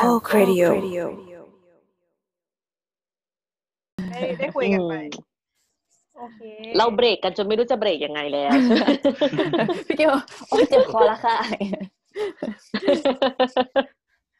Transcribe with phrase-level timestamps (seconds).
[0.00, 0.68] Talk Radio
[4.10, 4.94] ได้ได้คุยกันไป
[6.18, 6.40] โอเค
[6.76, 8.50] เราเบรกกันจนไม่รู้จะเบรกยังไงแล้ว
[9.86, 10.12] พี่เกียว
[10.48, 11.36] โอ้ยเจ็บคอแล้วค่ะ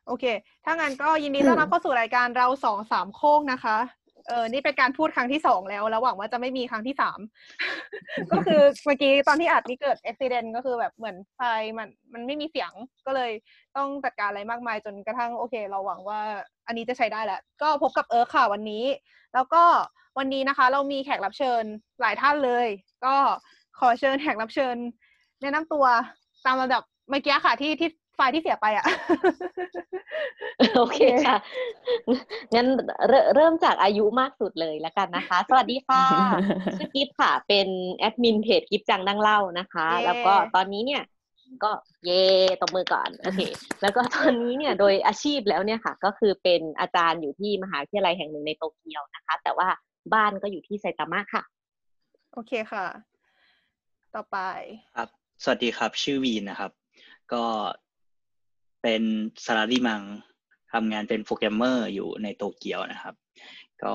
[0.06, 0.24] โอเค
[0.64, 3.76] ถ้างั้นก็ยินดีต้อนรับเข้าสู่รายการเราสองสามโคกนะคะ
[4.30, 7.20] เออนี่เป็นการพูดครั้งที่สองแล้วแล้วหวังว่าจะไม่มีครั้งที่สาม
[8.32, 11.40] ก็คือเมื่อกี้ตอนที่อัดนี่เกิดอุบิเหตุก็คือแบบเหมือนไฟ
[11.78, 12.72] มันมันไม่มีเสียง
[13.06, 13.30] ก็เลย
[13.76, 16.20] ต้องจัดการอะไรมากมายจนกระทั่งโอเค เราหวังว่า
[16.66, 18.84] อันนี้จะใช้ได้แหละก็พบกับเอิร์ค่ะวันนี้
[19.34, 19.62] แล้วก็
[20.18, 21.62] วันนี้นะคะ เรามีแขกรับเชิญ
[22.00, 22.66] หลายท่านเลย
[23.04, 23.14] ก็
[23.78, 24.76] ขอเชิญแขกรับเชิญ
[25.42, 25.84] แนะนำตัว
[26.46, 28.86] ตามลำดับเมื่อกี้ค่ะที่ที่ ไฟล์ที่เสียไปอะ
[30.76, 31.36] โอเคค่ะ
[32.54, 32.66] งั้น
[33.08, 36.02] เริ่มเริ่มจากอายุมากสุดเลยแล้วกันนะคะ สวัสดีค่ะ
[36.78, 41.02] ชื่อกิฟค่ะ เป็นแอดมินเพจกิฟจังนั่งเล่านะคะเย้แล้วก็ตอนนี้เนี่ย
[41.64, 41.70] ก็
[42.04, 42.24] เย้
[42.60, 43.40] ตบมือก่อนโอเค
[43.82, 49.68] แล้วก็ตอนนี้เนี่ยโดยอาชีพแล้วเนี่ยค่ะ ก็คือเป็นอาจารย์อยู่ที่มหาวิทยาลัยแห่งหนึ่งในโตเกียวนะคะ แต่ว่า
[50.14, 51.42] บ้านก็อยู่ที่ไซตามะค่ะ
[52.32, 52.86] โอเคค่ะ
[54.14, 54.38] ต่อไป
[54.96, 55.08] ครับ
[55.42, 56.70] สวัสดีครับ ชื่อวีนนะครับ
[57.32, 57.44] ก็
[58.82, 59.02] เป็น
[59.44, 60.02] サラリーマン
[60.72, 63.14] ทำงานเป็นโปรแกรมเมอร์อยู่ในโตเกียวนะครับ
[63.82, 63.94] ก็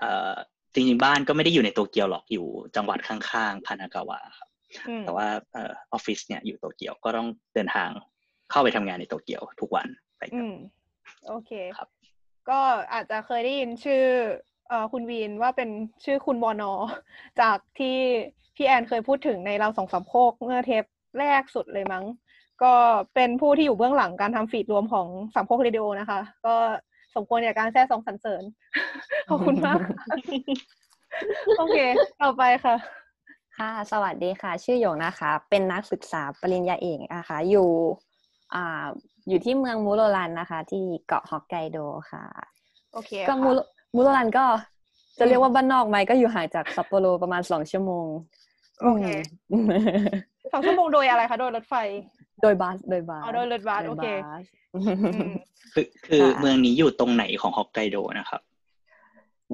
[0.00, 0.34] เอ่อ
[0.74, 4.48] จริงๆบ้านก็ไม่ได้อยู่ในโตเกียวหรอกอยู่จังหวัดข้างๆพานากาวะครับ
[4.88, 7.90] อืมแต่ว่าเอ่อออฟฟิศเนี่ยอยู่โตเกียวก็ต้องเดินทาง
[8.50, 9.86] เข้าไปทำงานในโตเกียวทุกวัน
[10.18, 10.54] ไปคอืรับม
[11.28, 11.88] โอเคครับ
[12.48, 12.60] ก็
[12.92, 14.04] อาจจะเคยได้ยินชื่อ
[14.68, 15.70] เอ่อคุณวีนว่าเป็น
[16.04, 16.72] ชื่อคุณบอนอ
[17.40, 17.96] จากที่
[18.56, 20.84] พี่แอนเคยพูดถึงในเราสองสามโคกเมื่อเทป
[21.18, 22.04] แรกสุดเลยมั้ง
[22.62, 22.74] ก็
[23.14, 26.54] เป็นผู้ที่อยู่เบื้องหลังการทำฟีดรวมของสามโคกเรดิโอนะคะ ก็
[27.14, 28.42] สมควรแก่การแท้สองสรรเสริญ
[29.28, 29.78] ขอบคุณมาก
[31.58, 31.78] โอเค
[32.22, 32.74] ต่อไปค่ะ
[33.58, 37.68] ค่ะ สวัสดีค่ะ ชื่อหยงนะคะ เป็นนักศึกษาปริญญาเอกนะคะ อยู่
[38.54, 38.86] อ่า
[39.28, 41.78] อยู่ที่เมืองมูโรรันนะคะ ที่เกาะฮอกไกโด
[42.10, 42.24] ค่ะ
[42.92, 43.58] โอเคก็ค่ะมูโร
[43.94, 44.44] มูโรรันก็
[45.18, 48.06] จะอืมเรียกว่าบ้านนอกไหมก็อยู่ห่างจากซัปโปโรประมาณสองชั่วโมง
[48.82, 49.04] โอเค
[49.52, 49.66] อืม
[50.52, 51.74] สองชั่วโมงโดยอะไรคะ โดยรถไฟ
[52.42, 54.80] โดยบัสโดยบัสอ๋อโดยรถบัสโอเคบัสอื
[55.30, 55.32] ม
[55.74, 58.40] คือคือค่ะเมืองนี้อยู่ตรงไหนของฮอกไกโดนะครับ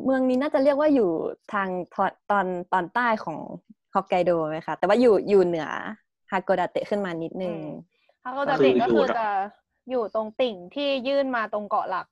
[0.05, 1.11] เมืองนี้น่าจะเรียกว่าอยู่
[1.53, 3.39] ทางตอนตอนตอนใต้ของ
[3.95, 5.69] ฮอกไกโดไหมคะแต่ว่าอยู่อยู่เหนือ
[6.31, 7.69] ฮาโกดาเตะขึ้นมานิดนึงอืม
[8.23, 9.31] ถ้าเขาจะคือติดก็อยู่คือเหรอจะ
[9.91, 12.07] อยู่ตรงติ่งที่ยื่นมาตรงเกาะหลัก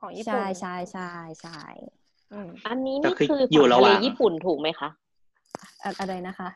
[0.00, 1.12] ของญี่ปุ่นใช่ใช่ใช่
[1.42, 1.60] ใช่
[2.32, 4.88] อืมอันนี้ก็นี่คือคืออยู่ฝั่งระทะหเลว่างญี่ปุ่นถูกไหมคะ
[5.82, 6.48] อะอะไรนะคะ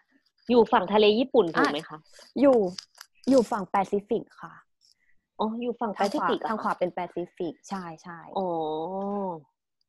[0.50, 1.98] อยู่ฝั่งทะเลญี่ปุ่นถูกไหมคะ
[2.40, 2.56] อยู่
[3.28, 4.52] อยู่ฝั่งแปซิฟิกค่ะ
[5.40, 8.48] อ๋ออยู่ฝั่งแปทางซิขวาฟิกเหรอทางขวาคะเป็นแปซิฟิกใช่ใช่อ๋อ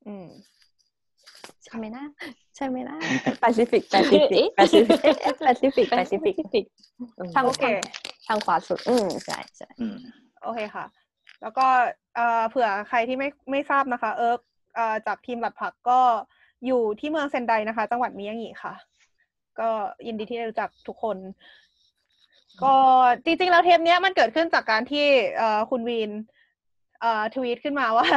[0.08, 0.28] อืม
[1.64, 2.06] ใช่ไหมนะ
[2.56, 2.98] ใช่ไหมนะ
[3.42, 5.00] แปซิฟิกแปซิฟิกแปซิฟิก
[5.42, 6.66] แปซิฟิกแปซิฟิกฟิก
[7.36, 7.64] ทางโอเค
[8.28, 9.98] ทางขวาสุด อืมใช่ใช่อืม
[10.44, 10.86] โอเคค่ะ
[11.42, 11.66] แล้วก็
[12.16, 14.42] เอ่อเผื่อใครที่ไม่ไม่ทราบนะคะ เอิร์ก
[14.76, 16.00] เอ่อจากทีมหลัดผักก็
[16.66, 18.74] อยู่ที่เมืองเซนไดนะคะ จังหวัดมิยางิค่ะ
[19.60, 19.70] ก็
[20.08, 21.18] ยินดีที่ได้รู้จักทุกคน
[22.64, 22.76] ก็
[23.26, 25.08] จริงๆ แล้วเทปเนี้ยมันเกิดขึ้นจากการที่
[25.38, 26.12] เอ่อคุณวีน
[27.02, 28.08] เอ่อทวีตขึ้นมาว่า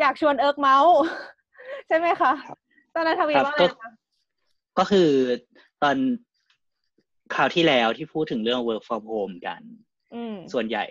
[0.00, 0.96] อยากชวนเอิร์กเมาส์
[1.88, 2.58] ใช่ไหมคะครับ
[2.94, 3.90] ตอนนั้นทวีตครับว่าอะไรก็คะ
[4.78, 5.08] ก็คือ
[5.82, 5.96] ตอน
[7.34, 9.62] คราวที่แล้วที่พูดถึงเรื่อง work from home กัน
[10.14, 10.84] อืมส่วนใหญ่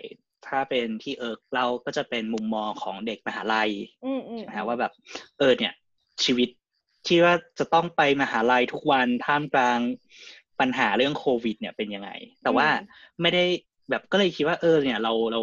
[0.46, 3.70] ถ้าเป็นที่เอิร์กเราก็จะเป็นมุมมองของเด็กมหาลัย
[4.04, 4.92] อืมอืมใช่ไหมฮะว่าแบบ
[5.38, 5.72] เออเนี่ย
[6.24, 6.48] ชีวิต
[7.06, 9.78] ที่ว่าจะต้องไปมหาลัยทุกวันท่ามกลาง
[10.60, 12.10] ปัญหาเรื่องโควิด เนี่ยเป็นยังไง
[12.42, 12.68] แต่ว่า
[13.20, 13.44] ไม่ได้
[13.90, 15.40] แบบก็เลยคิดว่าเออเนี่ยเราเรา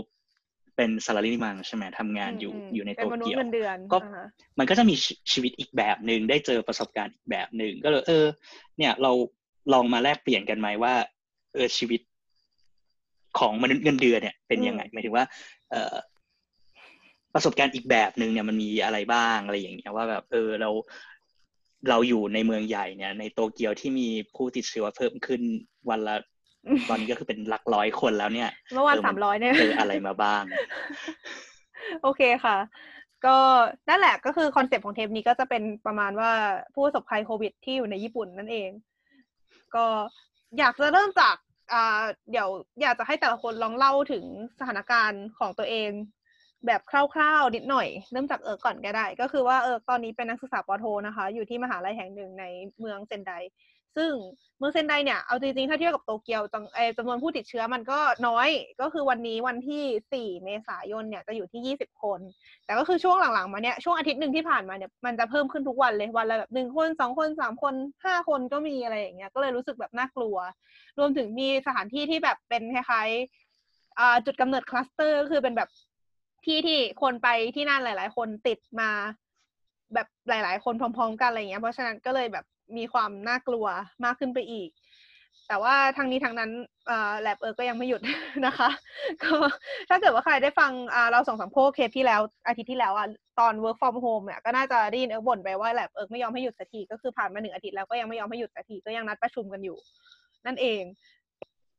[0.75, 4.25] เป็นสารีมังใช่ไหมทำงานอยู่มอยู่ในเป็โตนมนุษเกีย์ยวเงินเดือนก็อ่าฮะ
[4.59, 8.25] มันก็จะมีชีชีวิตอีกแบบหนึ่งได้เจอประสบการณ์อีกแบบหนึ่งก็เลยเออ
[8.77, 9.11] เนี่ยเรา
[9.73, 10.93] ลองมาแลกเปลี่ยนกันไหมว่า
[11.53, 12.01] เออชีวิต
[13.39, 15.25] ของมนุษย์เงินเดือนเนี่ยเป็นยังไงหมายถึงว่า
[15.71, 15.95] เออ
[17.33, 20.69] ประสบการณ์อีกแบบหนึ่งเนี่ยมันมีอะไรบ้างอะไรอย่างเงี้ยว่าแบบเออเรา
[21.89, 25.41] เราอยู่ในเมืองใหญ่เนี่ย ในโตเกียวที่มีผู้ติดเชื้อเพิ่มขึ้น
[25.89, 26.15] วันละ
[26.89, 30.43] ตอนนี้ก็คือเป็นหลักร้อยคนแล้วเนี่ยเมื่อวานเออสามร้อยเนี่ยเจออะไรมาบ้าง
[32.01, 32.57] โอเคค่ะ
[33.25, 33.37] ก็
[33.89, 36.31] นั่นแหละก็คือคอนเซปต์ของเทปนี้ก็จะเป็นประมาณว่า
[36.73, 38.69] ผู้ประสบภัยโควิดที่อยู่ในญี่ปุ่นนั่นเอง
[39.75, 39.85] ก็
[40.57, 41.35] อยากจะเริ่มจาก
[41.73, 42.01] อ่า
[42.31, 42.49] เดี๋ยว
[42.81, 44.23] อยากจะให้แต่ละคนลองเล่าถึง
[44.59, 45.89] สถานการณ์ของตัวเอง
[46.67, 52.45] แบบคร่าวๆนิดหน่อย เริ่มจากเออก่อนก็ได้ ก็คือว่าเออตอนนี้เป็นนักศึกษาปอโทนะคะ อยู่ที่มหาลัยแห่งหนึ่งใน
[52.79, 53.31] เมืองเซนได
[53.99, 54.11] ซึ่ง
[54.57, 56.41] เมืองเซนไดเนี่ยเอาจริงๆถ้าเทียบกับโตเกียว
[56.97, 58.49] จำนวนผู้ติดเชื้อมันก็น้อย
[58.81, 62.19] ก็คือวันนี้วันที่ 4 เมษายนเนี่ยจะอยู่ที่ 20 คน
[62.65, 67.73] แต่ก็คือช่วงหลังๆมาเนี่ยช่วงอาทิตย์หนึ่งที่ผ่านมาเนี่ยมันจะเพิ่มขึ้นทุกวันเลยวันละแบบหนึ่งคนสองคนสามคน
[68.05, 70.37] ห้าคนก็มีอะไรอย่างเงี้ยก็เลยรู้สึกแบบน่ากลัว
[70.99, 75.69] รวมถึงมีสถานที่ที่แบบเป็นคล้ายๆจุดกำเนิดคลัสเตอร์ก็คือเป็นแบบ
[76.45, 78.89] ที่ที่คนไปที่นั่นหลาย ๆ คนติดมา
[79.93, 82.45] แบบหลาย ๆ คนพร้อม ๆ กันอะไรเงี้ย เพราะฉะนั้นก็เลยแบบ
[82.77, 83.65] มีความน่ากลัว
[84.05, 84.69] มากขึ้นไปอีก
[85.47, 86.51] แต่ว่าทางนี้ทางนั้น
[87.21, 88.01] แลบเออก็ยังไม่หยุด
[88.45, 88.69] นะคะ
[89.23, 89.31] ก็
[89.89, 90.71] ถ้าเกิดว่าใครได้ฟัง
[91.11, 93.07] เราสองสามโคก EP ที่แล้วอาทิตย์ที่แล้วอะ
[93.39, 99.77] ตอน work from home เนี่ยก็น่าจะได้ยินเอิร์กบ่นไปว่าแลบเอิร์กไม่ยอมให้หยุดสักทีก็คือผ่านมาหนึ่งอาทิตย์แล้วก็ยังไม่ยอมให้หยุดสักทีก็ยังนัดประชุมกันอยู่
[100.45, 100.83] นั่นเอง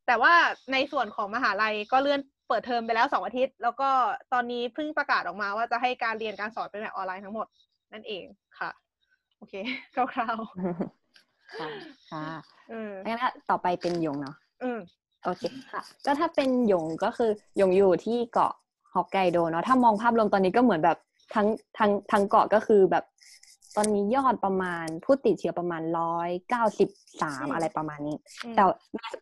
[0.06, 0.34] แต่ว่า
[0.72, 3.90] ในส่วนของมหาลัยก็เลื่อน เปิดเทอมไปแล้วสองอาทิตย์ แล้วก็
[4.32, 7.46] ตอนนี้เพิ่งประกาศออกมาว่าจะให้การเรียนการสอนเป็นแบบออนไลน์ทั้งหมด
[7.92, 8.24] นั่นเอง
[8.58, 8.70] ค่ะ
[9.38, 9.54] โอเค
[9.94, 11.68] คร่าวๆค่ะ
[12.10, 12.24] ค่ะ
[13.04, 13.20] งั้น
[13.50, 14.78] ต่อไปเป็นหยงเนาะอืม
[15.24, 18.52] โอเคค่ะ ก็ถ้าเป็นหยงก็คือหยงอยู่ที่เกาะ
[18.94, 20.98] ฮอกไกโดเนาะถ้ามองภาพรวมตอนนี้ก็เหมือนแบบ
[21.34, 21.46] ทั้ง
[21.78, 23.04] ทั้งทั้งเกาะก็คือแบบ
[23.76, 26.88] ตอนนี้ยอดประมาณผู้ติดเชื้อประมาณร้อยเก้าสิบ
[27.22, 28.16] สามอะไรประมาณนี้
[28.56, 28.64] แต่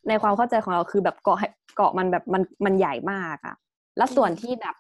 [0.09, 1.39] ในความเข้าใจของเราคือแบบเกาะ
[1.77, 3.57] เกาะมันแบบมันมันใหญ่มากอะ
[3.97, 4.75] แล้วส่วนที่แบบ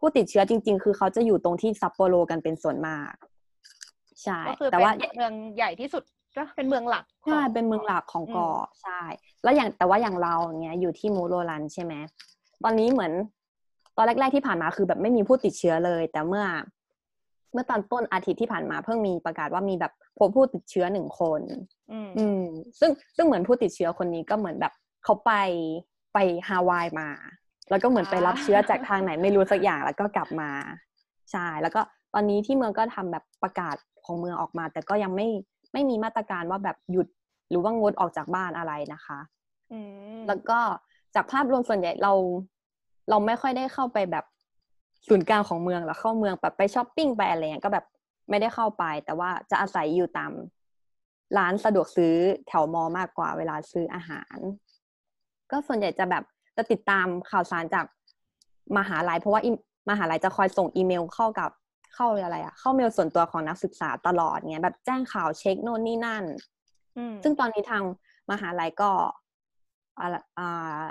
[0.00, 3.12] ผู้ติดเชื้อจริง ๆ คือเขาจะอยู่ตรงที่ซัปโปโรกันเป็นส่วนมาก
[4.22, 4.40] ใช่
[4.72, 6.02] แต่ว่าเมืองใหญ่ที่สุด
[6.36, 9.00] ก็เป็นเมืองหลักใช่เป็นเมืองหลักของเกาะใช่
[9.42, 11.94] แล้วอย่างแต่ว่าอย่างเราเนี้ยอยู่ที่มูโรลันใช่ไหม
[12.64, 13.12] ตอนนี้เหมือน
[13.96, 16.44] ตอนแรก ๆที่ผ่านมาคือแบบไม่มีผู้ติดเชื้อเลย แต่เมื่อ
[17.52, 21.40] เมื่อตอนต้นอาทิตย์ที่ผ่านมาเพิ่งมีประกาศว่ามีแบบพบผู้ติดเชื้อหนึ่งคน
[22.18, 22.42] อืม
[22.80, 24.72] ซึ่งซึ่งเหมือนผู้ติดเชื้อคนนี้ก็เหมือนแบบ
[25.04, 25.32] เขาไป
[26.14, 26.18] ไป
[26.48, 27.08] ฮาวายมา
[27.70, 30.50] แล้วก็เหมือนไปรับเชื้อจากทางไหนไม่รู้สักอย่างแล้วก็กลับมา
[31.32, 31.80] ใช่แล้วก็
[32.14, 35.28] ตอนนี้ที่เมืองก็ทำแบบประกาศของเมืองออกมา แต่ก็ยังไม่
[35.72, 37.06] ไม่มีมาตรการว่าแบบหยุด
[37.50, 39.18] หรือว่างดออกจากบ้านอะไรนะคะ
[40.28, 40.58] แล้วก็
[41.14, 42.12] จากภาพรวมส่วนใหญ่เรา
[43.10, 44.24] เราไม่ค่อยได้เข้าไปแบบ
[45.08, 47.86] ศูนย์กลางของเมืองแล้วเข้าเมืองแบบไปช้อปปิ้งไปอะไรเงี้ยก็แบบ
[48.30, 50.32] ไม่ได้เข้าไป แต่ว่าจะอาศัยอยู่ตาม
[51.38, 52.14] ร้านสะดวกซื้อ
[52.48, 54.36] แถวมอมากกว่าเวลาซื้ออาหาร
[55.50, 56.24] ก็ส่วนใหญ่จะแบบ
[56.56, 57.86] จะติดตามข่าวสารจาก
[58.78, 59.42] มหาลัยเพราะว่า
[59.90, 61.50] มหาลัยจะคอยส่งอีเมลเข้ากับ
[61.94, 66.24] เข้าอะไรอะเข้าเมลส่วนตัวของนักศึกษาตลอดเงี้ยแบบแจ้งข่าวเช็คโน่นนี่นั่น
[67.22, 67.82] ซึ่งตอนนี้ทาง
[68.30, 68.90] มหาลัยก็
[70.38, 70.84] อ่า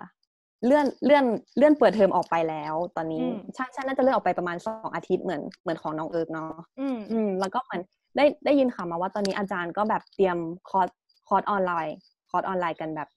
[0.66, 1.26] เลื่อนเลื่อน
[1.58, 3.24] เลื่อนเปิดเทอมออกไปแล้ว ตอนนี้
[3.56, 7.82] ใช่ใช่น่าจะเลื่อนออกไปประมาณสองอาทิตย์เหมือนเหมือนของน้องเอิร์กเนาะอืมอืมแล้วก็เหมือน
[8.18, 10.38] ได้ได้ยินข่าวมาว่าตอนนี้อาจารย์ก็แบบเตรียม
[10.70, 10.90] คอร์ส
[11.28, 11.96] คอร์สออนไลน์
[12.30, 13.10] คอร์สออนไลน์กันแบบ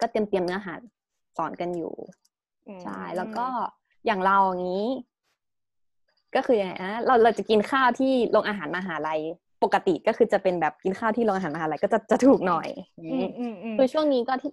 [0.00, 0.74] ก็เตรียมเตรียมเนื้อหา
[1.36, 1.94] สอนกันอยู่
[2.82, 3.46] ใช่แล้วก็
[4.06, 4.88] อย่างเราอย่างนี้
[6.34, 9.20] ก็คือยังไงนะเราเราจะกินข้าวที่โรงอาหารมหาลัย
[9.62, 12.68] ปกติก็คือจะเป็นแบบกินข้าวที่โรงอาหารมหาลัยก็จะจะถูกหน่อย
[13.76, 14.52] คือช่วงนี้ก็ที่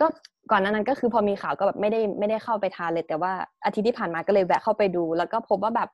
[0.00, 0.06] ก็
[0.50, 3.32] ก่อนนั้นก็คือพอมีข่าวก็แบบไม่ได้ไม่ได้เข้าไปทานเลยแต่ว่า
[3.64, 5.88] อาทิตย์ที่ผ่านมาก็เลยแวะเข้าไปดู แล้วก็พบว่าแบบ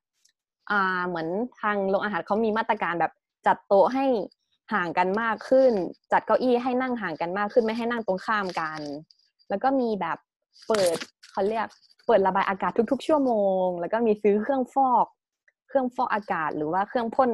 [0.70, 1.28] อ่าเหมือน
[1.60, 3.12] ทางโรงอาหารเขามีมาตรการแบบ
[3.46, 4.04] จัดโต๊ะให้
[4.74, 5.72] ห่างกันมากขึ้น
[6.12, 8.80] จัดเก้าอี้ให้นั่งห่างกันมากขึ้นไม่ให้นั่งตรงข้ามกัน
[9.48, 10.18] แล้วก็มีแบบ
[10.68, 10.96] เปิด
[11.32, 11.66] เขาเรียก
[12.06, 13.32] เปิดระบายอากาศทุก ๆ ชั่วโม
[13.64, 15.06] ง แล้วก็มีซื้อเครื่องฟอก
[15.68, 17.30] เครื่องฟอกอากาศหรือว่าเครื่องพ่น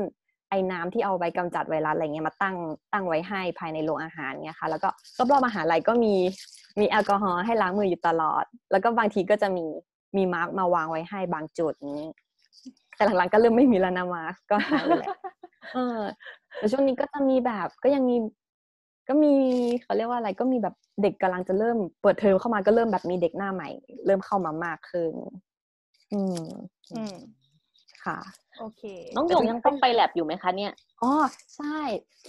[0.52, 2.56] ไอ้น้ำที่เอาไว้กำจัดไวรัสอะไรเงี้ยมาตั้ง
[2.92, 4.88] ตั้งไว้ให้ภายในโรงอาหารเนี่ยค่ะ แล้วก็
[5.18, 6.14] รอบๆมหาลัยก็มี
[6.80, 9.66] มีแอลกอฮอล์ให้ล้างมืออยู่ตลอด แล้วก็บางทีก็จะมี
[10.16, 12.04] มีมาร์กมาวางไว้ให้บางจุดนี้
[12.96, 15.14] แต่หลังๆก็เริ่มไม่มีแล้วนะมาร์กก็หายไปแล้ว
[15.74, 16.00] เออ
[16.56, 18.16] แต่ช่วงนี้ก็จะมีแบบก็ยังมี
[19.08, 19.34] ก็มี
[19.82, 23.68] เขาเรียกว่าอะไรก็มีแบบเด็กกำลังจะเริ่มเปิดเทอมเข้ามาก็เริ่มแบบมีเด็กหน้าใหม่
[24.06, 25.12] เริ่มเข้ามามากขึ้น
[26.12, 26.44] อืม
[26.94, 27.16] อืม
[28.06, 28.18] ค่ะ
[28.58, 28.82] โอเค
[29.16, 31.12] น้องยงยังต้องไปแลบอยู่ไหมคะเนี่ย อ๋อ
[31.56, 31.78] ใช่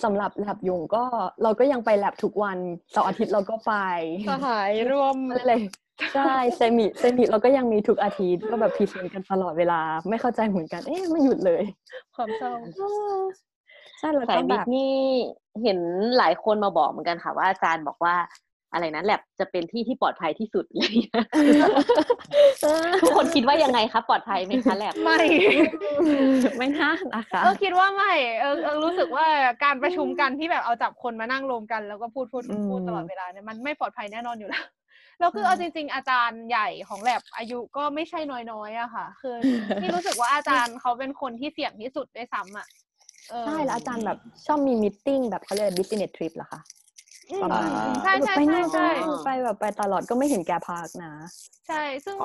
[0.04, 1.04] สำหรับแลบยงก็
[1.44, 2.58] เราก็ยังไปแลบทุกวัน
[2.92, 3.74] เสาร์อาทิตย์เราก็ไป
[4.30, 5.62] สหายรวมเลย
[6.16, 11.64] ใช่เซมิเซมิเราก็ยังมีทุกอาทิตย์ก็แบบพิเศษกันตลอดเวลา ไม่เข้าใจเหมือนกัน เอ๊ะไม่หยุดเลย
[12.16, 12.54] ความเศร้า
[14.04, 14.94] ช่แล้วก็แบบนี่
[15.64, 15.80] เห็น
[16.18, 18.16] หลายคนมาบอกเหมือนกันค่ะว่าอาจารย์บอกว่า
[18.74, 20.96] อะไรนะแลบจะเป็นที่ที่ปลอดภัยที่สุดเลย
[23.02, 25.20] ทุกคนคิดว่ายังไงคะปลอดภัยไหมคะแลบไม่
[26.58, 29.26] ไม่น่านะคะเออคิดว่าไม่เออเออรู้สึกว่า
[29.64, 34.66] การประชุมกันที่แบบเอาจับคนมานั่งรวมกันแล้วก็พูดพูดพูดตลอดเวลาเนี่ยมันไม่ปลอดภัยแน่นอนอยู่แล้ว
[35.20, 38.20] แล้วคือเอาจริง ๆ อาจารย์ใหญ่ของแลบอายุก็ไม่ใช่
[38.52, 39.36] น้อยๆอะค่ะ คือ
[39.82, 42.68] ที่รู้สึกว่าอาจารย์เขาเป็นคนที่เสี่ยงที่สุดด้วยซ้ำอะ
[43.46, 46.62] ใช่แล้วอาจารย์แบบชอบมีมิ팅แบบเขาเรียก business trip เหรอคะ
[47.44, 47.70] ประมาณ
[48.04, 48.36] ใช่ใช่
[48.74, 48.88] ใช่
[49.26, 51.14] ไปแบบไปตลอดก็ไม่เห็นแกพักนะ
[51.68, 52.16] ใช่ ซึ่ง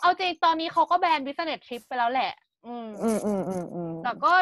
[0.00, 2.32] เอาจริงตอนนี้เขาก็แบน business trip ไปแล้วแหละ
[2.66, 3.42] อืมอืมอืม
[3.74, 4.32] อืมแต่ก็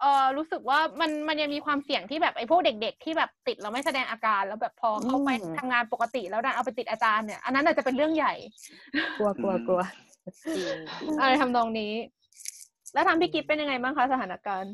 [0.00, 8.34] เออรู้สึกว่ามันมันยังมีความเสี่ยงที่แบบไอ้พวกเด็ก ๆ ที่แบบติดแล้วไม่แสดงอาการแล้วแบบพอเข้าไปทำงานปกติแล้วดันเอาไปติดอาจารย์เนี่ยอันนั้นอาจจะเป็นเรื่องใหญ่
[9.18, 9.82] กลัวกลัวกลัว
[11.20, 11.92] อะไรทำนองนี้
[12.94, 14.72] แล้วทางพี่กิฟเป็นยังไงบ้างคะสถานการณ์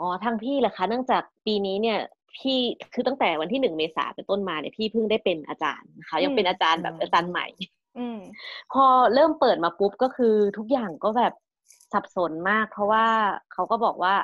[0.00, 1.98] อ๋อทางพี่แหละคะเนื่องจากปีนี้เนี่ย
[2.34, 2.58] พี่
[2.94, 7.46] คือตั้งแต่วันที่หนึ่งเมษาเป็นต้นมาเนี่ยพี่เพิ่งได้เป็นอาจารย์นะคะยังเป็นอาจารย์แบบอาจารย์ใหม่
[7.98, 8.18] อืม
[8.72, 11.34] พอเริ่มเปิดมาปุ๊บก็คือทุกอย่างก็แบบ
[11.92, 13.04] สับสนมาก เพราะว่า
[13.52, 14.14] เขาก็บอกว่า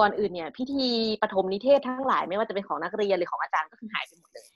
[0.00, 0.88] ก่อนอื่นเนี่ย พิธี
[1.22, 4.46] ปฐมนิเทศทั้งหลายไม่ว่าจะเป็นของนักเรียนหรือของอาจารย์ก็คือหายไปหมดเลย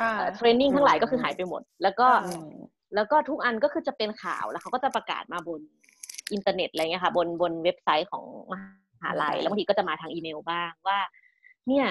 [0.00, 2.50] อ่า training ทั้งหลายก็คือหายไปหมด แล้วก็อ่า
[2.94, 5.60] แล้วก็ทุกอันก็คือจะเป็นข่าวแล้วเขาก็จะประกาศมาบน
[6.32, 8.54] อินเทอร์เน็ตอะไรเงี้ยค่ะ บนบนเว็บไซต์ของม
[9.02, 10.98] หาลัยแล้วบางทีก็จะมาทางอีเมลบ้างว่า
[11.70, 11.88] เนี่ย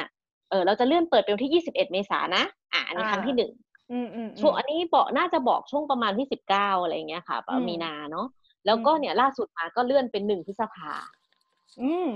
[0.50, 2.44] เออเราจะเลื่อนเปิดเป็นวันที่ 21 เมษายนนะ
[2.74, 3.52] อ่าอันนี้ครั้งที่หนึ่ง
[3.92, 8.28] อืมอืมช่วงอันนี้บอกน่าจะบอกช่วงประมาณที่สิบเก้าอะไรเงี้ยค่ะอืมมีนาเนาะ
[8.66, 10.94] แล้วก็อืมเนี่ยล่าสุดมาก็เลื่อนเป็นหนึ่งพฤษภา
[11.82, 12.08] อืม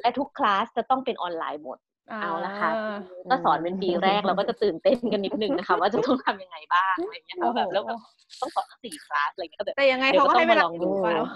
[0.00, 1.78] และทุกคลาสจะต้องเป็นออนไลน์หมด
[2.10, 2.98] เอาละค่ะอ่า
[3.30, 7.98] ก็สอนเป็นปีแรกเราก็จะตื่นเต้นกันนิดนึงนะคะ ว่าจะต้องทำยังไงบ้างอะไรเงี้ยค่ะแบบแล้วแบบ
[8.40, 11.28] ต้องสอนตั้งสี่คลาสอะไรเงี้ยก็แบบแต่ยังไงเดี๋ยวเขาก็ให้เวลาก็ต้องมาลองดูเนาะ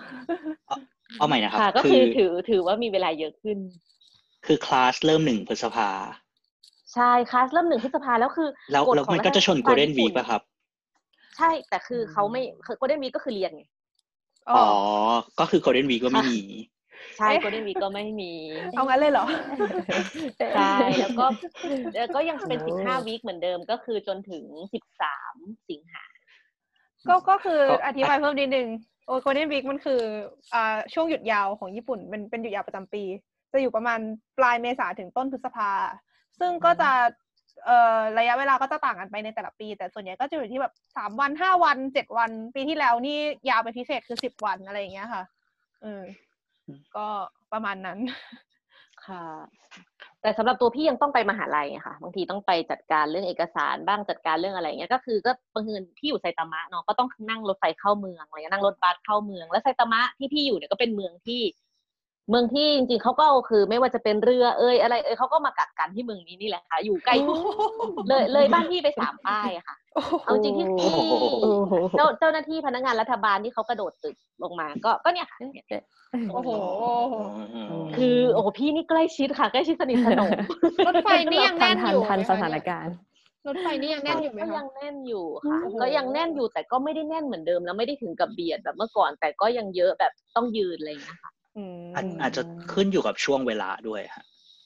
[1.18, 3.58] เอาใหม่นะครับค่ะก็คือถือถือว่ามีเวลาเยอะขึ้น
[4.46, 5.88] คือคลาสเริ่มหนึ่งพฤษภา
[6.94, 10.42] ใช่คลาสเริ่มหนึ่งพฤษภาแล้วคือแล้วกฎแล้วของมันก็จะชนรัฐโกลเด้นบาลวีญี่ปุ่ป่ะครับ
[11.36, 12.42] ใช่แต่คือเขาไม่
[12.78, 13.64] โกลเด้นวีก็คือเรียนไง
[14.48, 14.68] อ๋อ๋ออ
[15.40, 16.42] ก็คือโกลเด้นวีก็ไม่มี
[17.16, 18.32] ใช่เอ๊ะโกลเด้นวีก็ไม่มี
[18.76, 19.26] เอางั้นเลยเหรอ
[20.56, 21.26] ใช่ แล้วก็
[21.96, 25.34] แล้วก็ยังเป็นสิบห้าวีคเหมือนเดิมก็คือจนถึงสิบสาม
[25.70, 26.04] สิงหา
[27.08, 28.68] ก็ก็คือก็อธิบายเพิ่มนิดนึง
[29.06, 30.00] โอโกลเด้นวีคมันคือ
[30.54, 33.02] อ่าช่วงหยุดยาวของญี่ปุ่นเป็นเป็นหยุดยาวประจำปี
[33.52, 34.00] จะอยู่ประมาณ
[34.38, 35.70] ปลายเมษาถึงต้นพฤษภา
[36.40, 36.90] ซึ่งก็จะ
[37.64, 43.18] เอ่อระยะเวลาก็จะต่างกันไปในแต่ละปี แต่ส่วนใหญ่ก็จะอยู่ที่แบบสามวันห้าวันเจ็ดวัน ปีที่แล้วนี่
[43.50, 45.22] ยาวเป็นพิเศษคือสิบวันอะไรอย่างเงี้ยค่ะ
[45.82, 46.02] เออ
[46.96, 47.06] ก็
[47.52, 47.98] ประมาณนั้น
[49.06, 49.24] ค่ะ
[50.20, 61.40] แต่สำหรับตัวพี่ยังต้องไปมหาลัยอะค่ะ บางทีต้องไปจัดการเรื่องเอกสารบ้างจัดการเรื่องอะไรเงี้ยก็คือก็บางทีที่อยู่ไซตามะเนาะก็ต้องนั่งรถไฟเข้าเมืองอะไรเงี้ยนั่งรถบัสเข้าเมือง แล้วไซตามะที่พี่อยู่เนี่ยก็เป็นเมืองที่
[62.28, 67.38] เมืองที่จริงๆเขาก็คือไม่ว่าจะเป็นเรือเอยอะไรเอยเขาก็มากักกันที่เมืองนี้นี่แหละค่ะ อยู่ใกล้ทุก
[68.08, 69.76] เลยเลยบ้านพี่ไปสามป้ายอะค่ะ
[70.24, 70.90] เอาจริงที่ที่
[71.42, 75.82] โอ้โหเจ้าเจ้าหน้าที่พนักงานรัฐบาลที่เขากระโดดตึกลงมา ก็ก็เนี่ยค่ะเนี่ย
[76.32, 76.50] โอ้โห
[77.96, 80.30] คือโอ้โหพี่นี่ใกล้ชิดค่ะใกล้ชิดสนิทสนม
[80.86, 82.94] รถไฟนี่ยังแน่นทัอนยู่ทันไหมสคะถานเนี่ยการณ์
[83.46, 94.24] รถไฟนี่ยังแน่นอยู่ไหมก็คะยังแน่นอยู่ค่ะโอ้โหก็ยังแน่นอยู่แต่ก็ไม่ได้แน่นเหมือนเดิมแล้วไม่ได้ถึงกับเบียดแบบเมื่อก่อน แต่ก็ยังเยอะแบบต้องยืนอะไรอย่างเงี้ยค่ะ อืมอาจอาจจะขึ้นอยู่กับช่วงเวลาด้วยฮะ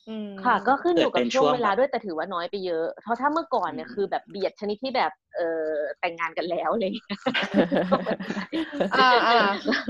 [0.08, 5.68] อืมค่ะ ก็ขึ้นอยู่เกิกัดบเป็นช่วงช่วงเวลาด้วยแต่ถือว่าน้อยไปเยอะเพราะถ้าเมื่อก่อนเนี่ยอืมคือแบบเบียดชนิดที่แบบเออ
[6.00, 7.06] แต่งงานกันแล้วอะไรอย่างเลย
[8.94, 9.36] อ่าอ่า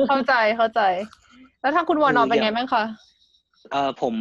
[0.06, 0.80] เข้าใจเข้าใจ
[1.60, 2.84] แล้วทางคุณวอนอนเป็นไงบ้างคะ
[3.70, 4.14] เอ่อผม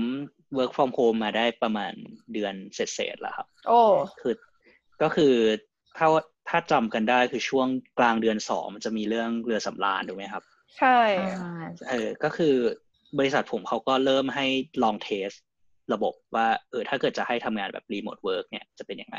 [0.58, 1.94] work from home มาได้ประมาณ
[2.34, 3.80] เดือนเศษๆแล้วครับ โอ้
[4.22, 4.34] คือ
[5.02, 5.34] ก็คือ
[5.98, 6.08] ถ้า
[6.50, 7.68] ถ้าจำกันได้คือช่วง
[8.00, 10.44] กลางเดือนสองมันจะมีเรื่องเรือสำราญถูกไหมครับ
[10.78, 11.00] ใช่
[11.90, 12.56] เออก็คือ
[13.20, 14.46] บริษัทผมเขาก็เริ่มให้
[14.84, 15.30] ลอง test
[15.94, 19.18] ระบบว่า เออถ้าเกิดจะให้ทำงานแบบ remote work เนี่ยจะเป็นยังไง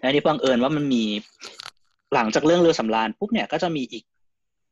[0.00, 1.04] แล้วนี่บังเอิญว่ามันมี
[2.14, 4.04] หลังจากเรื่องเรือสำราญปุ๊บเนี่ยก็จะมีอีก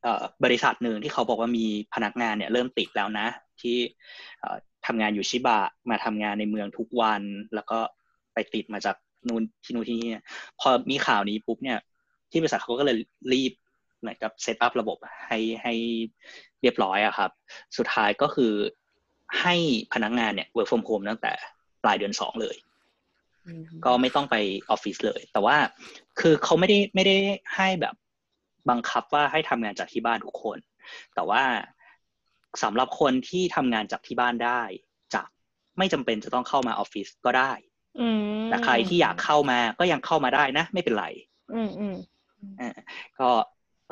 [0.02, 3.26] เอ่อบริษัทหนึ่งที่เขาบอกว่ามีพนักงานเนี่ยเริ่มติดแล้วนะ
[3.60, 3.76] ที่
[4.40, 4.56] เอ่อ
[4.86, 5.58] ทำงานอยู่ชิบะ
[5.90, 7.22] มาทำงานในเมืองทุกวัน
[7.54, 7.78] แล้วก็
[8.34, 8.96] ไปติดมาจาก
[9.28, 10.24] นู่นที่นู่นที่นี่เนี่ย
[10.60, 11.78] พอมีข่าวนี้ปุ๊บเนี่ย
[12.30, 12.96] ที่บริษัทเขาก็เลย
[13.32, 13.52] รีบ
[14.02, 15.74] เหมือนกับเซตอัพระบบให้ให้
[16.62, 17.30] เรียบร้อยอะครับ
[17.76, 18.52] สุดท้ายก็คือ
[19.40, 19.54] ให้
[19.92, 21.32] พนักงานเนี่ย work from home ตั้งแต่
[21.82, 22.56] ปลายเดือนสองเลย
[23.84, 24.36] ก็ไม่ต้องไป
[24.70, 25.56] ออฟฟิศเลย แต่ว่า
[26.20, 27.16] คือเขาไม่ได้ไม่ได้
[27.56, 27.94] ให้แบบ
[28.70, 30.58] บังคับว่าให้ทำงานจากที่บ้านทุกคน
[31.14, 31.42] แต่ว่า
[32.62, 34.62] สำหรับคนที่ทำงานจากที่บ้านได้
[35.14, 35.22] จะ
[35.78, 37.52] ไม่จำเป็นจะต้องเข้ามาออฟฟิศก็ได้
[38.00, 41.06] อืมแต่ใครที่อยากเข้ามาก็ยังเข้ามาได้นะ ไม่เป็นไร
[41.54, 41.96] อืมอืม
[42.60, 42.70] อ่า
[43.20, 43.30] ก็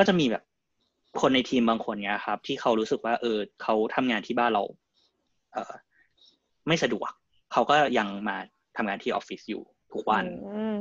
[0.01, 0.45] ก็จะมีแบบ
[1.21, 4.63] คนในทีมบางคนเนี้ยครับ ที่เขารู้สึกว่า เออเขาทำงานที่บ้านเรา
[5.53, 5.73] เออ
[6.69, 7.11] ไม่สะดวก
[7.53, 8.37] เขาก็ยังมา
[8.77, 10.77] ทำงานที่ออฟฟิศอยู่ทุกวันอืม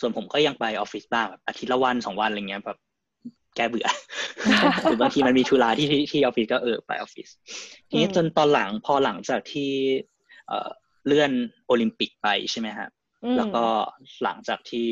[0.00, 2.78] ส่วนผมก็ยังไปออฟฟิศบ้างแบบอาทิตย์ละวันสองวันอะไรเงี้ยแบบ
[3.56, 3.88] แก้เบื่อ
[4.84, 7.28] หรือบางทีมันมีธุระที่ที่ที่ออฟฟิศก็เออไปออฟฟิศ
[7.88, 9.70] ทีนี้อืมจนตอนหลังพอหลังจากที่
[10.48, 10.68] เอ่อ
[11.06, 11.32] เลื่อน
[11.66, 12.88] โอลิมปิกไปใช่ไหมฮะ
[13.24, 13.64] อืมแล้วก็
[14.22, 14.88] หลังจากที่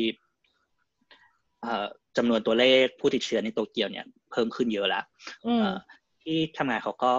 [1.61, 5.03] เอ่อ จำนวนตัวเลขผู้ติดเชื้อในโตเกียวเนี่ยเพิ่มขึ้นเยอะแล้ว
[5.47, 5.77] อืมเอ่อ
[6.23, 7.11] ที่ทำงานเขาก็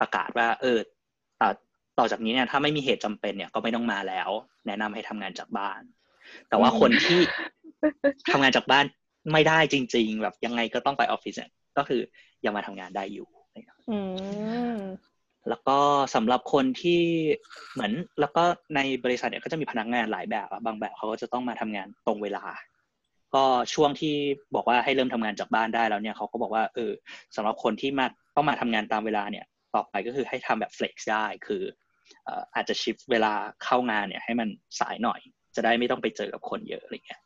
[0.00, 0.78] ประกาศว่า เออ
[1.40, 1.50] ต่อ
[1.98, 4.30] ต่อจากนี้เนี่ยถ้าไม่มีเหตุจำเป็นเนี่ยก็ไม่ต้องมาแล้ว
[4.66, 5.80] แนะนำให้ทำงานจากบ้าน
[6.48, 7.20] แต่ว่าคนที่
[8.32, 8.84] ทำงานจากบ้าน
[9.32, 12.00] ไม่ได้จริง ๆ แบบยังไงก็ต้องไปออฟฟิศเนี่ยก็คือ
[12.44, 13.28] ยังมาทำงานได้อยู่
[13.90, 13.98] อื
[14.76, 14.78] ม
[15.48, 15.78] แล้วก็
[16.14, 17.02] สำหรับคนที่
[17.72, 22.44] เหมือน แล้วก็ในบริษัทเนี่ยก็จะมีพนักงานหลายแบบอะบางแบบเขาก็จะต้องมาทำงานตรงเวลา
[23.34, 24.14] ก็ช่วงที่
[24.54, 26.92] บอกว่าให้เริ่มทำงานจากบ้านได้แล้วเนี่ยเขาก็บอกว่าเออ
[27.36, 31.62] สำหรับคนที่มาต้องมาทำงานตามเวลาเนี่ยต่อไปก็คือให้ทำแบบ flex ได้คือ
[32.24, 33.32] เอ่ออาจจะชิฟเวลา
[33.64, 34.48] เข้างานเนี่ยให้มัน
[34.80, 35.20] สายหน่อย
[35.56, 37.22] จะได้ไม่ต้องไปเจอกับคนเยอะอะไรเงี้ย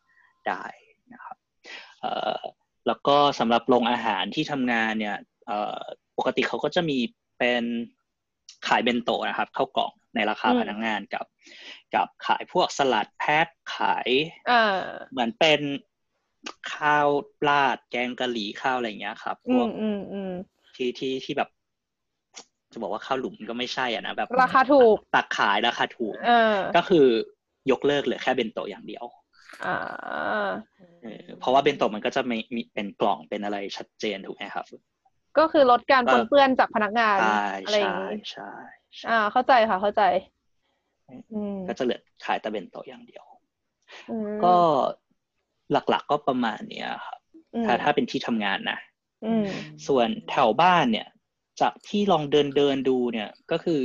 [0.49, 0.65] ได้
[1.13, 1.37] นะครับ
[2.01, 2.41] เอ่อ
[2.87, 5.81] แล้วก็สำหรับโรงอาหารที่ทำงานเนี่ยเอ่อ
[6.19, 6.99] ปกติเขาก็จะมี
[7.39, 7.65] เป็น
[8.67, 11.25] ขายเบนโตะนะครับเข้ากล่องในราคาอืมพนักงานกับ
[11.95, 13.47] กับขายพวกสลัดแพ็ค
[13.77, 14.09] ขาย
[14.51, 14.79] อ่า
[15.11, 15.61] เหมือนเป็น
[16.73, 17.09] ข้าว
[17.49, 20.31] ราดแกงกะหรี่ข้าวอะไรอย่างเงี้ยครับพอืวกมอืมอืม
[20.75, 21.49] ที่ที่ที่แบบ
[22.73, 27.07] จะบอกว่าข้าวหลุมก็ไม่ใช่อะนะแบบราคาถูกตักขายราคาถูกเออก็คือ
[27.71, 29.05] ยกเลิกเหลือแค่เบนโตะอย่างเดียว
[29.65, 29.75] อ่า
[31.03, 34.67] เออเพราะว่าเบนโตะมันก็จะไม่มีเป็นกล่องเป็นอะไรชัดเจนถูกไหมครับ
[35.39, 38.51] ก็คือลดการปนเปื้อนจากพนักงานใช่อะไรอใช่ย่างนี้ใช่
[39.01, 40.03] ใช่อ่าเข้าใจค่ะ เข้าใจ
[41.09, 43.25] อืมก็จะเหลือขายแต่เบนโตะอย่างเดียว
[44.09, 44.13] อื
[44.43, 44.55] มก็
[45.73, 47.19] หลักๆก็ประมาณเนี้ยครับ
[47.55, 48.79] อืมถ้าถ้าเป็นที่ทำงานนะ
[49.25, 49.47] อืม
[49.87, 51.09] ส่วนแถวบ้านเนี่ย
[51.61, 53.83] จากที่ลองเดินเดินดูเนี่ยก็คือ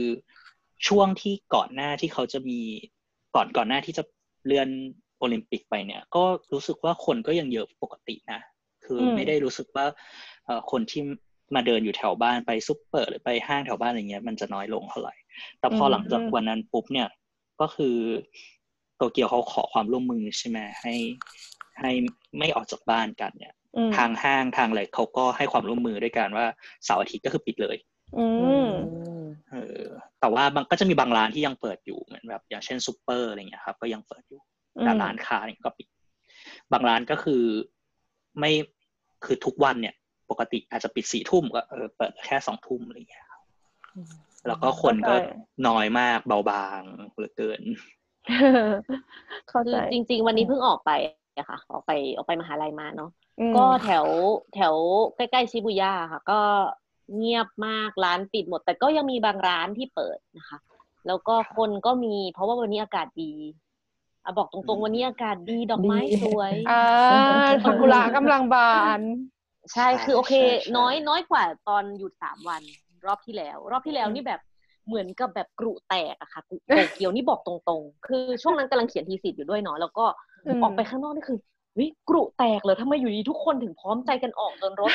[0.88, 2.60] ช่วงที่ก่อนหน้าที่เขาจะมี
[3.36, 4.04] ก่อนก่อนหน้าที่จะ
[4.46, 4.70] เลื่อน
[5.20, 6.24] โอลิมปิกไปเนี่ย ก็
[6.54, 8.40] รู้สึกว่าคนก็ยังเยอะปกตินะ
[8.86, 9.86] คืออมไม่ได้รู้สึกว่า
[10.46, 11.02] เอ่อคนที่
[11.56, 15.16] มาเดินอยู่แถวบ้านไปซุปเปอร์หรือไปห้างแถวบ้านอะไรเงี้ยมันจะน้อยลงเท่าไหร่
[15.60, 17.10] แต่พอหลังจากวันนั้นปุ๊บเนี่ย
[17.62, 17.96] ก็คือ
[18.96, 20.94] โตเกียวเขาขอความร่วมมือใช่ไหมให้
[21.80, 21.92] ให้
[22.40, 26.46] ไม่ออกจากบ้านกันเนี่ยอืมทางห้างทางอะไรเขาก็ให้ความร่วมมือด้วยกันว่า
[26.86, 27.78] เสาร์อาทิตย์ก็คือปิดเลย
[28.18, 28.26] อื
[28.68, 28.70] ม
[29.52, 29.84] เออ
[30.20, 34.42] แต่ว่าบางก็จะมีบางร้านที่ยังเปิดอยู่เหมือนแบบ อย่างเช่นซูเปอร์อะไรเงี้ยครับ ก็ยังเปิดอยู่
[34.82, 35.88] แต่ร้านค้าเนี่ยก็ปิด
[36.72, 37.44] บางร้านก็คือ
[38.40, 38.52] ไม่
[39.26, 39.96] คือทุกวันเนี่ย
[40.30, 43.42] ปกติอาจจะปิดสี่ทุ่มก็เออเปิดแค่สองทุ่มอะไรเงี้ยครับ
[44.48, 45.30] แล้วก็คนก็เข้าใจ
[45.68, 46.82] น้อยมากเบาบาง
[47.14, 47.62] เหลือเกิน
[49.50, 50.92] เข้าคืใจอจริง ๆ วันนี้เพิ่งออกไป
[51.38, 54.06] อะค่ะ ออกไปออกไปมหาลัยมาเนาะอืมก็แถว
[54.56, 54.76] แถว
[55.16, 56.40] ใกล้ๆชิบุย่าค่ะ ก็
[57.18, 60.60] เงียบมากร้านปิดหมด แต่ก็ยังมีบางร้านที่เปิดนะคะ
[61.08, 63.34] แล้วก็คนก็มีเพราะว่าวันนี้อากาศดี
[64.24, 66.84] อะบอกตรงๆ วันนี้อากาศดีดอกไม้ดีสวยอ่า
[67.64, 69.00] ซากุระกำลังบาน
[69.74, 72.62] ใช่คือโอเคใช่ใช่น้อยน้อยกว่าตอนหยุดสามวัน
[73.06, 74.42] รอบที่แล้ว รอบที่แล้วนี่แบบ
[74.88, 80.06] เหมือนกับแบบกรุแตกอะค่ะกรุโตเกียวนี่บอกตรงๆ คือช่วงนั้นกำลังเขียนทีสิทธ์อยู่ด้วยเนาะแล้วก็
[80.46, 81.40] อืมออกไปข้างนอกนี่คือ
[81.80, 84.94] วิกรุแตกเลยทำไมอยู่ดีทุกคนถึงพร้อมใจกันออกจนรถ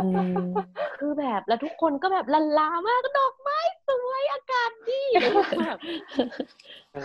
[0.00, 0.08] อื
[0.48, 0.50] ม
[0.98, 5.78] คือแบบแล้วทุกคนก็แบบลันลามากดอกไม้สวยอากาศดีอะไรอย่างเงี้ยแบบ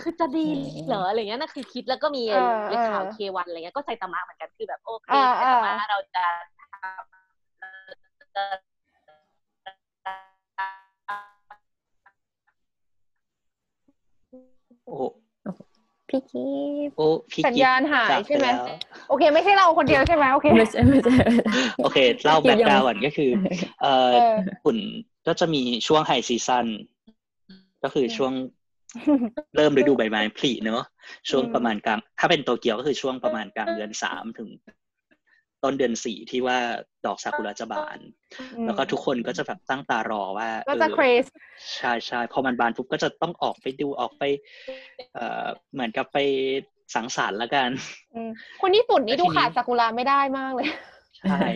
[0.06, 0.48] ือจะดี
[0.86, 2.36] เหรออะไรเงี้ยนะคือคิดแล้วก็มีเออ
[2.68, 6.24] เลขข่าวเออเควันอะไรเงี้ยก็ไซตามะเหมือนกันคือแบบโอเคอ่าไซตามะอ่าเราจะ
[16.08, 16.46] พี่กี
[16.88, 23.30] ฟโอ้พี่สัญญาณหายกิ๊บใช่ไหมจากปแล้วโอเค ไม่ใช่เราคนเดียวใช่ไหมโอเคไม่ใช่ไม่ใช่ไม่ใช่โอเคเล่าพี่แบ็กิ๊กบยังกราวก่อนก็คือ
[23.82, 24.78] เอ่อเออฝุ่น
[25.26, 26.66] ก็จะมีช่วงไฮซีซัน
[27.82, 28.32] ก็คือช่วง
[29.56, 30.84] เริ่มฤดูใบไม้ผลิเนอะ
[31.30, 34.48] ช่วงอืมประมาณกลางถ้าเป็นโตเกียวก็คือช่วงประมาณกลางเดือนสามถึง
[35.64, 36.58] ต้นเดือนสี่ที่ว่า
[37.06, 37.98] ดอกซากุระจะบาน
[38.66, 41.24] แล้วก็ทุกคนก็จะแบบตั้งตารอว่า ก็จะออเครส
[41.76, 44.22] ใช่ใช่พอมันบานปุ๊บก็จะต้องออกไปดูออกไป
[45.14, 46.18] เอ่อเหมือนกับไป
[46.94, 47.68] สังสรรค์ละกัน
[48.60, 50.68] คนญี่ปุ่นนี่แล้วดูทีนี้ขาดซากุระไม่ได้มากเลย
[51.18, 51.46] ใช่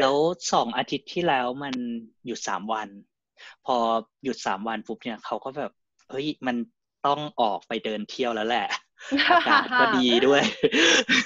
[0.00, 0.16] แล้ว
[0.52, 1.74] สองอาทิตย์ที่แล้วมัน
[2.26, 2.88] หยุดสามวัน
[3.66, 3.76] พอ
[4.24, 5.72] หยุดสามวันปุ๊บเนี่ยเขาก็แบบ
[6.10, 6.56] เฮ้ยมัน
[7.06, 8.66] ต้องออกไปเดินเที่ยวแล้วแหละ
[9.30, 10.42] อากาศก็ดีด้วย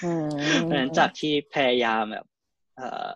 [0.05, 0.29] อืม
[0.63, 2.27] เพราะฉะนั้นจากที่พยายามแบบ
[2.77, 3.07] เอ่อ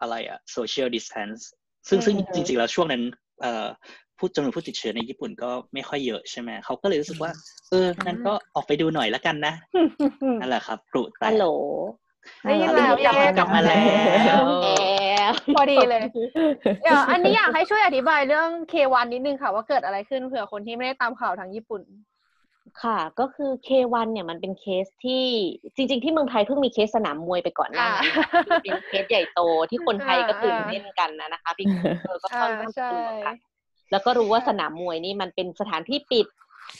[0.00, 1.40] อะไรอะ social distance
[1.88, 3.02] ซึ่งซึ่งอืมจริง ๆ แล้วช่วงนั้น
[3.42, 3.66] เอ่อ
[4.18, 7.32] ผู้จำนวนผู้ติดเชื้อในญี่ปุ่นก็ไม่ค่อยเยอะใช่ไหมเขาก็เลยรู้สึกว่า
[7.70, 9.54] เอองั้นก็ออกไปดูหน่อยละกันนะ
[10.40, 11.46] นั่นแหละครับกรุแตฮัฮัลโหล
[12.42, 13.76] ได้ยินแล้วกลับมากลับมาแล้
[14.40, 14.68] วแอ
[15.32, 16.02] บพอดีเลย
[16.82, 21.82] เดี๋ยวอันนี้อยากให้ช่วยอธิบายเรื่อง K1 นิดนึงค่ะว่าเกิดอะไรขึ้นเผื่อคนที่ไม่ได้ตามข่าวทางญี่ปุ่น
[22.82, 25.24] ค่ะ ก็คือ K1 เนี่ยมันเป็นเคสที่
[25.76, 28.06] จริง ๆ ที่เมืองไทยเพิ่งมีเคสสนามมวยไปก่อนหน้านั้น
[28.46, 31.66] ที่เป็นเคสใหญ่โตที่คนไทยก็ตื่นเต้นกันนะนะคะพี่
[32.04, 33.34] เออก็ค่อนข้างอ่าใช่กลัวกัน
[33.90, 36.26] แล้วก็รู้ว่าสนามมวยนี่มันเป็นสถานที่ปิด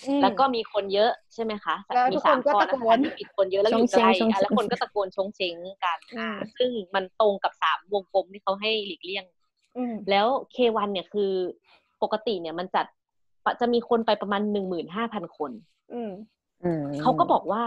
[0.07, 9.25] อืมแล้วก็มีคนเยอะใช่ไหมคะแล้วมีทุกสามคนก็ข้อตะนะโกสนถานที่ปิดคนเยอะแล้วอยู่ไกลอะแล้วคนก็ตะโกนชงเชงกันอือ่ามซึ่งมันตรงกับสามวงกลมที่เขาให้หลีกเลี่ยง
[9.77, 11.33] อืมแล้ว K1 เนี่ยคือ
[12.03, 12.87] ปกติเนี่ยมันจัด
[13.61, 15.51] จะมีคนไปประมาณหนึ่งหมื่นห้าพันคน
[15.93, 16.13] อืม
[16.65, 17.65] อืมเขาก็บอกว่า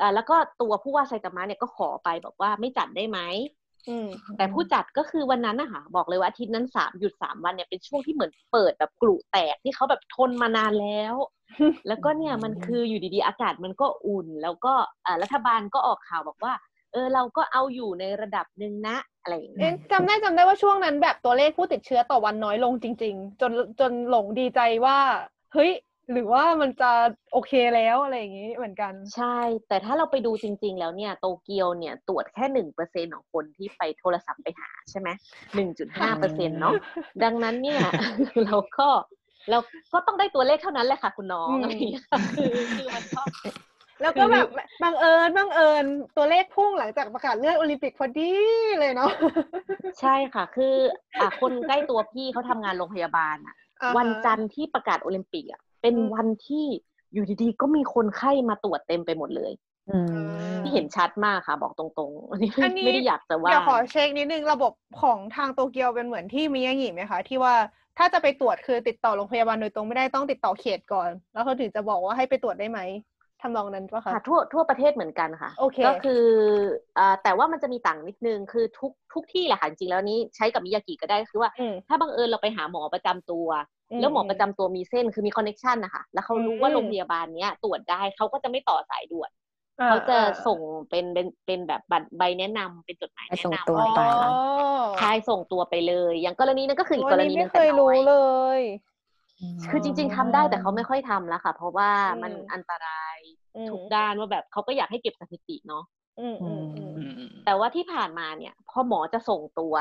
[0.00, 3.18] อ่าแล้วก็ตัวผู้ว่าไซตามะเนี่ยก็ขอไปบอกว่าไม่จัดได้ไหม
[3.88, 11.14] อืมแต่ผู้จัดก็คือวันนั้นนะคะบอกเลยว่าอาทิตย์นั้นสามหยุดสามวันเนี่ยเป็นช่วงที่เหมือนเปิดแบบกรุแตกที่เขาแบบทนมานานแล้ว
[11.88, 14.72] แล้วก็เนี่ยมันคืออยู่ดีๆ อากาศมันก็อุ่น แล้วก็
[15.06, 24.98] อ่ารัฐบาลก็ออกข่าวบอกว่าเออเราก็เอาอยู่ในระดับหนึ่งนะอะไรอย่างเงี้เอ๊ะยจำได้จำได้ว่าช่วงนั้นแบบตัวเลขผู้ติดเชื้อต่อวันน้อยลงจริง ๆ จนจนหลงดีใจว่า
[25.54, 25.70] เฮ้ย
[26.12, 26.90] หรือว่ามันจะ
[27.32, 35.08] โอเคแล้วอะไรอย่างนี้เหมือนกัน ใช่ แต่ถ้าเราไปดูจริง ๆ แล้วเนี่ยโตเกียวเนี่ยตรวจแค่หนึ่งเปอร์เซ็นของคนที่ไปโทรศัพท์ไปหาใช่ไหม
[35.54, 36.74] หนึ่งจุดห้าเปอร์เซ็นเนาะ
[37.24, 37.80] ดังนั้นเนี่ย
[38.44, 38.88] เราก็
[39.50, 39.58] เรา
[39.92, 43.22] ก็ต้องได้ตัวเลขเท่านั้นแหละค่ะคุณน้องอืมอะไรอย่างเงี้ยค่ะคือคือมันก็
[44.02, 44.48] แล้วก็แบบ
[44.82, 45.84] บังเอิญบังเอิญ
[46.16, 48.32] ตัวเลขพุ่งหลังจากประกาศเลื่อนโอลิมปิกพอดี
[48.80, 49.10] เลยเนาะ
[50.00, 50.74] ใช่ค่ะ คือ
[51.20, 56.66] อะคนใกล้ตัวพี่เขาทำงานโรงพยาบาลอะอ่าฮะวันจันทร์ที่ประกาศโอลิมปิกอะเป็นอืมวันที่
[57.12, 59.52] อยู่ดีๆก็มีคนไข้มาตรวจเต็มไปหมดเลย
[59.90, 67.54] อืมที่เห็นชัดมากค่ะบอกตรงๆอันนี้อันนี้ไม่ได้อยากจะว่าเดี๋ยวขอเช็คนิดนึงระบบของทางโตเกียวเป็นเหมือนที่มิยางิไหมคะที่ว่า
[67.98, 72.80] ถ้าจะไปตรวจคือติดต่อโรงพยาบาลโดยตรงไม่ได้ต้องติดต่อเขตก่อน แล้วเขาถึงจะบอกว่าให้ไปตรวจได้ไหม
[73.40, 76.22] ทำนองนั้นปะคะค่ะทั่วทั่วประเทศเหมือนกันค่ะโอเคก็คือ
[76.98, 83.48] อ่าแต่ว่ามันจะมีต่างนิดนึงคือทุกทุกที่แหละค่ะจริงๆแล้วนี้ใช้กับมิยางิก็ได้คือว่าอืมถ้าบังเอิญเราไปหาหมอประจำตัว
[84.00, 89.30] แล้วหมอประจำตัวมีเส้นคือมี connection นะคะแล้วเขารู้ว่าอืมโรงพยาบาลเนี้ยตรวจได้เขาก็จะไม่ต่อสายด่วน
[89.78, 94.00] อ่เขาจะอ่ส่งเป็นเป็นเป็นแบบบัตรใบแนะนำเป็นจดหมายไปแนะส่งนำตัวอ๋อไป
[94.96, 98.14] ใช่ส่งตัวไปเลย อย่างกรณีนั้นก็คืออีกกรวันณีนี้หนึไม่งเคแต่ยน้รู้อยเล
[98.58, 98.60] ย
[99.70, 101.90] คือจริง ๆทำได้แต่เขาไม่ค่อยทำแล้วค่ะ เพราะว่า
[102.22, 103.15] มันอืมอันตรายอืม
[103.70, 105.84] ทุกด้านว่าแบบเขาก็อยากให้เก็บสถิติเนาะ
[106.20, 109.74] อืมอืมอืมอืมแต่ว่าที่ผ่านมาเนี่ย พอหมอจะส่งตัว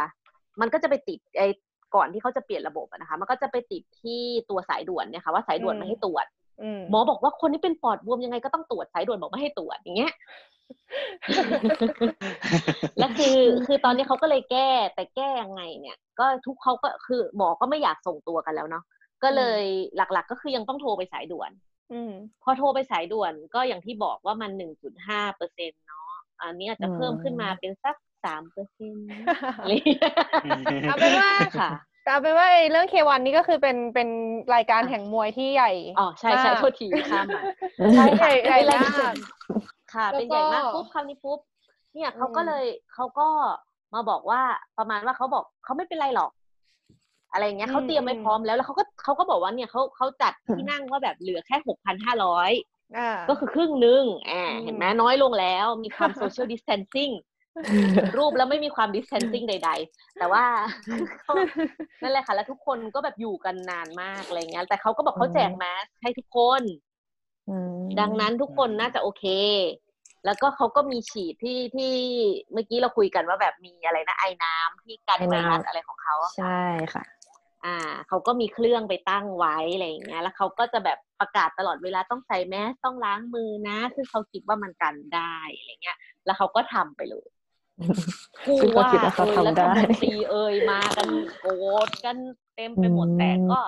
[0.62, 1.48] มันก็จะไปติดไอ้
[1.96, 6.26] ก่อนที่เขาจะเปลี่ยนระบบอะนะคะ มันก็จะไปติดที่ตัวสายด่วนเนี่ยค่ะว่าสายด่วนอืมไม่ให้ตรวจ
[6.62, 10.14] อืมหมอบอกว่าคนที่เป็นปอดบวมยังไงก็ต้องตรวจสายด่วนบอกไม่ให้ตรวจอย่างเงี้ย
[13.00, 18.84] แล้วคือคือตอนนี้เขาก็เลยแก้แต่แก้ยังไงเนี่ย ก็ทุกเขาก็คือหมอก็ไม่อยากส่งตัวกันแล้วเนาะ
[19.24, 19.64] ก็เลย
[19.98, 21.52] หลัก ๆ ก็คือยังต้องโทรไปสายด่วน
[21.92, 22.12] อืม
[22.44, 27.96] พอโทรไปสายด่วนก็อย่างที่บอกว่ามันหนึ่งจุดห้าเปอร์เซ็นเนาะอันนี้อาจจะเพิ่มขึ้นมาเป็นสัก
[28.26, 29.10] สามเปอร์เซ็นต์
[29.62, 30.12] อะไรอย่างเงี้ย
[30.88, 31.70] เอาเป็นว่าค่ะ
[32.04, 34.10] แต่เอาเป็นว่าไอ้เรื่องเควันนี่ก็คือเป็นเป็น
[34.56, 37.42] รายการแห่งมวยที่ใหญ่อ๋อใช่ใช่มากโทษทีข้ามมา
[37.94, 39.16] ใช่ใช่ใหญ่ค่ะใหญ่เป็นรายมากการ
[39.94, 41.40] ค่ะแล้วเป็นใหญ่มากก็ปุ๊บคราวนี้ปุ๊บ
[41.94, 43.28] เนี่ยเขาอืมก็เลยเขาก็
[43.94, 44.42] มาบอกว่า
[44.78, 46.32] ประมาณว่าเขาบอกเขาไม่เป็นไรหรอก
[47.36, 52.52] อะไรอย่างเงี้ยเขาเตรียมไว้พร้อมแล้วแล้วเขาก็เขาก็บอกว่าเนี่ยเขาเขาจัดที่นั่งว่าแบบเหลือแค่หกพันห้าร้อย
[52.98, 57.14] อ่าก็คือครึ่งหนึ่งอ่าอืมเห็นไหมน้อยลงแล้วมีความ social distancing
[58.18, 60.46] รูปแล้วไม่มีความ distancing ใด ๆ แต่ว่า
[61.28, 61.34] ก็
[62.02, 66.62] นั่นแหละค่ะ แล้วทุกคนก็แบบอยู่กันนานมากอะไรเงี้ยแต่เขาก็บอกเขาแจกแมสให้ทุกคน
[67.50, 69.26] อืมดังนั้นทุกคนน่าจะโอเค
[70.26, 71.94] แล้วก็เขาก็มีฉีดที่ที่
[72.54, 76.62] เมื่อกี้เราคุยกันว่าแบบมีอะไรนะไอ้น้ำที่กันไวรัสอะไรของเขาอะใช่
[76.94, 77.04] ค่ะ
[77.66, 87.28] อ่าเขาก็มีเครื่องไปตั้งไว้อะไรอย่างเงี้ย แล้วเขาก็จะแบบประกาศตลอดเวลาต้องใส่แมสต้องล้างมือนะคือเขาคิดว่ามันกันได้อะไรเงี้ย แล้วเขาก็ทำไปเลย
[88.62, 91.08] ซึ่งเขาคิดว่าเขาเอ่ยทำได้รัฐมนตรีเอ่ยมากัน
[91.40, 91.52] โกร
[91.88, 92.18] ธกัน
[92.56, 93.60] เต็มไปหมดอืมแต่ก็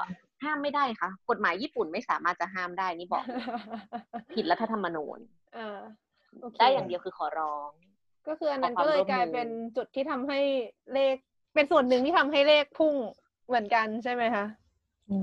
[0.44, 3.44] ห้ามไม่ได้ค่ะ กฎหมายญี่ปุ่นไม่สามารถจะห้ามได้นี่บอกเลย
[4.34, 5.20] ผิดรัฐธรรมนูญ
[5.58, 5.80] อ่า
[6.42, 7.70] โอเคได้อย่างเดียวคือขอร้อง
[8.28, 10.40] ก็คืออันนั้นขอความก็เลยร่วมมือกลายเป็นจุดที่ทำให้
[10.94, 11.16] เลข
[11.56, 12.96] เป็นส่วนหนึ่งที่ทำให้เลขพุ่ง
[13.48, 14.46] เหมือนกันใช่ไหมคะ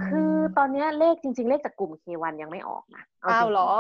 [0.07, 3.71] คือตอนเนี้ยเลขจริง ๆ เลขจากกลุ่ม K1 ยังไม่ออกนะเจอ้าวงๆเหรอ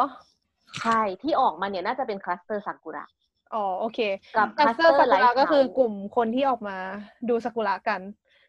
[0.80, 3.04] ใช่ ที่ออกมาเนี่ยน่าจะเป็น cluster ซากุระ
[3.54, 3.98] อ๋อโอเค
[4.36, 6.76] กับคัสเตอร์ cluster ซากุระ Lighthouse ก็คือกลุ่มคนที่ออกมา
[7.28, 8.00] ดูซากุระกัน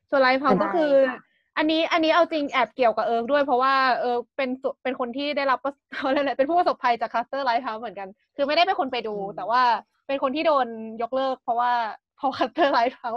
[0.10, 1.20] ส่วน live house ใช่ก็คือค่ะ
[1.58, 9.62] อันนี้อันนี้เอาจริงแอบเกี่ยวกับเอิร์กด้วยเพราะว่าเอิร์กเป็นส่วนเป็นคนที่ได้รับประเขาเรียกอะไรเป็นผู้ประสบภัยจาก cluster live house เหมือนกัน คือไม่ได้เป็นคนไปดู แต่ว่า
[10.08, 10.68] เป็นคนที่โดน
[11.02, 11.72] ยกเลิก เพราะว่า
[12.05, 13.12] เพราะ cluster live house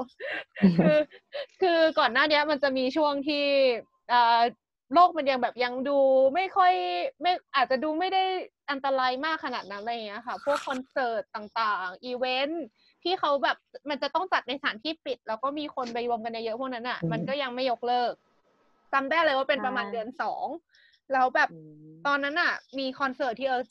[0.79, 0.99] คือ
[1.61, 3.45] คือก่อนหน้าเนี้ยมันจะมีช่วงที่
[4.13, 4.41] อ่า
[4.95, 5.99] โลกมันยังแบบยังดู
[6.35, 6.73] ไม่ค่อย
[7.23, 8.23] ไม่อาจจะดูไม่ได้
[8.71, 12.65] อันตรายมากขนาดนั้นอะไรอย่างเงี้ยค่ะ พวกคอนเสิร์ตต่างๆ อีเวนท์
[13.03, 13.57] ที่เขาแบบ
[13.89, 18.13] มันจะต้องจัดในสถานที่ปิด แล้วก็มีคนไปรวมกันเยอะๆพวกนั้นอะอืมมันก็ยังไม่ยกเลิก
[18.93, 20.47] จำได้เลยว่าเป็นประมาณใช่เดือนสอง
[21.13, 21.57] แล้วแบบอื
[21.95, 23.67] มตอนนั้นอะ มีคอนเสิร์ตที่เอิร์ก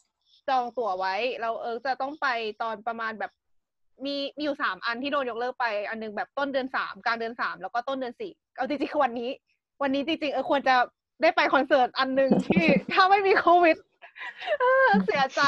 [0.50, 2.28] จองตั๋วไว้ เราเอิร์กจะต้องไป
[2.62, 3.32] ตอนประมาณแบบ
[4.06, 9.32] มีมีอยู่สามอันที่โดนยกเลิกไป อันหนึงแบบต้นเดือนสามกลางเดือนสามแล้วก็ต้นเดือนสี่เอาจริงๆคือวันนี้
[9.82, 10.76] วันนี้จริงๆเออควรจะ
[11.22, 13.78] ได้ไปคอนเสิร์ตอันหนึ่งที่ถ้าไม่มีโควิด
[15.06, 15.42] เสียใจ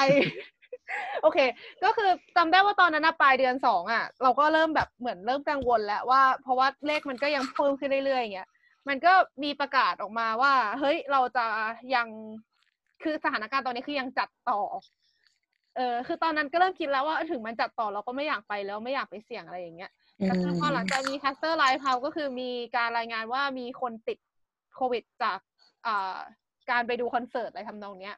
[1.21, 1.39] โอเค
[1.83, 8.49] ก็คือจำได้ว่าตอนนั้นปลายเดือนสองอะ เราก็เริ่มแบบเหมือนเริ่มกังวลแล้วว่าเพราะว่าเลขมันก็ยังเพิ่มขึ้นเรื่อยๆอย่างเงี้ย
[8.87, 11.45] มันก็มีประกาศออกมาว่า เฮ้ยเราจะ
[11.95, 12.07] ยัง
[13.03, 14.59] คือสถานการณ์ตอนนี้คือยังจัดต่อ
[15.75, 19.91] เออคือตอนนั้นก็เริ่มคิดแล้วว่าถึงมันจัดต่อเราก็ไม่อยากไปแล้วไม่อยากไปเสี่ยงอะไรอย่างเงี้ย
[20.23, 24.17] แต่คือพอหลังจากมีคลัสเตอร์ live house ก็คือมีการรายงานว่ามีคนติด
[24.75, 25.39] โควิดจาก
[25.85, 26.17] อ่า
[26.71, 28.17] การไปดูคอนเสิร์ตอะไรทำนองเนี้ย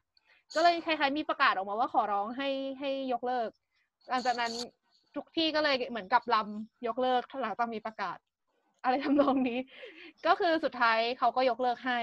[0.55, 3.49] ก็เลยคล้ายๆมีประกาศออกมาว่าขอร้องให้ให้ยกเลิก
[4.09, 4.51] หลังจากนั้น
[5.15, 8.17] ทุกที่ก็เลยเหมือนกับลำยกเลิกหลังจากมีประกาศ
[8.83, 9.59] อะไรทำนองนี้
[10.25, 11.99] ก็คือสุดท้ายเขาก็ยกเลิกให้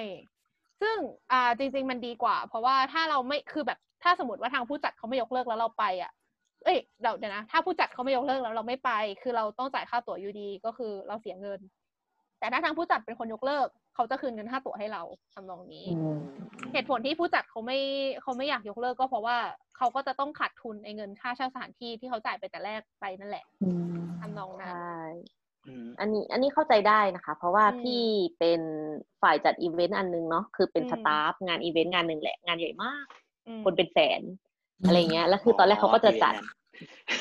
[0.82, 0.96] ซึ่ง
[1.32, 6.12] อ่าจริง ๆ มันดีกว่า เพราะว่าถ้าเราไม่คือแบบ ถ้าสมมติว่าทางผู้จัดเขาไม่ยกเลิกแล้วเราไปอะ
[6.64, 8.90] เอ้ยเดี๋ยวเดี๋ยวนะถ้าผู้จัดเขาไม่ยกเลิกแล้วเราไม่ไป
[9.22, 11.61] คือเราต้องจ่ายค่าตั๋วอยู่ดีก็คือเราเสียเงิน
[12.38, 15.02] แต่ถ้าทางผู้จัดเป็นคนยกเลิก เขาจะคืนเงินค่าตั๋วให้เรา
[15.34, 16.18] ทำนองนี้อืม
[16.72, 17.78] เหตุผลที่ผู้จัดเขาไม่
[18.22, 19.37] เขาไม่อยากยกเลิกก็เพราะว่า
[19.76, 24.88] เขาก็จะต้องขาดทุนไอ้เงินค่าเช่าสถานที่ที่เขาจ่ายไปแต่แรกไปนั่นแหละอืมทำนองนั้นใช่
[25.66, 28.02] อืมอันนี้อันนี้เข้าใจได้นะคะ เพราะว่าอืมพี่
[28.38, 28.61] เป็น
[29.22, 33.27] ฝ่ายจัดอีเวนต์อันนึงเนาะคือเป็นอืม staff งานอีเวนต์งานหนึ่งแหละงานใหญ่มากอืม
[33.64, 34.20] คนเป็นแสน
[34.87, 36.34] อะไรเงี้ย แล้วคือตอนแรกเขาก็จะจัด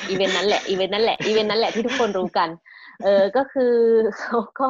[0.08, 2.48] อีเวนต์นั้นแหละอีเวนต์นั้นแหละอีเวนต์นั้นแหละที่ทุกคนรู้กัน
[3.02, 3.74] เออก็คือ
[4.20, 4.68] เขาก็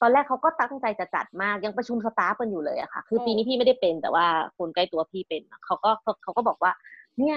[0.00, 4.26] ตอนแรกเขาก็ตั้งใจจะจัดมากยังประชุม staff กันอยู่เลยอะค่ะ คือปีนี้พี่ไม่ได้เป็นแต่ว่า
[4.58, 6.72] คนใกล้ตัวพี่เป็นเขาก็เขาเขาก็บอกว่า
[7.18, 7.36] เนี่ย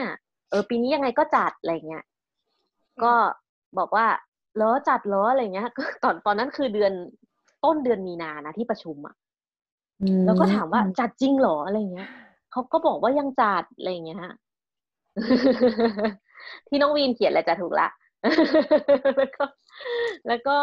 [0.50, 2.04] เออปีนี้ยังไงก็จัดอะไรเงี้ย
[3.04, 3.14] ก็
[3.78, 4.06] บอกว่า
[4.56, 6.92] เหรอจัดเหรออะไรเงี้ยก็ตอนตอนนั้นคือเดือน
[7.64, 9.16] ต้นเดือนมีนานะที่ประชุมอะ
[10.26, 12.10] แล้วก็ถามว่าจัดจริงเหรออะไรเงี้ย
[12.58, 14.22] เขาก็บอกว่ายังจัดอะไรเงี้ย
[16.68, 17.88] ที่น้องวีนเขียนแหละจะถูกละ
[19.18, 19.44] แล้วก็
[20.28, 20.58] แล้วก็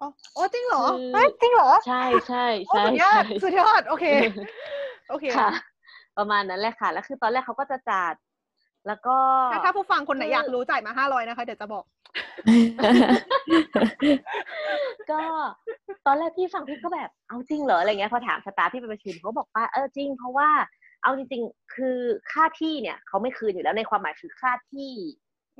[0.00, 4.04] อ๋ออ๋อจริงเหรอคือเฮ้ยจริงเหรอ ใช่ใช่โอ้ใช่สุดยอใช่ดสุดยอดโอเค
[5.10, 5.50] โอเคค่ะ
[6.18, 8.14] ประมาณนั้นแหละค่ะ แล้วคือตอนแรกเขาก็จะจัด
[8.86, 9.16] แล้วก็
[9.52, 11.84] ถ้าถ้าผู้ฟังคนไหนคือออยากรู้จ่ายมาห้าร้อยนะคะ เดี๋ยวจะบอก
[15.10, 15.20] ก็
[16.06, 20.48] ตอนแรกพี่ฟังพี่ก็แบบเอาจริงเหรออะไรเงี้ยพอถาม staff ที่ไปประชุมเขาบอกว่าเออจริงเพราะว่า
[21.04, 21.98] เอาจริง ๆ คือ
[22.32, 24.92] ค่าที่เนี่ยเขาไม่คืนอยู่แล้วในความหมายคือค่าที่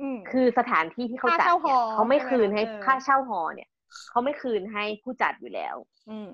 [0.01, 3.69] อืมคือสถานที่ที่เขาจัดค่าเช่าหอเนี่ยเขาไม่คืนให้ใช่ไหมคะค่าเช่าหอเนี่ย
[4.09, 5.75] เขาไม่คืนให้ผู้จัดอยู่แล้ว
[6.09, 6.29] อืม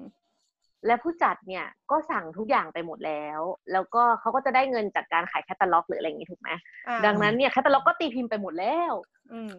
[0.86, 6.50] และผู้จัดเนี่ยก็สั่งทุกอย่างไปหมดแล้ว แล้วก็เขาก็จะได้เงินจากการขายแคตตาล็อกหรืออะไรอย่างนี้ถูกไหม
[6.88, 8.93] อ่าดังนั้นเนี่ยแคตตาล็อกก็ตีพิมพ์ไปหมดแล้ว
[9.32, 9.52] อืม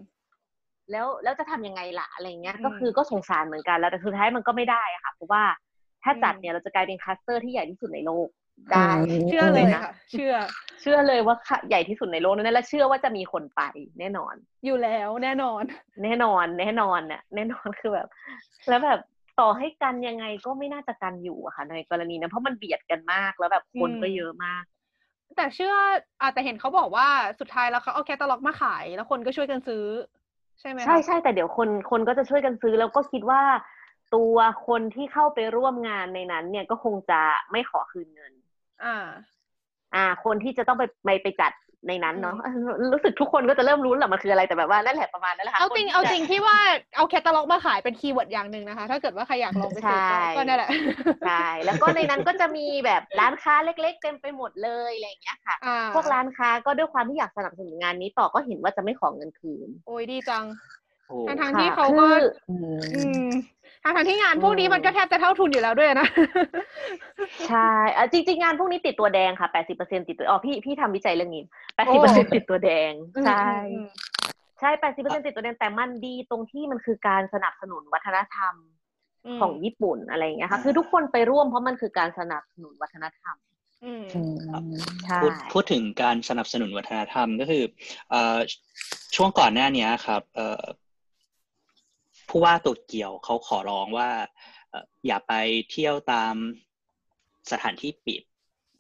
[0.91, 5.43] แล้วแล้วจะทำยังไงล่ะอะไรเงี้ยอืมก็คือก็สงสารเหมือนกันแล้วแต่สุดท้ายมันก็ไม่ได้อะค่ะเพราะว่า
[6.03, 8.29] ถ้าจัดอืมเนี่ยเราจะกลายเป็นคลัสเตอร์ที่ใหญ่ที่สุดในโลก
[8.73, 10.35] ได้อืมเชื่อเลยนะค่ะเชื่อ
[10.81, 13.63] เชื่อเลยว่าค่ะใหญ่ที่สุดในโลกนั่นและเชื่อว่าจะมีคนไป
[13.99, 14.35] แน่นอน
[14.65, 15.63] อยู่แล้วแน่นอน
[16.05, 18.09] แน่นอน แน่นอนน่ะแน่นอนคือแบบ
[18.69, 19.01] แล้วแบบ
[19.41, 24.65] ต่อให้กันยังไงก็ไม่น่าจะกันอยู่อะค่ะในกรณีนั้นเพราะมันเบียดกันมากแล้วแบบคนก็อืมเยอะมาก
[25.37, 25.75] แต่เชื่อ
[26.23, 27.09] อาจจะแต่เห็นเขาบอกว่า
[27.41, 29.85] สุดท้ายแล้วเขาเอาแคตตาล็อกมาขาย แล้วคนก็ช่วยกันซื้อ
[30.61, 33.43] ใช่ไหมคะใช่ใช่แต่เดี๋ยวคนคนก็จะช่วยกันซื้อแล้วก็คิดว่า
[34.15, 34.37] ตัว
[34.67, 37.21] คนที่เข้าไปร่วมงานในนั้นเนี่ยก็คงจะ
[37.53, 38.33] ไม่ขอคืนเงิน
[38.85, 38.97] อ่า
[39.95, 41.53] อ่า คนที่จะต้องไปไปไปจัด
[41.89, 42.37] ในนั้นเนาะ
[42.93, 46.59] รู้สึกทุกคนก็จะเริ่มรู้แหละมันคืออะไรแต่แบบว่านั่นแหละประมาณนั้นแหละค่ะเอาจริงคนที่เอาจริงที่ว่า
[46.97, 50.71] เอาแคตตาล็อกมาขายเป็น keyword อย่างหนึ่งนะคะ ถ้าเกิดว่าใครอยากลองไปซื้อก็ใช่ก็นั่นแหละ
[51.27, 60.45] ใช่แล้วก็ในนั้นก็จะมีแบบร้านค้าเล็ก ๆ เต็มไปหมดเลยอะไรอย่างเงี้ยค่ะอ่าพวกร้านค้าก็ด้วยความที่อยากสนับสนุนงานนี้ต่อก็เห็นว่าจะไม่ขอเงินคืน โอ้ยดีจัง
[61.09, 63.27] โอ้ทั้งทางค่ะที่เขาก็คืออืมอืม
[63.83, 66.09] ทางทางที่งานพวกนี้อืมมันก็แทบจะเท่าทุนอยู่แล้วด้วยนะ
[67.49, 71.45] ใช่เอ่อจริงๆ งานพวกนี้ติดตัวแดงค่ะ80%ติดตัว อ๋อ พี่พี่ทำวิจัยเรื่องนี้
[71.89, 72.93] 80%ติดตัวแดง
[73.25, 73.43] ใช่
[73.73, 73.89] อืม
[74.61, 83.37] ใช่80%ติดตัวแดงแต่มันดีตรงที่มันคือการสนับสนุนวัฒนธรรมมของญี่ปุ่นอะไรอย่างเงี้ยค่ะ คือทุกคนไปร่วมเพราะมันคือการสนับสนุนวัฒนธรรม
[83.85, 84.35] อืมอืม
[85.07, 87.63] ใช่พูดพูดถึงการสนับสนุนวัฒนธรรมก็คือ
[88.11, 88.39] เอ่อ
[89.17, 90.63] ช่วงก่อนหน้านี้ครับเอ่อ
[92.33, 94.11] ผู้ว่าโตเกียวเขาขอร้องว่า
[94.71, 95.33] เอ่ออย่าไป
[95.71, 96.35] เที่ยวตาม
[97.53, 98.23] สถานที่ปิด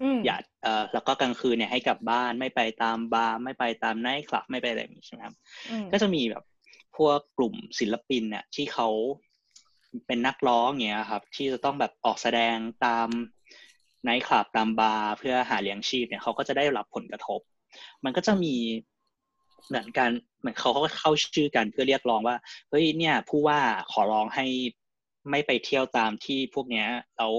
[0.03, 5.35] อืมอย่าเอ่อแล้วก็กลางคืนเนี่ยให้กลับบ้านไม่ไปตามบาร์ไม่ไปตามไนท์คลับไม่ไปอะไรแบบนี้ใช่ไหมครับ
[5.71, 6.45] อืมก็จะมีแบบ
[6.97, 8.89] พวกกลุ่มศิลปินเนี่ยที่เขา
[10.07, 13.09] เป็นนักร้องเงี้ยครับ ที่จะต้องแบบออกแสดงตาม
[14.05, 17.41] ไนท์คลับตามบาร์เพื่อหาเลี้ยงชีพเนี่ยเขาก็จะได้รับผลกระทบ
[18.05, 18.55] มันก็จะมี
[19.69, 22.37] เหมือนกันเหมือนเขาก็เข้าชื่อกันเพื่อเรียกร้องว่า
[22.71, 23.61] เฮ้ยเนี่ย ผู้ว่า
[23.93, 24.47] ขอร้องให้
[25.31, 27.33] ไม่ไปเที่ยวตามที่พวกเนี้ยแล้ว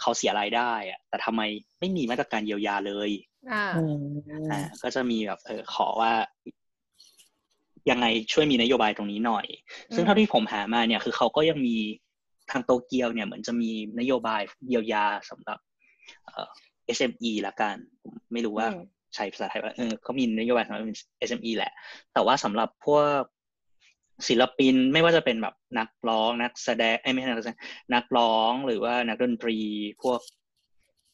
[0.00, 1.42] เขาเสียรายได้อะแต่ทำไม
[1.80, 3.10] ไม่มีมาตรการเยียวยาเลย
[3.52, 4.04] อ่าอืม
[4.50, 6.12] อ่าก็จะมีแบบเออขอว่า
[7.90, 9.46] ยังไงช่วยมีนโยบายตรงนี้หน่อย
[9.94, 11.76] ซึ่งอืมเท่าที่ผมหามาเนี่ย คือเขาก็ยังมี
[12.50, 15.58] ทางโตเกียวเนี่ยเหมือนจะมีนโยบายเยียวยาสำหรับ
[16.24, 16.48] เอ่อ
[16.96, 18.82] SME ละกันผมไม่รู้ว่าอืม
[19.14, 20.84] ใช้ภาษาไทยว่าเออเขามีนโยบายสำหรับ
[21.28, 21.72] SME แหละ
[22.12, 23.20] แต่ว่าสำหรับพวก
[24.28, 27.58] ศิลปินไม่ว่าจะเป็นแบบนักร้องนักแสดงเอ้ยไม่ใช่นักแสดง
[27.94, 29.58] นักร้องหรือว่านักดนตรี
[30.02, 30.20] พวก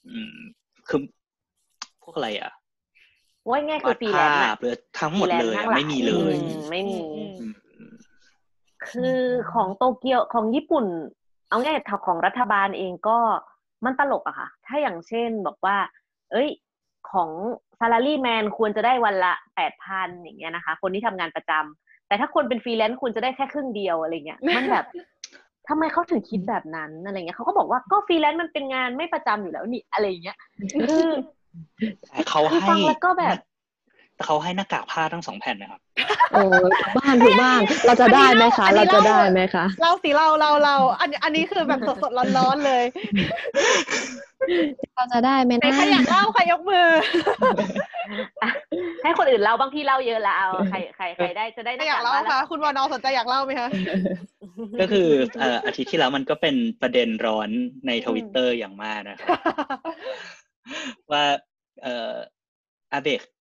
[0.09, 0.37] อืม
[0.89, 1.01] คือ
[2.03, 2.53] พวกอะไรอะ
[3.49, 7.93] ว่าง่ายคือวาดภาพฟรีแลนซ์อะหรือทั้งหมดเลยฟรีแลนซ์อะทั้งหลายไม่มีเลยอืมไม่มีอืมอืมอืม
[8.89, 9.19] คือ
[9.53, 10.87] ของโตเกียวของญี่ปุ่น
[11.49, 13.19] เอาง่ายๆของรัฐบาลเองก็
[13.85, 15.77] มันตลกอะค่ะ ถ้าอย่างเช่นบอกว่า
[16.33, 16.49] เอ้ย
[17.11, 17.31] ของ
[17.79, 24.87] ซา l ารีแมนควรจะได้วันละแปดพันอย่างเงี้ยนะคะ คนที่ทำงานประจำแต่ถ้าคนเป็นฟรีแลนซ์คุณจะได้แค่ครึ่งเดียวอะไรเงี้ยมันแบบ
[25.69, 30.37] ทำไมเขาถึงคิดแบบนั้นอะไรเงี้ยเขาก็บอกว่าก็ฟรีแลนซ์มันเป็นงานไม่ประจำอยู่แล้วนี่อะไรเงี้ย
[30.89, 31.09] คือ
[32.09, 33.37] แต่เขาคือให้ฟังแล้วก็แบบแต่
[34.25, 35.81] เขาให้หน้ากากผ้าทั้งสองแผ่นนะครับ
[36.33, 42.85] โอ้ยถูกบ้านถูกบ้าน เราจะได้ไหมคะอันนี้เราจะเล่าได้ไหมคะเล่าสิเล่าเล่าเล่าอันอันนี้คือแบบสดๆร้อนๆเลย
[44.97, 46.89] เราจะได้ไหมไหนนะใครอยากเล่าใครยกมือ
[48.43, 48.51] อะ
[49.03, 53.69] ให้คนอื่นเล่าบางพี่เล่าเยอะแล้วเอาใครใครใครได้จะได้ใครอยากเล่าบ้งคะคุณวอนอสนใจอยากเล่าไหมคะ
[54.81, 55.09] ก็คือ
[55.41, 57.49] เอ่ออาทิตย์ที่แล้วมันก็เป็นประเด็นร้อน
[57.87, 59.39] ในทวิตเตอร์อย่างมากนะครับ
[61.13, 61.25] ว่า
[61.83, 62.13] เอ่อ
[62.93, 63.38] อาเบกเอ่อ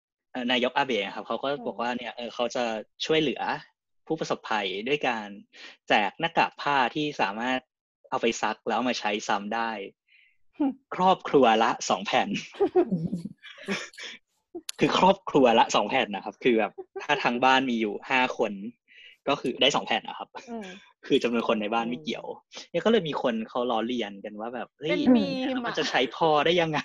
[0.53, 2.65] นายกอาเบะครับเขาก็อืมบอกว่าเนี่ยเออเขาจะ
[3.07, 3.43] ช่วยเหลือ
[4.07, 5.29] ผู้ประสบภัยด้วยการ
[5.89, 7.61] แจกหน้ากากผ้าที่สามารถ
[8.11, 9.71] เอาไปซักแล้วเอามาใช้ซ้ำได้
[10.95, 12.29] ครอบครัวละสองแผ่น
[14.81, 18.53] คือครอบครัวละสองแผ่นนะครับ คือแบบถ้าทางบ้านมีอยู่ห้าคน
[19.29, 20.67] ก็คือได้สองแผ่นนะครับอืม
[21.07, 22.27] คือจำนวนคนในบ้านไม่เกี่ยว
[22.71, 26.79] เนี่ยก็เลยมีคนเขาล้อเลียนกันว่าแบบเฮ้ยเป็นมีมมันอะจะใช้พอได้ยังไง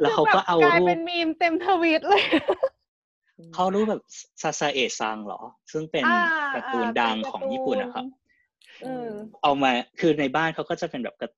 [0.00, 2.24] แล้วเขาก็เอากลายรูเป็ปนมีมเต็มทวิตเลย
[3.54, 4.02] เขารูปแบบ
[4.42, 5.40] ซาซาเอะซังเหรอ
[5.72, 6.20] ซึ่งเป็นอ่า
[6.54, 8.06] การ์ตูนอ่าดังเป็นของการ์ตูนญี่ปุ่นนะครับ
[8.84, 9.08] อืม
[9.42, 11.30] เอามาคือในบ้านเขาก็จะเป็นแบบกระ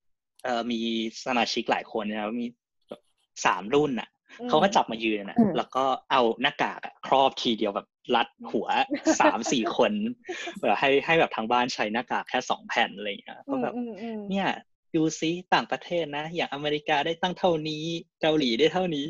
[0.44, 0.78] เอ่อมี
[1.24, 2.46] สมาชิกหลายคนนะครับมี
[2.88, 3.00] แบบ
[3.46, 8.68] สามรุ่นอะอืม เขาก็จับมายืนนะอืมแล้วก็เอาหน้ากากอะครอบทีเดียวแบบรัดหัว
[9.20, 9.92] สามสี่คน
[10.58, 14.48] แบบให้ให้แบบทางบ้านใช้หน้ากากแค่สองแผ่นอะไรอย่างเงี้ยอืก็มแบบอืมอืมเนี่ย
[14.94, 17.84] ดูซิต่างประเทศนะ อย่างอเมริกาได้ตั้งเท่านี้
[18.20, 19.06] เกาหลีได้เท่านี้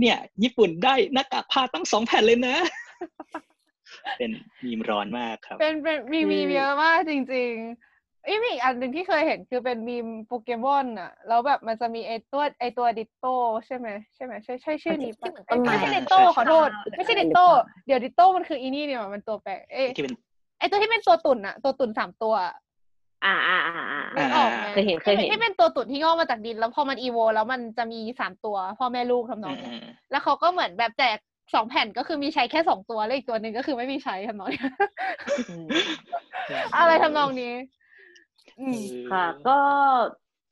[0.00, 2.56] เนี่ย ญี่ปุ่นได้หน้ากากผ้าตั้งสองแผ่นเลยนะ
[4.18, 4.30] เป็น
[4.64, 7.87] มีมร้อนมากครับ เป็นเป็นมีคือมีมเยอะมากจริง ๆ
[8.28, 13.34] อีมีอีกอันหนึ่งที่เคยเห็นคือเป็นมีมโปเกมอนอะแล้วแบบมันจะมีไอตัวไอตัวดิโต้
[13.66, 17.46] ใช่ไหมใช่ไหมใช่ใช่ชื่อนี้ปะที่เหมือนต้นไม้ไม่ใช่อะดิโต้ใช่ขอโทษใช่ไม่ใช่ดิโต้
[17.86, 20.14] เดี๋ยวดิโต้มันคืออีนี่เนี่ยมันตัวแปลกเอยที่เป็น
[20.58, 22.54] ไอตัวที่เป็นตัวตุ่นอะตัวตุ่นสามตัวอะ
[23.24, 31.18] อ่าอ่าอ่าอ่านึกออกไหมเคยเห็นเคยเห็นที่เป็นตัวตุ่นที่งอกมาจากดิน แล้วพอมันอีโว แล้วมันจะมีสามตัวพ่อแม่ลูกทำนองเนี้ยอืมแล้วเขาก็เหมือนแบบแจก
[31.54, 34.72] สองแผ่นก็คือมีใช้แค่สองตัวแล้วอีกตัวหนึ่งก็คือไม่มีใช้ทำนองเนี้ย
[35.48, 35.66] อืม
[36.78, 37.77] อะไรทำนองนี้อืม
[39.10, 39.58] ค่ะ ก็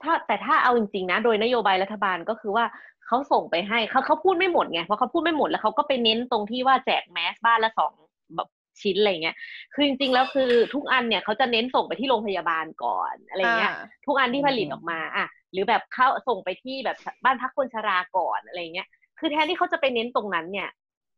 [0.02, 2.64] ถ้าแต่ถ้าเอาจริงๆนะ โดยนโยบายรัฐบาลก็คือว่า
[3.06, 7.92] เขาส่งไปให้เขาเขาพูดไม่หมดไงเพราะเขาพูดไม่หมดแล้วเขาก็ไปเน้นตรงที่ว่าแจกแมสบ้านละสอง
[8.36, 8.48] แบบ
[8.82, 9.36] ชิ้นอะไรเงี้ย
[9.74, 13.72] คือจริงๆแล้วคือทุกอันเนี่ยเขาจะเน้นส่งไปที่โรงพยาบาลก่อนอะไรเงี้ย
[14.06, 18.88] ทุกอันที่ผลิตออกมาอะหรือแบบเข้าส่งไปที่แบบบ้านพักคนชราก่อนอะไรเงี้ย
[19.18, 20.68] คือแทนที่เขาจะไปเน้นตรงนั้นเนี่ย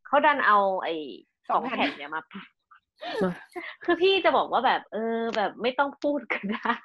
[0.06, 0.94] เขาดันเอาไอ้
[1.48, 2.22] สสอองงแผ่แผ่นนเนี่ยมา
[3.84, 6.78] คือพี่จะบอกว่าแบบ เออ แบบไม่ต้องพูดก็ได้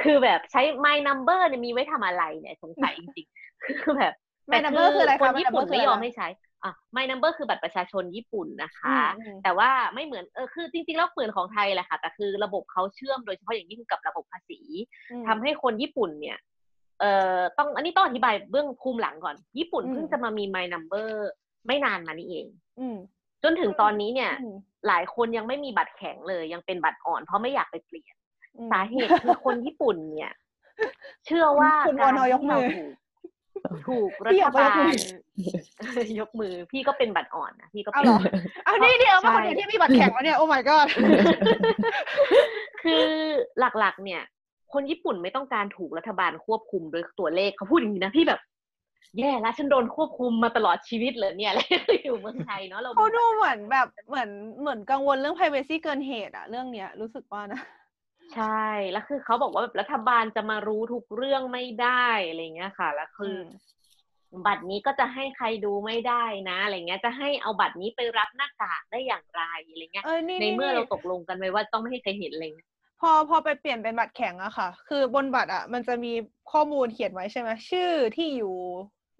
[0.00, 4.14] คือแบบใช้ my number เนี่ยมีไว้ทำอะไรเนี่ยสงสัยจริงๆ คือแบบ
[4.52, 6.28] My number คืออะไรคะคน My ญี่ปุ่น number คือไม่อะไรยอมนะให้ใช้
[6.64, 14.60] อะ my number คือบัตรประชาชนญี่ปุ่นนะคะอืมแต่ว่าไม่เหมือนเออคือจริงๆแล้วเหมือนของไทยแหละค่ะ แต่คือระบบเขาเชื่อมโดยเฉพาะอย่างยิ่งกับระบบภาษี
[15.10, 16.38] อืมทำให้คนญี่ปุ่นเนี่ย
[17.00, 21.08] เอ่อต้องอันนี้ต้องอธิบายเบื้องภูมิหลังก่อน ญี่ปุ่นอืมเพิ่งจะมามี my number
[21.66, 22.46] ไม่นานมานี้เอง
[22.80, 22.96] อืม
[23.42, 28.14] จนถึงตอนนี้เนี่ยอืม หลายคนยังไม่มีบัตรแข็งเลย ยังเป็นบัตรอ่อนเพราะไม่อยากไปเปลี่ยน
[28.56, 30.32] อืมสาเหตุคือคนญี่ปุ่นเนี่ย
[31.26, 32.94] เชื่อว่าคุณการวอนอยกที่มืเราอถูก
[33.88, 38.20] ถูกรัพี่ฐอยากไปยบากมืลอยกมือ พี่ก็เป็นบัตรอ่อนนะพี่ก็เอาเป็นเหรอ
[38.64, 40.86] เอานี่เดียวมาใช่คนเดียวที่มีบัตรแข็งแล้วเนี่ยโอ้ my god
[42.82, 43.06] คือ
[43.58, 44.22] หลักๆ เนี่ย
[44.72, 48.40] คนญี่ปุ่นไม่ต้องการถูกรัฐบาลควบคุมโดยตัวเลขเขาพูดอย่างนี้นะพี่แบบ
[49.18, 51.66] แย่แล้วฉันโดนควบคุมมาตลอดชีวิตเลยเนี่ยแล้ว
[52.04, 57.60] อยู่เมืองไทยเนาะเราเขาดูเหมือนแบบเหมือนเหมือนกังวลเรื่อง privacy เกินเหตุอะเรื่องเนี้ยรู้สึกว่านะ
[58.34, 63.36] ใช่ แล้วคือเขาบอกว่าแบบรัฐบาลจะมารู้ทุกเรื่องไม่ได้อะไรเงี้ยค่ะ แล้วคือ
[64.32, 72.68] อบัตรนี้ก็จะให้ใครดูไม่ได้นะอะไรเงี้ย จะให้เอาบัตรนี้ไปรับหน้ากากได้อย่างไรอะไรเงี้ยเออนี่ในเมื่อเรานี่ตกลงกันไว้ว่าต้องไม่ให้ใครเห็นอะไรเงี้ย
[73.00, 76.12] พอพอไปเปลี่ยนเป็นบัตรแข็งอะค่ะ คือบนบัตรอะมันจะมี
[76.52, 78.56] ข้อมูลเขียนไว้ใช่ไหมชื่อที่อยู่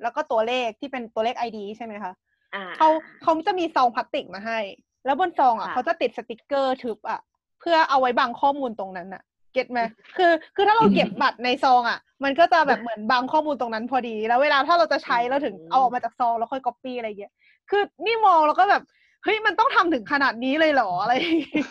[0.02, 2.12] แล้วก็ตัวเลขที่เป็นตัวเลข ID ใช่ไหมคะ
[2.54, 2.88] อ่าเขา
[3.22, 4.58] เขาจะมีซองพลาสติกมาให้
[5.04, 7.20] แล้วบนซองอะค่ะเขาจะติดสติกเกอร์ทึบอะ
[7.60, 9.80] เพื่อเอาไว้บังข้อมูลตรงนั้นอะเก็ตไหม
[10.16, 17.32] คือ คือถ้าเราเก็บบัตรในซองอะมันก็จะแบบเหมือนบังข้อมูลตรงนั้นพอดี แล้วเวลาถ้าเราจะใช้เราถึงเอาออกมาจากซองแล้วค่อยก๊อปปี้อะไรเงี้ย
[17.70, 18.82] คือนี่มองแล้วก็แบบ
[19.24, 21.66] เฮ้ยมันต้องทำถึงขนาดนี้เลยเหรออะไรอย่างเงี้ย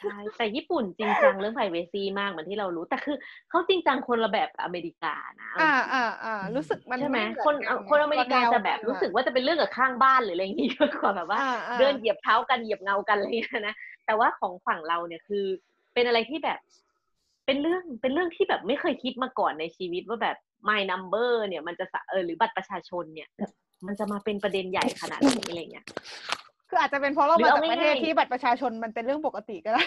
[0.00, 3.16] ใช่แต่ญี่ปุ่นจริงจังเรื่อง privacy มากเหมือนที่เรารู้ แต่คือ
[3.50, 13.74] เขาจริงจังคนละแบบกับอเมริกานะอ่าอ่าอ่ารู้สึกมันใช่ไหมเอนคนกัคนอเมริกาจะแบบนวรู้สึกว่าจะเป็นเรื่องกับข้างบ้านหรืออะไรอย่างงี้มากกว่าแบบว่าอ่าอ่า เดินเหยียบเท้ากันเหยียบเงากันอะไรอย่างเงี้ยนะ
[14.06, 15.44] แต่ว่าของฝั่งเราเนี่ยคือ
[15.94, 16.58] เป็นอะไรที่แบบ
[17.46, 20.36] เป็นเรื่องเป็นเรื่องที่แบบไม่เคยคิดมาก่อนในชีวิตว่าแบบ
[20.68, 23.28] my number เนี่ย มันจะสะเออหรือบัตรประชาชนเนี่ย
[23.86, 25.86] มันจะมาเป็นประเด็นใหญ่ขนาดนี้อะไรเงี้ย
[26.70, 29.84] คืออาจจะเป็นเพราะเราหรือมาเอาจากประเทศง่ายๆที่บัตรประชาชนมันเป็นเรื่องปกติก็ได้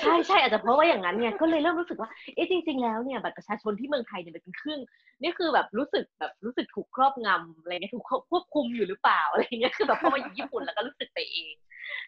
[0.00, 4.80] ใช่ใช่อาจจะเพราะว่าอย่างนั้นเนี่ยก็เลยเริ่มรู้สึกว่าเอ๊ะจริง ๆ แล้วเนี่ยบัตรประชาชนที่เมืองไทยเนี่ยมันเป็นเครื่อง
[5.22, 11.54] นี่คือแบบรู้สึกแบบรู้สึกถูกครอบงำอะไรเงี้ยถูกควบคุมอยู่หรือเปล่าอะไรเงี้ยคือแบบพอมาอยู่ญี่ปุ่นแล้วก็รู้สึกไปเอง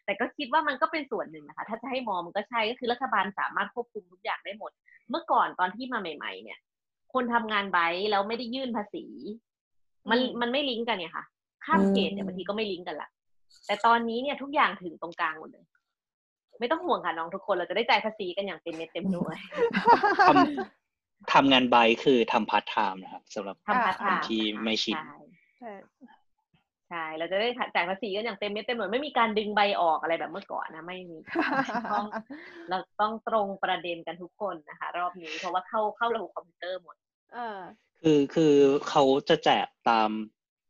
[0.04, 4.70] แต่ก็คิดว่ามันก็เป็นส่วนหนึ่งนะคะ ถ้าจะให้มองมันก็ใช่ก็คือรัฐบาลสามารถควบคุมทุกอย่างได้หมด
[5.10, 6.58] เมื่อก่อนตอนที่มาใหม่ ๆ เนี่ย
[7.14, 9.04] คนทำงานไบต์แล้วไม่ได้ยื่นภาษี
[10.10, 11.24] มันอืมมันไม่ลิงก์กันเนี่ยค่ะ
[11.64, 13.08] ข้ามเขตเนี่ยบางทีก็ไม่ลิงก์กันละ
[13.66, 15.64] แต่ตอนนี้เนี่ยทุกอย่างถึงตรงกลางหมดเลย
[16.60, 19.38] ไม่ต้องห่วงค่ะน้องทุกคนเราจะได้จ่ายภาษีกันอย่างเต็มเม็ดเต็มหน่วย
[20.28, 25.16] ทำทำงานใบคือทำพาร์ทไทม์นะครับสำหรับทำพาร์ทไทม์คนที่ไม่ชินใช่
[25.58, 25.72] ใช่
[26.88, 31.18] ใช่เราจะได้จ่ายภาษีกันอย่างเต็มเม็ดเต็มหน่วยไม่มีการดึงใบออกอะไรแบบเมื่อก่อนนะไม่มี
[31.92, 32.06] ต้อง
[32.70, 36.96] เราต้องตรงประเด็นกันทุกคนนะคะ รอบนี้เพราะว่าเข้าเข้าระบบคอมพิวเตอร์หมด
[37.34, 37.58] เออ
[38.00, 38.54] คือคือ
[38.88, 40.10] เขาจะแจกตาม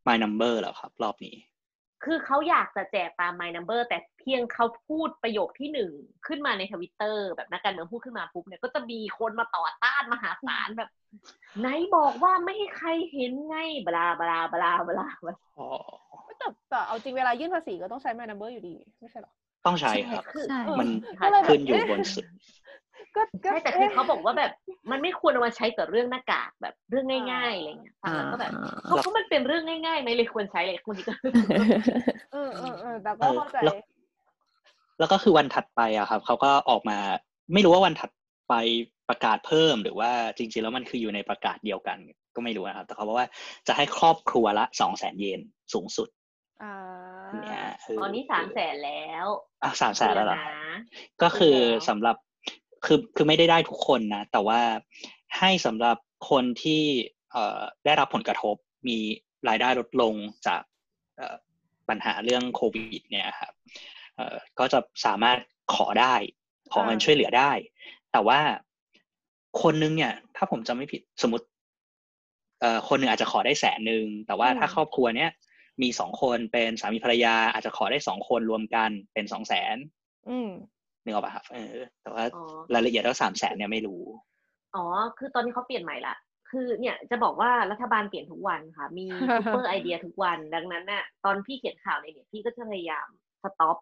[0.06, 1.36] My Number เหรอครับ รอบนี้
[2.04, 5.90] คือเขาอยากจะแจกตาม My Number แต่เพียงเขาพูดประโยคที่หนึ่ง
[6.26, 10.90] ขึ้นมาในทวิตเตอร์แบบนักการเมืองพูดขึ้นมาปุ๊บเนี่ยก็จะมีคนมาต่อต้านมหาศาลแบบ
[11.60, 15.68] ไหนบอกว่าไม่ให้ใครเห็นไงบลาบลาบลาบลาบลาอ๋อ
[16.38, 19.32] แต่แต่เอาจริงเวลายื่นภาษีก็ต้องใช้ My Number อยู่ดี ไม่ใช่หรอ
[19.66, 20.88] ต้องใช้ครับคือใช่เออมัน
[21.18, 22.24] ค่ะก็เลยแบบขึ้นอยู่บนสุด
[23.16, 24.50] ก็ก็ใช่แต่คือเขาบอกว่าแบบ
[24.90, 28.52] มันไม่ควรเอามาใช้กับเรื่องหน้ากากแบบเรื่องง่ายๆอะไรเงี้ยฟังแล้วก็แบบ
[28.82, 31.14] เพราะว่ามันเป็นเรื่องง่ายๆไหมเลยควรใช้เลยคนนี้ก็
[32.32, 33.76] เออเออเออแต่ก็เข้าใจเออแล้ว
[34.98, 36.98] แล้วก็คือวันถัดไปอะครับเขาก็ออกมา
[37.52, 38.10] ไม่รู้ว่าวันถัด
[38.48, 38.54] ไป
[39.08, 41.98] ประกาศเพิ่มหรือว่าจริง ๆ แล้วมันคืออยู่ในประกาศเดียวกัน
[42.34, 43.28] ก็ไม่รู้นะครับแต่เขาบอกว่า
[43.68, 45.40] จะให้ครอบครัวละสองแสนเยน
[45.72, 46.08] สูงสุด
[46.62, 46.76] อ่า
[47.32, 49.26] เนี่ยเตอนนี้สามแสนแล้ว
[49.62, 50.74] อะสามแสนแล้วเหรอนะ
[51.22, 52.16] ก็คือแล้วสำหรับ
[52.84, 54.60] คือคือไม่ได้ได้ทุกคนนะ แต่ว่า
[55.38, 55.96] ให้สำหรับ
[56.30, 56.82] คนที่
[57.32, 58.56] เอ่อได้รับผลกระทบ
[58.88, 58.98] มี
[59.48, 60.14] รายได้ลดลง
[60.46, 60.62] จาก
[61.16, 61.36] เอ่อ
[61.88, 63.52] ปัญหาเรื่องโควิด เนี่ยครับ
[64.16, 65.38] เอ่อก็จะสามารถ
[65.74, 66.14] ขอได้
[66.72, 67.52] ขอเงินอ่าช่วยเหลือได้
[68.12, 68.40] แต่ว่า
[69.62, 71.46] คนนึงเนี่ย ถ้าผมจำไม่ผิดสมมติ
[72.60, 75.30] เอ่อคนหนึ่งอาจจะขอได้แสนหนึ่งแต่ว่าถ้าครอบครัวเนี้ย
[75.82, 79.76] มีสองคนเป็นสามีภรรยาอาจจะขอได้สองคนรวมกันเป็นสองแสน
[80.28, 80.50] อืม
[81.04, 82.40] นึกออกป่ะครับเออแต่ว่าอ๋อ
[82.74, 84.02] รายละเอียดแล้วสามแสนเนี่ยไม่รู้
[84.74, 84.84] อ๋อ
[85.18, 86.14] คือตอนนี้เขาเปลี่ยนใหม่ละ
[86.50, 93.06] คือเนี่ยจะบอกว่ารัฐบาลเปลี่ยนทุกวันค่ะ มี super idea ทุกวัน ดังนั้นน่ะตอนพี่เขียนข่าวในเนี่ยพี่ก็จะพยายาม
[93.42, 93.78] stop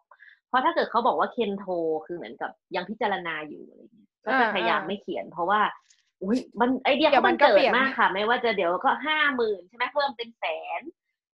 [0.47, 1.65] เพราะถ้าเกิดเขาบอกว่า検討
[2.05, 5.61] คือเหมือนกับยังพิจารณาอยู่อะไรเงี้ยก็จะอ่าพยายามอ่าไม่เขียน เพราะว่า
[6.23, 10.43] อุ้ยมันไอเดียเดี๋ยวเขามันก็เกิเปดลี่ยน มันเกินมากค่ะ ไม่ว่าจะเดี๋ยวก็ห้าหมื่นใช่ไหมเพิ่มเป็นแส
[10.79, 10.81] น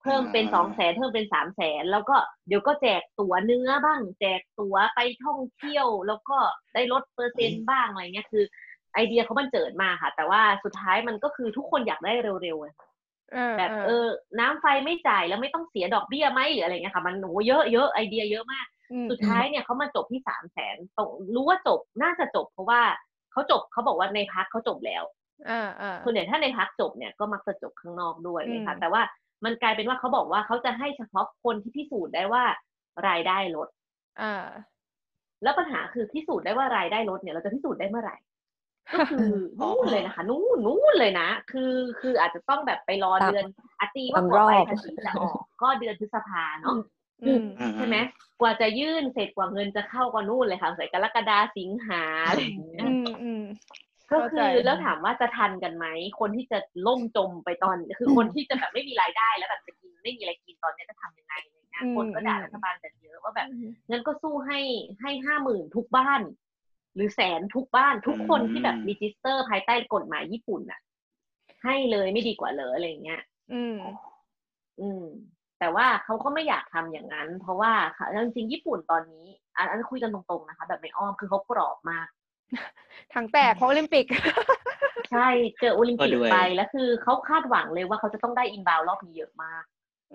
[0.02, 2.16] เพิ่มเป็นอ่าสองแสนเพิ่มเป็นสามแสนแล้วก็
[2.48, 6.38] เดี๋ยวก็แจกตั๋วเนื้อบ้าง แจกตั๋วไปท่องเที่ยว แล้วก็
[6.74, 8.44] ได้ลดเปอร์เซ็นต์บ้างอะไรเงี้ยคือ
[8.94, 12.74] ไอเดียเขามันเจิดมากค่ะ แต่ว่าสุดท้ายมันก็คือทุกคนอยากได้เร็วๆอะ
[13.32, 14.06] เออแบบเออ
[14.40, 22.80] น้ำไฟไม่จ่ายแล้วไม่ต้องเสียดอกเบี้ยไหมหรืออะไรเงี้ยค่ะ มันโหเยอะเยอะไอเดียเยอะมากอืมสุดท้ายเนี่ยเขามาจบที่สามแสนตรงรู้ว่าจบน่าจะจบ เพราะว่า
[23.32, 25.04] เขาจบเขาบอกว่าในพักเขาจบแล้ว
[25.48, 29.02] อ่าอ่าส่วนใหญ่ถ้าในพักจบเนี่ยก็มักจะจบข้างนอกด้วยเลยค่ะอืมแต่ว่า
[29.44, 32.44] มันกลายเป็นว่าเขาบอกว่าเขาจะให้เฉพาะคนที่พิสูจน์ได้ว่า
[33.08, 33.68] รายได้ลด
[34.20, 34.44] อ่า
[35.42, 38.16] แล้วปัญหาคือพิสูจน์ได้ว่ารายได้ลดเนี่ยเราจะพิสูจน์ได้เมื่อไหร่
[38.94, 39.28] ก็คือ
[39.60, 43.44] นู่นเลยนะคะ นู่นนู่นเลยนะ คือคืออาจจะต้องแบบไปรอตามเดือน
[43.80, 46.76] อาตีว่าตามกว่ารอบใบภาษีจะออกก็เดือนพฤษภาเนาะ
[47.24, 47.96] อืมอืมใช่ไหม
[48.40, 53.44] กว่าจะยื่นเสร็จกว่าเงินจะเข้าก็นู่นเลยค่ะใส่กรกฎาสิงหาอะไรอย่างเงี้ยอืมอืม
[54.10, 55.86] ก็เข้าใจคือแล้วถามว่าจะทันกันไหม
[56.20, 63.48] คนที่จะล่มจมไปตอน คือคนที่จะแบบไม่มีรายได้แล้วแบบจะกินไม่มีอะไรกินตอนเนี้ยจะทำยังไงอะไรเงี้ยอืมคนก็ด่าอืมรัฐบาลกันเยอะว่าแบบ
[63.90, 64.60] งั้นก็สู้ให้
[65.00, 66.22] ให้ห้าหมื่นทุกบ้าน
[66.94, 70.80] หรือแสนทุกบ้านทุกคนที่แบบอืม register ภายใต้กฎหมายญี่ปุ่นอะ
[71.64, 73.78] ให้เลยไม่ดีกว่าเลยอะไรเงี้ย อืม
[74.80, 75.04] อืม
[75.58, 82.08] แต่ว่าเขาก็ไม่อยากทำอย่างนั้น เพราะว่าค่ะจริงๆญี่ปุ่นตอนนี้ อันอันคุยกันตรงๆนะคะ แบบไม่อ้อมคือเขากรอบมาก
[83.14, 84.06] ถังแตกเพราะโอลิมปิก
[85.10, 85.28] ใช่
[85.58, 89.64] เจอโอลิมปิกก็ด้วยไปแล้วคือเขาคาดหวังเลยว่าเขาจะต้องได้อินบาวรอบนี้เยอะมาก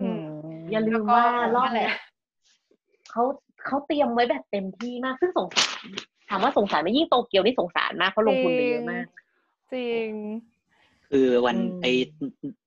[0.00, 0.20] อืม
[0.70, 1.26] อย่าลืแล้วมก็ว่า
[1.56, 1.92] รอบนั่นแหเนี้ละย
[3.10, 3.22] เขา
[3.66, 5.84] เขาเตรียมไว้แบบเต็มที่มากซึ่งสงสาร
[6.28, 9.06] ถามว่าสงสารไหมยิ่งโตเกียวนี่สงสารมากเขาลงทุนไปเยอะมาก
[9.72, 10.10] จริง
[11.10, 11.86] คือวันอืมไอ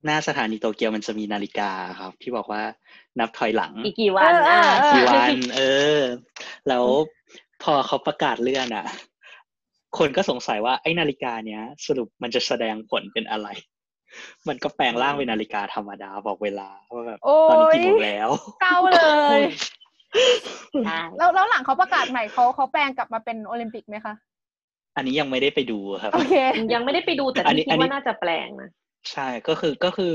[0.06, 2.62] หน้าสถานีโตเกียวมันจะมีนาฬิกาครับ ที่บอกว่า
[3.20, 5.62] นับถอยหลังอีกกี่วันเอออะเออกี่วัน เอ
[6.00, 6.02] อ
[6.68, 6.86] แล้ว
[7.64, 8.86] พอเขาประกาศเลื่อนอะ
[9.98, 13.48] คนก็สงสัยว่าไอ้นาฬิกาเนี้ย สรุปมันจะแสดงผลเป็นอะไร
[14.48, 18.30] มันก็แปลงร่างเป็นนาฬิกาธรรมดาบอกเวลาว่าแบบโอ้ตอนนี้ยกี่โมงแล้ว
[18.62, 19.02] เก้าเล
[19.38, 19.40] ย
[20.86, 24.14] ใช่แล้วแล้วหลังเขาประกาศใหม่เขาเขาแปลงกลับมาเป็นโอลิมปิกไหมคะ
[24.96, 26.34] อันนี้ยังไม่ได้ไปดูครับโอเค
[26.74, 28.70] ยังไม่ได้ไปดูแต่อันนี้ที่คิอัดนนี้ว่าน่าจะแปลงนะ
[29.12, 30.14] ใช่ก็คือก็คือ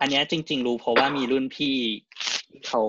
[0.00, 1.76] อันเนี้ยจริง ๆ รู้เพราะว่ามีรุ่นพี่
[2.66, 2.80] เขา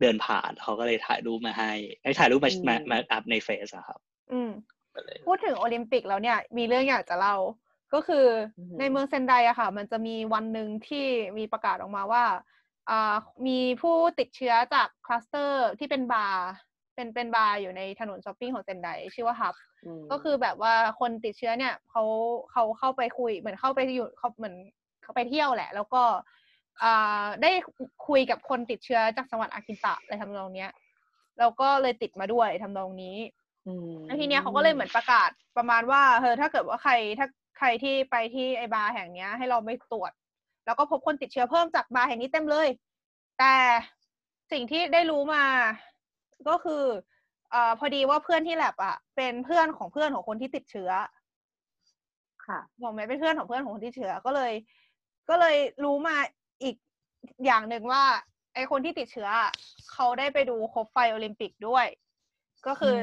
[0.00, 1.72] เดินผ่านเขาก็เลยถ่ายรูปมาให้
[2.02, 4.00] ให้ถ่ายรูปมาอืมมามา up ในเฟซอะครับ
[4.32, 4.81] อืมก็เลย
[5.26, 7.36] พูดถึงโอลิมปิกแล้วเนี่ย มีเรื่องอยากจะเล่า
[7.94, 8.26] ก็คือ
[8.58, 11.06] ออหือในเมืองเซนไดอะค่ะ มันจะมีวันหนึ่งที่
[11.38, 12.24] มีประกาศออกมาว่า
[12.90, 13.14] อ่า
[13.46, 16.46] มีผู้ติดเชื้อจากคลัสเตอร์ที่เป็นบาร์
[16.94, 19.54] เป็นเป็นบาร์อยู่ในถนนช้อปปิ้งของเซนไดชื่อว่า HUB
[20.00, 22.02] มก็คือแบบว่าคนติดเชื้อเนี่ยเขา
[22.52, 24.54] เขาเข้าไปคุยเหมือนเข้าไปอยู่เขาเหมือน
[25.02, 26.02] เขาไปเที่ยวแหละ แล้วก็
[26.82, 27.50] อ่าได้
[28.08, 30.70] คุยกับคนติดเชื้อจากจังหวัดอากินตะอะไรทำนองเนี้ย
[31.38, 33.41] แล้วก็เลยติดมาด้วยทำนองนี้ม
[34.06, 37.26] แล้วทีเนี้ยเขาก็เลยเหมือนประกาศประมาณว่าเออถ้าเกิดว่าใครถ้า
[37.58, 40.12] ใครที่ไปที่ไอบาร์แห่งเนี้ย ให้เราไปตรวจ
[40.66, 42.68] แล้วก็พบคนติดเชื้อเพิ่มจากบาร์แห่งนี้เต็มเลย
[43.38, 43.54] แต่
[44.52, 45.44] สิ่งที่ได้รู้มา
[46.48, 46.84] ก็คือ
[47.50, 50.90] เอ่อพอดีว่าเพื่อนที่แลบอะ เป็นเพื่อนของเพื่อนของคนที่ติดเชื้อ
[52.46, 54.52] ค่ะบอกไหมเป็นเพื่อนของเพื่อนของคนที่ติดเชื้อก็เลย
[55.28, 56.16] ก็เลยรู้มา
[56.62, 56.76] อีก
[57.46, 58.02] อย่างหนึ่งว่า
[58.54, 59.50] ไอคนที่ติดเชื้ออะ
[59.92, 61.86] เขาได้ไปดูคบไฟโอลิมปิกด้วย
[62.66, 63.02] ก็คืออ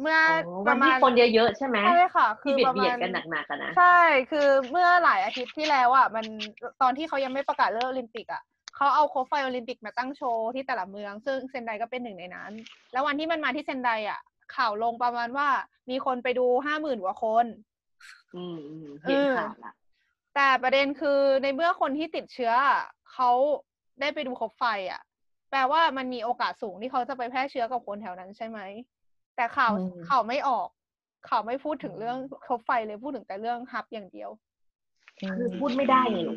[0.00, 0.32] เมื่ออ๋อ
[0.66, 3.98] ปวันระมาที่ณคนเยอะๆใช่ไหมใช่ค่ะ คืที่อเบียปดระเบียมาดณ กันหนักๆกันนะ ใช่
[4.30, 6.26] คือเมื่อหลายอาทิตย์ที่แล้วอะ มัน
[6.82, 8.42] ตอนที่เขายังไม่ประกาศเรื่องโอลิมปิกอะ
[8.76, 12.52] เขาเอาโคฟไฟโอลิมปิกมาตั้งโชว์ที่แต่ละเมือง ซึ่งเซนไดก็เป็นหนึ่งในนั้น
[12.92, 14.20] แล้ววันที่มันมาที่เซนไดอะ
[14.56, 15.48] ข่าวลงประมาณว่า
[15.90, 17.46] มีคนไปดูห้าหมื่นกว่าคน
[18.34, 19.72] อืมอืมเห็นเออข่าวละ
[20.34, 22.80] แต่ประเด็นคือในเมื่อคนที่ติดเชื้ออะ
[23.12, 23.30] เขา
[24.00, 25.00] ได้ไปดูคบไฟอะ
[25.50, 28.58] แปลว่ามันมีโอกาสสูงที่เขาจะไปแพร่เชื้อกับคนแถวนั้นใช่ไหม
[29.36, 30.68] แต่ข่าวอืมข่าวไม่ออก
[31.28, 32.16] ข่าวไม่พูดถึงเรื่อง
[32.46, 34.30] คบไฟเลยพูดถึงแต่เรื่องฮับอย่างเดียว
[35.36, 36.34] คือพูดไม่ได้ไงหนู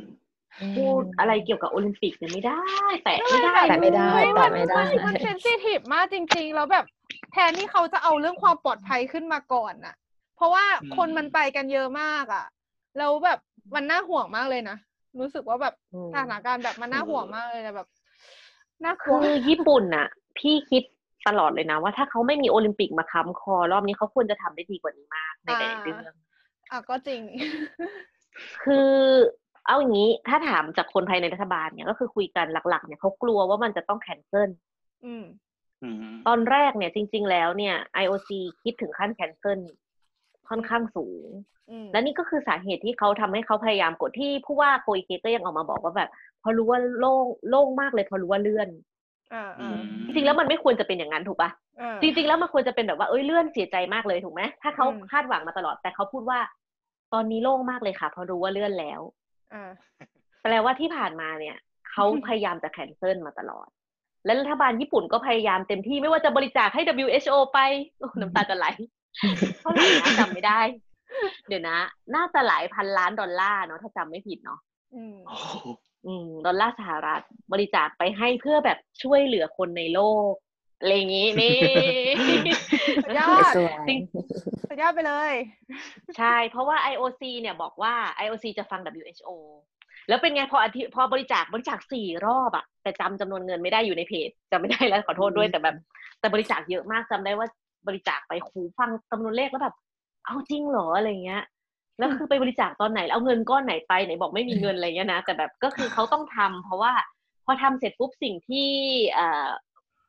[0.76, 2.62] พูดอะไรเกี่ยวกับโอลิมปิกเนี่ยไม่ได้
[3.04, 6.86] แตะไม่ได้แต่ไม่ได้เฮ้ยแต่นไม่ได้นมันเซนซิทีฟมากจริง ๆ แล้วแบบ
[7.32, 9.96] แทนที่เขาจะเอาเรื่องความปลอดภัยขึ้นมาก่อนน่ะ
[10.36, 12.46] เพราะว่าอืมคนมันไปกันเยอะมากอะ
[12.98, 13.40] แล้วแบบ
[13.76, 14.78] มันน่าห่วงมากเลยนะ
[15.20, 17.88] รู้สึกว่าแบบอืมสถานการณ์แบบมันน่าห่วงมากเลยนะแบบ
[18.84, 20.84] น่ากลัคืวอญี่ปุ่นน่ะ พี่คิด
[21.28, 26.16] ตลอดเลยนะ ว่าถ้าเขาไม่มีโอลิมปิกมาค้ำคอ รอบนี้เขาควรจะทำได้ดีกว่านี้มากในหลายๆเรื่อง
[26.72, 27.22] อะก็จริง
[28.64, 28.92] คือ
[29.68, 34.50] เอาอย่างนี้ถ้าถามจากคนภายในรัฐบาลเนี่ยก็คือคุยกันหลัก ๆ เนี่ยเขากลัวว่ามันจะต้อง cancel
[35.06, 35.26] อืม
[35.84, 35.96] อืม
[36.28, 38.30] ตอนแรกเนี่ยจริง ๆ แล้วเนี่ย IOC
[38.64, 39.60] คิดถึงขั้น cancel
[40.50, 41.28] ค่อนข้างสูง
[41.70, 46.10] อืมและนี่ก็คือสาเหตุที่เขาทำให้เขาพยายามกดที่ผู้ว่าโคอิเกะก็ยังออกมาบอกว่าแบบ
[46.42, 48.70] พอรู้ว่าโล่งโล่งมากเลย พอรู้ว่าเลื่อน
[49.34, 51.50] อ่าอือ่าจริงๆแล้วมันไม่ควรจะเป็นอย่างนั้นถูกปะ
[51.82, 56.40] อ่า จริง ๆ แล้วมันควรจะเป็นแบบว่าเอ้ยเลื่อนเสียใจมากเลยถูกไหมถ้าเขาอืม คาดหวังมาตลอด แต่เขาพูดว่า
[57.14, 59.02] ตอนนี้โล่งมากเลยค่ะเพราะรู้ว่าเลื่อนแล้ว
[59.54, 59.72] อ่า
[60.44, 61.56] แปลว่าที่ผ่านมาเนี่ย
[61.92, 63.68] เขาพยายามจะแคนเซิลมาตลอด
[64.26, 67.60] และรัฐบาลญี่ปุ่นก็พยายามเต็มที่ไม่ว่าจะบริจาคให้ WHO ไป
[68.00, 68.66] โอ้น้ำตาจะไหล
[69.62, 70.62] เท่าไหร่นะจำไม่ได้
[71.48, 71.78] เดี๋ยวนะ
[72.16, 74.60] น่าจะหลายพันล้านดอลลาร์เนาะถ้าจำไม่ผิดเนาะ
[74.96, 75.76] อืม โอ้โหอืม
[76.46, 77.22] ดอลลาร์สหรัฐ
[77.52, 80.34] บริจาคไปให้เพื่อแบบช่วยเหลือคนในโลก
[80.80, 81.58] อะไรอย่างนี้นี่
[83.06, 84.00] สุดยอดสวยจริง
[84.70, 85.34] สุดยอดไปเลย
[86.18, 87.94] ใช่ เพราะว่า IOC เนี่ยบอกว่า
[88.24, 89.30] IOC จะฟัง WHO
[90.08, 95.76] แล้วเป็นไงพออาทิพอบริจาคบริจาคสี่รอบอะแต่จำจำนวนเงินไม่ได้อยู่ในเพจจำไม่ได้แล้วขอโทษด้วยแต่แบบ
[96.20, 97.48] แต่บริจาคเยอะมากจำได้ว่า
[97.88, 99.76] บริจาคไปครูฟังจำนวนเลขแล้วแบบ
[100.26, 101.44] เอาจริงเหรออะไรเงี้ย
[102.00, 106.94] แล้วคือไปบริจาคตอนไหนแล้วเอาเงินก้อนไหนไปไหนบอกไม่มีเงินอะไรเงี้ยนะแต่แบบก็คือเขาต้องทำเพราะว่า
[107.46, 108.70] พอทำเสร็จปุ๊บสิ่งที่
[109.14, 109.50] เอ่อ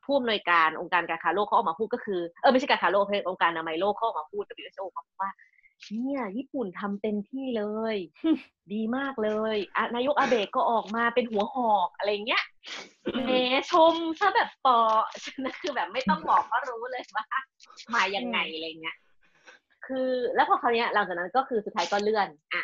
[0.03, 5.31] ผู้อำนวยการองค์การการค้าโลกเขาออกมาพูดก็คือเออไม่ใช่การค้าโลกเพองค์การอนามัยโลกเขาออกมาพูด WHO เขาบอกว่า
[5.89, 7.63] เนี่ยญี่ปุ่นทำเต็มที่เล
[7.93, 7.95] ย
[8.73, 12.43] ดีมากเลยอะนายกอาเบะก็ออกมาเป็นหัวหอกอะไรเงี้ย
[13.25, 13.31] แหม
[13.71, 14.77] ชมซะแบบปอ
[15.23, 17.25] ฉะนั้นคือแบบไม่ต้องบอกก็รู้เลยว่า
[17.93, 18.97] มายังไงอะไรเงี้ย
[19.87, 22.63] คือแล้วพอคราวเนี้ยหลังจากนั้นก็คือสุดท้ายก็เลื่อนอะ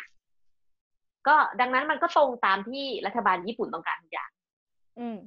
[1.28, 4.30] ก็ดังนั้นมันก็ตรงตามที่รัฐบาลญี่ปุ่นต้องการทุกอย่าง
[5.00, 5.18] อืม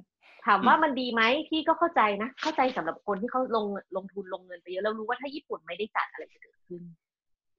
[0.46, 3.66] ถามว่ามันดีไหมพี่ก็เข้าใจนะ เข้าใจสำหรับคนที่เขาลง
[3.96, 6.82] ลงทุนลงเงินไปเยอะแล้วรู้ว่าถ้าญี่ปุ่นไม่ได้จัดอะไรจะเกิดขึ้น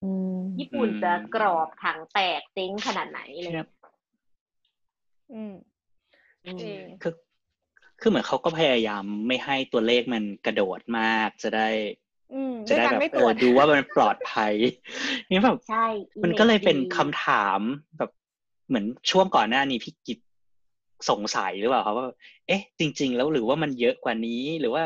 [0.03, 3.67] อืมญี่ปุ่นจะกรอบถังแตกเจ๊งขนาดไหนอะไรเลย
[5.33, 5.53] อืม
[6.45, 7.13] อืมจริงคือ
[8.01, 12.02] คือเหมือนเขาก็พยายามไม่ให้ตัวเลขมันกระโดดมาก จะได้อืม
[12.69, 14.53] จะด้วยได้การแบบไม่เอตรวอจดูว่ามันปลอดภัย
[15.31, 15.85] นี่แบบใช่
[16.23, 17.59] มันก็เลยเป็น image ดีคำถาม
[17.97, 18.11] แบบ
[18.67, 20.19] เหมือนช่วงก่อนหน้านี้พี่กิจ
[21.09, 22.07] สงสัยหรือเปล่าครับว่า
[22.47, 24.83] เอ๊ะ จริง ๆ แล้วหรือว่ามันเยอะกว่านี้หรือว่า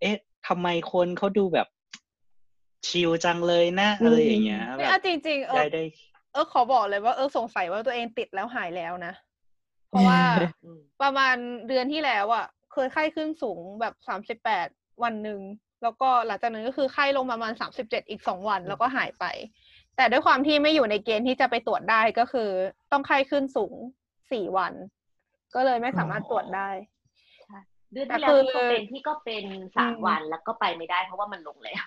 [0.00, 0.14] เอ๊ะ
[0.46, 1.68] ทำไมคนเขาดูแบบ
[2.86, 5.82] ชิลจังเลยนะอะไรอย่างเงี้ยไม่แบเอาบจริงๆเอได้อได้
[6.32, 9.14] เออขอบอกเลยว่าเออสงสัยว่าตัวเองติดแล้วหายแล้วนะ
[9.88, 10.20] เพราะว่า
[10.64, 11.36] อืมประมาณ
[11.68, 14.68] เดือนที่แล้วอะ เคยไข้ขึ้นสูงแบบสามสิบแปด
[15.02, 15.40] วันหนึ่ง
[15.82, 19.24] แล้วก็หลังจากนั้นก็คือไข้ลงประมาณสามสิบเจ็ดอีกสองวันแล้วก็หายไป
[19.96, 22.48] แต่ด้วยความที่ไม่อยู่ในเกณฑ์ที่จะไปตรวจได้ก็คือ
[22.92, 23.74] ต้องไข้ขึ้นสูง
[24.32, 24.72] สี่วัน
[25.54, 26.68] ก็เลยไม่สามารถตรวจได้
[27.92, 29.44] เดือนที่แล้วพี่ก็เป็นพี่ก็เป็น
[29.76, 31.86] สามวันแล้วก็ไปไม่ได้เพราะว่ามันลงแล้ว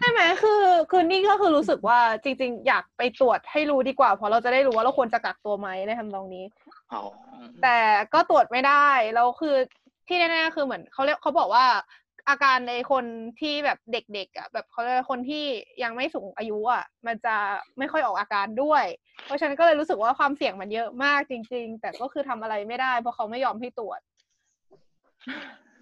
[0.00, 6.44] ใช่ไหมคือคือนี่ก็คือรู้สึกว่าจริง ๆ อยากไปตรวจให้รู้ดีกว่า เพราะเราจะได้รู้ว่าเราควรจะกักตัวไหมในทำนองนี้
[6.92, 7.02] อ๋อ
[7.62, 7.78] แต่
[8.14, 9.56] ก็ตรวจไม่ได้แล้วคือ
[10.08, 11.64] ที่แน่ๆคือเหมือนเขาเรียกเขาบอกว่า
[12.28, 13.04] อาการในคน
[13.40, 15.44] ที่แบบเด็กๆอะแบบเขาเรียกคนที่
[15.82, 17.36] ยังไม่สูงอายุอะ มันจะ
[17.78, 18.84] ไม่ค่อยออกอาการด้วย
[19.24, 24.00] เพราะฉะนั้นก็เลยรู้สึกว่าความเสี่ยงมันเยอะมากจริง ๆ แต่ก็คือทำอะไรไม่ได้ เพราะเขาไม่ยอมให้ตรวจ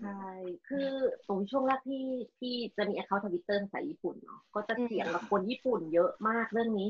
[0.01, 0.31] ใช่
[0.69, 0.89] คือ
[1.27, 2.07] ตรงช่วงแรกที่
[2.39, 6.89] ที่จะมีแอคเคาท์ทวิตเตอร์ภาษาญี่ปุ่นเนาะก็จะเถียงกับคนญี่ปุ่นเยอะมากเรื่องนี้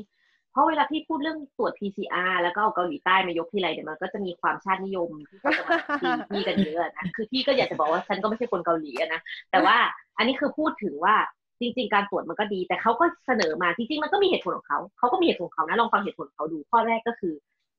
[0.53, 9.77] เพราะเวลาพี่พูดเรื่องตรวจ PCR แล้วก็เอาเกาหลีใต้มายกทีไรเนี่ยมันก็จะมีความชาตินิยมที่เขาจะมาตีพี่กันเยอะนะคือพี่ก็อยากจะบอกว่าฉันก็ไม่ใช่คนเกาหลีอะนะแต่ว่า
[10.17, 11.15] อันนี้คือพูดถึงว่า
[11.59, 17.33] จริง ๆ การตรวจมันก็ดี แต่เขาก็เสนอมาจริงๆมันก็มีเหตุผลของเขาเขาก็มีเหตุผลของเขานะลองฟังเหตุผลของเขาดูข้อแรกก็คือ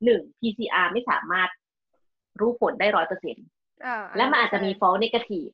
[0.04, 1.48] หนึ่ง PCR ไม่สามารถ
[2.40, 3.46] รู้ผลได้ร้อยเปอร์เซ็นต์
[3.86, 5.50] อ่าและมันอาจจะมี false negative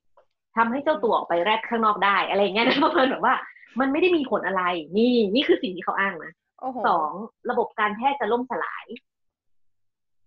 [0.57, 3.35] ทำให้เจ้าตัวออกไปแรกข้างนอกได้ อะไรอย่างเงี้ยนะประมาณแบบว่า
[3.81, 4.63] มันไม่ได้มีผลอะไร
[4.97, 6.50] นี่ นี่คือสิ่งที่เขาอ้างนะโอ้โห
[6.87, 7.11] สอง
[7.51, 8.87] ระบบการแพทย์จะล่มสลาย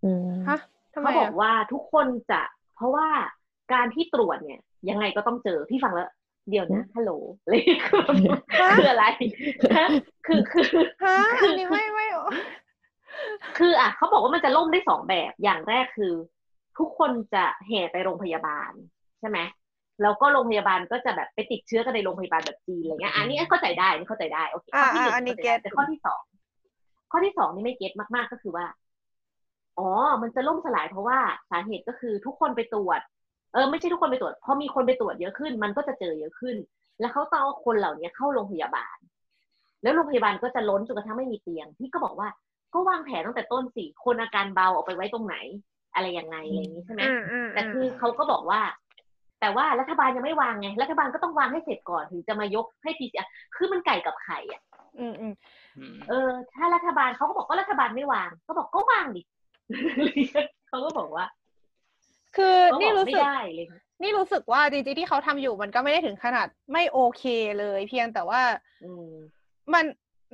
[0.04, 0.60] อืมฮะ
[0.94, 2.42] ทำไมเขาบอกอะว่าทุกคนจะ
[2.76, 3.08] เพราะว่า
[3.74, 6.10] การที่ตรวจเนี่ย ยังไงก็ต้องเจอพี่ฟังแล้ว
[6.50, 7.12] เดี๋ยวนะฮัลโหล
[7.42, 7.54] อะไร
[7.88, 8.04] คือ
[8.78, 9.06] คืออะไร
[9.78, 9.88] ฮะ
[10.28, 10.66] คือคือ
[11.04, 12.06] ฮะอันนี้ไม่ไม่
[13.58, 16.14] คืออะเขาบอกว่ามันจะล่มได้สองแบบอย่างแรกคือ
[16.78, 18.72] ทุกคนจะแห่ไปโรงพยาบาล
[19.20, 19.40] ใช่ไหม
[20.02, 26.22] แล้วก็โรงพยาบาลก็จะแบบไปติดเชื้อกันในโรงพยาบาลแบบจีนอะไรเงี้ยอันนี้เข้าใจได้อันนี้เข้าใจได้โอเคอ่าข้อที่หนึ่งอ่าอันนี้ข้าใจได้เก็ตแต่ข้อที่สอง
[27.12, 28.66] ข้อที่สองนี่ไม่เก็ตมากๆก็คือว่า
[29.80, 29.90] อ๋อ
[30.22, 31.20] มันจะล่มสลายเพราะว่า
[31.52, 33.00] สาเหตุก็คือทุกคนไปตรวจ
[33.54, 36.56] เออ ไม่ใช่ทุกคนไปตรวจพอมีคนไปตรวจเยอะขึ้น มันก็จะเจอเยอะขึ้น
[37.00, 38.98] แล้วเขาต้องเอาคนเหล่านี้เข้าโรงพยาบาล
[39.84, 42.28] แล้วโรงพยาบาลก็จะล้นจนกระทั่งไม่มีเตียงพี่ก็บอกว่า
[42.74, 45.36] ก็วางแผนตั้งแต่ต้นสิคนอาการเบาเอาไปไว้ตรงไหน
[45.94, 48.62] อะไรยังไงอะไรอย่างนี้ใช่ไหมอืมอืมแต่คือเขาก็บอกว่า
[49.44, 54.62] แต่ว่ารัฐบาลยังไม่วางไง รัฐบาลก็ต้องวางให้เสร็จก่อนถึงจะมายกให้ PCR คือมันไก่กับไข่อะ
[55.00, 55.34] อืมอืม
[55.78, 59.22] อืมเออ ถ้ารัฐบาลเขาก็บอกก็รัฐบาลไม่วาง ก็บอกก็วางดิ
[60.68, 61.26] เขาก็บอกว่า
[62.36, 63.68] คือเขาบนี่อกรู้ไม่สึกได้เลย
[64.02, 67.24] นี่รู้สึกว่าจริงๆที่เขาทำอยู่มันก็ไม่ได้ถึงขนาดไม่โอเค
[67.60, 68.42] เลย เพียงแต่ว่า
[68.84, 69.10] อืม
[69.74, 69.86] มัน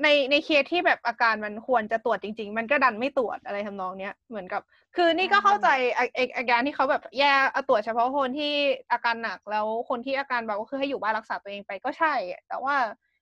[0.03, 4.61] ในในเคสที่แบบอาการมันควรจะตรวจจริง ๆ มันก็ดันไม่ตรวจอะไรทำนองเนี้ยเหมือนกับ
[4.95, 8.53] คือนี่ก็เข้าใจไอ้ไอ้อาการที่เขาแบบแยกเอาตรวจเฉพาะคนที่
[8.91, 12.13] อาการหนักแล้วคนที่อาการเบาก็คือให้อยู่บ้านรักษาตัวเองไปก็ใช่
[12.49, 12.75] แต่ว่า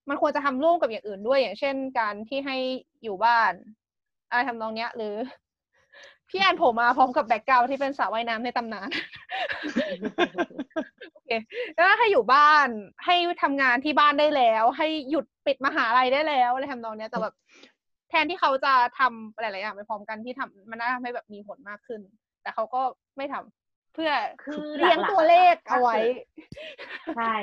[0.10, 2.58] มันควรจะทำร่วมกับอย่างอื่นด้วยอย่างเช่น การที่ให้
[3.04, 3.54] อยู่บ้าน
[4.30, 5.16] อะไรทำนองเนี้ย หรือ
[6.30, 8.90] พี่แอนโผล่มาพร้อมกับแบ็กกราวที่เป็นสระว่ายน้ำในตำนาน
[11.14, 11.30] โอเค
[11.76, 12.68] แล้วให้อยู่บ้าน
[13.06, 17.34] ให้ทำงานที่บ้านได้แล้ว ให้หยุดปิดมหาลัยได้แล้วอะไรทำนองเนี้ยแต่แบบ
[18.10, 22.02] แทนที่เขาจะทำหลายๆอย่างไปพร้อมกันที่ทำมันน่าทำให้แบบมีผลมากขึ้น
[22.44, 22.82] แต่เขาก็
[23.18, 24.12] ไม่ทำเพื่อ
[24.44, 26.04] คือเลี้ยงหลักๆตัวเลขถ้าเอาไว้เกิ
[27.14, 27.34] ดใช่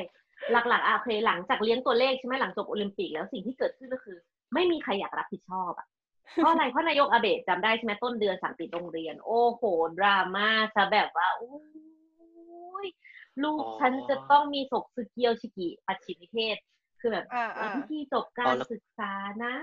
[0.52, 4.16] หลักๆอะโอเคหลังจากเลี้ยงตัวเลขใช่ไหมหลังจบโอลิมปิกแล้วสิ่งที่เกิดขึ้นก็คือ
[4.54, 5.86] ไม่มีใครอยากรับผิดชอบอะ
[6.32, 9.62] เพราะอะไรเพราะนายกอาเบะจำได้ใช่ไหมต้นเดือนสั่งปิดโรงเรียน โอ้โห
[9.98, 11.54] ดราม่าซะแบบว่าโอ้
[12.84, 12.86] ย
[13.42, 16.56] ลูกอ๋อฉันจะต้องมีศกสึเกียวชิกิปัจฉิมนิเทศ
[17.00, 19.12] คือแบบอ่าเอออ่าที่จบกาอ๋รอแล้วศึกษา
[19.44, 19.54] นะ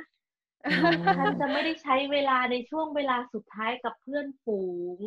[1.17, 4.59] ฉันจะไม่ได้ใช้เวลาในช่วงเวลาสุดท้ายกับเพื่อนฝู
[4.97, 4.99] ง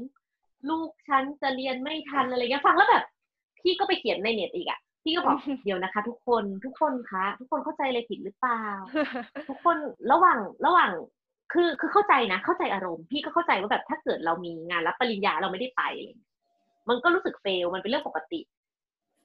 [0.69, 3.05] ลูกฉันจะเรียนไม่ทันอะไรเงี้ยฟังแล้วแบบ
[3.59, 8.63] พี่ก็ไปเขียนในเน็ตอีกอะพี่ก็บอกเดี๋ยวนะคะ ทุกคนทุกคนคะ ทุกคนเข้าใจอะไรผิดหรือเปล่า
[9.49, 9.77] ทุกคน
[10.13, 10.91] ระหว่างระหว่าง
[11.53, 16.33] คือคือเข้าใจนะ เข้าใจอารมณ์พี่ก็เข้าใจว่าแบบถ้าเกิดเรามีงานรับปริญญาเราไม่ได้ไปอะไรเงี้ย
[16.89, 18.41] มันก็รู้สึกเฟลมันเป็นเรื่องปกติ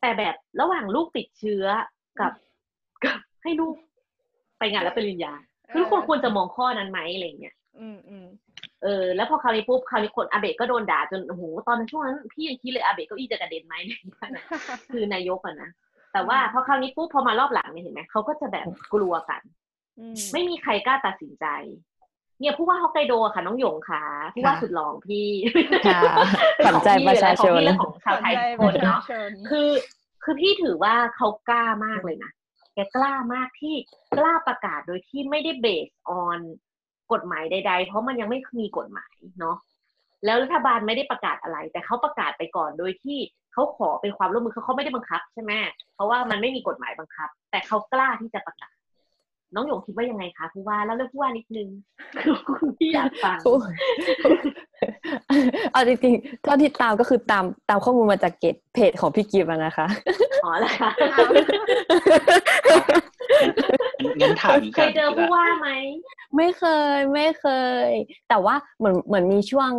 [0.02, 1.66] แต่แบบระหว่างลูกติดเชื้อ
[2.20, 2.32] กับ
[3.04, 3.76] กับให้ลูก
[4.60, 5.34] ไปงานรับปริญญา
[5.72, 8.28] คือทุกคนควรจะมองข้อนั้นไหมอะไรเงี้ยอืมอืม
[8.84, 13.76] เออแล้วพอคราวนี้ปุ๊บคราวนี้คนอาเบะก็โดนด่าจนโอ้โหตอนนั้นช่วงนั้นพี่ยังคิดเลยอาเบะเก็อีจะกระเด็นไหม
[14.92, 15.70] คือนายกอะนะ
[16.14, 19.42] แต่ว่าพอคราวนี้ปุ๊บพอมารอบหลังเนี่ยเห็นไหมเขาก็จะแบบกลัวกัน
[20.00, 21.46] อืมไม่มีใครกล้าตัดสินใจ
[22.40, 25.28] เนี่ยผู้ว่าฮอกไกโดอะค่ะน้องหยงค่ะผู้ว่าสุดหล่อของพี่
[25.88, 26.02] ค่ะ
[26.66, 29.70] ขวัญใจประชาชนของพี่และของชาวไทยสนใจทุกคนประชาเนาะชนคือ
[30.24, 32.32] คือพี่ถือว่าเขากล้ามากเลยนะ
[32.74, 33.76] แกกล้ามากที่
[34.18, 36.40] กล้าประกาศโดยที่ไม่ได้เบสออน
[37.12, 39.58] กฎหมายใด ๆ เพราะมันยังไม่มีกฎหมายเนาะ
[40.26, 43.18] แล้วรัฐบาลไม่ได้ประกาศอะไร แต่เขาประกาศไปก่อนโดยที่
[43.54, 45.52] เขาขอเป็นความร่วมมือเขาเขาไม่ได้บังคับใช่ไหม
[45.96, 48.74] เพราะว่ามันไม่มีกฎหมายบังคับ แต่เขากล้าที่จะประกาศ
[49.56, 51.70] น้องหยงคิดว่ายังไงคะผู้ว่าแล้วเรื่องผู้ว่านิดนึง
[52.58, 53.38] คือพี่อยากฟัง
[55.72, 59.88] เอาจริงๆเท่าที่ตามก็คือตามตามข้อมูลมาจากเกตเพจของพี่กิฟต์อะนะคะ
[60.44, 60.92] อ๋อเหรอคะ
[64.20, 65.70] งั้นถามเคยเจอผู้ว่าไหม
[66.36, 66.64] ไม่เค
[66.96, 67.46] ยไม่เค
[67.86, 67.90] ย
[68.30, 69.72] แต่ว่าเหมือนเหมือนมีช่วง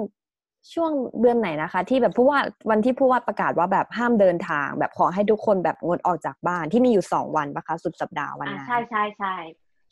[0.75, 0.91] ช่วง
[1.21, 2.39] เดือนไหนนะคะ ที่แบบผู้ว่า
[2.71, 9.35] วันที่ผู้ว่าประกาศว่าแบบห้ามเดินทาง แบบขอให้ทุกคนแบบงดออกจากบ้านที่มีอยู่สองวันปะคะ สุดสัปดาห์วันอ่านั้นใช่ใช่ใช่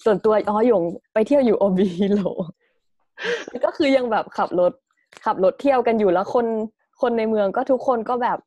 [0.05, 0.83] ส่วนตัวอ๋อหยง
[1.13, 2.21] ไปเที่ยวอยู่โอบีโล
[3.65, 4.73] ก็คือยังแบบขับรถ
[5.25, 6.47] ขับรถเที่ยวกันอยู่แล้วคน
[7.01, 8.39] คนในเมืองก็ทุกคนก็แบบ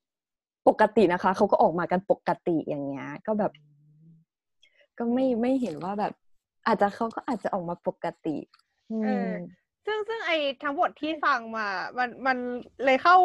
[0.67, 3.51] ปกตินะคะเขาก็ออกมากันปกติอย่างเงี้ยก็แบบ
[4.97, 6.13] ก็ไม่ไม่เห็นว่าแบบ
[6.67, 8.37] อาจจะเขาก็อาจจะออกมาปกติ
[9.03, 9.31] เออ
[9.85, 12.37] ซึ่งซึ่งไอ้ทั้งหมดที่ฟังมา มันมัน
[12.85, 13.15] เลยเข้า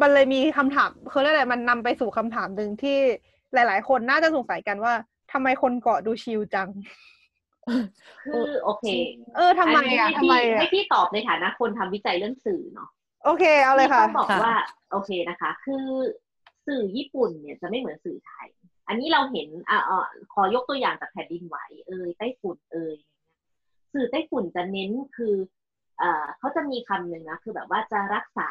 [0.00, 2.98] มันเลยมีคำถามคือเรียกอะไรมันนำไปสู่คำถามหนึ่งที่
[3.54, 4.92] หลาย ๆ คนน่าจะสงสัยกันว่า
[5.32, 6.68] ทำไมคนเกาะดูชิลจัง
[8.24, 8.86] คือโอเค
[9.36, 12.90] เออทำไมนนี้อะให้ทำพี่ไมอะให้พี่ตอบในฐานะคนทำวิจัยเรื่องสื่อเนาะ
[13.24, 14.56] โอเคเอาเลยค่ะพี่ต้องบอกค่ะว่า
[14.92, 15.86] โอเคนะคะ คือ
[16.66, 18.48] สื่อญี่ปุ่นเนี่ยจะไม่เหมือนสื่อไทย
[18.88, 21.56] อันนี้เราเห็นอ่าอ่าขอยกตัวอย่างจากแผ่นดินไหว
[21.88, 22.96] เอ่ยไต้ฝุ่นเอ่ย
[23.92, 25.34] สื่อไต้ฝุ่นจะเน้นคือ
[25.98, 28.50] เอ่อเขาจะมีคำหนึ่งนะคือแบบว่าจะรักษา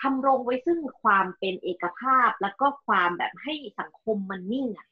[0.00, 4.88] ทำรงไว้ซึ่งความเป็นเอกภาพ แล้วก็ความแบบให้สังคมมันนิ่งอะ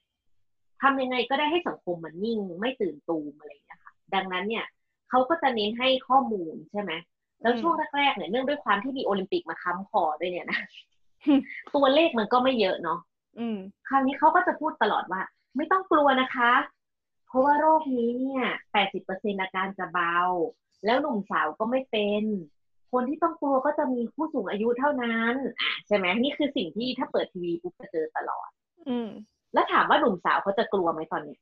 [0.83, 4.65] ทำยังไงก็ได้ให้สังคมมันนิ่งไม่ตื่นตูมอะไรอย่างเงี้ยค่ะดังนั้นเนี่ย
[5.11, 6.93] เขาก็จะเน้นให้ข้อมูลใช่ไหม
[7.43, 10.61] แล้วช่วงแรกๆเนี่ยเนื่องด้วยความที่มีโอลิมปิกมาค้ำคอด้วยเนี่ยนะ
[11.75, 12.99] ตัวเลขมันก็ไม่เยอะเนาะ
[13.39, 13.59] อืม
[13.89, 15.23] คราวนี้เขาก็จะพูดตลอดว่า
[15.57, 16.53] ไม่ต้องกลัวนะคะ
[17.27, 18.45] เพราะว่าโรคนี้เนี่ย
[18.95, 20.19] 80%อาการจะเบา
[20.85, 22.25] แล้วหนุ่มสาวก็ไม่เป็น
[22.93, 28.49] คนที่ต้องกลัวก็จะมีผู้สูงอายุเท่านั้น อะใช่ไหมนี่คือสิ่งที่ถ้าเปิดทีวีปุ๊บจะเจอตลอด
[28.89, 29.11] อืม
[29.53, 31.41] แล้วถามว่าหนุ่มสาวเขาจะกลัวไหมตอนเนี้ย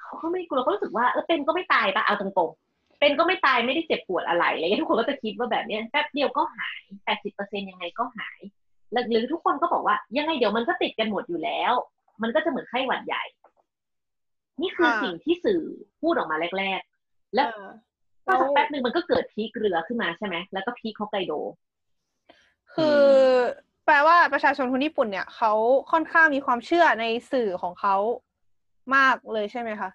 [0.00, 8.38] เขาก็ไม่กลัวเขารู้สึกว่าเออเป็นก็ไม่ตายปะเอาตรงๆเป็นก็ไม่ตายไม่ได้เจ็บปวดอะไรอะไรเงี้ยทุกคนก็จะคิดว่าแบบเนี้ยแป๊บเดียวก็หายแปดสิบเปอร์เซ็นยังไงก็หาย
[8.92, 11.72] แล้วหรือทุกคนก็บอกว่า ยังไงเดี๋ยวมันก็ติดกันหมดอยู่แล้ว
[12.22, 13.24] มันก็จะเหมือนไข้หวัดใหญ่
[14.60, 15.60] นี่คือค่ะสิ่งที่สื่อ
[16.00, 17.70] พูดออกมาแรก ๆ แล้วเออ
[18.24, 21.32] พอสักแป๊บหนึ่งมันก็เกิดพีคเรือขึ้นมาใช่ไหมแล้วก็พีคฮอกไกโด
[22.74, 23.00] คือ
[23.86, 25.52] แปลว่าประชาชนคนญี่ปุ่นเนี่ยเขา
[25.92, 27.96] ค่อนข้างมีความเชื่อในสื่อของเขา
[28.96, 29.90] มากเลยใช่ไหมคะ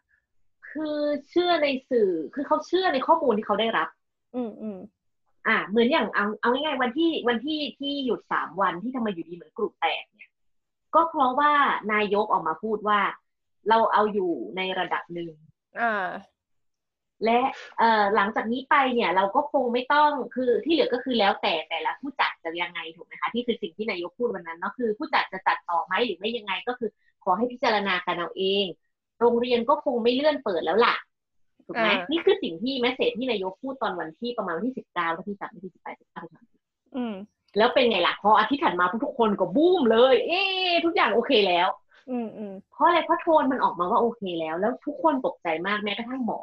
[0.69, 0.97] คือ
[1.29, 3.87] เชื่อในสื่อ คือเขาเชื่อในข้อมูลที่เขาได้รับ
[4.35, 4.79] อืมอืม
[5.47, 10.31] อ่า เหมือนอย่างเอาเอาง่ายๆวันที่วันที่ที่หยุดสามวันที่ทำไมอยู่ดีเหมือนกลุ่มแตกเนี่ย
[10.95, 11.51] ก็เพราะว่า
[11.93, 12.99] นายกออกมาพูดว่า
[13.69, 15.31] เราเอาอยู่ในระดับหนึ่ง
[15.79, 16.07] อ่า
[17.26, 17.39] และ
[17.80, 26.89] เอ่อหลังจากนี้ไปเนี่ยเราก็คงไม่ต้องคือที่เหลือก็คือแล้วแต่แต่ละผู้จัดจะยังไงถูกไหมคะที่คือสิ่งที่นายกพูดวันนั้นเนาะคือ ผู้จัดจะจัดต่อไหมหรือไม่ยังไงก็คือ
[27.24, 28.65] ขอให้พิจารณากันเอาเอง
[29.19, 30.95] โรงเรียนก็คงไม่เลื่อนเปิดแล้วล่ะ
[31.65, 36.24] ถูกไหมอ่านี่นี่คือสิ่งที่แมสเซจที่นายกพูดตอนวันที่ประมาณวันที่สิบเก้าที่สามที่สิบแปดสิบเก้า
[36.95, 37.15] อืม
[37.57, 41.67] แล้วเป็นไงล่ะพออาทิตย์ถัดมาทุกๆคนก็บูมเลย เอ๊ะทุกอย่างโอเคแล้ว
[42.09, 46.39] อืมอืมเพราะอะไรเพราะโทนมันออกมาว่าโอเคแล้ว แล้วทุกคนตกใจมากแม้กระทั่งหมอ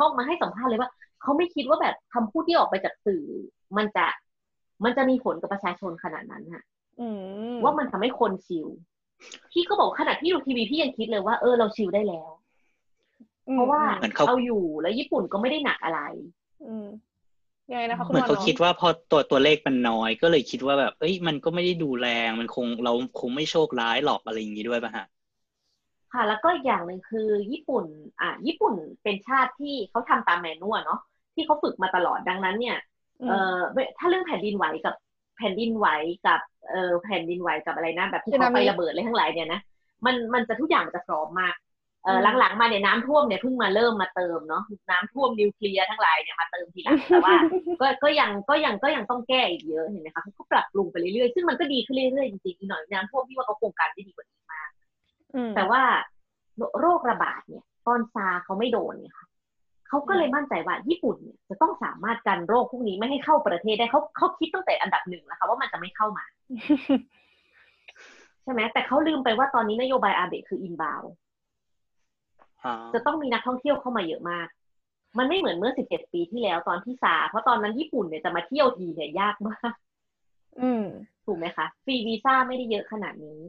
[0.00, 0.90] เขาออกมาให้สัมภาษณ์เลยว่า
[1.22, 3.24] เขาไม่คิดว่าแบบคำพูดที่ออกไปจากสื่อ
[3.76, 4.06] มันจะ
[4.84, 6.64] มันจะมีผลกับประชาชนขนาดนั้นฮะ
[7.00, 7.08] อื
[7.52, 8.66] มว่ามันทำให้คนชิล
[9.52, 12.30] พี่ก็บอกขนาดที่ดูทีวีพี่ยังคิดเลยว่าเออเราชิลได้แล้ว
[13.48, 16.00] อืมเพราะว่าเหมือนเขาเอาอยู่แล้วญี่ปุ่นก็ไม่ได้หนักอะไร
[16.66, 16.86] อืม
[17.70, 25.06] ยังไงนะคะคุณเหมือนเขาวคิดว่าพอตัวตัวเลขมันน้อย ก็เลยคิดว่าแบบ เอ้ยมันก็ไม่ได้ดูแรงมันคงเราคงไม่โชคร้ายหรอกอะไรอย่างนี้ด้วยป่ะฮะ
[26.12, 27.84] ค่ะ แล้วก็อีกอย่างหนึ่งคือญี่ปุ่น
[28.20, 31.00] อะญี่ปุ่นเป็นชาติที่เขาทำตามแมนนวลเนาะ
[31.34, 32.76] ที่เขาฝึกมาตลอดดังนั้นเนี่ย
[33.20, 33.58] อืมเอ่อ
[33.98, 34.94] ถ้าเรื่องแผ่นดินไหวกับ
[35.36, 35.86] แผ่นดินไหว
[36.26, 39.60] กับเอ่อแผ่นดินไหวกับอะไรนะแบบภูเขาไฟระเบิดอะไรทั้งหลายเนี่ยนะ
[40.06, 41.54] มันมันจะทุกอย่างมันจะพร้อมมาก
[42.04, 47.34] เอ่อหลังๆมาเนี่ยน้ำท่วมเนี่ยเพิ่งมาเริ่มมาเติมเนาะน้ำท่วมนิวเคลียร์ทั้งหลายเนี่ยมาเติมทีหลังแต่ว่า
[47.80, 54.79] ก็ก็ยังก็ยังก็ยังต้องแก้อีกเยอะเห็นไหมคะเขาก็ปรับปรุงไปเรื่อยๆซึ่งมันก็ดีขึ้นเรื่อยๆจริงๆอีกหน่อยน้ำท่วมพี่ว่าเขาโครงการได้ดีกว่านี้มากอืม
[55.56, 55.82] แต่ว่า
[56.80, 59.28] โรคระบาดเนี่ย ตอนซาเขาไม่โดนเนี่ยค่ะ
[59.88, 66.24] เขาก็เลยมั่นใจว่าญี่ปุ่นเนี่ยจะต้องสามารถกันโรคพวกนี้ไม่ให้เข้าประเทศได้เขาเขาคิดตั้งแต่อันดับหนึ่งแล้วค่ะว่ามันจะไม่เข้ามา
[68.42, 71.02] ใช่ไหมแต่เขาลืมไปว่าตอนนี้นโยบายอาเบะคือ inbound
[72.64, 74.48] อ่าจะต้องมีนักท่องเที่ยวเข้ามาเยอะมาก
[75.18, 79.74] มันไม่เหมือนเมื่อ17ปีที่แล้วตอนที่ซาร์สเพราะตอนนั้นญี่ปุ่นเนี่ยจะมาเที่ยวทีเนี่ยยากมาก
[80.60, 80.84] อืม
[81.24, 83.40] ถูกไหมคะฟรีวีซ่าไม่ได้เยอะขนาดนี้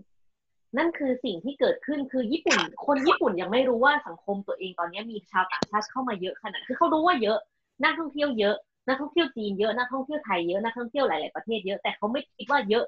[0.77, 7.37] นั่นคือสิ่งที่เกิดขึ้นคือญี่ปุ่น คนญี่ปุ่นยังไม่รู้ว่าสังคมตัวเองตอนนี้มีชาวต่างชาติเข้ามาเยอะขนาดคือเขารู้ว่าเยอะ
[7.83, 8.55] นักท่องเที่ยวเยอะ
[8.87, 12.85] นักท่องเที่ยวจีนเยอะนักท่องเที่ยวไทยเยอะนักท่องเที่ยวหลาย ๆประเทศเยอะแต่เขาไม่คิดว่าเยอะ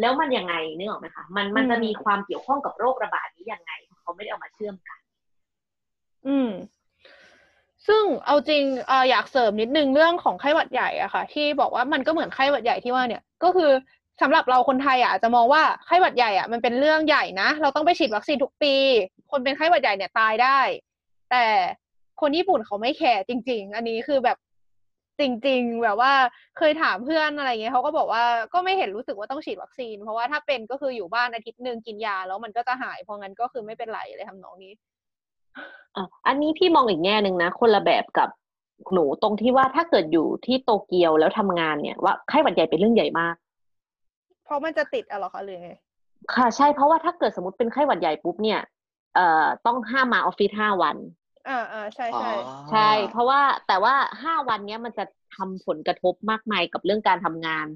[0.00, 4.98] แล้วมันยังไงนึกออกไหมคะมันมันจะมีความเกี่ยวข้องกับโรคระบาดนี้ยังไงเขาไม่ได้เอามาเชื่อมกัน
[6.26, 6.50] อืม
[7.86, 13.70] ซึ่งเอาจริงเอ่ออยากเสริมนิดนึงเรื่องของไข้หวัดใหญ่อะค่ะ ที่บอกว่ามันก็เหมือนไข้หวัดใหญ่ที่ว่าเนี่ย ก็คือ
[14.22, 18.74] สำหรับเราคนไทยอะจะมองว่าไข้หวัดใหญ่อะมันเป็นเรื่องใหญ่นะ เราต้องไปฉีดวัคซีนทุกปี
[19.30, 20.58] คนเป็นไข้หวัดใหญ่เนี่ยตายได้
[21.30, 21.44] แต่
[22.20, 24.38] คนญี่ปุ่นเขาไม่แคร์จริง ๆ อันนี้คือแบบ
[25.20, 26.12] จริง ๆ แบบว่า
[26.58, 28.22] เคยถามเพื่อนอะไรเงี้ยเขาก็บอกว่า
[28.54, 34.72] ก็ไม่เห็นรู้สึกว่าต้องฉีดวัคซีน เพราะว่าถ้าเป็นก็คืออยู่บ้านอาทิตย์หนึ่งกินยาแล้วมันก็จะหายเพราะงั้นก็คือไม่เป็นไรเลยทำนองนี้
[35.96, 38.28] อะอันนี้พี่มองอีกแง่หนึ่งนะ คนละแบบกับ
[38.92, 43.34] หนูตรงที่ว่าถ้าเกิดอยู่ที่โตเกียวแล้วทำงานเนี่ยว่าไข้หวัดใหญ่เป็นเรื่องใหญ่มาก
[44.44, 45.70] เพราะมันจะติดอะเหรอคะหรือไง
[46.34, 48.60] ค่ะใช่เพราะว่าถ้าเกิดสมมติเป็นไข้หวัดใหญ่ปุ๊บเนี่ย
[49.14, 50.96] เอ่อต้องห้ามมาออฟฟิศห้าวัน
[51.48, 52.32] อ่าอ่าใช่ใช่
[52.70, 55.04] ใช่ เพราะว่าแต่ว่าห้าวันเนี้ยมันจะ
[55.36, 57.66] ทำผลกระทบมากมายกับเรื่องการทำงาน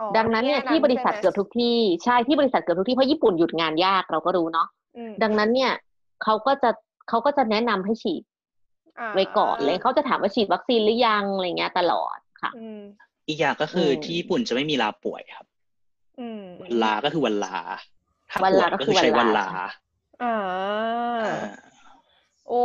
[0.00, 5.72] อ๋อดังนั้นเนี่ยแง่ที่บริษัทใช่ไหมเกือบทุกที่ใช่ที่บริษัทเกือบทุกที่เพราะญี่ปุ่นหยุดงานยากเราก็รู้เนาะอืมดังนั้นเนี่ย
[6.22, 6.70] เขาก็จะ
[7.08, 12.80] เขาก็จะแนะนำให้ฉีดาไว้ก่อนเลยเขาจะถามว่าฉีดวัคซีนหรือยังอะไรเงี้ยตลอดค่ะอืม
[13.28, 15.51] อีกอย่างก็คืออมที่ญี่ปุ่นจะไม่มีลาป่วยครับอืม
[16.62, 17.56] วันลาก็คือวันลา
[18.32, 19.48] ถ้าวันป่วลายก็ก็คืคืออใช้วัวันนลาลา
[20.22, 20.34] อ่า
[21.22, 21.36] อ่า
[22.48, 22.64] โอ้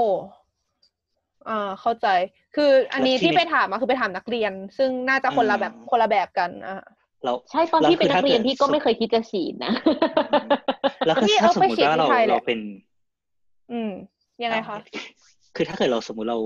[1.49, 2.07] อ่าเข้าใจ
[2.55, 6.83] คืออันนี้แล้วที่ที่ในไปถามอะคือไปถามนักเรียน ซึ่งน่าจะคนละแบบอืมคนละแบบกันอะ
[7.23, 9.73] แล้วใช่ตอนแล้วที่เป็นคือนัถ้ากเรียนเกิดพี่ก็ไม่เคยคิดจะฉีดนะ
[11.05, 12.59] แล้วคือพี่ถ้าเอาสมไปมติฉีดว่าที่เราไทยแหละเราเป็น
[13.71, 13.91] อืม
[14.43, 14.77] ยังไงคะ
[15.55, 16.39] คือถ้าเกิดเราสมมุติเรา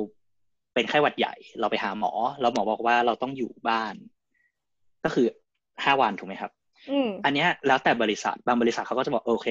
[0.73, 3.95] เป็นไข้หวัดใหญ่ เราไปหาหมอ แล้วหมอบอกว่าเราต้องอยู่บ้าน
[5.03, 5.25] ก็คือ
[5.83, 6.51] ห้าวันถูกไหมครับ
[6.89, 9.47] อืมอันเนี้ยแล้วแต่บริษัทบางบริษัทเขาก็จะบอกโอเค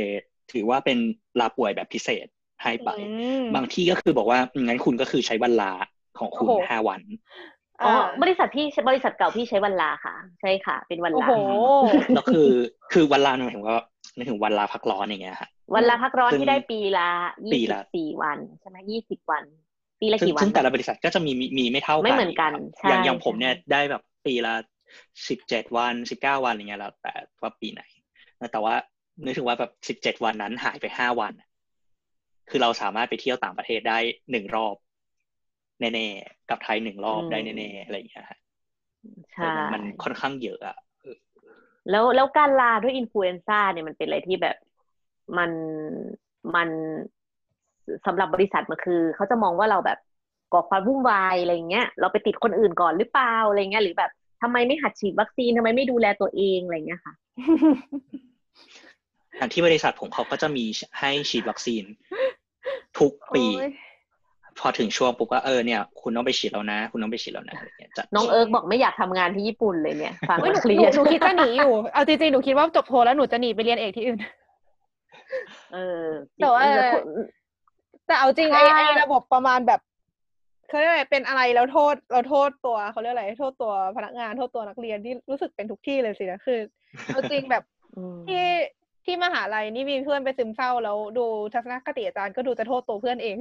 [0.53, 0.99] ถือว่าเป็น
[1.41, 2.27] ลาป่วยแบบพิเศษ
[2.63, 3.05] ให้ไปอื
[3.41, 5.73] มบางที่ก็คือบอกว่างั้นคุณก็คือใช้วันลา
[6.19, 7.01] ของคุณโอ้โหห้าวัน
[7.83, 11.33] อ๋ออ่าบริษัทพี่บริษัทเก่าพี่ใช้วันลาค่ะ ใช่ค่ะ เป็นวันโอ้ลาโห
[12.15, 12.49] แล้วคือ
[12.93, 13.77] คือวันลาหมายถึงว่า
[14.17, 17.09] หมายถึงวันลาพักร้อนอย่างเงี้ยฮะวันลาพักร้อนซึ่งที่ได้ปีละ
[17.53, 19.45] ปียี่สิละบสี่วันใช่ไหมยี่สิบวัน
[20.01, 24.55] ปีละซึ่งกี่วันซึ่งแต่ละนะบริษัทก็จะมีมีมีไม่เท่ากันไม่เหมือนกันครับอย่างใช่อย่างผมเนี่ยใช่ได้แบบปีละ
[25.29, 27.13] สิบเจ็ดวันสิบเก้าวันอะไรเงี้ยแล้วแต่
[27.43, 27.83] ว่าปีไหน
[28.53, 28.75] แต่ว่า
[29.25, 31.33] นึกถึงว่าแบบสิบเจ็ดวันนั้นหายไปห้าวัน
[32.51, 33.99] คือเราสามารถไปเที่ยวต่างประเทศได้
[34.31, 34.77] หนึ่งรอบ
[35.81, 38.39] แน่ๆกับไทยหนึ่งรอบได้แน่ๆอะไรอย่างเงี้ยฮะ
[39.33, 41.17] ใช่มันมันค่อนข้างเยอะอะเออ
[41.91, 44.57] แล้วแล้วการลาด้วย influenza เนี่ยมันเป็นอะไรที่แบบ
[45.39, 45.51] มัน
[46.55, 46.69] มัน
[48.07, 49.99] สำหรับบริษัทมันคือ เขาจะมองว่าเราแบบ
[50.53, 54.11] ก่อความวุ่นวายอะไรเงี้ย เราไปติดคนอื่นก่อนหรือเปล่าอะไรเงี้ยหรือแบบ
[54.43, 57.13] ทำไมไม่หัดฉีดวัคซีนทำไมไม่ดูแลตัวเองอะไรเงี้ยค่ะ
[59.37, 60.65] อย่างที่บริษัทผมเขาก็จะมี
[60.99, 61.85] ให้ฉีดวัคซีน
[62.99, 63.73] ทุกปีโอ้ย
[64.59, 74.19] พอถึงช่วงปุ๊บก็เออเนี่ย คุณต้องไปฉีดแล้วนะ คุณต้องไปฉีดแล้วนะอะไรเงี้ยจัดน้องเอิร์กบอกไม่อยากทำงานที่ญี่ปุ่นเลยเนี่ยฟังเฮ้ยหแล้นูวเครีหนูยดหนูคิดจะหนีอยู่เอาจริงๆหนูคิดว่าจบโทแล้วหนูจะหนีไปเรียนเอกที่อื่น
[75.73, 76.65] เออแต่ว่า
[78.07, 79.81] แต่เอาจริงไอ้ใช่ไอ้ระบบประมาณแบบ
[80.71, 86.61] เขาเรียกอะไรเป็นอะไรแล้วโทษเราโทษตัวเขาเรียกอะไรโทษตัวพนักงานโทษตัวนักเรียนที่รู้สึกเป็นทุกที่เลยสินะคือ
[87.07, 87.65] เอาจริงแบบ
[87.97, 88.47] อืมที่
[89.05, 93.37] ที่มหาลัยนี่มีเพื่อนไปซึมเศร้าแล้วดูทัศนคติอาจารย์ก็ดูจะโทษตัวเพื่อนเอง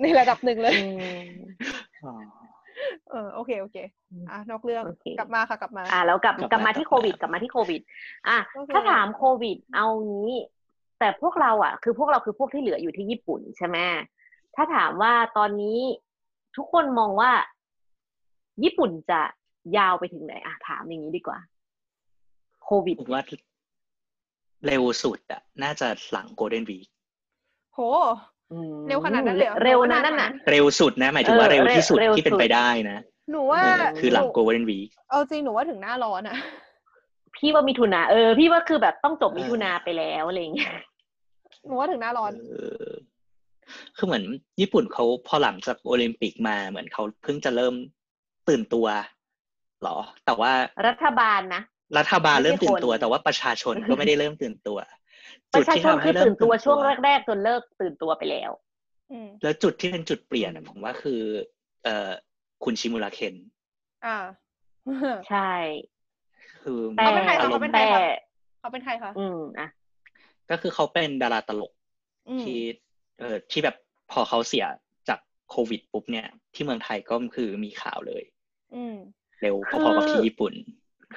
[0.00, 0.86] ในระดับหนึ่งเลยอื
[1.16, 1.24] ม
[2.04, 2.12] อ๋อ
[3.10, 3.76] เออโอเคโอเค
[4.30, 7.80] อะนอกเรื่องโอเคกลับมาค่ะกลับมา อ่าแล้วกลับกลับกลับมามาที่กลับโควิดมากลับมาที่โควิด
[8.28, 10.32] อะโอเคถ้าถามโควิด เอางี้
[10.98, 13.78] แต่พวกเราอะ คือพวกเราคือพวกที่เหลืออยู่ที่ญี่ปุ่นใช่ไหม
[14.56, 15.78] ถ้าถามว่าตอนนี้
[16.56, 17.30] ทุกคนมองว่า
[18.64, 19.20] ญี่ปุ่นจะ
[19.76, 21.38] ยาวไปถึงไหนอะถามอย่างนี้ดีกว่า
[22.64, 23.22] โควิดผมว่า
[24.66, 26.78] เร็วสุดอะน่าจะหลังโกลเด้นวี
[27.74, 27.78] โห
[28.52, 32.98] อืมเร็วขนาดนั้นเลยเหรอเร็วหนูนะว่านั่นน่ะ เร็วสุดนะ หมายถึงว่าเออเร็วที่สุดเร็วที่เป็นสุดไปได้นะ
[33.30, 34.78] หนูว่าเออคือหลังนูโกลเด้นวี
[35.10, 36.36] เอาจริงหนูว่าถึงหน้าร้อนอะ
[37.36, 40.74] พี่ว่ามิถุนาเออ พี่ว่าคือแบบต้องจบมิถุนาไปแล้วอะไรอย่างเงี้ย
[41.66, 42.54] หนูว่าถึงหน้าร้อนเอ
[42.86, 42.88] อ
[43.96, 44.24] คือเหมือน
[44.60, 47.74] ญี่ปุ่นเขาพอหลังจากโอลิมปิกมาเหมือนเขาเพิ่งจะเริ่ม
[48.48, 48.86] ตื่นตัว
[49.80, 50.52] เหรอ แต่ว่า
[50.88, 51.62] รัฐบาลนะ
[51.98, 54.78] รัฐบาลไม่ใช่เริ่มตื่นตัวคนแต่ว่าประชาชนก็ไม่ได้เริ่มตื่นตัว
[55.54, 58.50] ประชาชนจุดที่ทำให้คือเริ่มตื่นตัวช่วงแรกๆจนเลิกตื่นตัวไปแล้ว
[59.12, 61.20] อืมแล้วจุดที่เป็นจุดเปลี่ยนอะอืมผมว่าคือ
[61.84, 62.10] เอ่อ
[62.64, 63.34] คุณชิมุระเคน
[64.04, 64.16] อ่า
[65.28, 65.50] ใช่
[66.62, 68.00] คือแต่เขาเป็นใครคะอารเขามเป็นณ์ใครแต่คะ
[68.60, 69.68] เขาเป็นใครคะอืมอะ
[70.50, 71.72] ก็คือเขาเป็นดาราตลก
[72.28, 72.58] อืมที่
[73.22, 73.76] เออที่แบบ
[74.12, 74.66] พอเขาเสีย
[75.08, 75.18] จาก
[75.50, 78.22] โควิดปุ๊บเนี่ย ที่เมืองไทยก็คือมีข่าวเลย
[78.74, 78.96] อืม
[79.40, 80.52] เร็วคือพอๆกับที่ญี่ปุ่น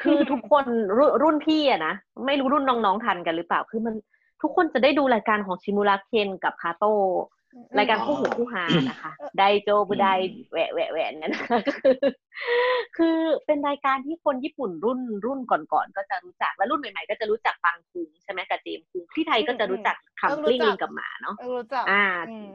[0.02, 0.66] คือทุกคน
[0.98, 1.94] รุ่นรุ่นพี่อะนะ
[2.26, 3.96] ไม่รู้รุ่นน้องๆทันกันหรือเปล่าคือมัน
[4.42, 6.84] ทุกคนจะได้ดูรายการของชิมูระเคนกับคาโต
[7.78, 10.08] รายการคู่หูคู่หานะคะไดโจบุได
[10.52, 11.98] แหวะแหวะแหวะเนี่ยนะคะก็คือ
[12.98, 19.96] คือเป็นรายการที่คนญี่ปุ่นรุ่นรุ่นก่อนๆก็จะรู้จักและรุ่นใหม่ๆก็จะรู้จักปังคุงใช่ไหมกับเจมส์คุงที่ไทยก็จะรู้จัก
[20.28, 22.48] เออคำกรู้ลิ้งจักลิงกับหมาเนาะเออรู้จักอ่าอืม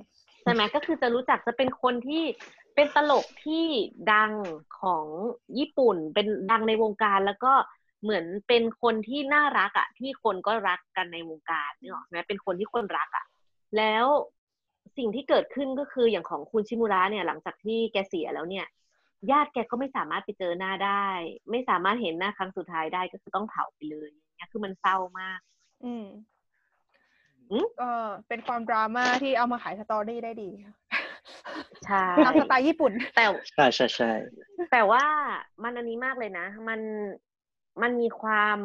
[0.42, 2.24] ใช่ไหมก็คือจะรู้จักจะเป็นคนที่
[2.74, 3.64] เป็นตลกที่
[4.12, 4.32] ดัง
[4.80, 5.06] ของ
[5.58, 7.52] ญี่ปุ่น เป็นดังในวงการแล้วก็
[8.02, 13.24] เหมือนเป็นคนที่น่ารักอะ่ะที่คนก็รักกันในวงการนี่หรอกไหมเป็นคนที่คนรักอะ่ะ
[13.76, 14.06] แล้ว
[15.00, 18.66] สิ่งที่เกิดขึ้นก็คืออย่างของคุณชิมุระเนี่ยหลังจากที่แกเสียแล้วเนี่ย
[19.30, 21.06] ญาติแกก็ไม่สามารถไปเจอหน้าได้
[21.50, 25.40] ไม่สามารถเห็นหน้าครั้งสุดท้ายได้ก็คือต้องเผาไปเลยอย่างเงี้ยคือมันเศร้ามาก
[25.84, 26.06] อืม
[27.50, 27.90] อืมก็
[28.28, 30.50] เป็นความดราม่าที่เอามาขายสตอรี่ได้ดี
[31.86, 33.24] ใช่ตามสไตล์ญี่ปุ่น แต่
[33.54, 34.12] ใช่ใช่ใช่
[34.72, 35.04] แต่ว่า
[35.62, 36.80] มันอันนี้มากเลยนะ มัน
[37.82, 38.56] มันมีความ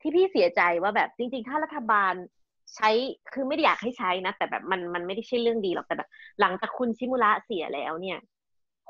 [0.00, 2.14] ที่พี่เสียใจว่าแบบจริง ๆ ถ้ารัฐบาล
[2.76, 2.90] ใช้
[3.32, 6.08] คือไม่ได้อยากให้ใช้นะ แต่แบบมันมันไม่ได้ใช่เรื่องดีหรอกแต่แบบ
[6.40, 8.18] หลังจากคุณชิมุระเสียแล้วเนี่ย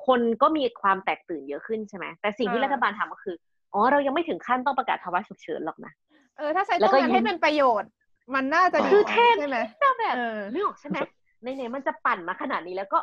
[0.07, 3.37] คนก็มีความแตกตื่นเยอะขึ้นใช่ไหมแต่สิ่งที่อ่ารัฐบาลทำก็คือ
[3.72, 5.93] อ๋อเรายังไม่ถึงขั้นต้องประกาศภาวะฉุกเฉินหรอกนะ
[6.37, 7.91] เออถ้าใช้แล้ตรวงก็นั้นยิ้มให้เป็นประโยชน์
[8.35, 10.97] มันน่าจะดีคือแทนใช่ไหมแต่แบบเออนึกออกใช่ไหม
[11.45, 12.99] ในไหนๆมันจะปั่นมาขนาดนี้แล้วก็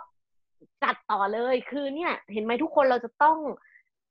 [0.84, 3.38] จัดต่อเลยคือเนี่ย เห็นไหมทุกคนเราจะต้อง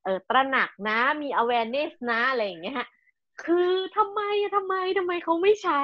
[0.04, 2.86] เออตระหนักนะมี awareness นะอะไรอย่างเงี้ยฮะ
[3.44, 5.80] คือทำไมอะทำไมทำไมเขาไม่ใช้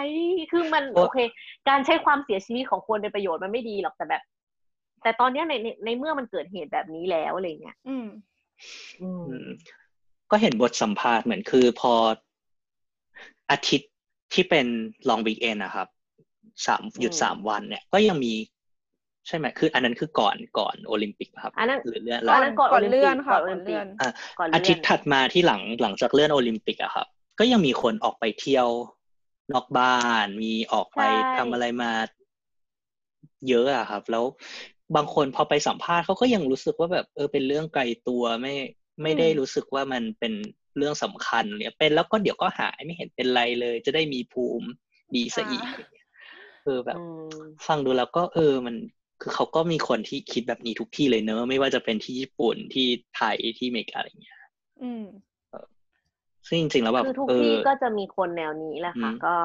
[0.52, 1.18] คือมันโอเค
[1.68, 4.22] การใช้ความเสียชีวิตของคนเป็นประโยชน์มันไม่ดีหรอกแต่แบบ
[5.02, 8.06] แต่ตอนเนี้ยในในในเมื่อมันเกิดเหตุแบบนี้แล้วอะไรเงี้ยอืม
[9.02, 9.48] อืม อืม
[10.30, 11.92] ก็เห็นบทสัมภาษณ์เหมือนคือพอ
[13.50, 13.92] อาทิตย์
[14.32, 14.66] ที่เป็น
[15.08, 15.88] ลองวีคเอนนะครับ
[16.66, 18.34] สามหยุดอืมสามวันเนี่ย ก็ยังมี
[19.26, 27.06] ใช่ไหมคือ อันนั้นคือก่อนก่อนโอลิมปิกครับอันนั้นหรือเลื่อนก่แล้อวนนั้นก่อนก่อนเลื่อนโอลิมปิกค่ะก่อนโอลิมปิกก่อนเลื่อนอะก่อนเลื่อนอาทิตย์ถัดมาที่หลังหลังจากเลื่อนโอลิมปิกอะครับ
[27.38, 28.68] ก็ยังมีคนออกไปเที่ยว
[29.52, 31.92] นอกบ้าน มีออกไปใช่ทำอะไรมา
[33.48, 34.24] เยอะอะครับ แล้ว
[34.96, 38.54] บางคนพอไปสัมภาษณ์เขาก็ยังรู้สึกว่าแบบ เออเป็นเรื่องไกลตัวไม่
[39.02, 40.32] ไม่ได้อืมรู้สึกว่ามันเป็น
[40.76, 44.68] เรื่องสำคัญเนี่ยเป็นแล้วก็เดี๋ยวก็หายไม่เห็นเป็นไรเลย จะได้มีภูมิ
[45.14, 45.66] ดีซะอีก
[46.64, 47.02] เออแบบอื
[47.36, 48.76] มฟังดูแล้วก็เออมัน
[49.20, 54.38] คือเขาก็มีคนที่คิดแบบนี้ทุกที่เลยเนอะไม่ว่าจะเป็นที่ญี่ปุ่นที่ไทยที่อเมริกาอะไรอย่างเงี้ย
[54.82, 55.04] อืม
[56.48, 59.36] ซึ่งจริงๆแล้วแบบคือทุกเออที่ก็จะมีคนแนวนี้แหละค่ะอืมก็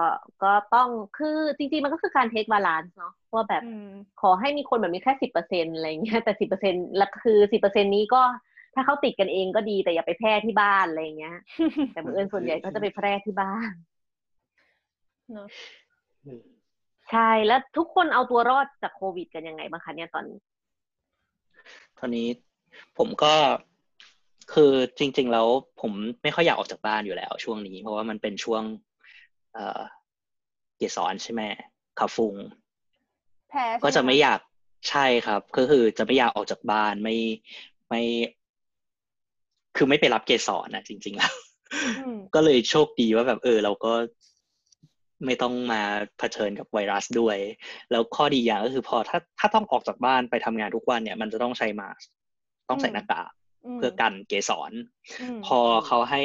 [0.44, 3.88] ก็ต้องคือจริงๆมันก็คือการ take balance เนาะว่าแบบอืม
[4.22, 8.22] ขอให้มีคนแบบนี้แค่สิบเปอร์เซ็นอะไรเงี้ยแต่สิบเปอร์เซ็นแล้วคือสิบเปอร์เซ็นนี้ก็
[8.76, 11.38] ถ้าเขาติดกันเองก็ดีแต่อย่าไปแพร่ที่บ้านอะไรเงี้ย
[11.92, 13.72] แต่บังเอิญส่วนใหญ่ก็จะไปแพร่ที่บ้าน
[15.34, 15.50] เนอะ
[17.10, 20.40] ใช่แล้วทุกคนเอาตัวรอดจากโควิดกันยังไงบ้างคะเนี่ยตอนนี้
[21.98, 22.28] ตอนนี้
[22.98, 23.34] ผมก็
[24.54, 25.48] คือจริง ๆ แล้ว
[25.82, 25.92] ผม
[26.24, 28.64] ไม่ค่อยอยากออกจากบ้านอยู่แล้ว ช่วงนี้ เพราะว่ามันเป็นช่วง
[29.54, 29.82] เอ่อ
[30.78, 31.42] เกสรใช่ไหม
[32.00, 32.36] ขาฟุง
[33.50, 34.40] แพ้ใช่หก็จะไม่อยาก
[34.90, 37.16] ใช่ครับ ก็คือจะไม่อยากออกจากบ้านไม่
[37.90, 38.02] ไม่
[39.76, 41.34] คือไม่ไปรับเกสรนะจริง ๆ แล้ว
[41.98, 43.94] อืมก็เลยโชคดีว่าแบบ เออ เราก็
[45.26, 45.82] ไม่ต้องมา
[46.20, 47.38] เผชิญกับไวรัสด้วย
[47.92, 52.08] แล้วข้อดีอย่างก็คือพอถ้าถ้าต้องออกจากบ้านไปทำงานทุกวันเนี่ย มันจะต้องใช้มาสก์
[52.70, 53.37] ต้องใส่หน้ากากม
[53.76, 54.74] เพื่อกันเกสรม
[55.46, 56.22] พอเขาให้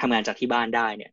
[0.00, 1.12] ทำงานจากที่บ้านได้เนี่ย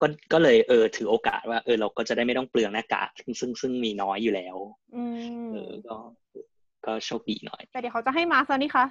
[0.00, 4.56] ก็ก็เลยเออถือโอกาสว่าเออเราก็จะได้ไม่ต้องเปลืองหน้ากากซึ่งซึ่งซึ่งมีน้อยอยู่แล้ว
[4.96, 5.04] อื
[5.44, 5.96] มเออก็
[6.86, 8.84] ก็โชคดีหน่อย แต่เดี๋ยวเขาจะให้มาสแล้วนี่คะ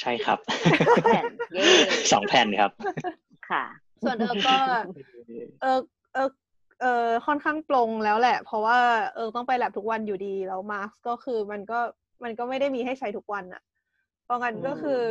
[0.00, 0.38] ใช่ครับ
[1.04, 1.62] แผ่นเย้
[2.12, 2.72] สองแผ่นครับ
[3.50, 3.64] ค่ะ
[4.02, 4.58] ส่วนเอิร์กก็
[5.62, 5.78] เออ
[6.14, 6.28] เออ
[6.80, 8.78] เออค่อนข้างปลงแล้วแหละ เพราะว่า
[9.14, 11.78] เออต้องไปแลบทุกวันอยู่ดีแล้วมาสก็คือมันก็
[12.24, 13.62] มันก็ไม่ได้มีให้ใช้ทุกวันอะ
[14.28, 15.02] เพราะงั้นก็คือ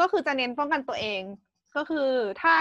[0.00, 1.22] ก็คือจะเน้นป้องกันตัวเอง
[1.76, 2.10] ก็คือ
[2.42, 2.54] ถ้า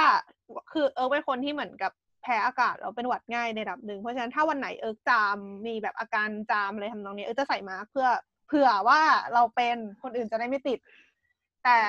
[0.71, 1.91] คือเอิร์กเป็นคนที่เหมือนกับ
[2.21, 5.37] แพ้อากาศเราเป็นหวัดง่ายในระดับหนึ่งเพราะฉะนั้นถ้าวันไหนเอิร์กจาม
[5.67, 8.07] มีแบบอาการจามอะไรทำนองนี้เอิร์กจะใส่มาสก์เพื่อ
[8.47, 9.01] เผื่อว่า
[9.33, 10.79] เราเป็นคนอื่นจะได้ไม่ติด
[11.63, 11.79] แต่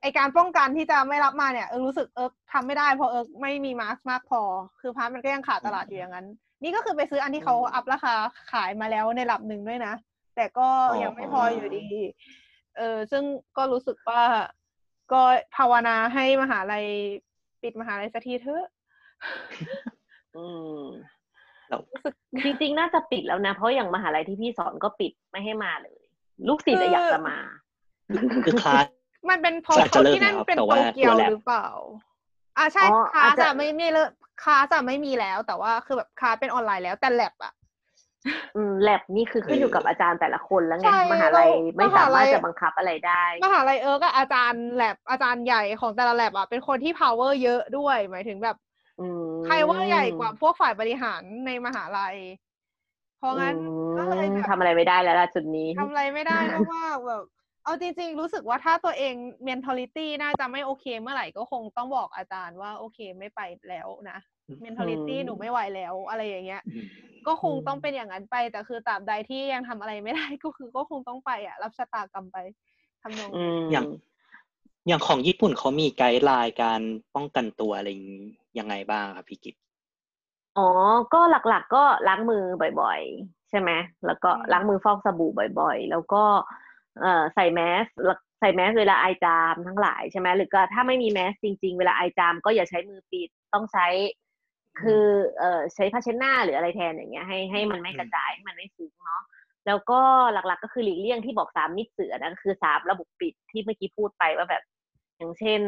[0.00, 4.42] ไอการป้องกันที่จะไม่รับมาเนี่ยเอิร์กรู้สึกเอิร์กทำไม่ได้เพราะเอิร์กไม่มีมาสก์มากพอ
[4.80, 6.26] คือพาร์ทมันก็ยังขาดตลาดอยู่อย่างนั้น
[6.62, 8.14] นี่ก็คือไปซื้ออันที่เขาอืม up ราคา
[8.52, 9.94] ขายมาแล้วในระดับหนึ่งด้วยนะ
[10.36, 11.86] แต่ก็อ๋อยังไม่พออยู่ดี
[12.78, 13.24] เออซึ่ง
[13.56, 14.22] ก็รู้สึกว่า
[15.12, 15.22] ก็
[15.56, 16.86] ภาวนาให้มหาลัย
[17.62, 18.64] ปิดมหาลัยสักทีเถอะ
[20.36, 20.46] อื
[20.78, 20.80] ม
[21.68, 22.14] เรารู้สึก
[22.44, 25.98] จริงๆ น่าจะปิดแล้วนะ เพราะอย่างมหาลัยที่พี่สอนก็ปิดไม่ให้มาเลย
[26.48, 27.36] ลูกศิษย์อะคือออยากจะมา
[28.44, 28.86] คือคลาส
[29.30, 31.66] มันเป็นเพราะอาจจะเขาเลิกที่นั่นแล้วเป็นแต่โตว่าเกียวตัวแลบหรือเปล่า
[32.56, 34.10] อ่าใช่อ๋อคลาอาจสจะอะไม่ไม่เลิก
[34.42, 37.57] คลาสอะไม่มีแล้ว แต่ว่าคือแบบคลาสเป็นออนไลน์แล้วแต่แลบอะอืม
[38.82, 48.56] แลบนี่คือขึ้นอยู่กับอาจารย์แต่ละคนแล้วไงใช่มหาลัยแล้วไม่สามารถมหาลัยจะบังคับอะไรได้ มหาลัยเอิร์กอะอาจารย์แลบอาจารย์ใหญ่ของแต่ละแลบอะเป็นคนที่ power เยอะด้วย หมายถึงแบบ
[48.98, 52.16] อืมใครว่าใหญ่กว่าพวกฝ่ายบริหารในมหาลัย
[53.16, 53.56] เพราะงั้น
[53.96, 56.38] ก็เลยอืมแบบทำอะไรไม่ได้แล้วล่ะจุดนี้ทำอะไรไม่ได้
[56.74, 57.24] มากๆแบบ
[57.64, 59.14] เอาจริง ๆ รู้สึกว่าถ้าตัวเอง
[59.48, 64.18] mentality น่าจะไม่โอเคเมื่อไหร่ก็คงต้องบอกอาจารย์ว่าโอเคไม่ไปแล้วนะ
[64.64, 66.62] mentality อืมหนูไม่ไหวแล้วอะไรอย่างเงี้ย
[67.26, 72.36] ก็คงต้องเป็นอย่างนั้นไป แต่คือตราบใดที่ยังทำอะไรไม่ได้ก็คือก็คงต้องไปอะ รับชะตากรรมไป
[73.02, 73.86] ทำนองอืนี้มอย่าง
[74.86, 76.80] อย่างของญี่ปุ่นเขามีไกด์ไลน์การ
[77.14, 78.24] ป้องกันตัวอะไรอย่างนี้
[78.58, 79.56] ยังไงบ้างครับพี่กิฟ
[80.56, 80.62] อ๋อ
[81.12, 82.42] ก็หลักๆ ก็ล้างมือ
[82.80, 83.70] บ่อยๆ ใช่ไหม
[84.06, 85.30] แล้วก็อืมล้างมือฟอกสบู่
[85.60, 86.22] บ่อยๆ แล้วก็
[87.00, 87.84] เอ่อใส่แมส
[88.40, 93.86] ใส่แมสเวลาไอจามทั้งหลายใช่ไหมหรือก็ถ้าไม่มีแมสจริง ๆ เวลาไอจามก็อย่าใช้มือปิดต้องใช้
[94.82, 95.04] คือ
[95.38, 99.22] เอ่อใช้ผ้าเช็ดหน้าหรืออะไรแทนอย่างเงี้ยให้ให้มันไม่กระจายให้มันไม่ฟุ้งเนาะ
[99.66, 100.00] แล้วก็
[100.32, 104.62] หลักๆก็คือหลีกเลี่ยงที่บอกสามมิตรเสือนะก็คือสามระบบปิดที่เมื่อกี้พูดไปว่าแบบ
[105.16, 105.60] อย่างเช่น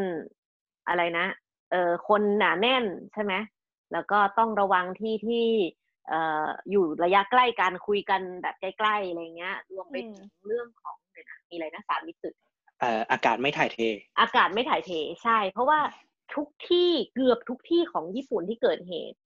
[0.89, 1.27] อะไรนะ
[1.71, 3.35] เอ่อคนหนาแน่นใช่ไหม
[3.93, 5.47] แล้วก็ต้องระวังที่ที่
[6.09, 12.37] เอ่ออยู่ระยะใกล้กันคุยกันแบบใกล้ๆอะไรเงี้ย รวมไปถึงเรื่องของเดี๋ยวนะมีอะไรนะสามมิตรเสือ
[12.81, 13.79] เอ่ออากาศไม่ถ่ายเท
[14.21, 14.91] อากาศไม่ถ่ายเท
[15.23, 15.79] ใช่ เพราะว่า
[16.35, 19.17] ทุกที่เกือบทุกที่ของญี่ปุ่นที่เกิดเหตุ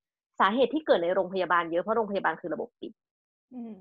[0.41, 2.93] สาเหตุที่เกิดในโรงพยาบาลเยอะเพราะโรงพยาบาลคือระบบปิด
[3.55, 3.75] อืม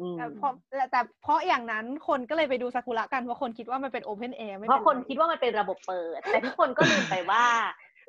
[0.00, 0.52] อืมแต่เพราะ
[0.90, 7.44] แต่เพราะอย่างนั้นคนก็เลยไปดูซากุระกันเพราะคนคิดว่ามันเป็น open air ไม่เพราะคนป็ไรคิดว่ามันเป็นระบบเปิด แต่ทุกคนก็ลืมไปว่า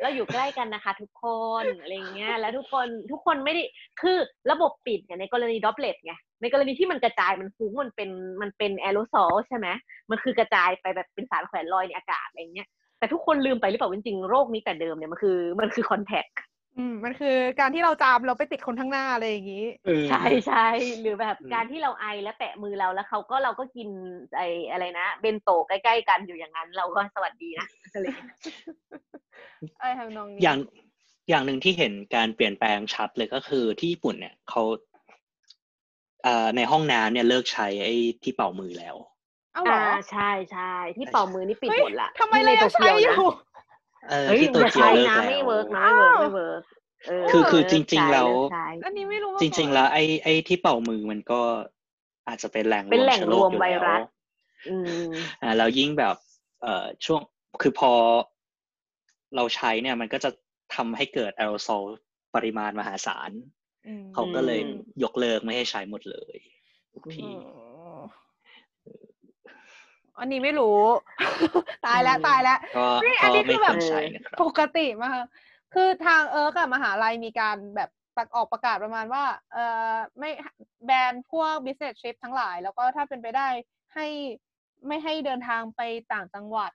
[0.02, 1.26] เราอยู่ใกล้กันนะคะ ทุกค
[1.62, 3.64] นอะไรเงี้ย แล้วทุกคนทุกคนไม่ได้
[4.02, 4.18] คือ
[4.52, 8.10] ระบบปิดเนี่ยในกรณี droplet ไงในกรณีที่มันกระจายมันฟุ้งมันเป็น
[8.42, 9.68] มันเป็นแอโรซอลใช่ไหม
[10.12, 12.68] มันคือกระจายไปแบบเป็นสารแขวนลอยในอากาศอะไรเงี้ย
[13.00, 16.28] แต่ทุกคนลืมไปหรือเปล่าว่าจริงๆโรคนี้แต่เดิมเนี่ยมันคือมันคือคอนแทค
[16.78, 20.68] อืมมันคือการที่เราจามเราไปติดคนข้างหน้าอะไรอย่างนี้เออใช่ใช่
[21.02, 23.90] หรือแบบอืมการที่เราไอแล้วแตะมือเราแล้วเขาก็เราก็กิน
[24.38, 24.42] ไอ
[24.72, 28.38] อะไรนะเบนโตะใกล้ๆกันอยู่อย่างนั้น เราก็สวัสดีนะอะไรอย่างเงี้ย
[29.80, 30.58] ไอ้ทำนองนี้อย่าง
[31.30, 34.64] อย่างหนึ่งที่เห็นการเปลี่ยนแปลงชัดเลยก็คือที่ญี่ปุ่นเนี่ยเขา
[36.24, 37.94] เอ่อในห้องน้ำเนี่ยเลิกใช้ไอ้
[38.24, 43.16] ที่เป่ามือแล้วเอ้าเหรอ่าอใช่ใช่ที่เป่ามือนี่ปิดเฮ้ยหมดละทำไมเรายังใช้อยู่
[44.10, 46.62] เออเฮ้ยที่โตอย่าเกียวใช้เลิกนะแล้วไม่เวิร์กนะไม่เวิร์กไม่เวิร์ก
[47.08, 51.42] เออคือคือเลิกจริงๆใช้แล้วเลิกใช้ อันนี้ไม่รู้มาจริงก่อนๆแล้ว ไอ้ไอ้ที่เป่ามือมันก็
[52.28, 54.08] อาจจะเป็นแหล่งเป็นแหล่งชื้อโรวมอยู่ไวรัส แล้
[54.70, 55.10] อืม
[55.42, 56.16] อ่าแล้วยิ่งแบบ
[56.62, 57.22] เอ่อช่วง
[57.62, 57.92] คือพอ
[59.36, 60.30] เราใช้เนี่ยมันก็จะ
[60.76, 61.84] ทำให้เกิดแอโรซอล
[62.36, 63.32] ปริมาณมหาศาล
[63.88, 66.38] อืมเขาก็เลยอืม ยกเลิกไม่ให้ใช้หมดเลย
[66.94, 67.30] ทุกทีอ๋
[67.64, 67.65] อ
[70.20, 70.80] อันนี้ไม่รู้
[71.86, 75.24] ตายแล้วตายแล้วก็เฮ้ยอันก็นี้คืไม่อคแบวบรใช้นะครับปกติมาก
[75.74, 80.30] คือทางเอิร์กอะมหาลัยมีการแบบประออกประกาศประมาณว่า เอ่อไม่
[80.86, 83.48] ban พวก business trip ทั้งหลาย แล้วก็ถ้าเป็นไปได้
[83.94, 84.08] ให้
[84.88, 85.82] ไม่ให้เดินทางไป
[86.14, 86.72] ต่างจังหวัด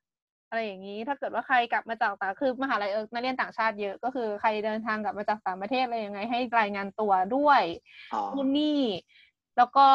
[0.48, 7.62] อะไรอย่างนี้ ถ้าเกิดว่าใครกลับมาจากต่างคือมหาลัยเอิร์กนักเรียนต่างชาติเยอะก็คือใครเดินทางกลับมาจากต่างประเทศอะไรยังไง ให้รายงานตัวด้วย
[8.14, 8.80] อ๋อนู่นนี่
[9.56, 9.86] แล้วก็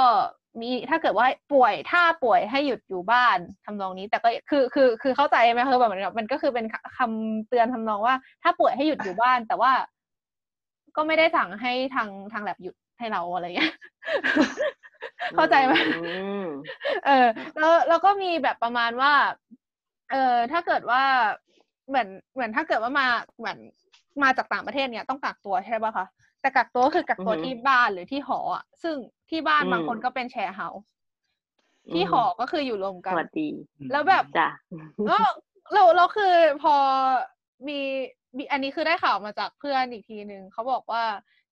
[0.62, 6.66] มีถ้าเกิดว่าป่วยถ้าป่วยให้หยุดอยู่บ้านทำนองนี้ แต่ก็คือคือคือเข้าใจไหมคือแบบเหมือนกับมันก็คือเป็น
[6.98, 9.72] คำเตือนทำนองว่า ถ้าป่วยให้หยุดอยู่บ้าน แต่ว่า
[10.96, 13.74] ก็ไม่ได้สั่งให้ทางทางแลบหยุดให้เราอะไรอย่างเงี้ย
[15.36, 16.02] เข้าใจไหมอื
[16.44, 16.46] ม
[17.06, 17.28] เออ
[17.60, 19.14] แล้วแล้วก็มีแบบประมาณว่า
[20.12, 21.04] เออถ้าเกิดว่า
[21.88, 23.58] เหมือนเหมือนถ้าเกิดว่ามาเหมือน
[24.24, 26.06] มาจากต่างประเทศเนี่ยต้องกักตัวใช่ป่ะคะ
[26.42, 28.96] แต่กักตัวก็คือกักตัวอือฮึที่บ้านหรือที่หออะซึ่ง
[29.30, 30.82] ที่บ้านอืมบางคนก็เป็นแชร์เฮาส์
[31.94, 33.48] ที่หอก็คืออยู่รวมสกันวัสดี
[33.92, 34.48] แล้วแบบจ้ะ
[35.10, 35.18] ก็
[35.74, 36.76] เราเราคือพอ
[37.68, 37.80] มี
[38.38, 41.04] มีอันนี้คือได้ข่าวมาจากเพื่อนอีกทีหนึ่งเขาบอกว่า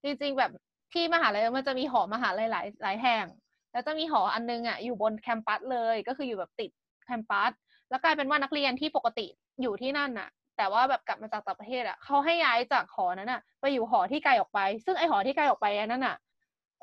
[0.03, 0.51] จริงๆแบบ
[0.93, 3.25] ที่มหาลัยมันจะมีหอมหาลัยหลายหลายแห่ง
[3.71, 6.71] แล้วจะมีหออันนึงอะอยู่บนแคมปัสเลยก็คืออยู่แบบติด
[7.05, 7.51] แคมปัส
[7.89, 9.27] แล้วกลายเป็นว่านักเรียนที่ปกติ
[9.61, 16.15] อยู่ที่นั่นน่ะ แต่ว่าแบบกลับมาจากต่างประเทศอะเขาให้ย้ายจากหอนั้นอะ ไปอยู่หอที่ไกลออกไป ซึ่งไอหอที่ไกลออกไปอันนั้นอะ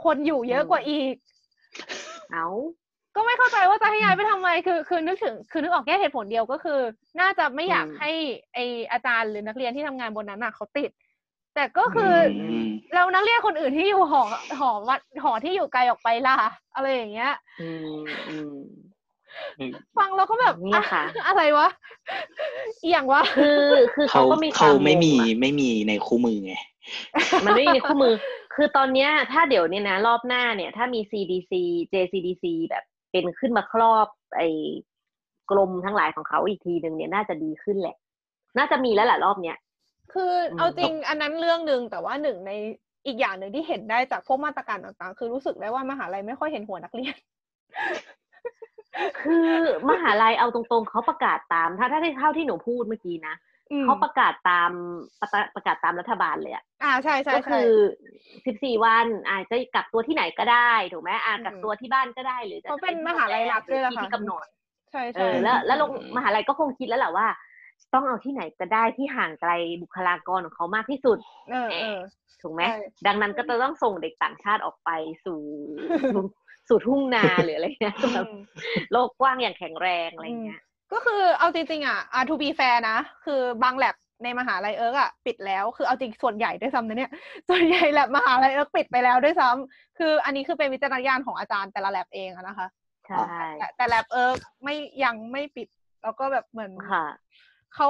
[0.05, 1.15] คนอยู่เยอะกว่าอีก
[2.33, 2.47] เอา
[3.17, 6.81] ก็ไม่เข้าใจว่าจะให้ย้ายไปทำไม คือ คือนึกถึง คือนึกออกแค่เหตุผลเดียวก็คือ
[7.21, 8.11] น่าจะไม่อยากให้
[8.55, 8.59] ไอ
[8.93, 10.91] อาจารย์หรือนักเรียนที่ทำงานบนนั้นน่ะเขาติด
[11.55, 14.23] แต่ก็คืออมเรานักเรียนคนอื่นที่อยู่หอ
[14.61, 16.37] หอวัดหอที่อยู่ไกลออกไปล่ะ
[16.75, 18.57] อะไรอย่างเงี้ยอืมอืม
[19.99, 21.69] ฟังเราก็แบบเนี่ยค่ะอะอะไรวะ
[22.83, 23.61] อหย่างวะคือ
[23.95, 26.55] คือเขาเขาก็มีควเขามไม่มีงงอะไม่มีในคู่มือไง
[27.45, 28.15] มันไม่มีในคู่มือ
[28.55, 31.53] คือตอนเนี้ยถ้าเดี๋ยวเนี้ยนะ รอบหน้าเนี่ย ถ้ามี CDC
[31.93, 34.49] JCDC แบบเป็นขึ้นมาครอบไอ้
[35.51, 37.97] กรมทั้งหลายของเขาอีกทีหนึ่งเนี่ยน่าจะดีขึ้นแหละ
[38.59, 39.57] น่าจะมีแล้วแหละรอบเนี้ย
[40.13, 42.53] คืออมเอาจริงอันนั้นเรื่องหนึ่งแต่ว่าหนึ่งใน
[43.07, 47.17] อีกอย่างหนึ่งที่เห็นได้จากพวกมาตรการต่างๆ คือรู้สึกได้ว่ามหาลัยไม่ค่อยเห็นหัวนักเรียน
[49.23, 49.49] คือ
[49.91, 53.50] มหาลัยเอาตรงๆเขาประกาศตาม ถ้าถ้าได้เท่าที่หนูพูดเมื่อกี้นะอืม
[53.83, 54.71] เขาประกาศตาม
[55.21, 57.71] ประกาศประกาศตามรัฐบาลเลยอะอ่าใช่ใช่ก็ใช่คือ
[58.47, 64.45] สิบสี่วันอาจจะกักตัวที่ไหนก็ได้ถูกไหมอาอืมกักตัวที่บ้านก็ได้หรือจะเขาเป็นที่มหาลัยรัฐด้วยล่ะที่ค่ะที่กำหนด
[64.93, 67.27] ใช่เอใช่อแล้วแล้วลงอืมมหาลัยก็คงคิดแล้วแหละว่า
[67.95, 69.53] ต้องเอาที่ไหนก็ได้ที่ห่างไกล
[69.83, 71.19] บุคลากรของเขามากที่สุด
[71.51, 71.99] เออเออ
[72.43, 74.91] ถูกไหมใช่ดังนั้นก็จะต้องส่งเด็กต่างชาติออกไป
[75.25, 75.41] สู่
[76.69, 78.35] สู่ทุ่งนาหรืออะไรเงี้ยอืแบบม
[78.93, 80.61] โลกกว้างอย่างแข็งแรงอะไรเงี้ย
[80.93, 87.13] ก็คือเอาจริงๆอะอ่า to be fair นะ คือบางแลบในมหาลัยเอิร์กอะปิดแล้ว คือเอาจริงส่วนใหญ่ด้วยซ้ำนะเนี่ย
[87.49, 92.67] ส่วนใหญ่แลบมหาลัยเอิร์กปิดไปแล้วด้วยซ้ำคืออันนี้คือเป็นวิจารณญาณของอาจารย์แต่ละแลบเองอะนะคะ
[93.07, 95.69] ใช่แต่แต่แลบเอิร์กไม่ยังไม่ปิด
[96.03, 97.07] แล้วก็แบบเหมือนค่ะ
[97.75, 97.89] เขา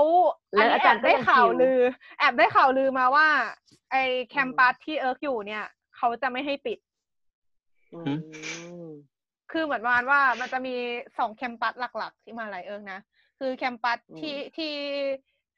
[0.55, 1.81] แล้วนนี้อาจารย์แบได้ก็ยังข่าวคิว ลือ
[2.19, 3.27] แอบได้ข่าวลือมาว่า
[3.91, 3.97] ไอ
[4.31, 5.65] campus ที่เอิร์กอยู่เนี่ย
[5.97, 6.79] เขาจะไม่ให้ปิด
[7.95, 8.01] อื
[8.85, 8.87] ม
[9.51, 10.75] คือเหมือนประมาณว่ามันจะมี
[11.19, 13.01] สอง campus หลัก ๆ ที่มหาลัยเอิร์กนะ
[13.39, 14.75] คือ campus อืมที่ที่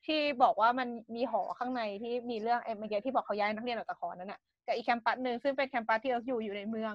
[0.07, 6.95] ที่บอกว่ามันมีหอข้างในที่มีเรื่องไอ้เมื่อกี้ที่บอกเขาย้ายนักเรียนออกจากหอนั้นน่ะกับอีก campus หนึ่งซึ่งเป็น campus ที่เอิร์กอยู่อยู่ในเมือง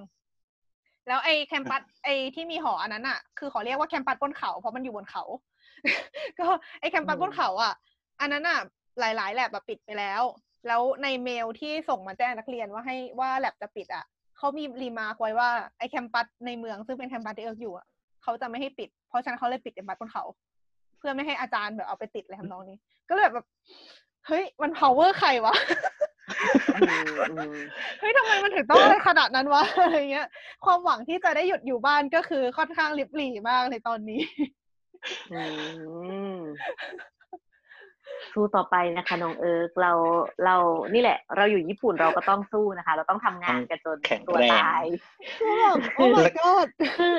[1.07, 5.24] แล้วไอ้ campus ไอ้ที่มีหออันนั้นอะ คือขอเรียกว่า campus บนเขาเพราะมันอยู่บนเขา
[6.40, 6.48] ก็
[6.80, 7.74] ไอ้ campus บนเขาอะ
[8.22, 8.60] อันนั้นอะ
[8.99, 10.24] หลาย ๆ แลบแบบปิดไปแล้ว
[10.68, 14.06] แล้วในเมลที่ส่งมาแจ้งนักเรียนว่าให้ว่าแลบจะปิดอะ
[14.38, 17.85] เขามี remark ไว้ว่าไอ้ campus ในเมืองซึ่งเป็น campus ที่เอิร์กอยู่อะ
[18.23, 20.23] เขาจะไม่ให้ปิด เพราะฉะนั้นเขาเลยปิด campus บนเขา
[20.97, 22.77] เพื่อไม่ให้อาจารย์แบบเอาไปติดอะไรทำนองนี้
[23.09, 23.45] ก็เลยแบบ
[24.27, 25.55] เฮ้ย มัน power ใครวะ
[26.76, 27.55] อืมอืม
[27.99, 30.27] เฮ้ยทำไมมันถึงต้องอะไรขนาดนั้นวะอะไรเงี้ย
[30.65, 34.22] ความหวังที่จะได้หยุดอยู่บ้านก็คือค่อนข้างลิบหลี่มากในตอนนี้
[35.34, 35.43] อื
[36.34, 36.38] ม
[38.34, 39.92] สู้ต่อไปนะคะน้องเอิร์กเรา
[40.46, 40.56] เรา
[40.94, 44.86] นี่แหละ เราอยู่ญี่ปุ่นเราก็ต้องสู้นะคะ เราต้องทำงานกันจนแข็งตัวแรงตาย
[45.96, 46.68] โอ้ my god
[46.98, 47.16] คือ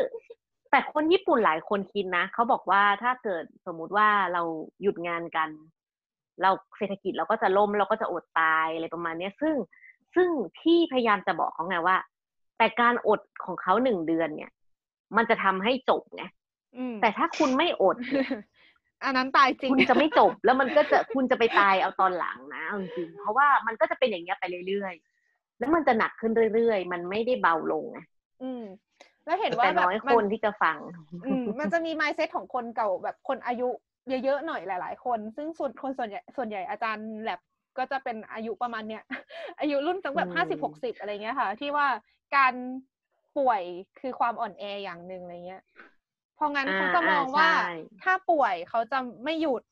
[0.70, 4.42] แต่คนญี่ปุ่นหลายคนคิดนะเขาบอกว่าถ้าเกิดสมมุติว่าเรา
[4.82, 5.48] หยุดงานกัน
[6.42, 9.54] เราเศรษฐกิจเราก็จะล่มเราก็จะอดตายอะไรประมาณเนี้ย ซึ่ง
[10.14, 10.28] ซึ่ง
[10.58, 11.96] พี่พยายามจะบอกเขาไงว่า
[12.58, 14.50] แต่การอดของเขาหนึ่งเดือนเนี่ย
[15.16, 16.24] มันจะทำให้จบไง
[16.76, 18.30] อืมแต่ถ้าคุณไม่อดเนี่ย
[19.04, 27.98] อันนั้นตายจริง คุณจะไม่จบแล้วมันก็จะคุณจะไปตายเอาตอนหลังนะเอาจริงๆเพราะว่ามันก็จะเป็นอย่างเงี้ยไปเรื่อยๆ แล้วมันจะหนักขึ้นเรื่อยๆ มันไม่ได้เบาลงไง
[28.42, 28.62] อืม
[29.24, 30.76] แล้วเห็นว่าแต่แบบน้อยมัคนที่จะฟัง
[31.24, 33.68] อืมมันจะมี mindset ของคนเก่าแบบคนอายุ
[34.08, 37.40] เยอะๆหน่อยหลาย ๆ คน ซึ่งส่วนคนส่วนใหญ่ส่วนใหญ่อาจารย์แลบ
[37.78, 39.02] ก็จะเป็นอายุประมาณเนี้ย
[39.60, 41.86] อายุรุ่นตั้งแบอืบมห้าสิบหกสิบอะไรเงี้ยค่ะ ที่ว่า
[42.36, 42.54] การ
[43.36, 43.62] ป่วย
[44.00, 45.62] คือความอ่อนแออย่างหนึ่งอะไรเงี้ย
[46.38, 49.62] เพราะงั้นอ่าเขาจะมองว่าอ่าใช่ถ้าป่วยเขาจะไม่หยุด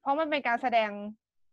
[0.00, 0.90] เพราะมันเป็นการแสดง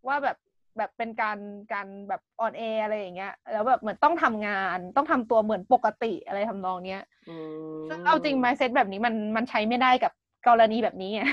[0.07, 0.37] ว่าแบบ
[0.77, 1.37] แบบเป็นการ
[1.73, 7.37] การแบบอ่อนแออะไรอย่างเงี้ย แล้วแบบเหมือนต้องทำงานต้องทำตัวเหมือนปกติอะไรทำนองเนี้ยอื
[7.83, 10.11] มซึ่งเอาจริง mindset แบบนี้มันมันใช้ไม่ได้กับ
[10.47, 11.23] กรณีแบบนี้ไง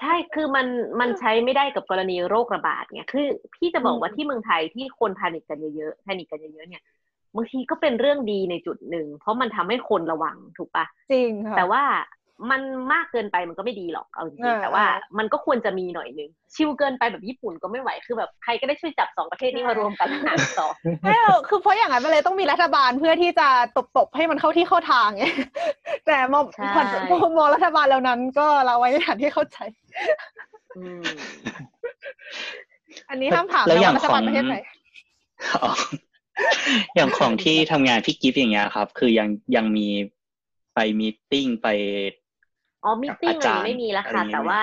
[0.00, 0.66] ใช่คือมัน
[1.00, 6.82] มันใช้ไม่ได้กับกรณีโรคระบาดไงคือ พี่จะบอกว่าอืมที่เมืองไทยที่คนพานิคกันเยอะๆพานิคกันเยอะๆเนี่ย
[7.36, 11.82] บางทีก็เป็นเรื่องดีในจุดหนึ่ง เพราะมันทำให้คนระวังถูกปะจริงค่ะแต่ว่า
[12.50, 12.62] มัน
[12.92, 25.24] มากเกินไปมันก็ไม่ดีหรอกเอาจริเองอๆแต่ว่าเออมันก็ควรจะมีหน่อยหนึงชิลเกินไปแบบญี่ปุ่นก็ไม่ไหวคือแบบใครก็ได้ช่วยจับสองประเทศนี้มารวมกันแล้วหารสองไม่หรอกคือเพราะอย่างนั้นมันเลยต้องมีรัฐบาลเพื่อที่จะตบตบๆให้มันเข้าที่เข้าทางไง
[26.06, 26.86] แต่มองใช่ผ่อน
[27.38, 29.58] มองรัฐบาลแล้วนั้นก็เราไว้ในฐานที่เข้าใจ
[30.78, 31.02] อืม
[33.10, 34.56] อันนี้ห้ามถามแล้วนะอย่าว่างรัฐบาลของประเทศไหน
[36.38, 39.88] อ๋ออย่างของที่ทำงานพี่กิฟต์อย่างเงี้ยครับ คือยังยังมี
[40.74, 41.66] ไปมีตติ้งไป
[42.84, 44.58] อ๋อมิทติ้งอาอะไรจารย์ไม่มีแล้วค่ะอะไรอย่างเงี้ยแต่ว่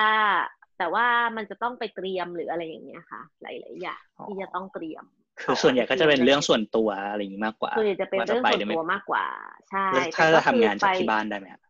[0.78, 5.04] แต่ว่ามันจะต้องไปเตรียมหรืออะไรอย่างเงี้ยค่ะ หลายๆอย่างอ๋อที่จะต้องเตรียม
[5.40, 9.24] คือส่วนใหญ่ก็จะเป็นเรื่องส่วนตัวอะไรอย่างงี้มากกว่าคือจะเป็นเรื่องส่วนตัวมากกว่า
[9.70, 11.62] ใช่แล้วถ้าแต่จะก็ทำงานคือจากไปที่บ้านได้ไหมครับ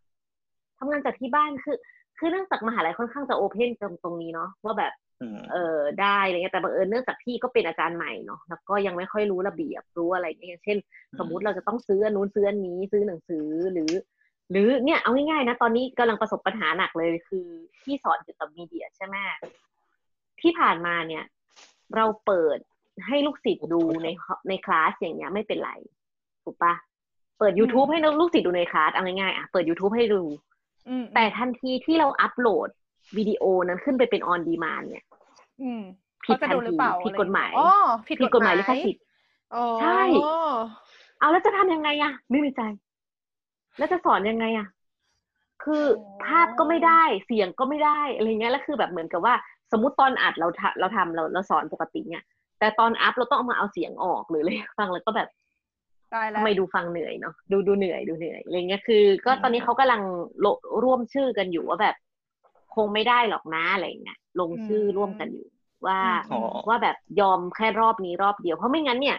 [0.78, 1.76] ทำงานจากที่บ้านคือ
[2.18, 5.01] คือเนื่องจากมหาลัยค่อนข้างจะโอเพนตรงตรงนี้เนาะว่าแบบอืม
[5.52, 10.78] เออได้อะไรเงี้ยแต่บังเอิญเนื่องจากพี่ก็เป็นอาจารย์ใหม่เนาะแล้วก็ยังไม่ค่อยรู้ระเบียบรู้อะไรเงี้ยอย่างเช่น
[11.18, 13.92] สมมุติเราจะต้องซื้ออันนู้นซื้ออันนี้ซื้อหนังสือหรือ
[14.50, 17.46] หรือเนี่ยเอาง่ายๆนะตอนนี้กำลังประสบปัญหาหนักเลยคือ
[17.82, 19.16] ที่สอนเกี่ยวกับมีเดียใช่ไหม
[20.40, 21.24] ที่ผ่านมาเนี่ย
[21.96, 22.58] เราเปิด
[23.06, 24.08] ให้ลูกศิษย์ดูใน
[24.48, 25.70] ในคลาสอย่างเงี้ยไม่เป็นไร
[26.44, 26.74] ถูกปะ
[27.38, 30.22] เปิด YouTube ให้ลูกศิษย์ดูในคลาสเอาง่ายๆอะเปิด YouTube ให้ดู
[30.88, 32.68] อืมแต่ทันทีที่เราอัปโหลด
[33.16, 35.04] วิดีโอนั้นขึ้นไปเป็นออนดีมานเนี่ย
[35.62, 35.82] อืม
[36.26, 37.68] ผิดเขาจะดูหรือเปล่าทันทีผิดกฎหมายอ๋อ
[38.08, 39.02] ผิดผิดกฎหมายลิขสิทธิ์
[39.54, 40.00] อ๋อใช่
[41.18, 42.62] เอาแล้วจะทำยังไงอะไม่มีใจ
[43.78, 44.66] แล้วจะสอนยังไงอะ
[45.64, 45.84] คือ
[46.24, 49.34] ภาพก็ไม่ได้เสียงก็ไม่ได้อะไรเงี้ยแล้วคือแบบเหมือนกับว่า
[49.72, 52.24] สมมติตอนอัดเราทำเราทำเราเราสอนปกติเนี่ย
[52.58, 55.28] แต่ตอนอัพเราต้องเอามาเอาเสียงออกหรือเลยฟังแล้วก็แบบ
[56.14, 60.02] ตายแล้ทำวไมดูฟังเหนื่อยเนาะดูดูเหนื่อยดูเหนื่อยอะไรเงี้ยคือ ก็ตอนนี้เขากำลัง
[60.40, 60.46] โล
[60.82, 61.96] ร่วมชื่อกันอยู่ว่าแบบ
[62.74, 65.46] คงไม่ได้หรอกนะอะไรเงี้ยลงชื่อร่วมกันอยู่
[65.86, 66.00] ว่า
[66.32, 69.18] อ๋อว่าแบบยอมแค่รอบนี้รอบเดียว เพราะไม่งั้นเนี่ย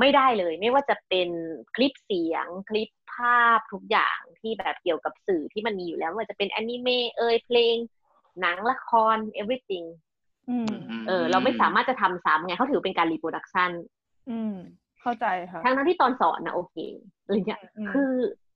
[0.00, 1.28] ไม่ได้เลย ไม่ว่าจะเป็น
[1.74, 7.76] คลิปเสียง คลิปภาพทุกอย่างที่แบบเกี่ยวกับสื่อที่มันมีอยู่แล้วไม่ว่าจะเป็นแอนิเมะเอยเพลง
[8.40, 9.86] หนังละคร everything
[10.50, 10.68] อืม
[11.08, 13.70] เออ เราไม่สามารถจะทำซ้ำไงเขาถือเป็นการรีโปรดักชัน
[14.30, 14.56] อืม
[15.00, 16.76] เข้าใจค่ะทั้งนั้นที่ตอนสอนนะโอเค
[17.22, 18.12] อะไรเงี้ยมคือ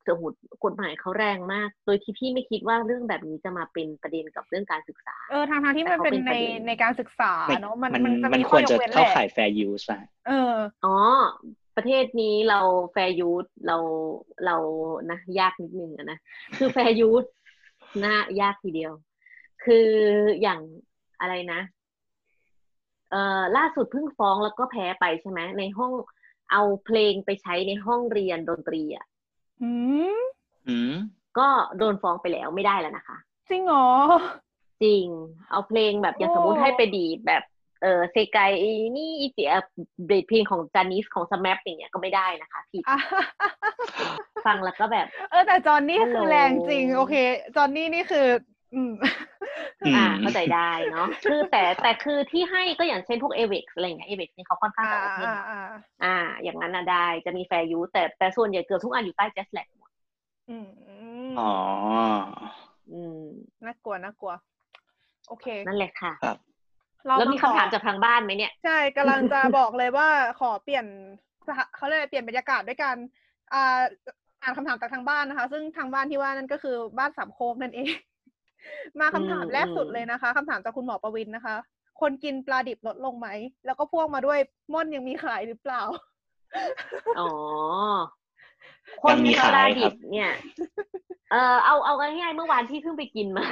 [0.08, 0.32] สมุด
[0.64, 10.54] กฎหมายเขาแรงมาก โดยที่พี่ไม่คิดว่าเรื่องแบบนี้จะมาเป็นประเด็นกับเรื่องการศึกษา เออทางทางๆที่มันแต่เขาเป็นเป็นในประเด็นในการศึกษาไม่เนาะมันมันมันจะมันมีคข้อวรยจะกเว้นแหเข้าละข่าย fair use อะเออ
[10.84, 10.96] อ๋อ
[11.72, 12.60] ไปประเทศนี้เรา
[12.92, 13.76] fair use เรา
[14.46, 14.56] เรา
[15.10, 16.18] นะยากนิดนึงอะนะ
[16.58, 17.24] คือ fair use
[18.04, 18.92] น่ายากทีเดียว
[19.64, 19.88] คือ
[20.42, 20.60] อย่าง
[21.20, 21.60] อะไรนะ
[23.10, 25.92] เอ่อล่าสุดเพิ่งฟ้องแล้วก็แพ้ไปใช่ไหมในห้อง
[26.52, 29.06] เอาเพลงไปใช้ในห้องเรียนดนตรีอะ
[29.62, 29.70] อื
[30.16, 30.20] ม
[30.68, 30.94] อืม
[31.38, 33.16] ก็โดนฟ้องไปแล้วไม่ได้แล้วนะคะ
[33.50, 33.88] จริงเหรอ
[34.82, 35.06] จริง
[35.50, 37.42] เอาเพลงแบบอย่างโอ้สมมติให้ไปดีดแบบ
[37.82, 38.50] เออเซกาย
[38.96, 39.52] นี่อีเจีย
[40.06, 42.98] เดทเพลงของจานิสของสแมปอย่างเงี้ยก็ไม่ได้นะคะผิดอะ
[44.46, 47.14] ฟังแล้วก็แบบ เออแต่จอนนี่ฮัลโหลคือแรงจริง โอเค
[47.56, 48.26] จอนนี่นี่คือ
[48.74, 48.92] อืม
[49.82, 55.60] อืมอ่าเข้าใจได้เนาะคือแต่แต่คือที่ให้ก็อย่างเช่นพวกเอเว็กอะไรอย่างเงี้ยเอเว็กนี่เขาค่อนข้างอ่าจะโอเพนอ่าอ่า
[56.04, 59.90] อ่า อย่างนั้นน่ะได้จะมีแฟร์ยูแต่แต่ส่วนใหญ่เกือบทุกอันอยู่ใต้แจสแลกหมด
[60.50, 60.66] อืม
[61.28, 61.52] มอ๋อ
[62.92, 63.22] อืม
[63.64, 64.32] น่ากลัวน่ากลัว
[65.28, 66.38] โอเค นั่นแหละค่ะครับ
[67.06, 70.08] เราแล้วมีขคำถามจากทางบ้านไหมเนี่ย ใช่กำลังจะบอกเลยว่า
[70.40, 70.86] ขอเปลี่ยน
[71.46, 72.96] สถาเขาเรียกอะไรเปลี่ยนบรรยากาศด้วยการ
[73.52, 73.80] อ่า
[74.42, 77.90] อ่านคำถามจากทางบ้านนะคะ ซึ่งทางบ้านที่ว่านั่นก็คือบ้านสามโคกนั่นเอง
[79.00, 81.54] มาคำถามอืมแรกสุดอืมเลยนะคะคำถามจากคุณหมอประวินนะคะ
[82.00, 83.28] คนกินปลาดิบลดลงไหม
[83.66, 84.38] แล้วก็พ่วงมาด้วย
[84.72, 85.82] ม่อนยังมีขายหรือเปล่า
[87.18, 87.28] อ๋อ
[89.02, 90.32] คยันงมีมีขายปลาคดิรับบเนี่ย
[91.30, 93.44] เออเอาเอาง่ายๆเมื่อวานที่เพิ่งไปกินมา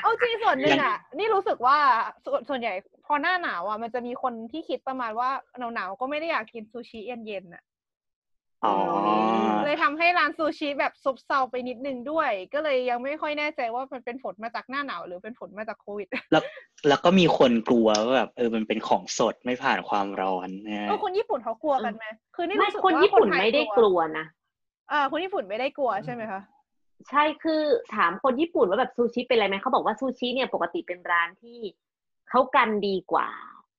[0.00, 1.78] เอาจริงส่วนหนึ่ยังงอะ นี่รู้สึกว่า
[2.24, 2.72] ส่วนส่วนใหญ่
[3.06, 5.30] พอหน้าหนาวอะมันจะมีคนที่คิดประมาณว่า
[5.74, 7.62] หนาวๆก็ไม่ได้อยากกินซูชิเย็นๆอะ
[8.66, 8.76] อ๋อ
[9.64, 16.42] เลยทำให้ร้านซูชิแบบซบเซาไปนิดนึงด้วย ก็เลยยังไม่ค่อยแน่ใจว่ามันเป็นผลมาจากหน้าหนาวหรือเป็นผลมาจากโควิด แล้ว
[16.88, 24.26] แล้วก็มีคนกลัวว่าแบบเออมันเป็นของสดไม่ผ่านความร้อนนะเออคนญี่ปุ่นเขากลัวกันไหมคือนี่ไม่รู้สึกคนว่าญี่ปุ่นทยไม่ได้กลัวนะ
[24.92, 26.40] อ่าคนญี่ปุ่นไม่ได้กลัวใช่ไหมคะ
[27.10, 27.62] ใช่คือ
[27.94, 31.58] ถามคนญี่ปุ่นว่าแบบซูชิเป็นอะไรไหมเขาบอกว่าซูชิเนี่ยปกติเป็นร้านที่
[32.30, 33.28] เขากันดีกว่า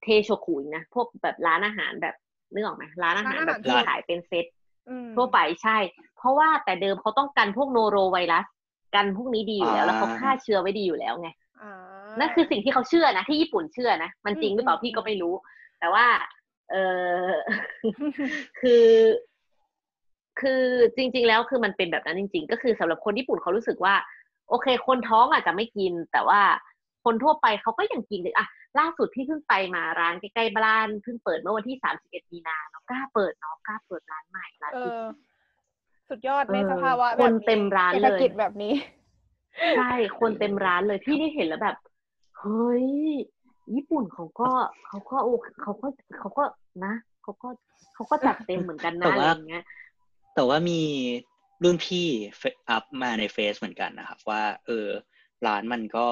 [0.02, 2.16] เทโชคุอีกนะพวกแบบร้านอาหารแบบ
[2.54, 4.65] นึกออกไหมร้านอาหารแบบที่ขายเป็นเซตอืม
[5.16, 5.78] ทั่วไปใช่
[6.18, 8.46] เพราะว่าแต่เดิมเขาต้องกันพวกโนโรไวรัส
[8.96, 11.30] กันพวกนี้ดีอยู่แล้ว แล้วเขาฆ่าเชื้อไว้ดีอยู่แล้วไง
[11.62, 11.72] อ่า
[12.20, 15.34] นั่นคือสิ่งที่เขาเชื่อนะ ที่ญี่ปุ่นเชื่อนะ มันจริงหรือเปล่าอืมพี่ก็ไม่รู้
[15.80, 16.06] แต่ว่า
[16.72, 16.76] เอ
[17.28, 17.30] อ
[18.60, 18.86] คือ
[20.42, 20.64] คือ
[20.98, 23.96] จริง ๆ แล้วคือมันเป็นแบบนั้นจริง ๆ ก็คือสำหรับคนญี่ปุ่นเขารู้สึกว่า
[24.50, 26.42] โอเค คนท้องอาจจะไม่กิน แต่ว่า
[27.06, 28.46] คนทั่วไปเขาก็ยังกินเลยอะ
[28.80, 35.06] ล่าสุดพี่เพิ่งไปมาร้านใกล้ๆบ้านเพิ่งเปิดเมื่อวันที่สามสิบเอ็ดมีนาเนาะกล้าเปิดเนาะกล้าเปิดร้านใหม่ร้านเอที่อ
[36.10, 38.74] สุดยอดในเออสภาวะคนแบบเต็มร้านเศรษเลฐยกิจแบบนี้
[39.78, 41.78] ใช่คนเต็มร้านเลยพี่นี่เห็นแล้วแบบ
[42.40, 42.88] เฮ้ย
[43.76, 44.50] ญี่ปุ่นเขาก็
[44.88, 45.30] เขาก็โอ
[45.62, 45.88] เขาก็
[46.18, 46.44] เขาก็
[46.86, 47.50] นะเขาก็
[47.94, 49.64] เขาก็จัดเต็มเหมือนกันนะแต่อะไรว่าอย่างเงี้ย
[50.36, 50.82] แต่ว่ามี
[51.64, 52.08] รุ่นพี่
[52.38, 54.88] เฟอัพมาในเฟซเหมือนกันนะครับ ว่า เออ
[55.48, 56.06] ร้านมันก็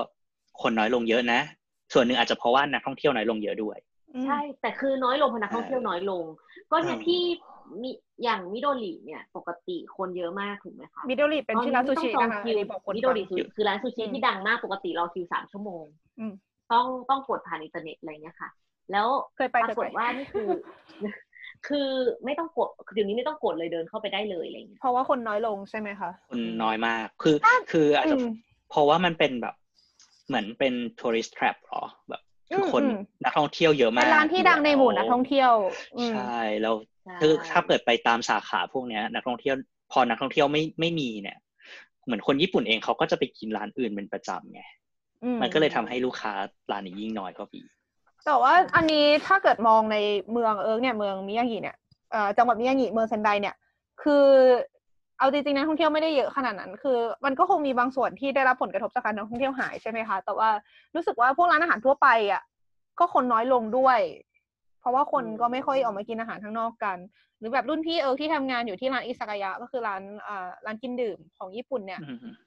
[0.62, 1.40] คนน้อยลงเยอะนะ
[1.94, 3.78] ส่วนหนึ่งอาจจะเพราะว่านักท่องเที่ยวน้อยลงเยอะด้วย
[4.26, 6.24] ใช่ แต่คือน้อยลงเพราะนักท่องเที่ยวน้อยลง
[6.72, 7.22] ก็เนี่ยอ่าที่
[7.82, 7.90] มี
[8.24, 15.86] อย่างมิโดริเนี่ย ปกติคนเยอะมากถูกไหมคะมิโดริเป็นชื่อร้านซูชิตอนะคะไม่อันต้องจองคิวนี้บอกคนมิโดฟังริซูคือร้านซูชิอืมที่ดังมากปกติรอคิวสามชั่วโมง
[16.20, 16.34] อืม
[16.72, 18.50] ต้องต้องกดผ่านอินเทอร์เน็ตอะไรเงี้ยค่ะ
[18.92, 20.48] แล้วเคยไปปเครายกไปฏว่านี่คือ
[21.68, 21.90] คือ
[22.26, 27.36] ไม่ต้องกดเดี๋ยวนี้ไม่ต้องกดเลยเดินเข้าไปได้เลยอะไรเงี้ยเพราะว่าคนน้อยลงใช่ไหมคะคนน้อยมากคือ
[27.72, 28.30] คืออาจจะอืม
[28.70, 29.56] เพราะว่ามันเป็นแบบ
[30.28, 32.22] เหมือนเป็น tourist trap หรอแบบ
[32.56, 35.52] คือคนอืมอืมนักท่องเที่ยวเยอะมาเป็กนร้านที่ดังในหมู่นักท่องเที่ยว
[35.98, 39.56] อืมใช่แล้วใช่คือถ้าเปิดไปตามสาขาพวกเนี้ย นักท่องเที่ยว
[39.92, 41.38] พอนักท่องเที่ยวไม่ไม่มีเนี่ย
[42.06, 44.62] เหมือนคนญี่ปุ่นเองเขาก็จะไปกินร้านอื่นเป็นประจำไง
[45.24, 46.32] อืมมันก็เลยทำให้ลูกค้า
[46.72, 47.62] ร้านนี้ยิ่งน้อยก็ปี
[48.26, 49.98] แต่ว่าอันนี้ถ้าเกิดมองใน
[50.32, 51.76] เมืองเอิร์กเนี่ยเมืองมิยางิเนี่ย
[52.12, 53.56] เอ่อจังหวัดมิยางิเมืองเซนไดเนี่ย
[54.04, 54.26] คือ
[55.20, 60.50] เอาจริงๆนักท่องเที่ยวไม่ได้เยอะขนาดนั้น คือมันก็คงมีบางส่วนที่ได้รับผลกระทบจากการนักท่องเที่ยวหายใช่ไหมคะ แต่ว่า
[60.96, 62.42] รู้สึกว่าพวกร้านอาหารทั่วไปอะ
[63.00, 64.00] ก็คนน้อยลงด้วย
[64.80, 66.98] เพราะว่าคนก็ไม่ค่อยออกมากินอาหารข้างนอกกัน
[67.40, 72.02] หรือแบบรุ่นพี่เอิร์กที่ทำงานอยู่ที่ร้านอิซากายะก็คือร้านอ่าร้านกินดื่มของญี่ปุ่นเนี่ย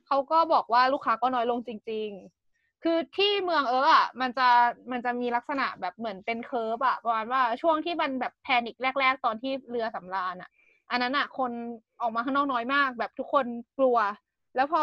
[0.07, 2.11] เขาก็บอกว่าลูกค้าก็น้อยลงจริง
[2.47, 4.49] ๆ คือที่เมืองเอออะมันจะ
[4.91, 10.51] มันจะมีลักษณะแบบเหมือนเป็น curve อะประมาณว่าช่วงที่มันแบบ panic แรก ๆ ตอนที่เรือสำราญอะ
[10.91, 11.51] อันนั้นอะคน
[12.01, 13.47] ออกมาข้างนอกน้อยมาก แบบทุกคน
[13.79, 13.99] กลัว
[14.57, 14.83] แล้วพอ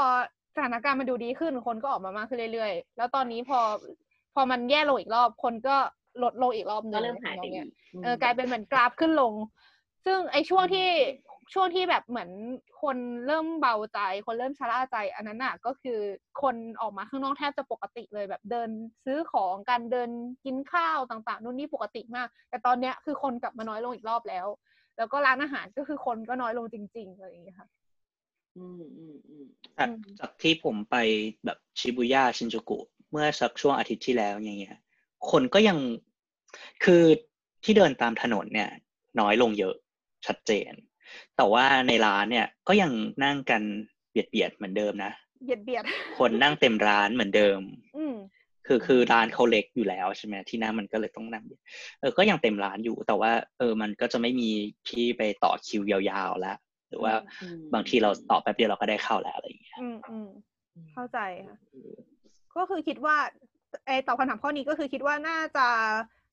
[0.56, 3.60] สถานการณ์มันดูดีขึ้นคนก็ออกมามากขึ้นเรื่อยๆ แล้วตอนนี้พอ
[4.34, 5.76] พอมันแย่ลงอีกรอบ คนก็
[6.24, 7.70] ลดลงอีกรอบหนึก็งเริ่มหายไปอะไรอีเงี้กย
[8.04, 9.34] เออกลายเป็นเหมือนกราฟขึ้นลง
[10.06, 10.90] ซึ่งไอ้ช่วงที่
[11.54, 12.30] ช่วงที่แบบเหมือน
[12.82, 12.98] คน
[13.28, 16.00] เริ่มเบาใจ คนเริ่มชะล่าใจ อันนั้นน่ะก็คือ
[16.42, 18.70] คนออกมาข้างนอกแทบจะปกติเลยแบบเดิน
[19.06, 20.10] ซื้อของกันเดิน
[20.46, 24.48] กินข้าวต่าง ๆนู่นนี่ปกติมาก แต่ตอนเนี้ยคือคนกลับมาน้อยลงอีกรอบแล้ว
[24.98, 27.68] แล้วก็ร้านอาหารก็คือคนก็น้อยลงจริงๆอะไรอย่างเงี้ยค่ะ
[28.58, 29.46] อืมอืมอืม
[29.78, 30.96] จากอืมจากที่ผมไป
[31.46, 32.80] แบบชิบุย่าชินจูกุ
[33.12, 34.78] เมื่อสักช่วงอาทิตย์ที่แล้วอย่างเงี้ย
[35.32, 35.78] คนก็ยัง
[36.84, 37.04] คือ
[37.64, 38.70] ที่เดินตามถนนเนี่ย
[39.20, 39.76] น้อยลงเยอะ
[40.26, 40.74] ชัดเจน
[41.38, 42.92] แต่ว่าในร้านเนี่ยก็ยัง
[43.24, 43.62] นั่งกัน
[44.12, 45.12] เบียดเบียดเหมือนเดิมนะ
[45.44, 45.84] เบียดเบียด
[46.18, 47.60] คนนั่งเต็มร้านเหมือนเดิม
[47.98, 48.16] อืม
[48.68, 51.44] คือคือร้านเขาเล็กอยู่แล้วใช่ไหมที่นั่งมันก็เลยต้องนั่ง
[52.00, 54.50] เออก็ยังเต็มร้านอยู่แต่ว่า เออมันก็จะไม่มี
[54.90, 56.58] ที่ไปต่อคิวยาวๆแล้ว
[56.90, 60.30] หรือว่าอืมบางทีเราต่อแป๊บเดียวเราก็ได้เข้าแล้วอะไรอย่างเงี้ยอืมอืม
[60.94, 61.58] เข้าใจค่ะ
[62.56, 63.16] ก็คือคิดว่า
[63.86, 65.68] ไอตอบคำถามข้อนี้ก็คือคิดว่าน่าจะ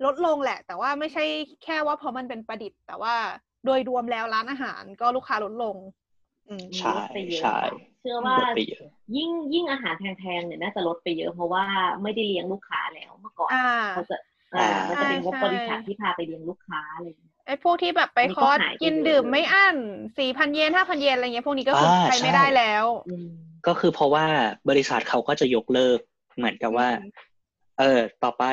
[0.04, 1.24] ลดลงแหละ แต่ว่าไม่ใช่
[1.64, 3.14] แค่ว่าเพราะมันเป็นประดิษฐ์ แต่ว่า
[3.64, 5.76] โดยรวมแล้วร้านอาหารก็ลูกค้าลดลง
[6.50, 7.58] อืมใช่ลดไปเยอะใช่
[8.00, 8.86] เชื่อว่าลดไปเยอะ
[9.16, 11.64] ยิ่งยิ่งอาหารแพงๆเนี่ยน่าจะลดไปเยอะเพราะว่า
[12.02, 14.16] ไม่ได้เลี้ยงลูกค้าแล้วเมื่อก่อนอ่า เขาจะ
[14.54, 19.76] อ่าอ่ามันจะเป็นงบใช่บริษัทที่พาไปเลี้ยงลูกค้าอะไรอย่างเงี้ย ไอพวกที่แบบไปอันนี้คก็อร์สหายไปกินเยอะดื่มเลยไม่อั้น
[20.18, 23.28] สี่พันเยนห้าพันเยนอะไรเงี้ยพวกนี้ก็คืออ่าใช้ไม่ใช่ได้แล้ว อืม
[23.66, 24.26] ก็คือเพราะว่า
[24.70, 25.98] บริษัทเขาก็จะยกเลิก
[26.36, 27.10] เหมือนกับว่า อืม
[27.78, 28.44] เออ ต่อไป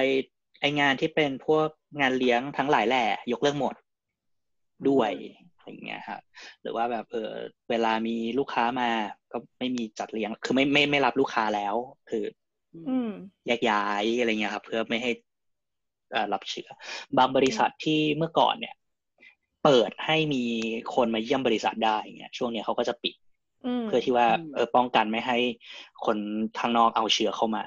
[0.61, 1.67] ไองานที่เป็นพวก
[1.99, 3.75] งานเลี้ยงทั้งหลายแหล่ยกเลิกหมด
[4.89, 5.11] ด้วย
[5.67, 6.21] อย่างเงี้ยครับ
[6.61, 7.31] หรือว่าแบบเออ
[7.69, 8.89] เวลามีลูกค้ามา
[9.31, 11.75] ก็ไม่มีจัดเลี้ยง คือไม่ไม่ไม่รับลูกค้าแล้ว
[12.09, 12.23] คือ
[12.73, 13.11] อืม
[13.47, 15.11] แยกย้ายอะไรเงี้ยครับ เพื่อไม่ให้
[16.11, 16.69] เอ่อรับเชื้อ
[17.17, 18.75] บางบริษัทที่เมื่อก่อนเนี่ย
[19.63, 20.43] เปิดให้มี
[20.95, 23.15] คนมาเยี่ยมบริษัทได้อย่างเงี้ยช่วงเนี้ยเขาก็จะปิด
[23.65, 25.37] อืมเพื่อที่ว่าอืมเออป้องกันไม่ให้
[26.05, 26.17] คน
[26.59, 27.65] ข้างนอกเอาเชื้อเข้ามา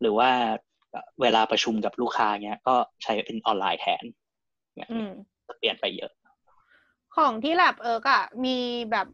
[0.00, 0.30] หรือว่า
[0.90, 4.04] เอ่อเวลาประชุมกับลูกค้าเนี้ยก็ใช้เป็นออนไลน์แทน
[4.76, 5.10] เนี่ยอืม
[5.46, 6.12] จะเปลี่ยนไปเยอะ
[7.16, 8.58] ของที่แลบเอิร์กอะมี
[8.92, 9.06] แบบ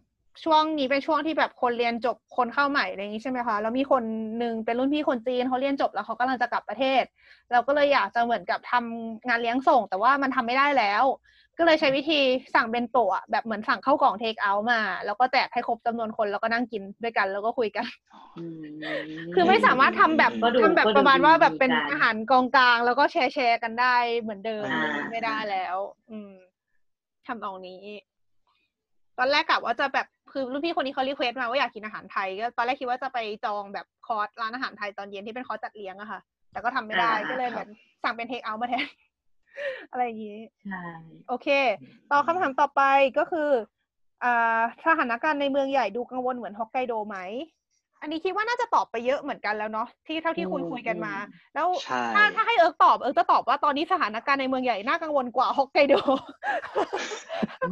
[0.44, 4.02] ช่วงนี้เป็นช่วงที่แบบคนเรียนจบคนเข้าใหม่อะไรอย่างนี้ใช่ไหมคะแล้วมีคน
[4.38, 7.02] หนึ่งเป็นรุ่นพี่คนจีนเขาเรียนจบแล้วเขากำลังจะกลับประเทศ
[7.52, 11.04] เราก็เลยอยากจะเหมือนกับทำงานเลี้ยงส่ง แต่ว่ามันทำไม่ได้แล้ว
[11.58, 12.20] ก็เลยใช้วิธี
[12.54, 17.86] สั่งเป็นโตะอะแบบเหมือนสั่งเข้ากล่องเทคเอาท์มา แล้วก็แจกให้ครบจำนวนคนแล้วก็นั่งกินด้วยกันแล้วก็คุยกัน
[18.38, 18.66] อืม
[19.34, 25.76] คือไม่สามารถทำแบบก็ดูทำแบบก็ดูประมาณว่าแบบดีเป็นกันอาหารกองกลาง แล้วก็แชร์แชร์กันได้เหมือนเดิมอ่าไม่ได้แล้ว
[26.10, 26.32] อืม
[27.26, 27.82] ทำตรงนี้
[29.18, 36.20] ตอนแรกกะว่าจะแบบคือรุ่นพี่คนนี้เขา request มาว่าอยากกินอาหารไทย ก็ตอนแรกคิดว่าจะไปจองแบบคอร์สร้านอาหารไทยตอนเย็นที่เป็นคอร์สจัดเลี้ยงอะค่ะ
[36.52, 37.68] แต่ก็ทำไม่ได้อ่าก็เลยเหมือน
[38.02, 38.86] สั่งเป็น takeout มาแทน
[39.90, 40.84] อะไรอย่างนี้ใช่
[41.28, 41.48] โอเค
[42.10, 42.82] ต่อคำถามต่อไป
[43.18, 43.50] ก็คือ
[44.24, 47.16] อ่าสถานการณ์ในเมืองใหญ่ดูกังวลเหมือนฮอกไกโดไหม
[48.06, 51.14] อันนี้คิดว่าน่าจะตอบไปเยอะเหมือนกันแล้วเนาะที่เท่าที่คุยคุยกันมา
[51.54, 55.94] แล้วใช่ถ้าถ้าให้เอิร์กตอบเอิร์กจะตอบว่าตอนนี้สถานการณ์ในเมืองใหญ่น่ากังวลกว่าฮอกไกโด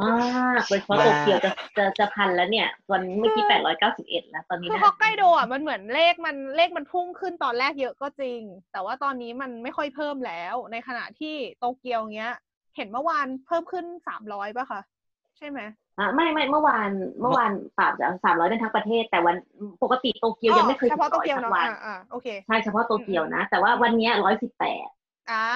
[0.02, 8.40] มากโดยเฉพาะมากโตเกียวจะจะจะพันแล้วเนี่ยวันเมื่อกี้แปดร้อยเก้าสิบเอ็ดแล้วตอนนี้คือน่าฮอกไกโดอะมันเหมือนเลขมันเลขมันพุ่งขึ้นตอนแรกเยอะก็จริง
[8.72, 12.34] แต่ว่าตอนนี้มันไม่ค่อยเพิ่มแล้ว ในขณะที่โตเกียวเงี้ย
[12.76, 14.80] เห็นเมื่อวานเพิ่มขึ้นสามร้อยป่ะคะ
[15.38, 15.60] ใช่ไหม
[15.98, 16.90] อะไม่ไม่เมื่อวาน
[17.20, 19.36] เมื่อวานปรับจากสามร้อยเป็นทั้งประเทศ แต่วัน
[19.82, 24.86] ปกติโตเกียวยังไม่เคยเฉพาะโตถึงเกียวร้อเนาะสัวันอ่าอ่าโอเคใช่เฉพาะโตเกียวนะ แต่ว่าวันเนี้ร้อยสิบแปด
[25.30, 25.46] อ่า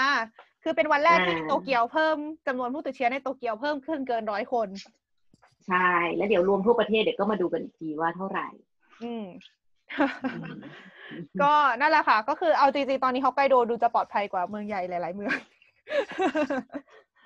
[0.62, 2.16] คือเป็นวันแรกที่อ่าโตเกียวเพิ่ม
[2.46, 4.68] จำนวนผู้ติดเชื้อในโตเกียวเพิ่มขึ้นเกินร้อยคน
[5.68, 8.46] ใช่ แล้วเดี๋ยวรวมทั่วประเทศเดี๋ยวก็มาดูกันอีกทีว่าเท่าไหร่
[9.02, 9.24] อืม
[11.42, 15.36] ก็นั่นแหละค่ะ ก็คือเอาจริงๆตอนนี้ฮอกไกโดดูจะปลอดภัยกว่าเมืองใหญ่หลายๆเมือง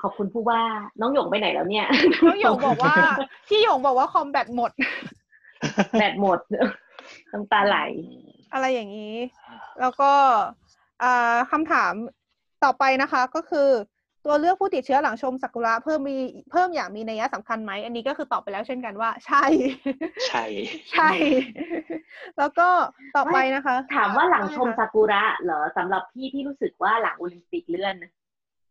[0.03, 0.61] ขอบคุณผู้ว่า
[1.01, 1.87] น้องหยงไปไหนแล้วเนี่ย
[2.27, 2.95] น้องหยงบอกว่า
[3.49, 4.73] พี่หยงบอกว่าคอมแบตหมด
[5.99, 6.39] แบตหมด
[7.33, 7.79] น้ำตาไหล
[8.53, 9.17] อะไรอย่างนี้
[9.81, 10.13] แล้วก็
[11.03, 11.93] อ่าคำถาม
[12.65, 13.69] ต่อไปนะคะ ก็คือ
[14.27, 16.17] ตัวเลือกผู้ติดเชื้อหลังชมซากุระเพิ่มมี
[16.51, 19.45] เพิ่มอย่างมีนัยสำคัญไหม อันนี้ก็คือตอบไปแล้วเช่นกันว่า ใช่
[20.29, 20.45] ใช่
[20.93, 21.11] ใช่
[22.39, 22.69] แล้วก็
[23.17, 28.13] ต่อไปนะคะ ถามว่าหลังชมใค่ะซากุระเหรอสำหรับพี่ที่รู้สึกว่าหลังโอลิมปิกเลื่อนนะ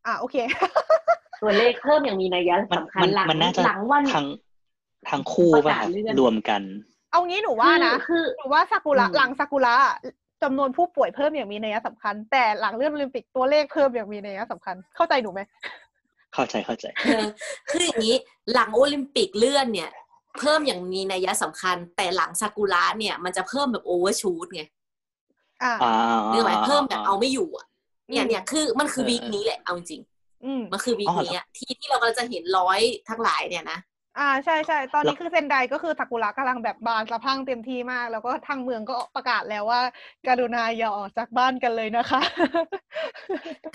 [0.06, 0.36] อ่าโอเค
[1.42, 4.26] ตัวเลขเพิ่มอย่างมีนัยมันสำคัญมันหลังมันน่าจะหลังวันทั้ง
[5.10, 6.62] ทั้งคู่ป่ะประกาศเลื่อนรวมกัน
[7.12, 9.76] เอางี้หนูว่านะคือหนูว่าซากุระอืมหลังซากุระ
[10.44, 15.42] จำนวนผู้ป่วยเพิ่มอย่างมีนัยสำคัญ แต่หลังเลื่อนโอลิมปิกตัวเลขเพิ่มอย่างมีนัยสำคัญ เข้าใจหนูไหม
[16.34, 17.26] เข้าใจเข้าใจเออ
[17.70, 18.16] คืออย่างนี้
[18.54, 19.92] หลังโอลิมปิกเลื่อนเนี่ย
[20.40, 24.64] เพิ่มอย่างมีนัยสำคัญ แต่หลังซากุระเนี่ยมันจะเพิ่มแบบ overshoot ไง
[25.64, 27.68] อ่าอ่าเรื่องไหมเพิ่มแบบเอาไม่อยู่อะ
[28.12, 30.02] เนี่ยอืมเนี่ยคือมันคือเออวีคนี้แหละเอาจริง
[30.44, 32.80] อืมๆมันคือวีอ๋คอเหรอนี้อะที่ที่เรากำลังจะเห็นร้อย
[33.10, 33.80] ทั้งหลายเนี่ยนะ
[34.20, 39.82] อ่าใช่ใช่ตอนนี้แล้วคือเซนไดก็คือซากุระกำลังแบบบานสะพรั่งเต็มที่มาก แล้วก็ทางเมืองก็ประกาศแล้วว่า
[40.28, 42.22] การุณาอย่าออกจากบ้านกันเลยนะคะ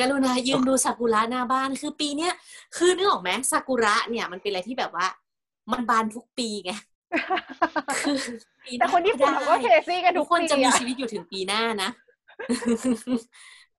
[0.00, 2.32] กรุณายืนดูซากุระหน้าบ้านคือปีเนี้ย
[2.76, 5.06] คือนึกออกไหมซากุระเนี่ยมันเป็นอะไรที่แบบว่า
[5.72, 6.72] มันบานทุกปีไง
[8.00, 8.16] คือ
[8.64, 11.90] ปีหแต่คนญี่ปุ่นเขาก็เคซี่กันทุทุกกคนจะปีมีอะชีวิตอยู่ถึงปีหน้านะ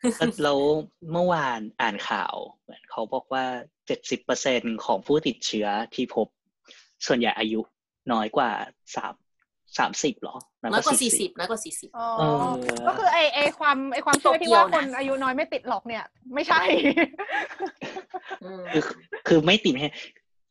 [0.02, 0.60] แล้วแล้ว
[1.12, 3.44] เมื่อวานอ่านข่าวเหมือนเขาบอกว่า
[3.88, 6.28] เจ็ดสิบเปอร์เซ็นของผู้ติดเชื้อที่พบ
[7.08, 7.62] ส่วนใหญ่อายุ
[8.12, 8.52] น้อยกว่า
[8.96, 9.14] สาม
[9.78, 16.04] สามสิบหรอน้อยกว่าสี่สิบน้อยกว่าสี่สิบอ๋อเออก็คือไอไอความไอความเชื่อที่ว่าโตเกียวนะคนอายุน้อยไม่ติดหรอกเนี่ย
[16.34, 16.62] ไม่ใช่
[18.44, 18.84] อืคือ
[19.28, 19.92] คือไม่ติดไม่ใช่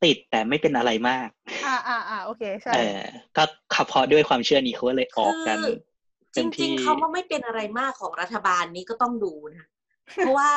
[0.04, 1.28] ติดแต่ไม่เป็นอะไรมาก
[1.66, 3.00] อ่าอ่าอ่าโอเค ใช่เออ
[3.36, 3.44] ก็
[3.74, 5.78] ขับเพราะด้วยความเชื่อนี้เขาก็เลยออกกันคือ
[6.36, 9.64] จเต็มริที่งๆคำว่าไม่เป็นอะไรมากของรัฐบาลนี้ก็ต้องดูนะ
[10.18, 10.52] เพราะว่า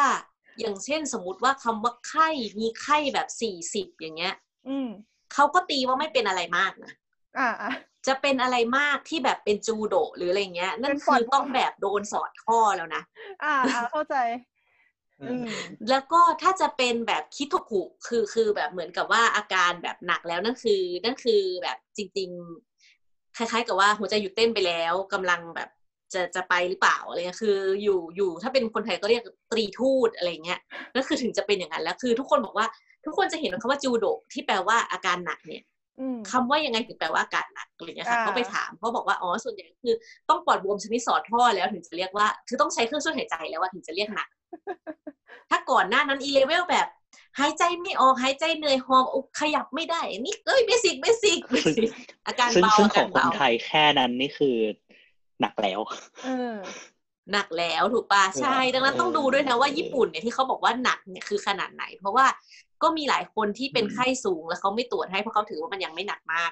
[0.60, 2.30] อย่างเช่นสมมติว่าคำว่าไข้
[2.60, 4.36] มีไข้แบบสี่สิบอย่างเงี้ย
[4.68, 4.88] อืม
[5.34, 6.92] เขาก็ตีว่าไม่เป็นอะไรมากนะ
[7.38, 7.72] อ่าอ่า
[8.08, 13.02] จะเป็นอะไรมากที่แบบเป็นจูโดหรืออะไรเงี้ย นั่นเป็นคือปอดต้องแบบโดนสอดข้อแล้วนะ
[13.44, 14.16] อ่าอ่าเข้าใจ
[15.22, 15.46] อืม
[15.90, 22.69] แล้วก็ถ้าจะเป็นแบบคิโทคุคือคือแบบเหมือนกับว่าอาการแบบหนักแล้วนั่นคือ นั่นคือแบบจริงๆ
[23.38, 25.70] คล้าย ๆ กับว่าหัวใจหยุดเต้นไปแล้วกำลังแบบ
[26.14, 30.60] จะจะไปหรือเปล่าอะไรเงี้ยคืออยู่อยู่ถ้าเป็นคนไทยก็เรียกตรีทูตอะไรเงี้ย
[30.94, 32.68] นั่นคือถึงจะเป็นอย่างนั้นแล้วคือทุกคนบอกว่า
[33.06, 35.64] ทุกคนจะเห็นคำว่าจูโดที่แปลว่าอาการหนักเนี่ย
[36.00, 39.94] อืมคำว่ายังไงถึงแปลว่าอาการหนักอะไรเงี้ยค่ะอ่าก็ไปถามเขาบอกว่าอ๋อส่วนใหญ่คือ
[40.30, 44.28] ต้องปอดบวมชนิดสอดท่อแล้วถึงจะเรียกว่า คือต้องใช้เครื่องช่วยหายใจแล้วว่าถึงจะเรียกหนัก
[45.50, 46.88] ถ้าก่อนหน้านั้นอีเลเวลแบบ
[47.40, 51.90] หายใจไม่ออกหายใจเหนื่อยหอบอกขยับไม่ได้ นี่เอ้ย basic basic basic
[52.28, 54.56] อาการซึ่งเบาซึ่งอาขกาอรงคนเบาไทยแค่นั้นนี่คือ
[55.42, 55.80] หนักแล้ว
[56.26, 56.56] เออ
[57.32, 62.26] หนักแล้วถูกปะใช่ ดังนั้นต้องดูด้วยนะว่าญี่ปุ่นเนี่ยที่เขาบอกว่าหนักเนี่ยคือขนาดไหน เพราะว่า
[62.84, 66.52] ก็มีหลายคนที่เป็นไข้สูงแล้วเขาไม่ตรวจให้เพราะเขาถือว่ามันยังไม่หนักมาก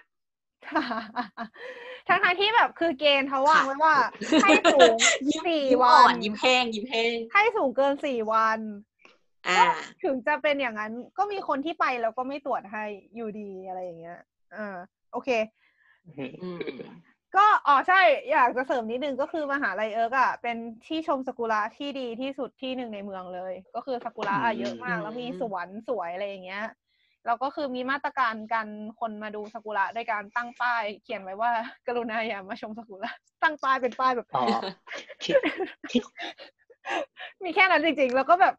[2.07, 3.95] ทั้งทางๆที่แบบคือเกณฑ์เขาวางไว้ว่า
[4.43, 4.95] ให้สูง
[5.27, 8.59] ยิ้มสี่ยิ้มวัอ่อนนยิ้มแห้งยิ้มแห้งให้สูงเกินสี่วัน
[9.47, 9.57] อ่า
[10.03, 12.83] ถึงจะเป็นอย่างนั้นก็มีคนที่ไปแล้วก็ไม่ตรวจให้
[13.15, 14.17] อยู่ดีอะไรอย่างเงี้ย
[14.55, 14.77] อ่า
[15.11, 15.29] โอเค
[16.41, 16.57] อืม
[17.35, 18.01] ก็อ๋อใช่
[18.31, 20.57] อยากจะเสริมนิดนึงก็คือมหาลัยเอิร์กอะเป็น
[20.87, 26.63] ที่ชมซากุระที่ดีที่สุดที่หนึ่งในเมืองเลย ก็คือซากุระอะอืมเยอะมาก แล้วมีอืมสวนสวยอะไรอย่างเงี้ย
[27.25, 28.67] แล้วก็คือมีมาตรการการ
[28.99, 31.51] คนมาดูซากุระด้วยการตั้งป้ายเขียนไว้ว่า
[31.87, 33.11] กรุณาอย่ามาชมซากุระ
[33.43, 34.43] ตั้งป้ายเป็นป้ายแบบอ๋อ
[35.23, 35.35] ที่
[35.89, 36.01] ที่
[37.43, 38.53] มีแค่นั้นจริงๆ แล้วก็แบบ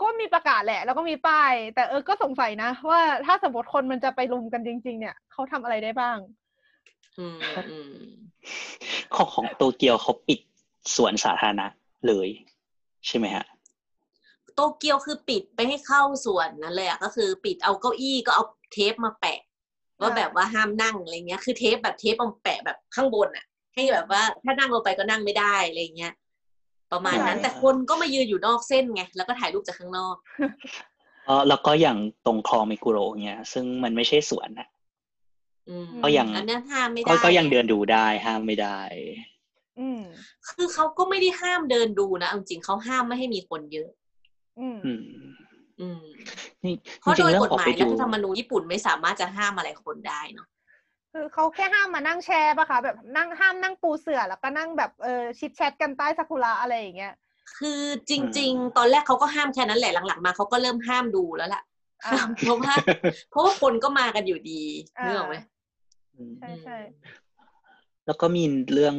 [0.00, 6.18] ก็มีประกาศแหละ แล้วก็มีป้าย แต่เออก็สงสัยนะ ว่าถ้าสมมติคนมันจะไปรุมกันจริง ๆ เนี่ยเขาทำอะไรได้บ้าง
[7.18, 7.38] อืม
[7.70, 7.92] อืม
[9.14, 10.40] ของของโตเกียวเขาปิด
[10.96, 11.66] สวนสาธารณะ
[12.06, 12.28] เลย
[13.06, 13.44] ใช่ไหมฮะ
[14.54, 19.38] โตเกียวคือปิดไปให้เข้าส่วนนั้นเลยอะก็คือปิดเอาเก้าอี้ก็เอาเทปมาแปะ
[20.00, 23.44] ว่าอ่าแบบว่าห้ามนั่งอะไรเงี้ย คือเทปแบบเทปมาแปะแบบข้างบนอะ
[23.74, 26.12] ให้แบบว่าถ้านั่งลงไปก็นั่งไม่ได้อะไรเงี้ย
[26.92, 30.16] ประมาณนั้นอ่าแต่คนก็มายืนอยู่นอกเส้นไงแล้วก็ถ่ายรูปจากข้างนอก
[31.26, 34.68] เออแล้วก็อย่างตรงคลองมิกุโระเนี่ยซึ่งมันไม่ใช่สวนนะ
[35.68, 38.80] อืมก็ยังอันนั้นห้ามไม่ได้ก็ก็ยังเดินดูได้ห้ามไม่ได้
[39.78, 40.00] อืม
[40.48, 43.90] คือเขาก็ไม่ได้ห้ามเดินดูนะเอาจริงๆเขาห้ามไม่ให้มีคนเยอะ
[44.58, 45.02] อืมอืม
[45.80, 46.00] อืม
[46.64, 50.48] นี่เพราะจริโดงๆยเรื่อกงฎออกหมาไปยรัดูฐธรรมนูญญี่ปุ่นไม่สามารถจะห้ามอะไรคนได้เนาะ
[51.12, 57.14] คือเขาแค่ห้ามมานั่งแชร์ปะคะ แบบนั่งห้ามนั่งปูเสื่อแล้วก็นั่งแบบเออชิดแชทกันใต้ซากุระอะไรอย่างเงี้ย
[57.58, 61.62] คือจริง ๆ ตอนแรกเขาก็ห้ามแค่นั้นแหละหลังๆ มาเขาก็เริ่มห้ามดูแล้วล่ะ
[62.04, 62.74] อ่าห้ามเพราะว่า
[63.30, 64.62] เพราะว่าคนก็มากันอยู่ดี
[64.98, 65.36] อ่านึกออกไหม
[66.38, 66.76] ใช่ใช่
[68.06, 68.96] แล้วก็มีเรื่อง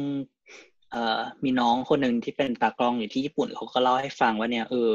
[0.90, 4.92] เอ่อมีน้องคนหนึ่งที่เป็นตากล้องอยู่ที่ญี่ปุ่นเขาก็เล่าให้ฟังว่าเนี่ยเออ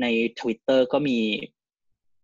[0.00, 0.06] ใน
[0.40, 1.18] ทวิตเตอร์ก็มี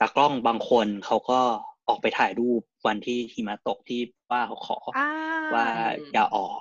[0.01, 1.40] ตากล้องบางคนเขาก็
[1.89, 4.01] ออกไปถ่ายรูปวันที่หิมะตกที่
[4.31, 5.09] ว่าเขาขอออ่า
[5.55, 5.66] ว่า
[6.12, 6.61] อย่าออก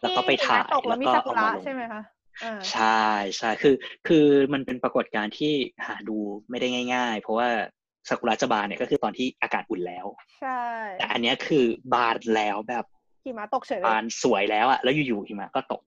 [0.00, 2.02] แล้วก็ไปถ่ายที่หิมะตกแล้วมีก็ซากุเอาระมาลงใช่ไหมคะ
[2.44, 3.06] อ่าใช่
[3.36, 3.74] ใช่คือ
[4.08, 5.52] คือมันเป็นปรากฏการณ์ที่
[5.86, 6.18] หาดู
[6.50, 7.48] ไม่ได้ง่าย ๆ เพราะว่า
[8.08, 10.06] ซากุระจะบานเนี่ยก็คือตอนที่อากาศอุ่นแล้ว
[10.40, 10.62] ใช่
[10.98, 12.84] แต่อันเนี้ยคือบานแล้วแบบ
[13.24, 15.82] หิมะตกเฉยเลยบานสวยแล้วอะแล้วอยู่ๆหิมะก็ตก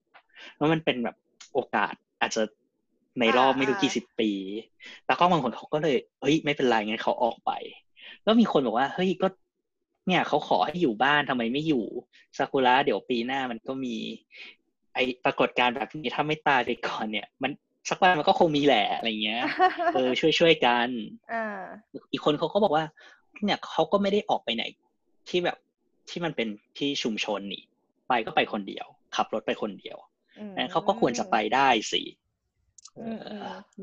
[0.56, 1.16] แล้วมันเป็นแบบ
[1.52, 2.42] โอกาสอาจจะ
[3.20, 4.30] ในรอบไม่รู้กี่สิบปี
[5.06, 7.50] แล้วก็บางคนเขาก็เลยเฮ้ยไม่เป็นไรงั้นเขาออกไป
[8.26, 9.28] แล้วมีคนบอกว่าเฮ้ยก็
[10.06, 11.84] เนี่ยเขาขอให้อยู่บ้านทำไมไม่อยู่
[12.38, 13.96] ซากุระเดี๋ยวปีหน้ามันก็มี
[14.94, 17.50] ไอปรากฏการณ์แบบนี้ถ้าไม่ตายไปก่อนเนี่ย มัน
[17.90, 19.42] สักวันมันก็คงมีแหละอะไรเงี้ย
[19.94, 20.88] เออช่วยช่วยๆกัน
[21.32, 21.62] อ่า
[22.12, 22.84] อีกคนเขาก็บอกว่า
[23.44, 24.64] เนี่ยเขาก็ไม่ได้ออกไปไหน
[25.28, 25.56] ที่แบบ
[26.10, 26.48] ที่มันเป็น
[26.78, 27.62] ที่ชุมชนนี่
[28.08, 28.86] ไปก็ไปคนเดียว
[29.16, 29.98] ขับรถไปคนเดียว
[30.38, 32.25] อืมนั้นเขาก็ควรจะไปได้สิอืมอืม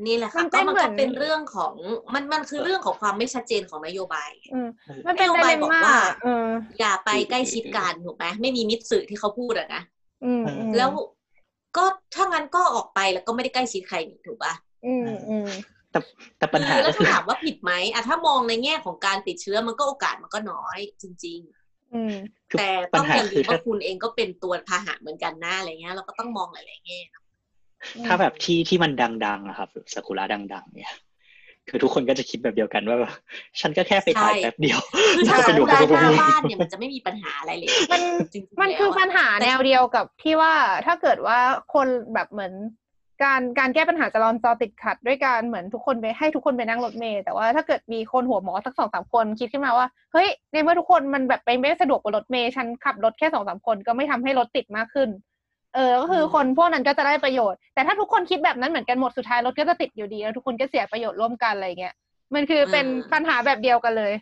[0.06, 1.73] นี่แหละมัค่ะนเป็ก็นมันเหมืก็อนเป็นเรื่องของ
[2.14, 4.69] มันมันคือเรื่องของความไม่ชัดเจนของนโยบายอืม
[5.07, 6.48] มันเป็นนโยไดบายเลมบอกม่าว่าเออ
[6.80, 9.81] อย่าไปใกล้ชิดกันถูกไหมไม่มีมิตรสื่อที่เขาพูดอะนะ
[10.26, 10.90] อืมอืมแล้ว
[11.77, 11.85] ก็
[12.15, 14.53] ถ้างั้นก็ออกไปแล้วก็ไม่ได้ใกล้ชิดใครนี่ถูกปะ
[14.85, 15.49] อืมอืม
[15.91, 15.99] แต่
[16.38, 21.40] แต่ปัญหาคือแล้ก็วคืถ้าอถามว่าผิดไหมอะถ้ามองในแง่ของการติดเชื้อมันก็โอกาสมันก็น้อยจริง
[21.94, 22.15] อืม
[22.49, 26.99] คือๆแต่ปัต้ญองหาอย่าลืคือมถ้าว่าคุณเองก็เป็นตัวพาหะเหมือนกันนะอะไรเงี้ยเราก็ต้องมองหลายๆแง่
[28.05, 28.91] ถ้าแบบที่ที่มัน
[29.26, 30.93] ดังๆอะครับซากุระดัง ๆ เนี่ย
[31.69, 33.14] คือทุกคนก็จะคิดแบบเดียวกันว่าแบบ
[33.61, 34.80] ฉันก็แค่ไปถ่ายแป๊บเดียว
[35.15, 38.01] คือถ้าจะสไปมดูมติไปดูหน้าบ้านเนี่ยมันจะไม่มีปัญหาอะไรเลย มัน
[38.34, 40.53] จริงๆมันคือแล้วะปัญหาแนวเดียวกับที่ว่า
[40.85, 41.38] ถ้าเกิดว่า
[41.73, 42.53] คนแบบเหมือน
[43.23, 55.10] กการการแก้ปัญหาจราจรติดขัด ด้วยการเหมือนทุกคนไปให้ทุกคนไปนั่งรถเมล์แต่ว่าถ้าเกิดมีคนหัวหมอสักสองสามคนคิดขึ้นมาว่าเฮ้ยในเมื่อทุกคนมันแบบไปไม่สะดวกบนรถเมล์ฉันขับรถแค่สองสามคนก็ไม่ทำให้รถติดมากขึ้น
[55.76, 61.95] เออก็คือคนพวกนั้นก็จะได้ประโยชน์ แต่ถ้าทุกคนคิดแบบนั้นเหมือนกันหมดสุดท้ายรถก็จะติดอยู่ดีแล้วทุกคนก็เสียประโยชน์ร่วมกันอะไรเงี้ย
[62.34, 64.14] มันคือเป็นปัญหาแบบเดียวกันเลย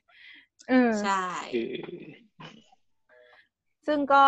[0.72, 1.74] อืมใช่คือ
[3.88, 4.24] ซึ่งก็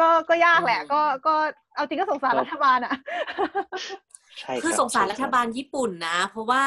[0.00, 1.34] ก็ก็ยากแหละอืมก็ก็
[1.74, 2.94] เอาจริงก็สงสารรัฐบาลอะ
[4.38, 6.64] ใช่คือรับสงสารใช่รัฐบาลญี่ปุ่นนะ เพราะว่า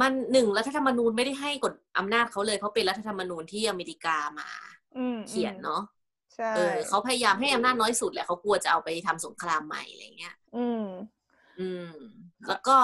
[0.00, 4.48] มันหนึ่งรัฐธรรมนูญไม่ได้ให้กฎอำนาจเขาเลยเขาเป็นรัฐธรรมนูญที่อเมริกามา
[4.96, 5.82] อืมเขียนเนาะ
[6.40, 10.86] ใช่เออเขาพยายามให้อำนาจน้อยสุดแหละเขากลัวจะเอาไปทำสงครามใหม่อะไรเงี้ย อืม
[11.58, 11.92] อืม
[12.48, 12.76] แล้วก็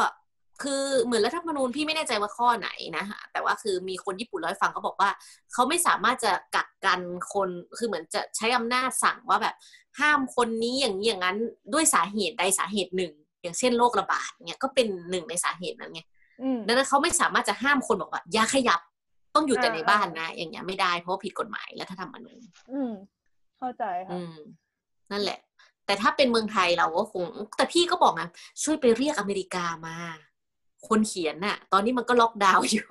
[0.62, 5.11] คือเหมือนรัฐธรรมนูญพี่ไม่แน่ใจว่าข้อไหนนะฮะแต่ว่าคือมีคนญี่ปุ่นเล่าให้ฟังเขาบอกว่า
[5.53, 7.01] เขาไม่สามารถจะกักกัน
[7.33, 9.55] คนคือเหมือนจะใช้อำนาจสั่งว่าแบบ
[10.01, 11.37] ห้ามคนนี้อย่างนี้อย่างนั้น
[11.73, 13.12] ด้วยสาเหตุใดสาเหตุหนึ่ง
[13.43, 16.01] อย่างเช่นโรคระบาดเนี่ยก็เป็นหนึ่งในสาเหตุนั้นไง
[16.43, 18.81] อืมดังนั้นเขาไม่สามารถจะห้ามคนบอกว่าอย่าขยับ
[19.35, 22.43] ต้องอยู่แต่อ่าในบ้านนะ อย่างเงี้ยไม่ได้เพราะว่าผิดกฎหมายรัฐธรรมนูญ
[22.73, 22.93] อืม
[23.59, 24.37] เข้าใจค่ะอืม
[25.11, 25.39] นั่นแหละ
[25.87, 27.24] แต่ถ้าเป็นเมืองไทยเราก็คง
[27.57, 28.28] แต่พี่ก็บอกนะ
[28.62, 29.97] ช่วยไปเรียกอเมริกามา
[30.89, 32.89] คนเขียนน่ะ ตอนนี้มันก็ล็อกดาวน์อยู่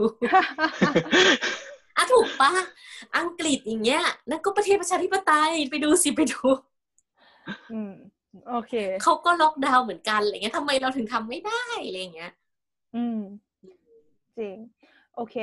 [1.96, 2.52] อะถูกปะ
[3.18, 6.42] อังกฤษอย่างเงี้ยนั่นก็ประเทศประชาธิปไตยไปดูสิไปดู
[7.74, 7.94] อืม
[8.50, 8.74] โอเค
[9.04, 12.32] เขาก็ล็อกดาวน์เหมือนกันอะไรเงี้ยทำไมเราถึงทำไม่ได้อะไรอย่างเงี้ย
[12.96, 13.20] อืม
[14.40, 14.56] จริง
[15.16, 15.36] โอเค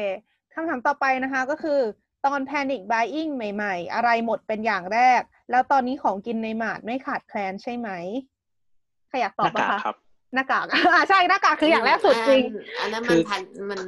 [0.52, 1.80] คำถามต่อไปนะคะ ก็คือ
[2.26, 7.88] ตอน panic buying ใหม่ ๆ อะไรหมดเป็นอย่างแรก แล้วตอนนี้ของกินในหมาดไม่ขาดแคลนใช่ไหม
[9.08, 9.96] ใครอยากตหอบน้าปะกากคะครับ
[10.34, 12.42] หน้ากากอ่าใช่หน้ากากคืออย่างแรกสุดจริง
[12.80, 13.40] อันนั้นคืมันอพัน
[13.70, 13.80] มัน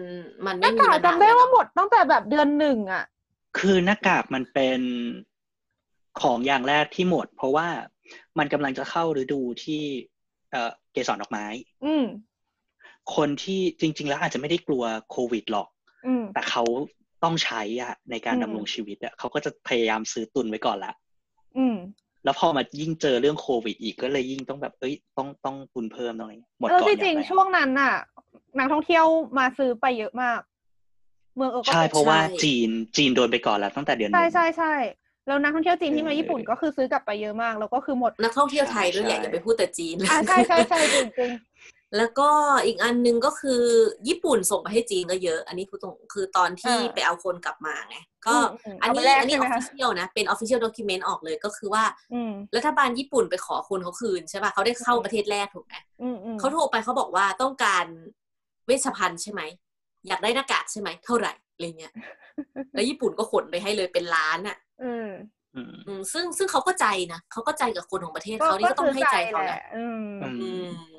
[0.46, 3.04] มันหไม่น้ามีกากมนนจำได้ว่าแล้วหมดตั้งแต่แบบเดือนหนึ่งอะ
[3.58, 4.80] คือหน้ากากมันเป็น
[6.20, 7.68] ของอย่างแรกที่หมด เพราะว่า
[8.38, 9.82] มันกำลังจะเข้าฤดูที่
[10.50, 11.46] เอ่อเกสรดอกไม้
[11.84, 12.04] อืม
[13.16, 15.68] คนที่จริง ๆ แล้วอาจจะไม่ได้กลัวโควิดหรอก
[16.06, 16.64] อืมแต่เขา
[17.24, 20.92] ต้องใช้อะในการอืมดำรงชีวิตอะเขาก็จะพยายามซื้อตุนไว้ก่อนละ
[21.56, 21.76] อืม
[22.24, 27.94] แล้วพอมายิ่งเจอเรื่องโควิดอีกก็เลยยิ่งต้องแบบเอ้ยต้องต้องตุนเพิ่มต้องอะไรหมดเออก่อนจอย่าริงแรกๆช่วงนั้นน่ะ
[28.58, 29.06] นักท่องเที่ยว
[29.38, 30.40] มาซื้อไปเยอะมาก
[31.36, 34.72] เมืองเออก็ใช่เป็นเพราะว่าใช่จีนจีนโดนไปก่อนแล้วตั้งแต่เดือนหใช่นึ่งใช่ใช่
[35.26, 41.30] แล้วนักท่องเที่ยวจีนที่มาเออญี่ปุ่นก็คือซื้อกลับไปเยอะมาก แล้วก็คือหมดนักท่องเที่ยวไทยด้วยแหละใช่อย่าไปพูดแต่จีนอ่าใช่ใช่ใช่จริงจริง
[41.96, 42.28] แล้วก็
[42.66, 43.62] อีกอันหนึงก็คือ
[44.08, 47.96] ญี่ปุ่นส่งไปให้จีนก็เยอะ อันนี้พูดตรงคือตอนที่อ่าไปเอาคนกลับมาไง
[48.26, 51.84] ก็อืมอืมอันเอาไปนี้แลกอันนี้ใช่อไหมอฟคะฟิเชียลนะ เป็น official document ออกเลยก็คือว่า
[52.14, 57.86] อืมรัฐบาลญี่ปุ่นไปขอคนเขาคืนใช่ป่ะเขาได้เข้าประเทศแรกถูกไหมอืมอืมเขาโทรไปเขาบอกว่าต้องการ
[58.66, 59.40] เวชภัณฑ์ใช่ไหม
[60.08, 61.92] อยากได้หน้ากากใช่ไหม เท่าไหร่อะไรเงี้ย
[62.74, 65.10] แล้วญี่ปุ่นก็ขนไปให้เลยเป็นล้านอะอืม
[65.56, 70.93] อืมอืมซึ่งซึ่งเขาก็ใจนะเขาก็ใจกับคนของประเทศก็เขานี่ก็ก็ต้องซื้อให้ใจใจแหเขาละนะอืมอืมอืม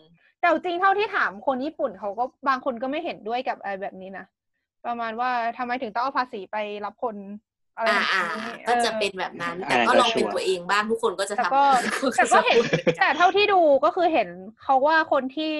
[0.46, 4.26] แต่จริงเท่าที่ถามคนญี่ปุ่นเขาก็บางคนก็ไม่เห็นด้วยกับอะไรแบบนี้นะ
[4.86, 7.16] ประมาณว่าทำไมถึงต้องเอาภาษีไปรับคน
[7.78, 11.64] อะไรอ่าแบบอ่านี้ก็จะออเป็นแบบนั้นอัแต่นนั้นก็ก็ลองเป็นชัวร์ตัวเองบ้างทุกคนก็จะแต่ทำก็
[12.18, 14.30] แต่ก็เห็นจะพูดแต่เท่าที่ดูก็คือเห็น
[14.64, 15.54] เขาว่าคนที่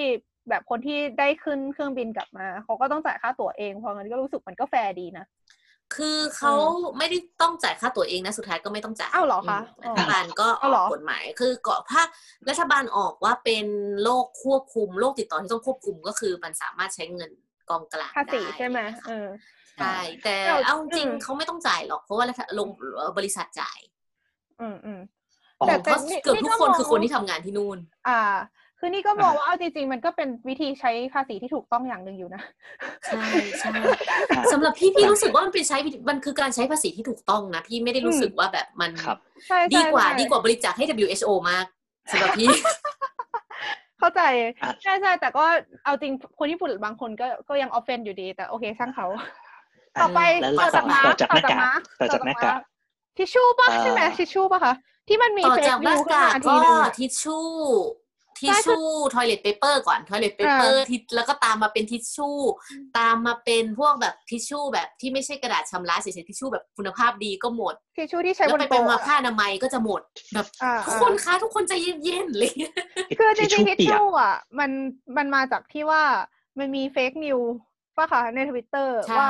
[0.50, 5.26] แบบคนที่ได้ขึ้นเครื่องบินกลับมาเขาก็ต้องจ่ายค่าตั๋วเองเพราะงั้นก็รู้สึกมันก็แฟร์ดีนะ
[5.96, 6.54] คือเขา
[6.98, 12.04] ไม่ได้ต้องจ่ายค่าตั๋วเองนะสุดท้ายก็ไม่ต้องจ่ายอ้าวเหรอคะมรัฐบาลก็ออ้าวเหรออกกฎหมาย คือเกาะถ้า
[12.50, 13.66] รัฐบาลออกว่าเป็น
[14.04, 17.32] โรคควบคุมโรคติดต่อที่ต้องควบคุมก็คือมันสามารถใช้เงิน
[17.70, 19.30] กองกลางภาษีได้ใช่ไหมเออ
[19.78, 23.80] ใช่แต่แต่เอาจริงอืมๆเขาไม่ต้องจ่ายหรอกเพราะว่ารัฐลงเอ่อบริษัทจ่าย
[24.62, 25.00] อืมอืม
[25.62, 28.20] อ๋อแต่เพราะเกือบทุกคนคือคนที่ทำงานที่นู่น อ่า
[28.86, 32.42] คือนี่ก็มองอ่าว่าเอาจริงๆ มันก็เป็นวิธีใช้ภาษีที่ถูกต้องอย่างหนึ่งอยู่นะ
[33.06, 33.24] ใช่
[33.60, 33.72] ใช่
[34.52, 41.66] สำหรับพี่พี่รู้สึกว่ามันเป็นใช้วิธีมันคือการใช้ภาษีที่ถูกต้องนะ พี่ไม่ได้รู้สึกว่าแบบมันครับใช่ใช่ดีกว่าใช่ดีกว่าบริจาคให้ WHO มาก
[42.12, 42.50] สำหรับพี่
[44.00, 44.52] เข้าใจอะ
[44.84, 45.46] ใช่ใช่แต่ก็
[45.86, 49.08] เอาจริงคนญี่ปุ่นบางคนก็ก็ยังออฟเฟนอยู่ดี แต่โอเคช่างเขา
[50.02, 51.72] ต่อไปแล้วต่อจากมาต่อจากหน้ากากมา
[52.02, 52.60] ต่อจากหน้ากาก
[53.18, 54.74] ทิชชู่ปะเอ่อใช่ไหมทิชชู่ปะคะ
[55.08, 57.46] ที่มันมีต่อเฟจากซหน้านิวขึ้นกากมาทีก็นึงอะทิชชู่
[58.40, 62.38] ทิใช่ชชู่ทอยเล t เปเปอร์ก่อนทอยเล t เปเปอร์ทิแล้วก็ตามมาเป็นทิชชู่
[62.98, 70.02] ตามมาเป็นพวกแบบทิชชู่แบบที่ไม่ใช่กระดาษชำระเฉยๆทิชชู่แบบคุณภาพดีก็หมด ทิชชู่ที่ใช้แล้บวนไปโต๊ะเป็นมาอะผ้าอนามัยก็จะหมด
[70.34, 72.78] แบบอ่าทุกอ่าคนคะทุกคนใจเย็นๆอะไรเลย
[73.20, 74.72] คือจริงๆทิชเปียกชู่อะ มัน
[75.18, 76.04] มันมาจากที่ว่า
[76.60, 77.40] มันมีเฟกนิว
[77.98, 79.30] ป่ะคะในทวิตเตอร์ใช่ว่า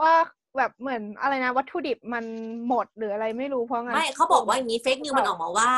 [0.00, 0.12] ว่า
[0.56, 2.24] แบบเหมือนอะไรนะวัตถุดิบมัน
[2.68, 5.70] หมดหรืออะไรไม่รู้เพราะงั้นไม่เขาบอกว่าอย่างนี้เฟกนิวเปล่ามัมันออกมาว่า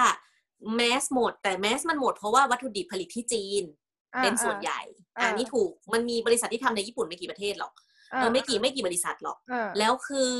[0.77, 3.65] แมสหมด แต่แมสมันหมดเพราะว่าวัตถุดิบผลิตที่จีน
[4.15, 4.81] อ่าเป็นส่วนใหญ่
[5.19, 7.73] อ่าอ่านี่ถูกมันมีบริษัทที่ทำในญี่ปุ่นไม่กี่ประเทศหรอก
[8.13, 10.33] อ่าเออไม่กี่ไม่กี่บริษัทหรอกอ่าแล้วคือ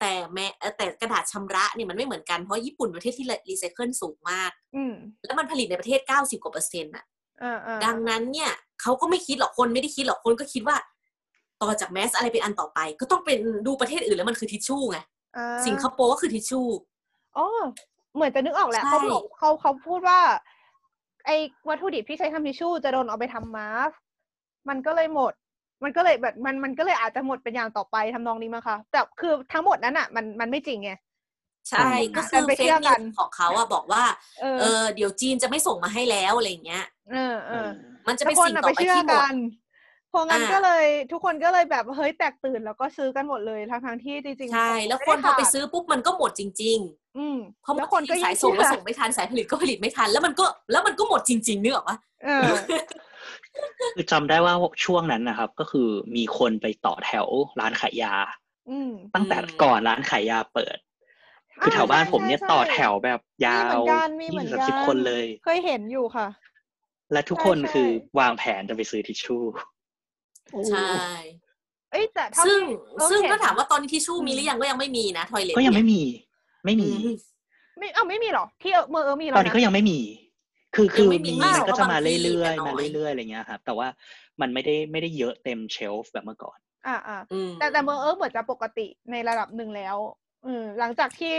[0.00, 7.04] แต่แม้เอ่อแต่กระดาษชำระเนี่ยมันไม่เหมือนกันเพราะญี่ปุ่นเป็นประเทศที่รีไซเคิลสูงมากอืมแล้วมันผลิตในประเทศ 90 กว่าเปอร์เซ็นต์อะ
[7.42, 8.50] อ่าอ่าดังนั้นเนี่ย
[8.82, 10.76] เขาก็ไม่คิดหรอกคนไม่ได้คิดหรอกคนก็คิดว่า
[11.62, 14.98] ต่อจากแมสอะไรเป็นอันต่อไป ก็ต้องเป็นดูประเทศอื่นแล้วมันคือทิชชู่ไง
[15.36, 16.66] อ่าสิงคโปร์ก็คือทิชชู่
[17.36, 17.46] อ๋อ
[18.14, 20.20] เหมือนจะนึกออกแหละใช่เขาบอกเขาเขาพูดว่า
[21.26, 21.36] ไอ้
[21.68, 23.98] วัตถุดิบที่ใช้ทำทิชชู่จะโดนเอาไปทำมาสก์
[24.68, 25.32] มันก็เลยหมด
[25.84, 30.90] มันก็เลยแบบมันมันก็เลยอาจจะหมดเป็นอย่างต่อไปทำนองนี้มั้งคะแต่คือทั้งหมดนั้นอะ มันมันไม่จริงไง
[31.68, 34.02] ใช่อืมก็คือไปเฟเชื่ซอกันินวของเขาอะบอกว่า
[34.40, 37.66] เออเออเดี๋ยวจีนจะไม่ส่งมาให้แล้วอะไรอย่างเงี้ย เออเออ
[38.08, 46.78] มันจะทุเป็กนคนสิ่งน่ะต่ไปอไปเชื่อที่หมกัดนเพราะงั้นอ่าก็เลยทุกคนก็เลยแบบเฮ้ยแตกตื่นแล้วก็ซื้อกันหมดเลยทั้งทั้งๆที่จริงๆใช่แล้วม่คนด้พอไปขาดซื้อปุ๊บมันก็หมดจริง
[47.18, 52.42] อืมๆเพราะแล้บาวงคนก็ทียิ่สางยส่งก็เชื่อส่งไม่ทันสายผลิตก็ผลิตไม่ทัน แล้วมันก็แล้วมันก็หมดจริงๆนึกออกปะเออ
[53.94, 54.54] คือจำได้ว่า
[54.84, 57.26] ช่วงนั้นนะครับ ก็คือมีคนไปต่อแถว
[57.60, 58.14] ร้านขายยา
[58.70, 60.76] อืมตั้งแต่ก่อนร้านขายยาเปิด
[61.62, 66.28] คือแถวบ้านผมเนี่ยใช่ใช่ต่อแถวแบบยามีเหมืวอนกันมีเหมืยี่อนสิบกันสิบคนเลย เคยเห็นอยู่ค่ะ
[67.12, 67.88] และทุกคนใช่ใช่คือ
[68.18, 69.42] วางแผนจะไปซื้อทิชชู่
[70.70, 70.88] ใช่
[71.90, 76.00] เอ้ยแต่เท่าซึ่งที่เออซึ่งเห็นก็ถามว่าตอนนี้ทิชชู่อืมมีหรือยังก็ยังไม่มีนะทอยเลทก็ยังไม่มี
[76.64, 76.90] ไม่มี
[77.78, 79.98] ไม่เอ้าไม่มีหรอที่เออเมื่อเออมีตแล้อนวนี้นะก็ยังไม่มี
[80.74, 83.88] คือคือยังไม่มีมีมันก็จะมาเพราะบางที่เรื่อยแต่ๆน้มาอยเรื่อยๆอะไรเงี้ยครับ แต่ว่า
[84.40, 89.96] มันไม่ได้ไม่ได้เยอะเต็มเชลฟ์แบบเมื่อก่อน อ่าอ่าอืมแต่แต่เมื่อเออเหมือนจะปกติในระดับหนึ่งแล้ว
[90.46, 91.34] อืมหลังจากที่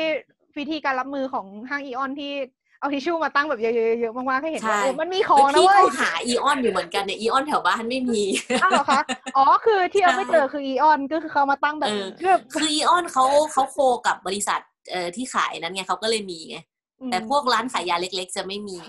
[0.58, 2.34] วิธีการรับมือของห้างอีออนที่
[2.82, 8.22] เอาทิชชู่มาตั้งแบบเยอะๆๆมากๆให้เห็นว่าใช่เออมันมีของนะพี่เว้ก็ยหาอีออนอยู่เหมือนกันเนี่ยอีออนแถวบ้านไม่มี
[8.64, 9.02] อ้าวเหรอคะ
[9.38, 13.78] อ๋อคือที่เราไม่ใช่เจอคืออีออนก็คือเขามาตั้งแบบเออเพื่อคืออีออนเขาเขาโค
[14.08, 14.60] กับบริษัท
[14.92, 16.58] เอ่อที่ขายนั้นไงเขาก็เลยมีไง
[17.02, 18.80] อืมแต่พวกร้านขายยาเล็ก ๆ จะไม่มี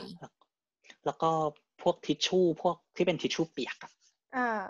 [1.06, 1.31] แล้วก็
[1.82, 3.93] พวกทิชชู่พวกที่เป็นทิชชู่เปียกอะ
[4.36, 4.62] อ่า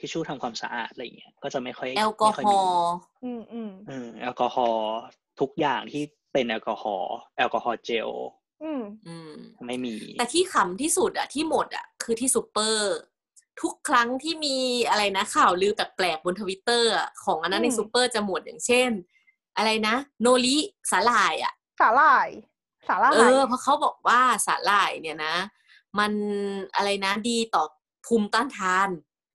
[0.00, 2.94] ทิชชู่ทำความสะอาดอะไรเงี้ยก็จะไม่ค่อยแอลกอไม่ค่ยฮมีอล์
[3.24, 4.92] อืมอืมเออแอลกอฮอล์
[5.40, 6.02] ทุกอย่างที่
[6.32, 8.08] เป็นแอลกอฮอล์แอลกอฮอล์เจล
[8.64, 9.32] อืมอืม
[9.66, 12.92] ไม่มี แต่ที่ขำที่สุดอะที่หมดอะคือที่ซูเปอร์
[13.60, 14.56] ทุกครั้งที่มี
[14.88, 16.90] อะไรนะข่าวลือแปลกๆบนทวิตเตอร์
[17.24, 18.90] ของอันนั้นในอืมซูเปอร์จะหมดอย่างเช่น
[19.56, 20.56] อะไรนะ โนริ
[20.90, 22.28] สาหร่ายอะสาหร่าย
[22.88, 25.34] สาหร่ายเออเพราะเขาบอกว่าสาหร่ายเนี่ยนะ
[25.98, 26.12] มัน
[26.76, 27.64] อะไรนะดีต่อ
[28.06, 28.88] ภูมิต้านทาน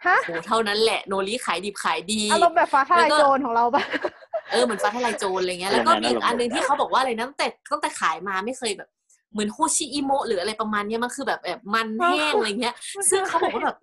[0.05, 3.83] ฮะโหเท่านั้นแหละโนริขายดิบขายดีอารมณ์แบบฟ้าทลายแล้วก็โจรของเราปะ
[4.51, 8.89] เออเหมือนฟ้าทลายโจรอะไรเงี้ยแล้วก็มีอีกอันหนึ่งที่เขาบอกว่าอะไรนะตั้งแต่ตั้งแต่ขายมาไม่เคยแบบ
[9.33, 12.75] เหมือนโฮชิอิโมะหรืออะไรประมาณเนี้ยมันคือแบบแบบมันแห้งอะไรเงี้ย
[13.09, 13.77] ซึ่งเขาบอกว่าแบบ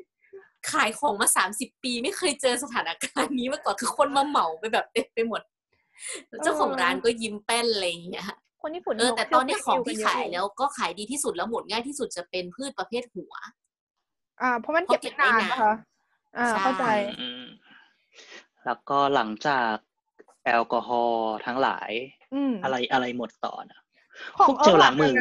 [0.73, 5.43] ขายของมาสามสิบปี ไม่เคยเจอสถานการณ์นี้มาก่อนคือคนมาเหมาไปแบบเต็มไปหมด
[6.43, 8.27] เจ้าของร้านก็ยิ้มแป้นอะไรอย่างเงี้ย
[8.61, 13.35] คนญี่ปุ่นเออแต่ตอนนี้ของที่เชื่ขายกันเะแล้วก็ขายดีที่สุดแล้วหมดง่ายที่สุดจะเป็นพืชประเภทหัว
[14.43, 15.75] อ่า เพราะมันเก็บเพราะเก็บไม่นานไม่นานนะคะ
[16.39, 16.85] อ่าใช่เข้าใจ
[17.21, 17.45] อืม
[18.65, 19.75] แล้วก็หลังจาก
[20.45, 21.91] แอลกอฮอล์ทั้งหลาย
[22.35, 23.80] อืมอะไรอะไรหมดต่อนะของ
[24.49, 25.15] พวกเจลล้างมือ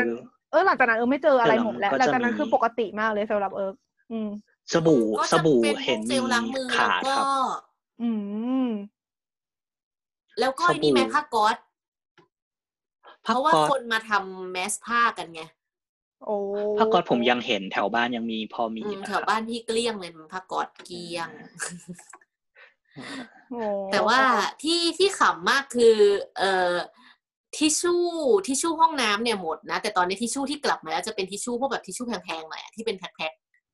[0.51, 3.75] เออหลังจากนั้นเออไม่เจออะไรหมดแล้วก็หลังจะจากนั้นมีคือปกติมากเลยสำหรับเอิร์ก
[4.11, 4.29] อืม
[4.73, 7.27] สบู่ก็สจะบู่เป็นพเห็วนกเจมีลล้างมือขาดแล้วคก็รับ
[8.01, 8.09] อื
[8.65, 8.67] ม
[10.39, 11.57] แล้วก็สบู่ไอ้นี่แมผ้าก๊อต
[13.23, 15.41] เพผ้าราะว่าก๊อตคนมาทำแมสผ้ากันไง
[16.25, 16.35] โอ้
[16.77, 21.29] ผ้าก๊อตผมยังเห็นแถวบ้านยังมีพอมีอืมนะแถควรับบ้านพี่เกลี้ยงเลยมันผ้าก๊อตเกลี้ยง
[23.51, 23.61] โอ้
[23.91, 24.19] แต่ว่า
[24.63, 25.95] ที่ที่ขำมากคือ
[26.37, 26.73] เอ่อ
[27.57, 28.03] ทิชชู่
[28.47, 33.33] ทิชชู่ห้องน้ำเนี่ยหมดนะ แต่ตอนนี้ทิชชู่ที่กลับมาแล้วจะเป็นทิชชู่พวกแบบทิชชู่แพงๆหน่อยอะที่เป็นแพ็ค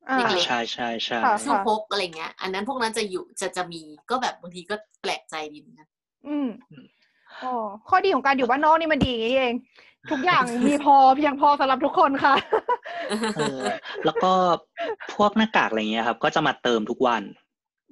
[0.09, 5.87] อ่าเล็กใช่ใช่ใช่ค่ะๆทิชชู่พกอะไรเงี้ย อันนั้นพวกนั้นจะอยู่จะจะมีก็แบบบางทีก็แปลกใจดีเหมือนกัน
[6.27, 6.49] อืม
[7.43, 7.53] อ๋อ
[7.89, 9.53] ข้อดีของการอยู่บ้านนอกนี่มันดีอย่างนี้เอง
[10.11, 12.35] ทุกอย่างมีพอเพียงพอสำหรับทุกคนค่ะ
[13.35, 13.61] เออ
[14.05, 14.31] แล้วก็
[15.15, 17.23] พวกหน้ากากอะไรเงี้ยครับ ก็จะมาเติมทุกวัน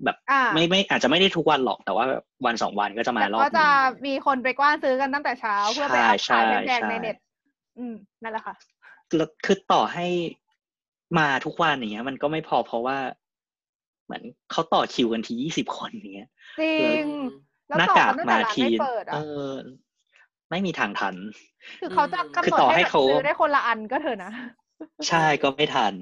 [0.04, 7.18] แบบอ่าไม่ไม่อาจจะไม่ได้ทุกวันหรอกแต่ว่าแบบวันสองวันก็จะมาแต่รอบก็หจะนึ่งมีคนไปกว้านซื้อกันตั้งแต่เช้าเพื่อไปใช่อัพขายใช่แพงๆในใช่เน็ต
[7.78, 8.56] อืมนั่นแหละค่ะ
[9.16, 10.08] แล้วคือต่อให้
[11.20, 12.98] มาทุกวันอย่างเงี้ย มันก็ไม่พอเพราะว่า
[14.06, 16.30] เหมือนเขาต่อคิวกันทียี่สิบคนอย่างเงี้ย
[16.80, 17.06] จริง
[17.68, 19.52] แล้วหน้าต่อกากกันตั้งแต่มาร้านทีไม่เปิดเออะอ
[20.50, 21.16] ไม่มีทางทัน
[21.82, 24.32] คือเขาจะกำคือหนดต่อให้ให้แบบเขาซื้อได้คนละอันก็เถอะนะ
[25.10, 25.94] ใช่ก็ไม่ทัน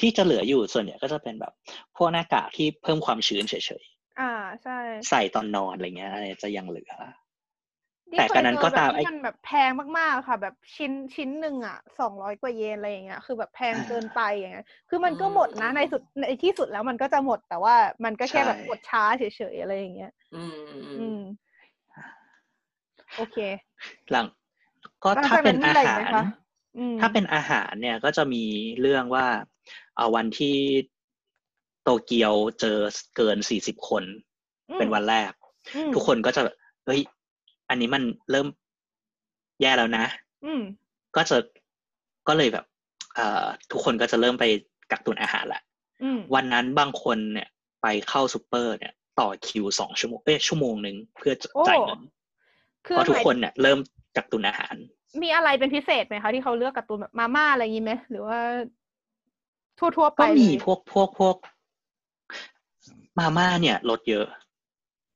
[0.00, 1.52] ที่จะเหลืออยู่ส่วนใหญ่ก็จะเป็นแบบ
[1.96, 3.84] พวกหน้ากากที่เพิ่มความชื้นเฉย
[4.20, 4.30] อ่า
[4.62, 6.92] ใช่ๆใส่ตอนนอนอะไรเงี้ยอะไรจะยังเหลือ
[8.12, 19.22] นี่แต่เคการยนั้นเจก็อแบบตามไอ้ที่มันแบบแพงมากๆค่ะ แบบชิ้นชิ้นหนึ่งอะสองร้อยกว่าเยนอะไรอย่างเงี้ยคือแบบแพงอ่าเกินไปอย่างเงี้ยคือมันก็หมดนะในสุดในที่สุดแล้วมันก็จะหมดแต่ว่ามันก็แค่ใช่แบบหมดช้าเฉ
[19.52, 21.20] ยๆอะไรอย่างเงี้ย อืมอืมอืม
[23.16, 23.36] โอเค
[24.10, 24.26] หลัง
[25.04, 26.30] ก็หลังถ้าจากเป็นนั้นมีอาอะไรอีกหาไหมรคะอืม
[27.00, 28.44] ถ้าเป็นอาหารเนี่ยก็จะมี
[28.80, 29.26] เรื่องว่า
[29.96, 30.56] เอาวันที่
[31.82, 32.78] โตเกียวเจอ
[33.16, 34.04] เกินสี่สิบคน
[34.68, 35.32] อืมเป็นวันแรก
[35.76, 36.56] อืมทุกคนก็จะแบบ
[36.86, 37.00] เฮ้ย
[37.68, 38.46] อันนี้มันเริ่ม
[39.60, 40.04] แย่แล้วนะ
[40.44, 40.62] อืม
[41.16, 41.36] ก็จะ
[42.28, 42.64] ก็เลยแบบ
[43.14, 44.44] เอ่อทุกคนก็จะเริ่มไป
[44.90, 45.62] กักตุนอาหารแหละ
[46.02, 47.48] อืมวันนั้นบางคนเนี่ย
[47.82, 52.00] ไปเข้าซูเปอร์เนี่ย ต่อคิวสองชั่วโมงเอ้ยชั่วโมงหนึ่งเพื่อจะโอ้จ่ายเงิน
[52.86, 53.78] คือเพราะทุกหมายคนเนี่ยเริ่ม
[54.16, 54.74] กักตุนอาหาร
[55.22, 58.38] มีอะไรเป็นพิเศษไหมคะที่เขาเลือกการ์ตูนแบบมาม่าอะไรอย่างนี้ไหมหรือว่า
[59.78, 61.36] ทั่วๆไปก็มีเลยพวกพวกพวก
[63.18, 64.26] มาม่าเนี่ยลดเยอะ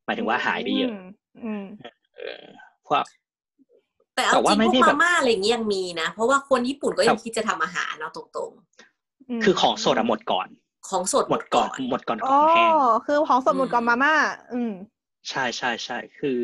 [0.05, 0.95] หมายถึงว่าหายไปเยอะม
[1.45, 1.65] อืม
[2.15, 2.45] เออ
[2.87, 3.05] พวก
[4.15, 8.51] แต่แต่เอาจว่าริงไม่พวได้กแบมาบม่าอะไรอย่างเงี้ยยังมีนะเพราะว่าคนญี่ปุ่นก็ยัคงรับคิดจะทำอาหารเนาะตรง
[9.31, 12.75] มคือของสดอะหมดก่อนๆของสดหมดก่อนหมดก่อนขอ๋อองแห้ง
[13.07, 14.15] คือของสดหมดก่อนอืมมาม่า
[14.53, 14.73] อืม
[15.31, 16.41] ใช่ใช่ใช่คือ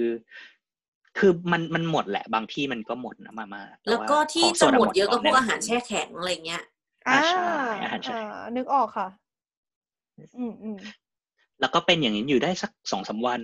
[1.21, 6.63] คือมันมันหมดแหละ บางที่มันก็หมดนะมาม่าต่แล้วาก็ที่ของสจะดหมดเยอะก็พวกนอาหารแช่แข็งอะไรเงี้ย
[7.09, 7.49] อ่าอ่าใช่
[7.83, 9.09] อาหารแช่อ่านึกออกค่ะ
[10.39, 10.77] อืมอืม
[11.61, 13.41] แล้วก็เป็นอย่างนี้อยู่ได้สักสองสามวัน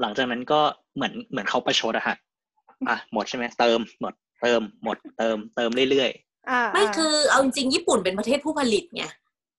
[0.00, 0.60] หลังจากนั้นก็
[0.94, 2.16] เหมือนเหมือนเขาประชดอะฮะ
[2.88, 6.10] อะหมดใช่ไหมเติมหมดเติมหมดเติมเติมเรื่อย
[6.50, 9.04] อ่าไม่าคือเอาจริงๆญี่ปุ่นเป็นประเทศผู้ผลิตไง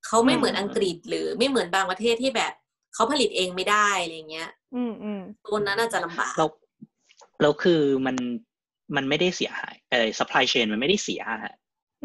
[0.05, 2.53] เขาไม่อืมเหมือนอังกฤษหรือไม่เหมือนบางประเทศที่แบบ
[2.93, 6.49] เขาผลิตเองไม่ได้อะไรเงี้ย อืมอืมตัวนั้นน่าจะลำบากๆแล้ว
[7.41, 8.15] แล้วคือมัน
[8.95, 11.55] มันไม่ได้เสียหายเออ supply chain มันไม่ได้เสียฮะ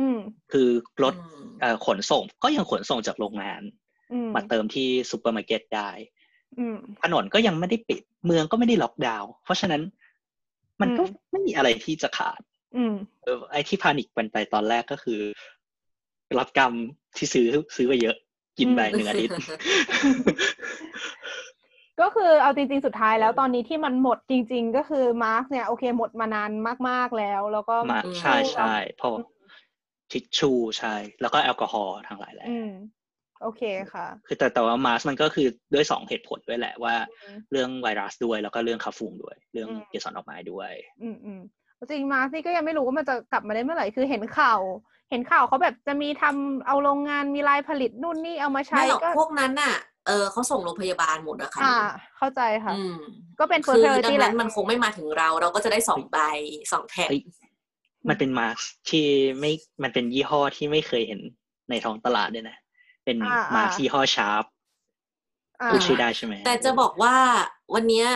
[0.00, 0.18] อืม
[0.52, 0.68] คือ
[1.02, 3.62] รถอืมเอ่อขนส่งก็ยังขนส่งจากโรงงาน
[4.12, 5.90] อืมมาเติมที่ซูเปอร์มาร์เก็ตได้
[6.58, 9.82] อืมถนนก็ยังไม่ได้ปิด เมืองก็ไม่ได้ล็อกดาวน์เพราะฉะนั้น
[10.80, 12.40] มันก็อืมไม่มีอะไรที่จะขาด
[12.76, 12.94] อืม
[13.24, 15.20] เออไอ้ที่ panic เป็นไปตอนแรกก็คือ
[16.38, 16.72] รับกรรม
[17.16, 17.46] ที่ซื้อ
[17.76, 18.16] ซื้อไปเยอะ
[18.58, 19.34] กินไปอืมหนึ่งอาทิตย์
[22.00, 26.50] ก็คือเอาจริงๆ สุดท้ายแล้วตอนนี้ที่มันหมดจริง ๆ ก็คือมาร์กเนี่ยโอเคหมดมานาน
[26.88, 29.12] มากๆแล้ว แล้วก็มาอืมใช่ใช่เพราะ
[30.12, 32.70] ทิชชูใช่ แล้วก็แอลกอฮอล์ทั้งหลายแหละอืม
[33.42, 33.62] โอเค
[33.94, 40.72] ค่ะ คือแต่แต่ว่ามาสมันก็คือด้วยสองเหตุผลด้วยแหละว่าอืมเรื่องไวรัสด้วยแล้วก็เรื่องคาฟูงด้วย เรื่องอืมเกสรดอกไม้ด้วย
[41.02, 41.40] อืมอืม
[41.90, 44.60] จริงมาร์กนี่ก็ยังไม่รู้ว่ามันจะกลับมาได้เมื่อไหร่คือเห็นข่าว
[45.10, 49.74] เห็นข่าวเขาแบบจะมีทำเอาโรงงานมีลายผลิตนู่นนี่เอามาใช้ไม่หรอกก็พวกนั้นน่ะ
[50.06, 51.76] เออเขาส่งโรงพยาบาลหมดอะค่ะอ่า
[52.18, 52.96] เข้าใจค่ะอืม
[53.40, 56.18] ก็เป็นคือ first ดั priority งแหนั้ละนมันคงไม่มาถึงเรา เราก็จะได้สองใบ
[56.72, 57.22] สองแผ่นเฮ้ย
[58.08, 58.60] มันเป็นมาส
[58.90, 59.06] ที่
[59.40, 59.52] ไม่
[59.82, 61.20] มันเป็นยี่ห้อที่ไม่เคยเห็น
[61.70, 62.56] ในท้องตลาดด้วยนะ
[63.04, 64.44] เป็นอ่าอ่ามมาสยี่ห้อชาร์ป
[65.62, 67.14] อ่าพูดชื่อได้ใช่ไหมแต่จะบอกว่า
[67.74, 68.08] วันเนี้ย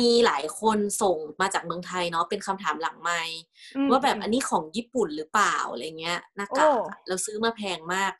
[0.00, 3.38] มีหลายคนส่งมาจากเมืองไทยเนาะเป็นคำถามหลังไมค์
[3.76, 8.12] อืมว่าแบบอันนี้ของญี่ปุ่นหรือเปล่าอะไรเงี้ยหน้ากากโอ้อะเราซื้อมาแพงมาก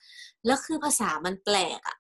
[0.47, 1.97] แล้วคือภาษามันแปลกอะ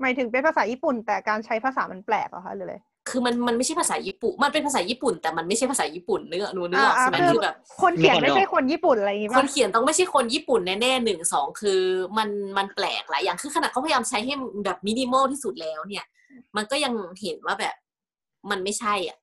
[0.00, 2.76] หมายถึงเป็นภาษาญี่ปุ่น แต่การใช้ภาษามันแปลกเหรอคะหรืออะไร
[3.08, 11.80] คือมันมันไม่ใช่ภาษาญี่ปุ่น มันเป็นภาษาญี่ปุ่น แต่มันไม่ใช่ภาษาญี่ปุ่นเนื้อหนูเนื้อออกอ่าใช่ไหมคือคือแบบ คนเขียนไม่ใช่คนญี่ปุ่นอะไรอย่างงี้คป่ะนเขียนต้องไม่ใช่คนญี่ปุ่นแน่ๆหนึ่งสองคือ
[12.18, 14.34] มันมันแปลกหลายอย่างคือขนาดเขาพยายามใช้ให้
[14.64, 16.04] แบบมินิมอลที่สุดแล้วเนี่ย
[16.56, 16.92] มันก็ยัง
[17.22, 17.74] เห็นว่าแบบ
[18.50, 19.18] มันไม่ใช่อะ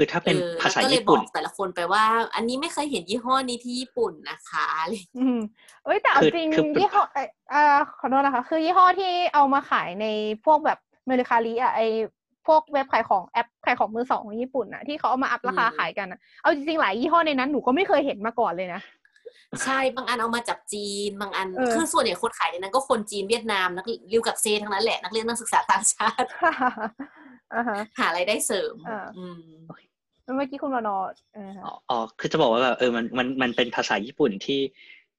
[0.00, 2.04] คือถ้าเป็นออภาษาแล้วก็เลยญี่บปุ่อนกแต่ละคนไปว่า
[2.34, 5.38] อันนี้ไม่เคยเห็นยี่ห้อนี้ที่ญี่ปุ่นนะคะอะไรอืม
[5.84, 10.06] เอ้ยแต่เอาคือจริงคือยี่ห้อเอ่ออ่าขอโทษนะคะ คือยี่ห้อที่เอามาขายใน
[10.44, 11.80] พวกแบบเมริคาลีอะไอ
[12.46, 18.80] พวกเว็บขายของแอปขายของมือสองของญี่ปุ่นอะที่เขาเอามาอัพราคาขายกันอะเอาจริงๆหลายยี่ห้อในนั้นหนูก็ไม่เคยเห็นมาก่อนเลยนะ
[19.64, 26.28] ใช่บางอันเอามาจากจีนบางอันเออคือส่วนใหญ่คนขายในนั้นก็คนจีนเวียดนามนักเรียนกับเซทั้งนั้นแหละนักเรียนนักศึกษาต่างชาติ
[27.54, 29.76] อ่าฮะหารายได้เสริมอ่าอืมแล้ว
[30.36, 30.98] เมื่อกี้คุณรอนอ
[31.36, 34.60] อ่าฮะอ๋ออ๋อคือจะบอกว่าแบบเออมันมันมันเป็นภาษาญี่ปุ่นที่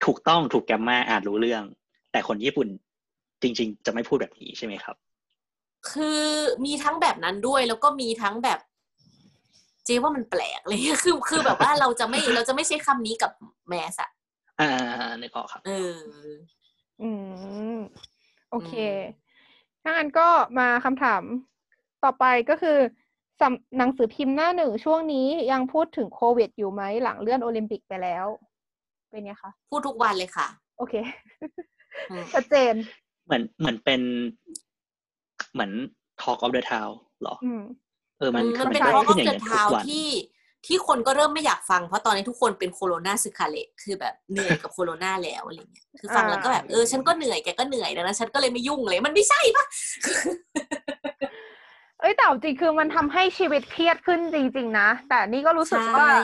[0.06, 1.64] ถูกต้องถูกแกรมมาอ่านรู้เรื่อง
[2.12, 2.68] แต่คนญี่ปุ่น
[3.42, 4.96] จริง ๆ จะไม่พูดแบบนี้ใช่ไหมครับ
[5.92, 6.22] คือ
[6.66, 8.60] มีทั้งแบบนั้นด้วยแล้วก็มีทั้งแบบ
[9.86, 13.32] เจว่ามันแปลกเลยคือคือแบบว่าเราจะไม่เราจะไม่ใช้คำนี้กับ
[13.70, 14.10] แมสอะ
[14.60, 14.70] อ่า
[15.22, 16.00] นึกออกครับเออ
[17.02, 17.10] อื
[17.76, 17.78] ม
[18.50, 20.28] โอเคอืมถ้างั้นก็
[20.60, 21.24] มาคำถาม
[22.04, 22.78] ต่อไปก็คือ
[23.09, 23.09] สำ
[23.78, 28.26] หนังสือพิมพ์หน้าหนึ่งช่วงนี้ยังพูดถึงโควิดอยู่ไหมหลังเลื่อนโอลิมปิกไปแล้ว
[29.10, 30.48] เป็นไงคะพูดทุกวันเลยค่ะ
[30.78, 30.94] โอเค
[32.10, 32.74] อืมชัดเจน
[33.26, 34.02] เหมือนเหมือนเป็น
[35.54, 35.72] เหมือน
[36.22, 37.64] Talk of the Town เหรออืม
[38.20, 40.08] เออมันมันเป็นก็ทอล์กขึ้นอย่างเดิเงี้นยทุเท้ากวันที่
[40.68, 49.66] ที่คนก็เริ่มไม่อยากฟังเพราะตอนนี้ทุกคนเป็นโคโรนาซึคาเลตคือแบบเหนื่อยกับโคโรนาแล้วอะไรเงี้ยคือฟังแล้วก็แบบเออฉันก็เหนื่อยแกก็เหนื่อยดังนั้นฉันก็เลยไม่ยุ่งเลย มันไม่ใช่ปะ
[52.00, 56.20] เอ้ยแต่เอาจริงคือมันทำให้ชีวิตเครียดขึ้นจริง ๆ นะ แต่นี่ก็รู้สึกว่าใช่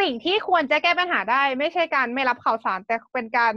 [0.00, 3.54] สิ่งที่ควรจะแก้ปัญหาได้ ไม่ใช่การไม่รับข่าวสาร แต่เป็นการ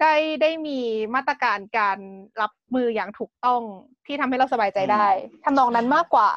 [0.00, 0.78] ได้ได้มี
[1.14, 1.98] มาตรการการ
[2.40, 3.60] รับมืออย่างถูกต้อง
[4.06, 5.06] ที่ทำให้เราสบายใจได้
[5.44, 6.28] ทำนองนั้นมากกว่า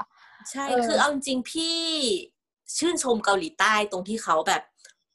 [0.49, 1.79] ใช่เออคือเอาจริงๆพี่
[2.77, 4.61] ชื่นชมเกาหลีใต้ตรงที่เขาแบบ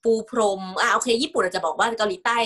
[0.05, 2.37] ปูพรม อะโอเค ญี่ปุ่นอาจจะบอกว่าเกาหลีใต้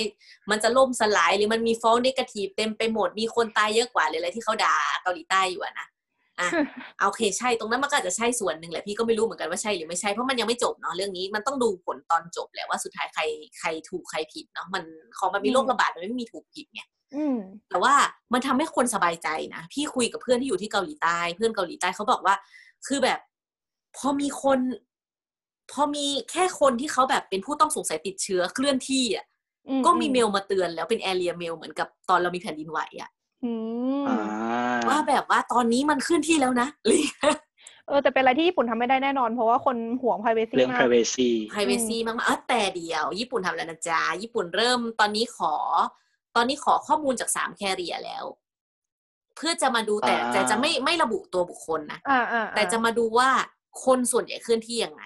[0.51, 5.86] มันจะล่มสลายหรือมันมีฟอลเนกาทีฟเต็มไปหมด มีคนตายเยอะกว่าเลยอะไรที่เขาด่าเกาหลีใต้อยู่อะนะ
[6.40, 6.51] อะ
[7.06, 13.23] โอเคใช่ตรงนั้นมันก็อาจจะใช่ส่วนหนึ่งแหละพี่ก็ไม่รู้เหมือนกันว่าใช่หรือไม่ใช่เพราะมันยังไม่จบเนาะเรื่องนี้มันต้องดูผลตอนจบแหละว่าสุดท้ายใคร
[13.61, 14.85] ใครถูกใครผิดเนาะมัน
[15.19, 16.82] ของมันมีโรคระบาดมันไม่มีถูกผิดไง
[17.15, 17.39] อืม
[17.69, 17.94] แต่ว่า
[18.32, 22.35] มันทำให้คนสบายใจนะพี่คุยกับเพื่อนที่อยู่ที่เกาหลีใต้เพื่อนเกาหลีใต้เขาบอกว่า
[22.86, 23.19] คือแบบ
[23.97, 24.61] พอมีคน
[25.73, 29.24] พอมีแค่คนที่เขาแบบเป็นผู้ต้องสงสัยติดเชื้อเคลื่อนที่อะ
[29.69, 33.11] อืก็มีเมลมาเตือนแล้วเป็นแอเรียเมลเหมือนกับตอนเรามีแผ่นดินไหวอะ
[33.45, 33.53] อื
[34.03, 34.19] มอ่า
[34.89, 37.37] ว่าแบบว่าตอนนี้มันเคลื่อนที่แล้วนะอะไรอย่างเงี้ย
[37.89, 45.55] เออแต่เป็นอะไรที่ญี่ปุ่นทำไม่ได้แน่นอน เพราะว่าคนห่วง privacy เรื่องมาก privacy privacy มากๆอะแต่เดียว ญี่ปุ่นทำแล้วนะจ๊ะญี่ปุ่นเริ่มตอนนี้ขอ
[46.37, 48.25] ตอนนี้ขอข้อมูลจากสาม carrier แล้ว
[49.37, 53.29] เพื่อจะมาดูแต่อ่าแต่จะไม่ไม่ระบุตัวบุคคลนะอ่าอ่าแต่จะมาดูว่า
[53.85, 55.05] คนส่วนใหญ่เคลื่อนที่ยังไง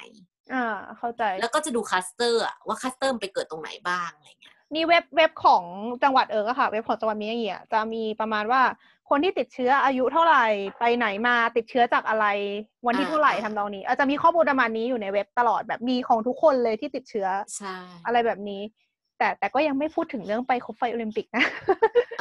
[0.55, 5.63] อ่าเข้าใจ แล้วก็จะดูคลัสเตอร์อะว่าคลัสเตอร์มันไปเกิดตรงไหนบ้างอะไรเงี้ย นี่เว็บเว็บของ
[6.03, 8.63] จังหวัดเอิร์กอะค่ะ เว็บของจังหวัดมิยางิอะจะมีประมาณว่า
[9.09, 10.47] คนที่ติดเชื้ออายุเท่าไหร่
[10.79, 12.27] ไปไหนมาติดเชื้อจากอะไร
[12.87, 17.77] วันที่เท่าไหร่ทำนองนี้ อาจจะมีข้อมูลประมาณนี้อยู่ในเว็บตลอดแบบมีของทุกคนเลยที่ติดเชื้อใช่
[18.07, 18.63] อะไรแบบนี้
[19.19, 21.45] แต่แต่ก็ยังไม่พูดถึงเรื่องไปคบไฟโอลิมปิกนะ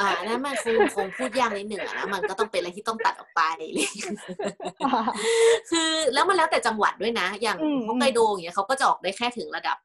[0.00, 4.12] อ่านั่นมันคงคงพูดยากนิดหนึ่งอะนะมันก็ต้องเป็นอะไรที่ต้องตัดออกไปอะไรอย่างเงี้ย
[5.70, 9.76] คือแล้วมันแล้วแต่จังหวัดด้วยนะ อย่างอืมฮอกไกโดอย่างเงี้ยเขาก็จะออกได้แค่ถึงระดับ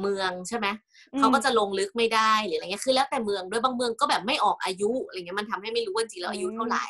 [0.00, 0.66] เมืองใช่ไหม
[1.14, 6.84] อืมเขาก็จะลงลึกไม่ได้หรืออะไรเงี้ยคือแล้วแต่เมืองด้วยบางเมืองก็แบบไม่ออกอายุอะไรเงี้ยมันทำให้ไม่รู้ว่าจริงๆแล้วอายุเท่าไหร่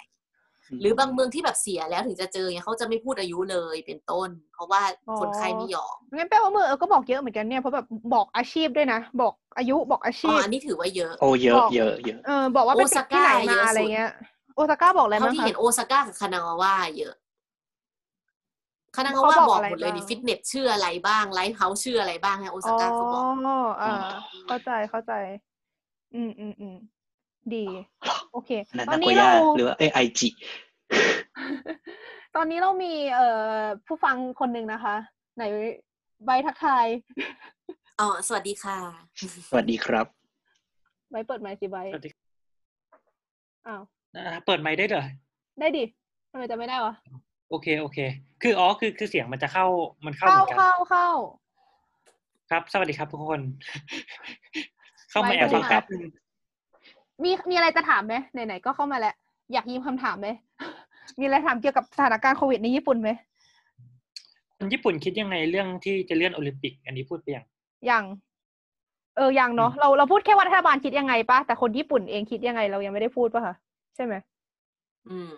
[0.81, 4.83] หรือบางเมืองที่แบบเสียแล้วถึงจะเจอเงี้ยเขาจะไม่พูดอายุเลยเป็นต้น เพราะว่า
[5.21, 14.11] คนไข้ไม่ยอมงั้นแปลว่าเมืองเออก็บอกเยอะเหมือนกันเนี่ยเพราะแบบบอกอาชีพด้วยนะ บอกอายุบอกอาอ๋ชีอพอันนี้ถือว่าเยอะโอ้เยอะบอกเยอะเยอะเออบอกว่าไปติดที่ไหนโอซาก้าเยมาอะสุดอะไรเงี้ย
[14.55, 17.15] โอซาก้าบอกอะไรเท่าบ้างที่คะเห็นโอซาก้ากับคานาวาว่าเยอะ
[18.95, 23.25] คานาวาเขาบอกบอกอะไรหมดเลยบ้างนี่ฟิตเนสชื่ออะไรบ้างไลฟ์เฮาส์ชื่ออะไรบ้างฮะโออ๋ซาอก้าเขาบอก
[23.83, 23.95] อ่า
[24.49, 25.13] เข้าใจเข้าใจ
[26.15, 26.77] อืมอืมอืม
[27.55, 27.65] ดี
[28.33, 30.29] โอเคนั่นตอนนาโกนี้ย่าเราหรือว่าเอ้ไอจิ
[32.37, 34.97] ตอนนี้เรามีเอ่อผู้ฟังคนหนึ่งนะคะ
[35.37, 35.43] ไหน
[36.27, 36.87] ใบทักทาย
[38.01, 38.79] อ๋อสวัสดีค่ะ
[39.51, 40.07] สวัสดีครับ
[41.11, 42.11] ใบเปิดไมค์สิใบสวัสดี
[43.67, 43.83] อ้าว
[44.17, 45.05] อ่าเปิดไมค์ได้เหรอ
[45.61, 45.85] ได้ดิ
[46.31, 46.95] ทำไมจะไม่ได้วะ
[47.51, 47.99] โอเคโอเค
[48.43, 49.67] คืออ๋อคือคือเสียงมันจะเข้า
[50.07, 51.09] มันเข้าเข้าเหมือนกันเข้าเข้า
[52.51, 53.41] ครับ สวัสดีครับทุกคน
[55.11, 56.03] เข้ามาไว้แอบดูฟังมาแป๊บนึง
[57.23, 59.15] มีมีอะไรจะถามไหมไหนๆก็เข้ามาแล้ว
[59.53, 60.29] อยากยิมคำถามไหม
[61.19, 63.11] มีอะไรถามเกี่ยวกับสถานการณ์โควิดในญี่ปุ่นไหม
[64.59, 67.45] คนญี่ปุ่นคิดยังไงเรื่องที่จะเลื่อนโอลิมปิก อันนี้พูดไปยัง
[67.91, 68.05] ยัง
[69.17, 73.55] เออยังเนาะเราเราพูดแค่ว่ารัฐบาลคิดยังไงปะแต่คนญี่ปุ่นเองคิดยังไงเรายังไม่ได้พูดปะคะ
[73.97, 74.15] ใช่ไหม
[75.09, 75.35] อืม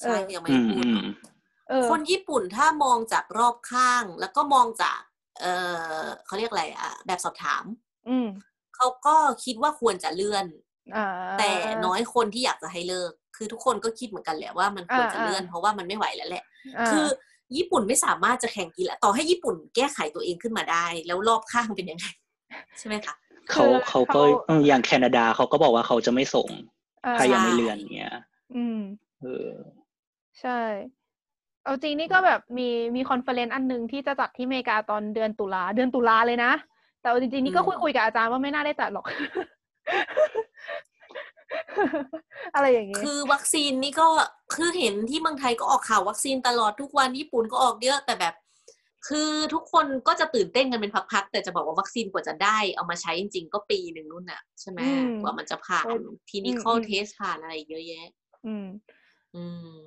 [0.00, 1.08] ใช่เออยังไม่อืได้มพูดอืมเออ
[1.88, 5.00] คนญี่ปุ่นถ้ามองจากรอบข้าง แล้วก็มองจาก
[5.40, 5.44] เอ
[6.02, 7.64] อเขาเรียกอะไรอะแบบสอบถาม
[8.08, 8.28] อืม
[8.76, 10.46] เขาก็คิดว่าควรจะเลื่อน
[10.96, 11.06] อ่า
[11.38, 11.52] แต่
[11.84, 17.06] น้อยคนที่อยากจะให้เลิก คือทุกคนก็คิดเหมือนกันแหละว่ามันควรจะอ่าเลื่อน เพราะว่ามันไม่ไหวแล้วแหละาคือ
[17.56, 22.06] ญี่ปุ่นไม่สามารถจะแข่งกีฬาต่อให้ญี่ปุ่นแก้ไขตัวเองขึ้นมาได้ แล้วรอบข้างเป็นยังไง
[22.78, 23.14] ใช่ไหมคะ
[23.50, 26.48] เขาคือเขาก็เขาเอออย่างแคนาดาเขาก็บอกว่าเขาจะไม่ส่ง
[27.04, 28.14] อ่าถ้ายังไม่ใช่เลื่อนเนี้ย
[28.56, 28.80] อืม
[29.22, 29.52] เออ
[30.40, 30.60] ใช่
[31.68, 36.52] เอาจริงนี่ก็แบบมีมี conference อันหนึ่งที่จะจัดที่อเมริกาตอนเดือนตุลาเดือนตุลาเลยนะ
[37.00, 39.06] แต่เอาจริงๆนี่ก็คุยคุยกับอาจารย์ว่าไม่น่าได้จัดหรอก
[42.54, 44.08] อะไรอย่างเงี้ยคือวัคซีนนี่ก็
[44.54, 48.34] คือเห็นที่เมืองไทยก็ออกข่าววัคซีนตลอดทุกวันญี่ปุ่นก็ออกเยอะแต่แบบ
[49.08, 55.94] คือทุกคนก็จะตื่นเต้นกันเป็นพักๆแต่จะบอกว่าวัคซีนกว่าจะได้เอามาใช้จริง ๆ ก็ปีหนึ่งนู่นน่ะใช่ไหมอืมกว่ามันจะผ่านโอ้
[56.28, 58.08] คลินิคอลอืมเทสผ่านอะไรเยอะแยะ
[58.46, 58.66] อืม
[59.34, 59.44] อื
[59.80, 59.82] ม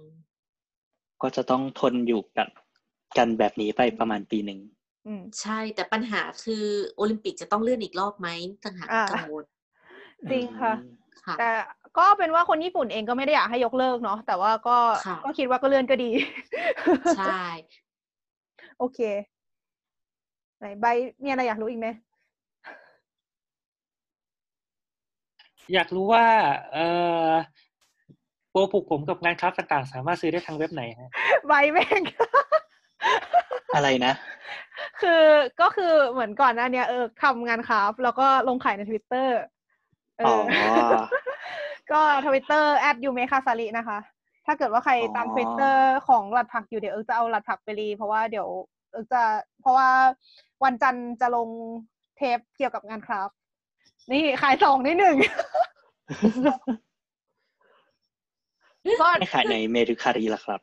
[1.21, 2.49] ก็จะต้องทนอยู่กัน
[3.17, 4.59] กันแบบนี้ไปประมาณปีหนึ่ง
[5.05, 6.65] อืมใช่แต่ปัญหาคือ
[6.95, 8.27] โอลิมปิกจะต้องเลื่อนอีกรอบไหม
[8.63, 9.43] ต่างหากอ่ากังวล
[10.31, 10.91] จริงค่ะอืม
[11.25, 11.51] ค่ะ แต่
[11.97, 16.11] ก็เป็นว่าคนญี่ปุ่นเองก็ไม่ได้อยากให้ยกเลิกเนาะแต่ว่าก็ค่ะก็คิดว่าก็เลื่อนก็ดี
[17.17, 17.43] ใช่
[18.79, 18.99] โอเค
[20.59, 20.85] ไหนใบ
[21.23, 21.87] มีอะไรอยากรู้อีกไหม
[25.73, 26.25] อยากรู้ว่า
[26.73, 26.87] เอ่
[27.29, 27.31] อ
[28.51, 31.11] โปรผูกผมกับงานคราฟต์ต่างๆ สามารถซื้อได้ทางเว็บไหนฮะ
[31.47, 32.01] ใบแม่ง
[33.75, 34.13] อะไรนะ
[35.01, 35.23] คือ
[35.61, 39.37] ก็คือเหมือนก่อนหน้าเนี้ยเออทำงานคราฟต์แล้วก็ลงขายในทวิตเตอร์
[40.19, 40.35] เออ๋อ
[40.91, 40.95] อ
[41.91, 43.97] ก็ทวิตเตอร์แอดยูเมคาซารินะคะ
[44.45, 48.47] ถ้าเกิดว่าใครตามอ๋อทวิตเตอร์ของหลัดผักอยู่เดี๋ยวเอิร์กจะเอาหลัดผักไปรี เพราะว่าเดี๋ยว
[48.91, 49.23] เอิร์กจะ
[49.61, 49.89] เพราะว่า
[50.63, 51.49] วันจันทร์จะลง
[52.17, 53.35] เทปเกี่ยวกับงานคราฟต์
[54.11, 55.15] นี่ขายสองนิดหนึ่ง
[59.01, 60.59] ก็ไม่ขายในเมริคารีละครับ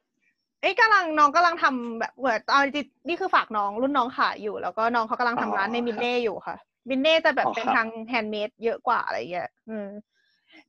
[0.61, 6.57] เอ้ยกำลังน้องกำลังทำแบบเหมือนเอาจริงๆนี่คือฝากน้องรุ่นน้องขายอยู่ แล้วก็น้องเขากำลังทำร้านในอ๋อมินเน่อยู่ค่ะ
[6.89, 9.89] มินเน่จะแบบอ๋อเป็นคราฟต์ทาง handmade เยอะกว่าอะไรเงี้ยอืม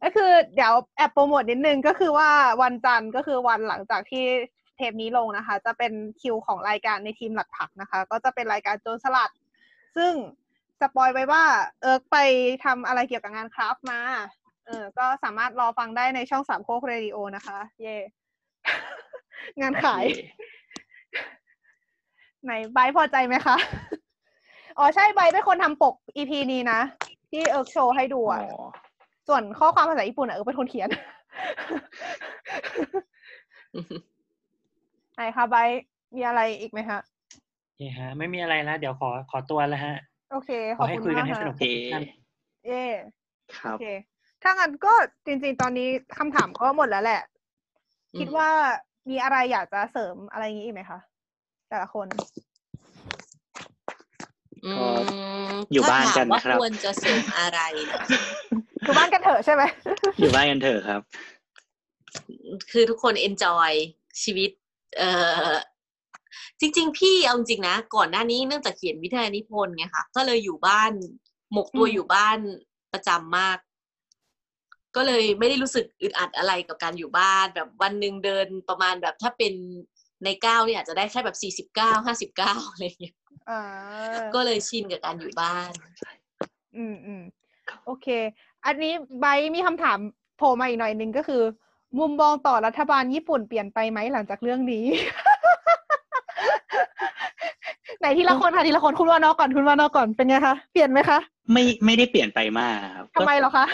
[0.04, 2.30] ก็คือเดี๋ยวแอบโปรโมตนิดนึงก็คือว่า
[2.62, 4.26] วันจันทร์ก็คือวันหลังจากที่
[4.76, 9.32] เทปนี้ลงนะคะ จะเป็นคิวของรายการในทีมหลักผักนะคะ ก็จะเป็นรายการโจรสลัด
[9.98, 10.14] ซึ่ง
[10.82, 11.44] spoil ไว้ว่า
[11.82, 12.18] เอิร์กไป
[12.66, 14.00] ทำอะไรเกี่ยวกับงานคราฟต์มา
[14.70, 17.96] เออ ก็สามารถรอฟังได้ในช่องสามโคกเรดิโอนะคะ เย่
[19.62, 20.06] งานขาย
[22.44, 23.58] ไหนไบร์ทพอใจไหมคะ
[24.78, 26.80] อ๋อใช่ไบร์ทเป็นคนทำปกอีพีนี้นะ
[27.32, 28.41] ที่เอิร์กโชว์ให้ดูอ๋ออะ
[29.28, 30.90] ส่วนข้อความภาษาญี่ปุ่นอะเออเป็นคนเขียน
[35.16, 35.72] ไหนคะไบร์ท
[36.16, 37.00] มีอะไรอีกไหมคะ
[37.66, 39.96] โอเคฮะ ไม่มีอะไรแล้วเดี๋ยวขอขอตัวแล้วฮะ
[40.32, 42.04] โอเคขขออบให้คุณคุยกัมานกให้สค่ะนุกโอเคทุกท่าน
[42.68, 42.84] เย่
[43.60, 43.86] ครัโอบเค
[44.44, 44.94] ถ้างั้นก็
[45.26, 47.22] จริงๆ ตอนนี้คำถามก็หมดแล้วแหละ
[48.14, 48.49] อืมคิดว่า
[49.10, 50.99] มีอะไรอยากจะเสริมอะไรอย่างนี้อีกไหมคะ
[51.70, 52.07] แต่ละคน
[54.66, 58.03] อืมอยู่บ้านกันถ้ถมนะครับว่าควรจะเสริมอะไรเหรอ
[58.86, 59.64] คือบ้านกันเถอะใช่ไหม
[60.20, 61.02] อยู่บ้านกันเถอะครับ
[62.72, 63.72] คือทุกคนเอนจอย
[64.24, 64.49] ชีวิต
[64.98, 65.10] เอ่
[65.52, 65.53] อ
[66.60, 70.91] จริง ๆ พี่เอาจริงๆนะ ก่อนหน้านี้เนื่องจากเขียนวิทยานิพนธ์ไงค่ะก็เลยอยู่บ้าน
[71.53, 72.38] หมกตัวอืมอยู่บ้าน
[72.94, 73.57] ประจำมาก
[74.95, 79.53] ก็เลยไม่ได้รู้สึกอึดอัดอะไรกับการอยู่บ้านแบบวันหนึ่งเดินประมาณแบบถ้าเป็น
[80.24, 83.16] ในเก้าวเนี่ยอาจจะได้แค่แบบสี่สิบเก้าห้าสิบเก้าอะไรอย่างเงี้ย
[83.49, 83.61] อ่า
[84.36, 85.72] ก็เลยชินกับการอยู่บ้าน
[86.78, 87.24] อืมอืม
[87.86, 88.07] โอเค
[88.66, 89.98] อันนี้ไบร์ทมีคำถาม
[90.38, 91.41] โผล่มาอีกหน่อยหนึ่งก็คือ
[91.99, 94.86] มุมมองต่อรัฐบาลญี่ปุ่นเปลี่ยนไปไหมหลังจากเรื่องนี้
[97.99, 101.20] ไหนทีละคนค่ะทีละคนคุณวานอกก่อนคุณวานอกก่อนเป็นไงคะเปลี่ยนไหมคะ
[101.52, 103.66] ไม่ไม่ได้เปลี่ยนไปมากครับทำไมเหรอคะ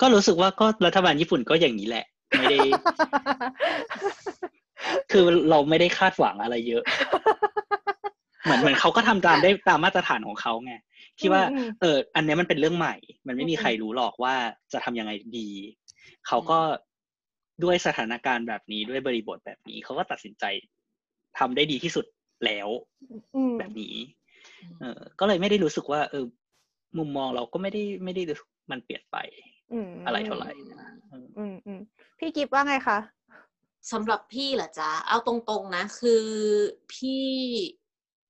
[0.00, 2.04] ก็ก็รู้สึกว่าก็รัฐบาลญี่ปุ่นก็อย่างนี้แหละ
[2.38, 2.58] ไม่ได้
[5.12, 6.82] คือเราไม่ได้คาดหวังอะไรเยอะ
[8.44, 10.74] เหมือนเหมือนเขาก็ทำตามได้ตามมาตรฐานของเขาไง
[11.18, 12.94] ที่ว่าอืมเออ อันเนี้ยมันเป็นเรื่องใหม่
[13.26, 14.34] มันไม่มีใครรู้หรอกว่า
[14.72, 15.48] จะทำยังไงดี
[16.26, 16.58] เขาก็
[17.64, 20.44] ด้วยสถานการณ์แบบนี้ด้วยบริบทแบบนี้ เขาก็ตัดสินใจ
[21.38, 22.04] ทำได้ดีที่สุด
[22.44, 22.68] แล้ว
[23.36, 23.96] อืมแบบนี้
[24.80, 26.24] เออ ก็เลยไม่ได้รู้สึกว่า เออ
[26.98, 29.16] มุมมองเราก็ไม่ได้ไม่ได้รู้สึกมันเปลี่ยนไป
[29.72, 31.80] อืมอะไรเท่าไหร่นะเอออืมอืม
[32.18, 32.98] พี่กิฟว่าไงคะ
[33.92, 36.24] สำหรับพี่เหรอจ๊ะ เอาตรงๆนะ คือ
[36.92, 37.24] พี่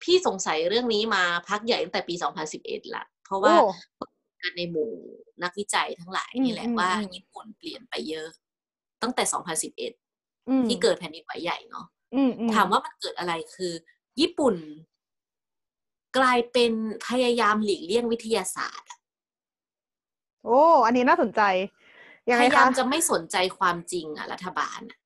[0.02, 2.14] พี่สงสัยเรื่องนี้มาพักใหญ่ตั้งแต่ปี
[2.54, 3.72] 2011ละเพราะว่าโอ้
[4.42, 4.92] กันในหมู่
[5.42, 8.28] นักวิจัยทั้งหลายนี่แหละอืมว่าอืมญี่ปุ่นเปลี่ยนไปเยอะ
[9.02, 9.22] ตั้งแต่
[9.70, 13.72] 2011อืมที่เกิดแผ่นดินไหวใหญ่เนาะอืมอืมถามว่ามันเกิดอะไรคือ
[14.20, 14.56] ญี่ปุ่น
[16.18, 16.72] กลายเป็น
[17.08, 18.97] พยายามหลีกเลี่ยงวิทยาศาสตร์อะ
[20.48, 21.42] โอ้ อันนี้น่าสนใจ
[22.30, 24.98] ยังพไงยายาคะมจะไม่สนใจความจริงอะรัฐบาลอะ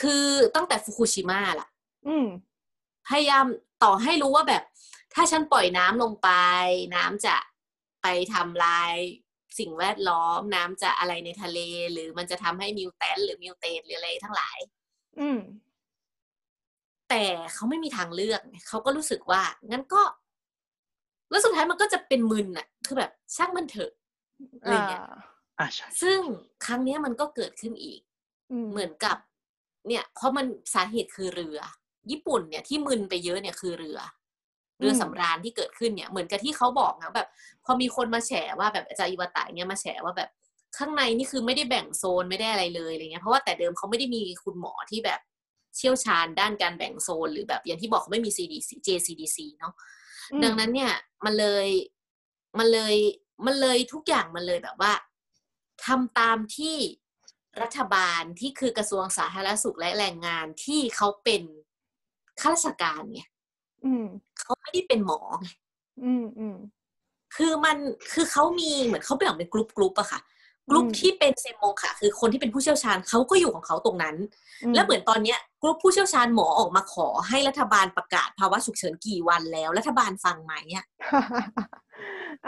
[0.00, 1.68] คือตั้งแต่ฟุกุชิมะล่ะ
[2.06, 2.26] อืม
[3.08, 3.46] พยายาม
[3.82, 4.62] ต่อให้รู้ว่าแบบ
[5.14, 6.30] ถ้าฉันปล่อยน้ำลงไป
[6.96, 7.36] น้ำจะ
[8.02, 8.94] ไปทำลาย
[9.58, 11.58] สิ่งแวดล้อม น้ำจะอะไรในทะเล
[11.92, 14.58] หรือมันจะทำให้มิวแทนหรือมิวเตนหรืออะไรทั้งหลาย
[15.20, 15.38] อืม
[17.08, 17.24] แต่
[17.54, 20.02] เขาไม่มีทางเลือกไงเขาก็รู้สึกว่า งั้นก็
[21.30, 23.92] แล้วสุดท้ายมันก็จะเป็นมึนอะคือแบบช่างมันเถอะ
[24.60, 25.02] อะไรอ่าเงี้ย
[25.58, 26.18] อะใช่ซึ่ง
[26.64, 28.00] ครั้งเนี้ยมันก็เกิดขึ้นอีก
[28.50, 29.16] อืมเหมือนกับ
[29.88, 31.58] เนี่ย เพราะมันสาเหตุคือเรือ
[32.10, 33.98] ญี่ปุ่นเนี่ยที่มึนไปเยอะเนี่ยคือเรือ
[34.78, 37.28] เรือสำราญที่เกิดขึ้นเนี่ย เหมือนกับที่เขาบอกนะแบบ
[37.64, 40.30] พอมีคนมาแฉว่าแบบอาจารย์อิวาตะเนี่ยมาแฉว่าแบบ
[40.78, 45.20] ข้างในนี่คือไม่ได้แบ่งโซนไม่ได้อะไรเลยอะไรเงี้ยเพราะว่าแต่เดิมเขาไม่ได้มีคุณหมอที่แบบ
[45.76, 50.03] เชี่ยวชาญด้านการแบ่งโซน หรือแบบอย่างที่บอกเขาไม่มี CDC JCDC เนาะอืม
[50.44, 50.92] ดังนั้นเนี่ย
[51.24, 51.66] มันเลย
[52.58, 52.94] มันเลย
[53.46, 54.92] มันเลยทุกอย่างมันเลยแบบว่า
[55.86, 56.76] ทำตามที่
[57.62, 61.42] รัฐบาลที่คือกระทรวงสาธารณสุขและแรงงานที่เขาเป็น
[62.40, 63.22] ข้าราชการไง
[63.84, 64.04] อืม
[64.40, 65.48] เขาไม่ได้เป็นหมอไง
[66.02, 66.56] อืมอืม
[67.36, 67.76] คือมัน
[68.12, 70.20] คือเขามีเหมือนเขาแบ่งเป็นกลุ่มกลุ่มอะค่ะ
[70.70, 74.16] กลุ่มอืมที่เป็นเซมโมค่ะ คือคนที่เป็นผู้เชี่ยวชาญเขาก็อยู่ของเขาตรงนั้น
[74.74, 80.84] แล้วเหมือนตอนเนี้ยกลุ่มผู้เชี่ยวชาญหมอออกมาขอให้รัฐบาลประกาศภาวะฉุกเฉินกี่วันแล้ว รัฐบาลฟังไหมอะ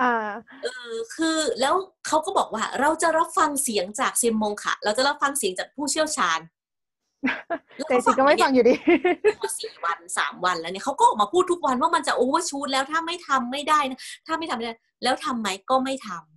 [0.01, 0.28] อ่า
[0.62, 1.74] เออคือแล้ว
[2.06, 6.40] เขาก็บอกว่าเราจะรับฟังเสียงจากเซมมงค่ะ เราจะรับฟังเสียงจากผู้เชี่ยวชาญ
[7.86, 8.74] แต่จริงก็ไม่ฟังอยู่ดี
[9.43, 16.35] มาสี่วันสามวันแล้วเนี่ยเขาก็ออกมาพูดทุกวันว่ามันจะโอเวอร์ชูตแล้วถ้าไม่ทำไม่ได้นะถ้าไม่ทำไม่ได้แล้วทำไหมก็ไม่ทำ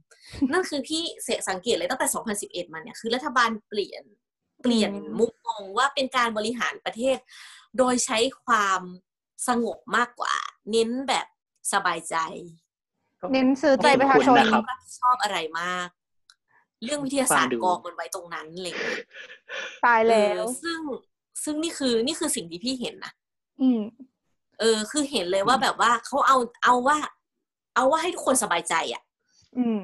[0.51, 2.07] นั่นคือพี่เสสังเกตเลยตั้งแต่
[2.65, 4.03] 2011 มาเนี่ยคือรัฐบาลเปลี่ยน
[4.63, 7.17] เปลี่ยนอืมมุมมองว่าเป็นการบริหารประเทศ
[7.77, 8.81] โดยใช้ความ
[9.47, 10.35] สงบมากกว่า
[10.71, 11.27] เน้นแบบ
[11.73, 12.15] สบายใจ
[13.33, 15.87] เน้นซื้อใจประชาชนขอบคุณนะครับรับผิดชอบอะไรมาก
[16.83, 19.05] เรื่องวิทยาศาสตฟังดูร์กองมันไว้ตรงนั้นอะไรอย่างเลย
[19.85, 20.79] ตายแล้วเออซึ่ง
[21.43, 23.11] ซึ่งนี่คือนี่คือสิ่งที่พี่เห็นนะ
[23.61, 23.81] อืม
[24.59, 26.97] เออ คือเห็นเลยว่าแบบว่าเขาเอาเอาว่า
[27.75, 29.03] เอาว่าให้ทุกคนสบายใจ อะ
[29.57, 29.83] อืม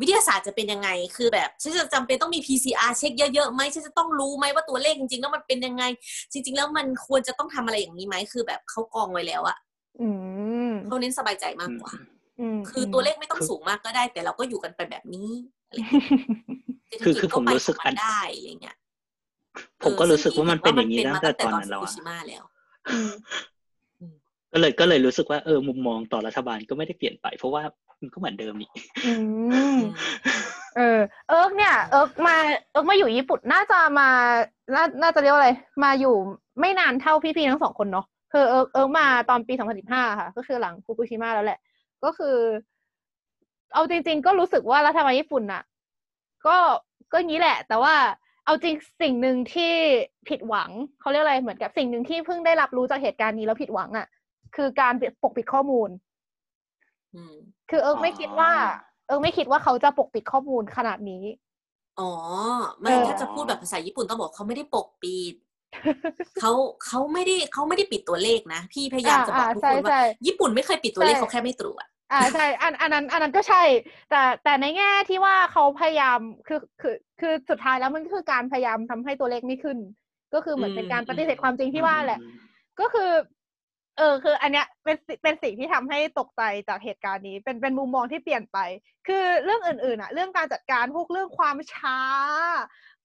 [0.00, 5.84] วิทยาศาสตร์จะเป็นยังไง คือแบบฉันจะจำเป็นต้องมี PCR เช็คเยอะๆไหมฉันจะต้องรู้ไหมว่าตัวเลขจริงๆแล้วมันเป็นยังไง
[6.32, 9.56] จริง ๆ แล้วมันควรจะต้องทำอะไรอย่างนี้ไหมคือแบบเขากองไว้แล้วอะ
[10.00, 10.08] อื
[10.70, 11.92] มเขาเน้นสบายใจมากกว่า
[12.40, 15.30] อืมคือตัวเลขไม่ต้องสูงมากก็ได้ แต่เราก็อยู่กันไปแบบนี้
[15.68, 16.10] อะไรอย่างเงี้ย
[16.86, 18.76] เศรษฐคือกิจคือผมไปรู้สึกของอัมันนได้อะไรเงี้ย
[19.82, 22.42] ผมก็รู้สึกว่ามันเป็นอย่างนี้นี้ตั้งแต่ตอนนั้นแล้วฟุอะกุชิมะแล้ว
[22.92, 23.12] อืม
[24.52, 27.62] ก็เลยก็เลยรู้สึกว่าเออมุมมองต่อรัฐบาลก็ไม่ได้เปลี่ยนไป เพราะว่า
[28.02, 28.70] มันก็เหมือนเดิมนี่
[29.06, 29.12] อื
[29.76, 29.78] ม
[30.76, 30.98] เออ
[31.28, 32.34] เอิร์กเนี่ย เอิร์กมา
[32.72, 34.08] เอิร์กมาอยู่ญี่ปุ่นน่าจะมา
[34.74, 35.50] น่าน่าจะเรียกว่าอะไร
[35.84, 36.14] มาอยู่
[36.60, 41.58] ไม่นานเท่าพี่ๆทั้งสองคนเนาะคือเอิร์กเอิร์กมาตอนปี2015ค่ะ ก็คือหลังฟุกุชิมะแล้วแหละ
[42.04, 42.36] ก็คือ
[43.74, 45.62] เอาจริง ๆ ก็รู้สึกว่ารัฐบาลญี่ปุ่นน่ะ
[46.46, 46.56] ก็
[47.12, 47.94] ก็งี้แหละ แต่ว่า
[48.44, 49.72] เอาจริงสิ่งหนึ่งที่
[50.28, 50.70] ผิดหวัง
[51.00, 54.06] เขาเรียกอะไรเหมือนกับสิ่งหนึ่งที่เพิ่งได้รับรู้จากเหตุการณ์นี้แล้วผิดหวังอะ
[54.56, 54.92] คือการ
[55.22, 56.11] ปกปิดข้อมูลอืม
[57.70, 58.50] คือเอิร์กไม่คิดว่า
[59.06, 61.24] เอิร์กไม่คิดว่าเขาจะปกปิดข้อมูลขนาดนี้
[62.00, 62.12] อ๋อ
[62.80, 65.34] ไม่เออถ้าจะพูดแบบภาษาญี่ปุ่นต้องบอกเขาไม่ได้ปกปิด
[66.40, 66.52] เขา
[66.86, 73.62] เขาไม่ได้เขาไม่ได้ปิดตัวเลขนะ พี่พยายามจะบอกทุกคนอ่าใช่ว่าใช่ญี่ปุ่นไม่เคยปิดตัวเลขใช่เขาแค่ไม่ตรวจอ่าใช่อันอันนั้นอันนั้นก็ใช่
[74.10, 76.18] แต่แต่ในแง่ที่ว่าเขาพยายาม
[76.48, 79.78] คือคือคือสุดท้ายแล้วมันก็คือการพยายามทำให้ตัวเลขไม่ขึ้น
[80.34, 82.20] ก็คือเหมือนเป็นการปฏิเสธความจริงที่ว่าแหละ
[82.80, 83.10] ก็คือ
[83.98, 88.58] เออคืออันเนี้ยเป็นสิเป็นสิ่งที่ทำให้ตกใจจากเหตุการณ์นี้ เป็นเป็นมุมมองที่เปลี่ยนไป
[89.06, 91.98] คือเรื่องอื่นๆอะเรื่องการจัดการพวกเรื่องความช้า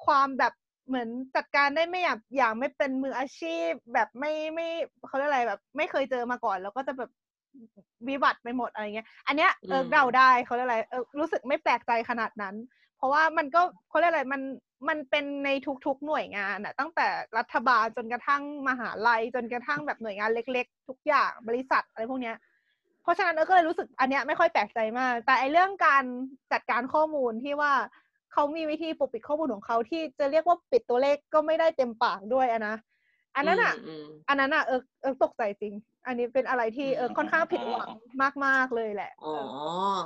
[0.05, 0.53] ความแบบ
[0.87, 4.67] เหมือนจัดการได้ไม่อย่างอย่างไม่เป็นมืออาชีพ แบบไม่ไม่
[5.07, 7.11] เขาเรียกอะไรแบบ ไม่เคยเจอมาก่อน แล้วก็จะแบบ
[8.07, 12.55] วิบัติไปหมดอะไรเงี้ย อันเนี้ยเอออืมเดาได้เขาเรียกอะไรเออรู้สึกไม่แปลกใจขนาดนั้น
[12.97, 14.41] เพราะว่ามันก็เขาเรียกอะไรมัน
[14.89, 15.49] มันเป็นใน
[15.85, 17.07] ทุกๆหน่วยงานอะตั้งแต่
[17.37, 22.35] รัฐบาลจนกระทั่งมหาลัย จนกระทั่งแบบหน่วยงานเล็ก ๆ ทุกอย่างบริษัทอะไรพวกเนี้ย
[23.03, 26.03] เพราะฉะนั้นเออก็เลยรู้สึกอันเนี้ยไม่ค่อยแปลกใจมาก แต่ไอเรื่องการ
[26.51, 27.73] จัดการข้อมูลที่ว่า
[28.33, 32.75] เขามีวิธีปกปิดข้อมูลของเขาที่จะเรียกว่าปิดตัวเลขก็ไม่ได้เต็มปากด้วยอะนะ
[33.35, 35.73] อันนั้นอะอืมอันนั้นอะเออเออตกใจจริง
[36.07, 37.89] อันนี้เป็นอะไรที่เออค่อนข้างผิดหวัง
[38.45, 39.35] มาก ๆ เลยแหละ อ๋อ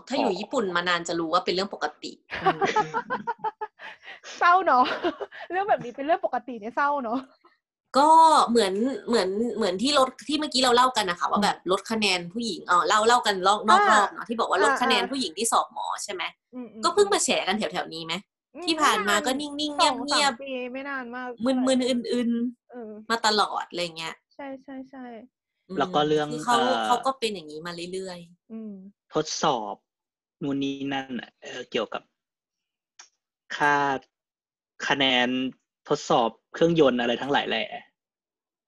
[0.07, 2.11] ถ้าอยู่ญี่ปุ่นมานานจะรู้ว่าเป็นเรื่องปกติ
[2.43, 2.59] อืม
[4.39, 4.85] เศร้าเนาะ
[5.51, 7.19] เรื่องแบบนี้เป็นเรื่องปกติเนี่ยเศร้าเนาะ
[7.97, 8.09] ก็
[8.49, 8.73] เหมือน
[9.07, 16.23] เหมือนเหมือนที่ลดที่เมื่อกี้เราเล่ากันนะคะว่าแบบลดคะแนนผู้หญิงอ๋อเล่าเล่ากันรอบนอกรอบเนาะที่บอกว่าลดคะแนนผู้หญิงที่สอบหมอใช่ไหม
[16.53, 18.13] อืมอืมก็เพิ่งมาแฉกันแถวๆนี้ไหม
[18.55, 22.29] อืที่ผ่านมาก็ไนิ่งๆเสองงียสาบมปีไม่นานมากๆมึนๆอื่น
[22.71, 25.40] เออๆมาตลอดอะไรเงี้ยใช่ใช่ใช่อืม
[25.79, 28.19] แล้วก็เรื่องคือเขาเอ่อเขาก็เป็นอย่างนี้มาเรื่อย
[28.51, 28.73] อืม
[29.13, 29.75] ทดสอบ
[30.41, 32.03] นู่นนี่นั่นอะเออเกี่ยวกับ
[33.55, 33.75] ค่า
[34.87, 35.27] คะแนน
[35.89, 37.67] ทดสอบเครื่องยนต์อะไรทั้งหลายแหละ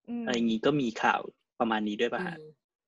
[0.08, 1.22] อืมอะไรอย่างนี้ก็มีข่าว
[1.60, 2.44] ประมาณนี้ด้วยๆป่ะอืฮะม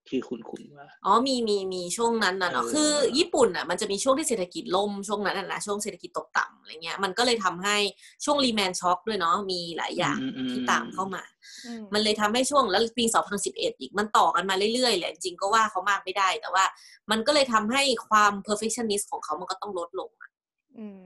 [0.09, 7.77] ที่คุณคุณว่าอ๋อมีมีมีช่วงนั้นน่ะเนาะเออคือญี่ปุ่นอะมันจะมีช่วงที่เศรษฐกิจล่มช่วงนั้นน่ะนะช่วงเศรษฐกิจตกต่ำอะไรเงี้ยมันก็เลยทำให้
[8.25, 10.19] ช่วงรีแมนช็อคด้วยเนาะมีหลายอย่าง
[10.51, 11.23] ที่ตามเข้ามา
[11.65, 13.05] อืมมันเลยทำให้ช่วงแล้วปี
[13.43, 16.65] 2011 อีกมันต่อกันมาเรื่อยๆแหละจริงๆก็ว่าเขามากไม่ได้ แต่ว่า
[17.11, 20.29] มันก็เลยทำให้ความ perfectionist ของเขามันก็ต้องลดลงอะ
[20.77, 21.01] อืม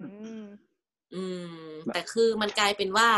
[1.15, 1.23] อื
[1.69, 3.09] ม แต่คือมันกลายเป็นว่า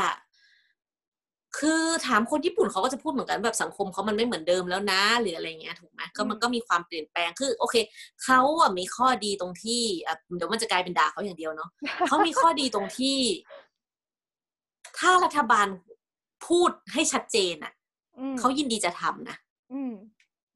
[1.57, 7.75] คือถามคนญี่ปุ่นเขาก็จะพูดเหมือนกันแบบสังคมเขามันไม่เหมือนเดิมแล้วนะ หรืออะไรเงี้ยถูกไหมก็มันก็มีความเปลี่ยนแปลงคือโอเค
[8.23, 11.69] เขาอะมีข้อดีตรงที่อะเดี๋ยวมันจะกลายเป็นด่าเขาอย่างเดียวเนาะ
[12.07, 13.17] เขามีข้อดีตรงที่
[14.99, 15.67] ถ้ารัฐบาล
[16.47, 17.73] พูดให้ชัดเจนอะ
[18.19, 19.37] อืมเขายินดีจะทำนะ
[19.73, 19.93] อืม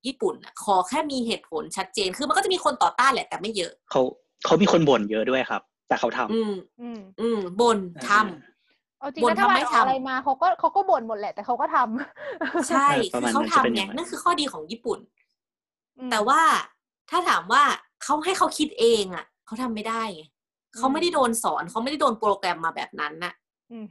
[0.06, 4.02] ญี่ปุ่นอะ ขอแค่มีเหตุผลชัดเจน คือมันก็จะมีคนต่อต้านแหละแต่ไม่เยอะเขา
[4.46, 7.78] เขามีคนบ่นเยอะด้วยครับ แต่เขาทำอืมอืมอืมบน
[8.10, 8.55] ทำ
[9.06, 15.00] เอาจริงบ่นรัฐบาทำลไม่ออกทำอะไรมาเขาก็เขาก็บ่นหมดแหละแต่เขาก็ทำใช่ประคือมาณเขานั้นจะเป็นทำอไงย่างนั้นนั่นคือข้อดีของญี่ปุ่น
[15.98, 16.42] อืมแต่ว่า
[17.10, 17.64] ถ้าถามว่า
[18.04, 20.24] เขาให้เขาคิดเองอะเขาทำไม่ได้ไง
[20.78, 23.34] เขาไม่ได้โดนสอนเขาไม่ได้โดนโปรแกรมมาแบบนั้นน่ะ
[23.72, 23.86] อืม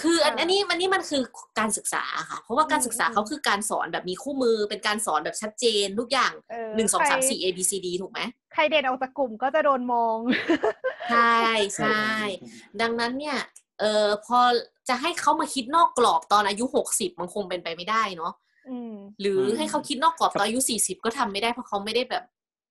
[0.00, 1.22] คืออันค่ะอันนี้อันนี้มันคือ
[1.58, 8.20] การศึกษาค่ะ เพราะว่าการศึกษาอืมเขาคือการสอนแบบมีคู่มือเป็นการสอนแบบชัดเจนทุกอย่างเออหนึ่งสองสามใครสี่ A B C D ถูกไหม
[8.54, 10.16] ใครเด่นออกจากกลุ่มก็จะโดนมอง
[11.10, 11.38] ใช่
[11.76, 12.02] ใช่
[12.80, 13.38] ดังนั้นเนี่ย
[13.80, 14.38] เออพอ
[14.88, 18.32] จะให้เขามาคิดนอกกรอบตอนอายุหกสิบมันคงเป็นไปไม่ได้เนาะ
[18.68, 22.24] อืมหรือให้เขาคิดนอกกรอบตอนอายุสี่สิบก็ทำไม่ได้เพราะเขาไม่ได้แบบ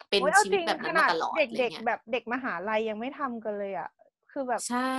[0.10, 3.90] เป็นโอ๊ยเอาชีจวิริตงแบบขนั้นนามาดตลอดอะไรเด็กเงี้ๆยแบบเด็กมหาลัยยังไม่ทำกันเลยอะ
[4.32, 4.96] คือแบบใช่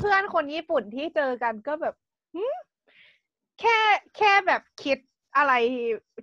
[0.00, 1.94] เพื่อนๆ คนญี่ปุ่นที่เจอกันก็แบบ
[2.34, 2.44] หึ
[3.60, 3.70] แค่
[4.16, 4.98] แค่แบบคิด
[5.36, 5.52] อะไร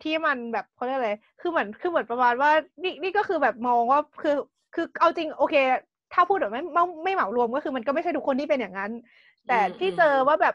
[0.04, 2.52] ที่มันแบบเขาเรียกอะไร คือเหมือนคือเหมือนประมาณว่า
[2.84, 4.32] นี่นี่ก็คือแบบมองว่าคือ
[4.74, 5.56] คือเอาจริงโอเค
[6.12, 8.92] ถ้าพูดแบบไม่ไม่ไม่เหมารวมก็คือมันก็ไม่ใช่ทุกคนที่เป็นอย่างนั้น
[9.46, 10.54] แต่อืมที่อืมเจอว่าแบบ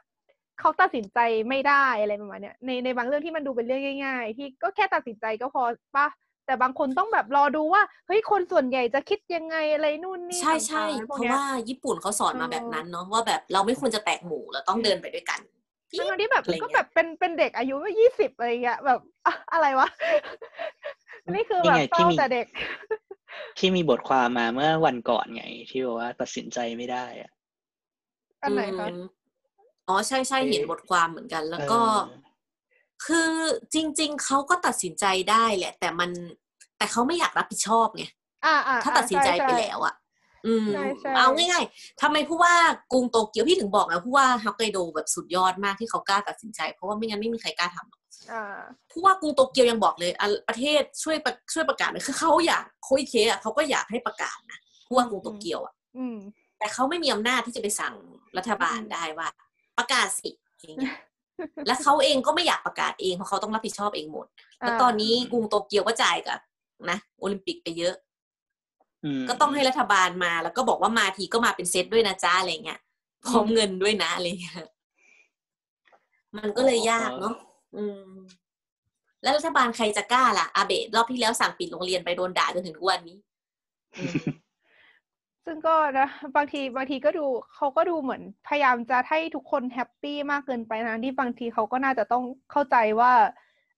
[0.58, 1.18] เขาตัดสินใจ
[1.48, 5.62] ไม่ได้อะไรประมาณเนี้ยในในบางเรื่องที่มันดูเป็นเรื่องง่าย ๆ ที่ก็แค่ตัดสินใจก็พอ
[5.96, 6.06] ปะ
[6.46, 15.40] แต่บางคนต้องแบบรอดูว่าเฮ้ยคนส่วนใหญ่จะคิดยังไงอะไรนู่นนี่ใช่ใช่ต่งๆพเพกราะนี้ยว่าญี่ปุ่นเขาสอนมาแบบนั้นเนาะว่าแบบเราไม่ควรจะแตกหมู่เราต้องเดินไปด้วยกัน
[15.98, 19.88] ทั้งๆที่แบบอะไรเงี้ยก็แบบเป็นเป็นเด็กอายุยี่สิบอะไรเงี้ยแบบอะอะไรวะ
[21.34, 22.46] นี่คือแบบนี่ไงเศร้าที่มีแต่เด็ก
[23.58, 27.30] ที่มีบทความมาเมื่อวันก่อนไง ที่บอกว่าตัดสินใจไม่ได้อะ
[28.42, 29.02] อันไหนคะอืม
[29.88, 32.25] อ๋อใช่ใช่เห็นบทความเหมือนกัน แล้วก็เออ
[33.04, 33.30] คือ
[33.74, 36.10] จริง ๆเขาก็ตัดสินใจได้แหละ แต่มัน
[36.78, 38.04] แต่เขาไม่อยากรับผิดชอบไง
[38.44, 39.94] อ่าอ่าถ้าตัดสินใจไปช่แล้วอะ
[40.46, 42.54] อืมใช่ใช่เอาง่ายๆทำไมผู้ว่า
[42.92, 48.00] กรุงโตเกียวพี่ถึงบอกนะผู้ว่าฮอกไกโดแบบสุดยอดมากที่เขากล้าตัดสินใจ เพราะว่าไม่งั้นไม่มีใครกล้าทำหรอก
[48.32, 48.58] อ่า
[48.90, 56.18] ผู้ว่ากรุงโตเกียวยังบอกเลยอะประเทศช่วยประช่วยประกาศหน่อยคือเขาอยากโคอิเคอะเขาก็อยากให้ประกาศนะผู้ว่ากรุงโตเกียวอะอืม
[56.58, 57.94] แต่เขาไม่มีอำนาจที่จะไปสั่ง
[58.36, 59.28] รัฐบาลอืมได้ว่า
[59.78, 60.96] ประกาศสิอย่างเงี้ย
[61.66, 64.26] และเขาเองก็ไม่อยากประกาศเองเพราะเขาต้องรับผิดชอบเองหมด
[64.58, 66.38] แล้วตอนนี้กรุงโตเกียวก็จ่ายกับ
[66.90, 67.94] นะโอลิมปิกไปเยอะ
[69.18, 72.80] มก็ต้องให้รัฐบาลมาแล้วก็บอกว่ามาทีก็มาเป็นเซตด้วยนะจ้าอะไรเงี้ย
[73.26, 74.60] พร้อมเงินด้วยนะอะไรเงี้ย
[76.36, 77.34] มันก็เลยยากเนาะ
[77.76, 78.10] อืม
[79.22, 83.16] แล้วรัฐบาลใครจะกล้าล่ะอาเบะรอบที่แล้วสั่งปิดโรงเรียนไปโดนด่าจนถึงทุกวันนี้
[83.98, 84.16] อืม
[85.46, 93.12] ซึ่งก็นะบางทีบางทีก็ดูเขาก็ดูเหมือนพยายามจะให้ทุกคน happy มากเกินไปนะที่บางทีเขาก็น่าจะต้องเข้าใจว่า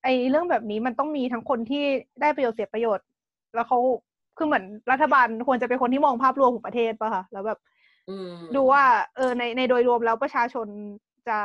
[0.05, 1.85] ไอ้เรื่องแบบนี้มันต้องมีทั้งคนที่
[2.21, 3.07] ได้ประโยชน์เสียประโยชน์
[3.55, 3.79] แล้วเขา
[4.37, 7.59] คือเหมือนรัฐบาลควรจะเป็นคนที่มองภาพรวมของประเทศป่ะคะแล้วแบบ
[8.09, 8.85] อืมดูว่า
[9.17, 10.67] เออในในโดยรวมแล้วประชาชน
[11.29, 11.39] จะ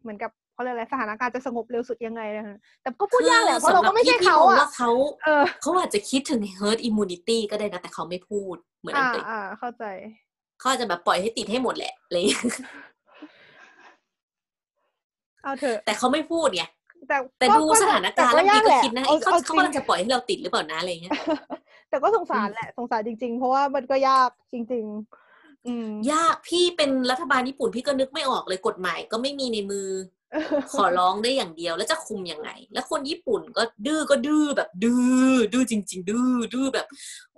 [0.00, 0.30] เหมือนกับ
[0.60, 4.90] เขาเรียกอะไรสถานการณ์จะสงบเร็วสุดยังไงนะคะแต่ก็พูดยากแหละเพราะเราก็ไม่ใช่เขาคือสำหรับพี่พี่มองอะว่าเขา
[5.24, 9.84] เออเขาอาจจะคิดถึง herd immunity ก็ได้นะแต่เขาไม่พูดเหมือนอัอ่างกฤษอ่าเข้าใจ
[10.58, 12.44] เขาอาจจะแบบปล่อยให้ติดให้หมดแหละอะไรอย่างเงี้ย
[15.42, 16.62] เอาเถอะแต่เขาไม่พูดไง
[17.08, 21.12] แต่แต่ก็ดูก็สถานการณ์แล้วต่พี่ยก็แหละคิดนะเอาเอ้ยเขาเอาเขาจริงกำลังจะปล่อยให้เราติดหรือเปล่านะอะไรอย่างเงี้ย
[21.90, 29.86] แต่ก็สงสารแหละสงสารจริง ๆ เพราะว่ามันก็ยากจริง ๆ อืมยากพี่เป็นรัฐบาลญี่ปุ่นพี่ก็นึกไม่ออกเลยกฎหมาย ก็ไม่มีในมือ
[30.72, 35.00] ขอร้องได้อย่างเดียวแล้วจะคุมยังไง แล้วคนญี่ปุ่นก็ดื้อก็ดื้อแบบดื้
[35.32, 36.86] อดื้อจริง ๆ ดื้อดื้อแบบ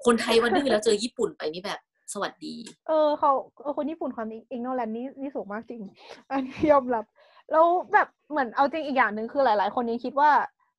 [0.04, 1.80] คนไทยว่าดื้อแล้วเจอญี่ปุ่นไปนี่แบบ
[2.12, 2.54] สวัสดี
[2.88, 3.30] เออเขา
[3.62, 5.82] เออคนญี่ปุ่นความอิงโนแลนนี่นี่สูงมากจริง
[6.30, 7.04] อันนี้ยอมรับ
[7.50, 10.30] แล้วแบบเหมือนเอาจริงอีกอย่างหนึ่งคือหลาย ๆ คนยังคิดว่า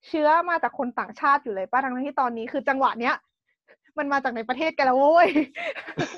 [0.08, 3.16] เชื้อมาจากคนต่างชาติอยู่เลยป้าทั้งที่ตอนนี้คือจังหวะเนี้ย
[3.98, 5.28] มันมาจากในประเทศกันแล้วโว้ย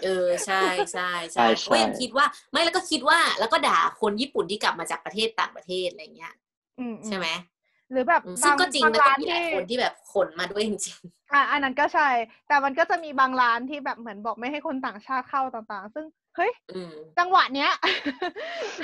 [0.04, 6.34] เออใช่ใช่ใช่ใช่ใช่ก็ยังคิดว่าไม่แล้วก็คิดว่าแล้วก็ด่าคนญี่ปุ่นที่กลับมาจากประเทศต่างประเทศอะไรเงี้ย
[6.80, 7.28] อืมอืใช่ไหม
[7.92, 10.98] หรือแบบอืมซึ่งบางก็จริงบางนะก็ร้านมีหลาที่ยคนที่แบบขนมาด้วยจริง
[11.34, 12.10] อะอันนั้นก็ใช่
[12.48, 17.72] แต่มันก็จะมีบางร้านที่แบบเหมือนบอกไม่ให้คนต่างชาติเข้าต่างๆ ซึ่งเฮ้ยๆอืมจังหวะเนี้ย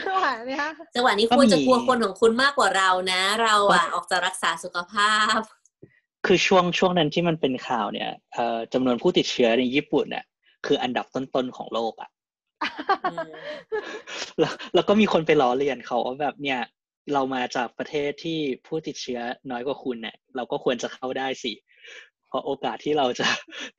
[0.05, 0.65] จังหวะเนี้ย
[0.95, 5.39] จังหวะนี้ก็ควรจะมีกลัวคนของคุณมากกว่าเรานะ เราอะออกจะรักษาสุขภาพ
[6.25, 10.25] คือช่วงช่วงนั้นที่มันเป็นข่าวเนี่ยเอ่อจำนวนผู้ติดเชื้อในญี่ปุ่นเนี่ย
[10.65, 12.09] คืออันดับต้นๆของโลกอะ
[13.11, 13.29] อืม
[14.39, 16.59] แล้วแล้วก็มีคนไปล้อเลียนเขาว่าแบบเนี่ย
[17.13, 19.19] เรามาจากประเทศที่ผู้ติดเชื้อ
[19.51, 21.53] น้อยกว่าคุณเนี่ย เราก็ควรจะเข้าได้สิ
[22.27, 23.27] เพราะโอกาสที่เราจะ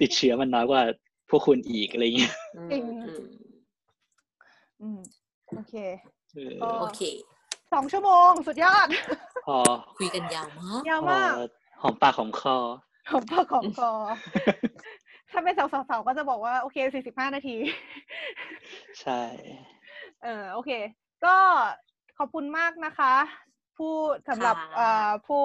[0.01, 0.83] ติดเชื้อมันน้อยกว่า
[1.31, 2.35] พวกคุณอีกอะไรเงี้ย
[2.71, 3.25] จริงอืม
[4.83, 5.01] อืม
[5.57, 5.75] โอเค
[6.35, 7.01] เออก็โอเค
[7.73, 8.89] สองชั่วโมงสุดยอด
[9.47, 9.59] พอ
[9.99, 11.35] คุยกันยาวมากยาวพอมาก
[11.83, 12.57] หอมปากหอมคอ
[13.11, 13.91] ของปากของคอ
[15.31, 17.57] ถ้าเป็นสาวๆก็จะบอกว่าโอเคสี่สิบห้านาที
[19.03, 19.23] ใช่
[20.23, 20.71] เออโอเค
[21.25, 21.37] ก็
[22.19, 23.15] ขอบคุณมากนะคะ
[23.77, 23.95] ผู้
[24.29, 25.45] สำหรับค่ะเอ่อผู้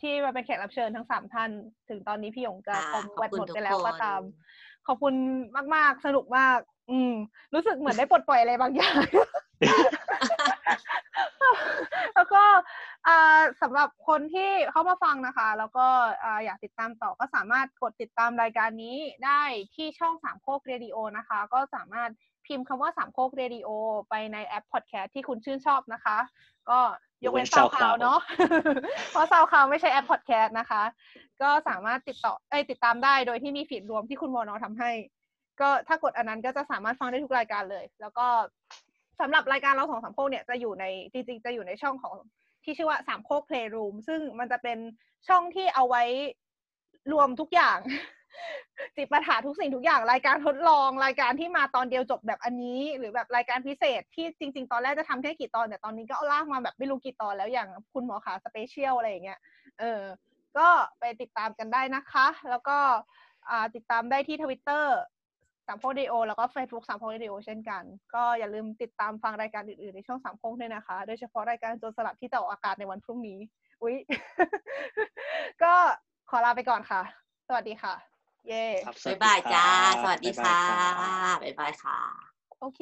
[0.00, 1.50] ที่มาเป็นแขกรับเชิญทั้งสามท่าน
[1.88, 4.22] ถึงตอนนี้พี่หยงจะค่ะคอมแวดขอบคุณหมดทุกไปแล้วก็คนตาม
[4.86, 5.14] ขอบคุณ
[5.74, 6.58] มากๆ สนุกมาก
[6.90, 7.12] อืม
[7.54, 8.94] รู้สึกเหมือนได้ปลดปล่อยอะไรบางอย่าง
[12.14, 12.54] แล้วก็อ่า
[13.62, 15.86] สำหรับคนที่เข้ามาฟังนะคะ แล้วก็
[16.24, 19.42] อ่าอยากติดตามต่อก็สามารถกดติดตามรายการนี้ได้
[19.74, 22.10] ที่ช่องสามโคกเรดิโอนะคะ ก็สามารถ
[22.46, 23.68] พิมพ์คำว่าสามโคกเรดิโอ
[24.08, 26.16] ไปในแอปพอดแคสต์ที่คุณชื่นชอบนะคะ
[26.70, 26.78] ก็
[27.24, 28.20] ยกเว้นยกเว้นซาวคลาว SoundCloud เนาะ
[29.10, 30.82] เพราะซาวคลาวไม่ใช่แอปพอดแคสต์นะคะ
[31.42, 34.90] ก็สามารถติดต่อเอ้ยติดตามได้โดยที่มีฟีดรวมที่คุณวอนอทำให้
[35.60, 38.26] ก็ถ้ากดอันนั้นก็จะสามารถฟังได้ทุกรายการเลย แล้วก็
[39.20, 42.14] สำหรับรายการเราสองสามโคกเนี่ยจะอยู่ในจริงๆจะอยู่ในช่องของ
[42.64, 44.78] ที่ชื่อว่าสามโคกเพลย์รูมซึ่งมันจะเป็น
[45.28, 46.02] ช่องที่เอาไว้
[47.12, 47.78] รวมทุกอย่าง
[48.96, 59.40] จิปาถะทุกสิ่งทุกอย่างรายการทดลองรายการที่มาตอนเดียวจบแบบอันนี้ หรือแบบรายการพิเศษที่จริง ๆ ตอนแรกจะทำแค่กี่ตอนแต่ตอนนี้ก็เอาลากมาแบบไม่รู้กี่ตอนแล้วอย่างคุณหมอขา special อะไรอย่างเงี้ย
[59.80, 60.02] เออ
[60.58, 60.68] ก็
[60.98, 62.78] ไปติดตามกันได้นะคะ แล้วก็
[63.74, 64.96] ติดตามได้ที่ทวิตเตอร์
[65.72, 67.82] สามโคกเรดิโอแล้วก็ Facebook สามโคกเรดิโอเช่นกัน
[68.14, 73.38] ก็อย่าลืมติดตามฟังรายการอื่นๆ ในช่องสามโคกด้วยนะคะ โดยเฉพาะรายการโจรสลัดที่จะออกอากาศในวันพรุ่งนี้
[73.82, 73.96] อุ๊ย
[75.62, 75.72] ก็
[76.30, 77.02] ขอลาไปก่อนค่ะ
[77.48, 77.94] สวัสดีค่ะ
[78.48, 81.98] เย่ครับสบ๊าวัยสดีบายจ้าครับสวัสดีบ๊ายค่ะบายครับบ๊ายบายค่ะ
[82.60, 82.80] โอเค